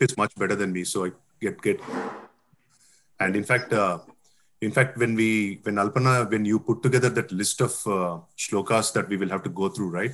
it's 0.00 0.16
much 0.16 0.34
better 0.36 0.54
than 0.54 0.72
me, 0.72 0.84
so 0.84 1.06
I 1.06 1.12
get 1.40 1.60
get. 1.62 1.80
And 3.20 3.36
in 3.36 3.44
fact, 3.44 3.72
uh, 3.72 4.00
in 4.60 4.70
fact, 4.70 4.98
when 4.98 5.14
we 5.14 5.60
when 5.62 5.76
Alpna, 5.76 6.30
when 6.30 6.44
you 6.44 6.60
put 6.60 6.82
together 6.82 7.08
that 7.08 7.32
list 7.32 7.60
of 7.60 7.72
uh, 7.86 8.20
shlokas 8.36 8.92
that 8.92 9.08
we 9.08 9.16
will 9.16 9.30
have 9.30 9.42
to 9.44 9.50
go 9.50 9.68
through, 9.68 9.90
right? 9.90 10.12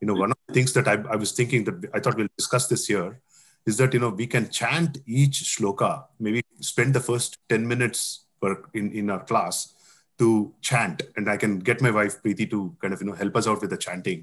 You 0.00 0.06
know, 0.06 0.14
one 0.14 0.30
of 0.30 0.38
the 0.46 0.54
things 0.54 0.72
that 0.74 0.86
I, 0.86 0.94
I 1.10 1.16
was 1.16 1.32
thinking 1.32 1.64
that 1.64 1.90
I 1.94 2.00
thought 2.00 2.16
we'll 2.16 2.28
discuss 2.36 2.68
this 2.68 2.86
here 2.86 3.20
is 3.66 3.76
that 3.78 3.92
you 3.94 4.00
know 4.00 4.10
we 4.10 4.26
can 4.26 4.50
chant 4.50 4.98
each 5.06 5.42
shloka, 5.42 6.04
maybe 6.20 6.42
spend 6.60 6.94
the 6.94 7.00
first 7.00 7.38
ten 7.48 7.66
minutes 7.66 8.26
per 8.40 8.62
in 8.74 8.92
in 8.92 9.10
our 9.10 9.24
class 9.24 9.74
to 10.22 10.54
chant, 10.68 11.02
and 11.16 11.28
I 11.34 11.36
can 11.42 11.58
get 11.68 11.82
my 11.86 11.92
wife 11.98 12.22
Preeti 12.22 12.48
to 12.50 12.60
kind 12.80 12.94
of 12.94 13.00
you 13.00 13.08
know 13.08 13.18
help 13.22 13.34
us 13.40 13.46
out 13.50 13.60
with 13.62 13.70
the 13.74 13.80
chanting 13.86 14.20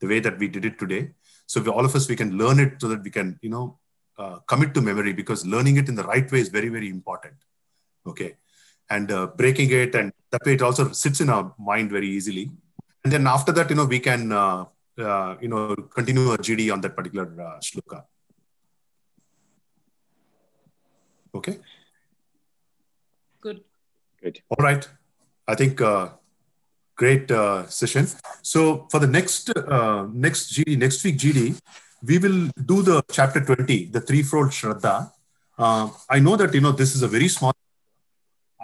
the 0.00 0.08
way 0.12 0.20
that 0.26 0.38
we 0.38 0.48
did 0.56 0.64
it 0.64 0.78
today. 0.82 1.02
So 1.46 1.60
we, 1.60 1.70
all 1.76 1.84
of 1.88 1.94
us 1.98 2.08
we 2.12 2.16
can 2.22 2.30
learn 2.42 2.58
it 2.64 2.74
so 2.82 2.88
that 2.92 3.02
we 3.06 3.10
can 3.18 3.38
you 3.46 3.50
know 3.54 3.64
uh, 4.18 4.36
commit 4.52 4.74
to 4.74 4.80
memory 4.90 5.12
because 5.20 5.46
learning 5.54 5.76
it 5.82 5.88
in 5.88 5.96
the 6.00 6.06
right 6.12 6.30
way 6.32 6.40
is 6.44 6.50
very 6.58 6.70
very 6.76 6.88
important. 6.88 7.34
Okay, 8.10 8.30
and 8.96 9.10
uh, 9.18 9.26
breaking 9.42 9.70
it 9.82 9.94
and 9.94 10.12
that 10.30 10.46
way 10.46 10.54
it 10.58 10.62
also 10.68 10.92
sits 10.92 11.20
in 11.20 11.30
our 11.36 11.54
mind 11.70 11.90
very 11.90 12.08
easily. 12.08 12.50
And 13.02 13.12
then 13.12 13.26
after 13.26 13.52
that, 13.52 13.70
you 13.70 13.76
know, 13.76 13.86
we 13.86 13.98
can 13.98 14.30
uh, 14.30 14.64
uh, 14.98 15.36
you 15.40 15.48
know 15.48 15.74
continue 15.98 16.30
a 16.32 16.38
GD 16.38 16.72
on 16.72 16.80
that 16.82 16.96
particular 17.00 17.26
uh, 17.48 17.58
shloka. 17.68 18.04
Okay. 21.34 21.58
Good. 23.40 23.60
Good. 24.22 24.40
All 24.50 24.64
right. 24.64 24.88
I 25.50 25.54
think 25.54 25.80
uh, 25.80 26.10
great 26.96 27.30
uh, 27.30 27.66
session. 27.66 28.06
So 28.42 28.86
for 28.90 29.00
the 29.04 29.10
next 29.18 29.50
uh, 29.56 30.06
next 30.26 30.52
GD 30.54 30.78
next 30.78 31.02
week 31.04 31.16
GD, 31.22 31.40
we 32.08 32.18
will 32.18 32.40
do 32.72 32.82
the 32.82 33.02
chapter 33.10 33.40
twenty, 33.44 33.86
the 33.86 34.00
threefold 34.00 34.50
Shraddha. 34.58 35.10
I 36.16 36.18
know 36.26 36.36
that 36.36 36.54
you 36.54 36.62
know 36.64 36.72
this 36.72 36.94
is 36.94 37.02
a 37.02 37.08
very 37.08 37.28
small. 37.28 37.52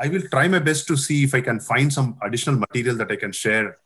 I 0.05 0.09
will 0.09 0.27
try 0.35 0.47
my 0.47 0.59
best 0.59 0.87
to 0.89 0.97
see 0.97 1.25
if 1.25 1.35
I 1.35 1.41
can 1.41 1.59
find 1.59 1.93
some 1.93 2.19
additional 2.23 2.57
material 2.65 2.97
that 2.97 3.11
I 3.11 3.17
can 3.17 3.33
share, 3.33 3.79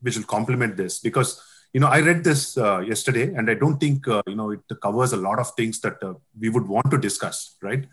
which 0.00 0.16
will 0.16 0.28
complement 0.36 0.76
this 0.76 0.98
because 0.98 1.40
you 1.72 1.80
know 1.80 1.88
I 1.88 2.00
read 2.00 2.24
this 2.24 2.56
uh, 2.56 2.80
yesterday 2.80 3.34
and 3.34 3.50
I 3.50 3.54
don't 3.54 3.78
think 3.78 4.06
uh, 4.08 4.22
you 4.26 4.36
know 4.36 4.50
it 4.50 4.60
covers 4.82 5.12
a 5.12 5.16
lot 5.28 5.38
of 5.38 5.50
things 5.56 5.80
that 5.80 6.02
uh, 6.02 6.14
we 6.38 6.48
would 6.48 6.66
want 6.66 6.90
to 6.90 6.98
discuss, 6.98 7.56
right? 7.62 7.86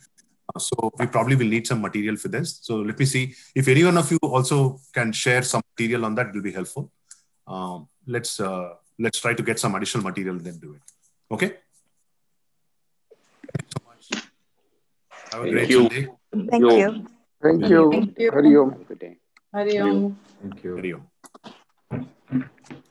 So 0.58 0.92
we 0.98 1.08
probably 1.08 1.36
will 1.36 1.48
need 1.48 1.68
some 1.68 1.82
material 1.82 2.16
for 2.16 2.30
this. 2.30 2.60
So 2.62 2.78
let 2.78 2.98
me 2.98 3.06
see 3.06 3.36
if 3.54 3.68
any 3.68 3.84
one 3.84 3.98
of 3.98 4.10
you 4.10 4.18
also 4.22 4.80
can 4.94 5.12
share 5.12 5.42
some 5.44 5.62
material 5.74 6.06
on 6.06 6.16
that. 6.16 6.28
It 6.28 6.36
will 6.36 6.42
be 6.42 6.52
helpful. 6.52 6.92
Um, 7.48 7.88
let's 8.08 8.40
uh, 8.40 8.70
let's 8.98 9.20
try 9.20 9.34
to 9.34 9.44
get 9.44 9.60
some 9.60 9.76
additional 9.76 10.04
material 10.04 10.36
and 10.36 10.46
then 10.46 10.58
do 10.60 10.74
it. 10.76 10.82
Okay. 11.32 11.58
Thank 13.52 13.64
you 13.64 13.70
so 13.76 13.82
much. 13.88 14.24
Have 15.32 15.42
a 15.42 15.44
Thank 15.44 15.54
great 15.54 15.70
you. 15.70 15.82
Sunday. 15.82 16.08
Thank 16.50 16.64
you. 16.64 17.08
Thank 17.42 17.70
you. 17.70 17.92
Thank 17.92 18.20
you. 18.20 18.32
Hari 18.32 18.58
Om. 18.58 18.72
Have 18.72 18.82
a 18.82 18.86
good 18.86 19.00
day. 19.00 19.18
Hari 19.54 19.80
Om. 19.80 20.18
Thank 20.42 20.64
you. 20.64 20.76
Hari 20.76 20.94
Om. 20.94 22.82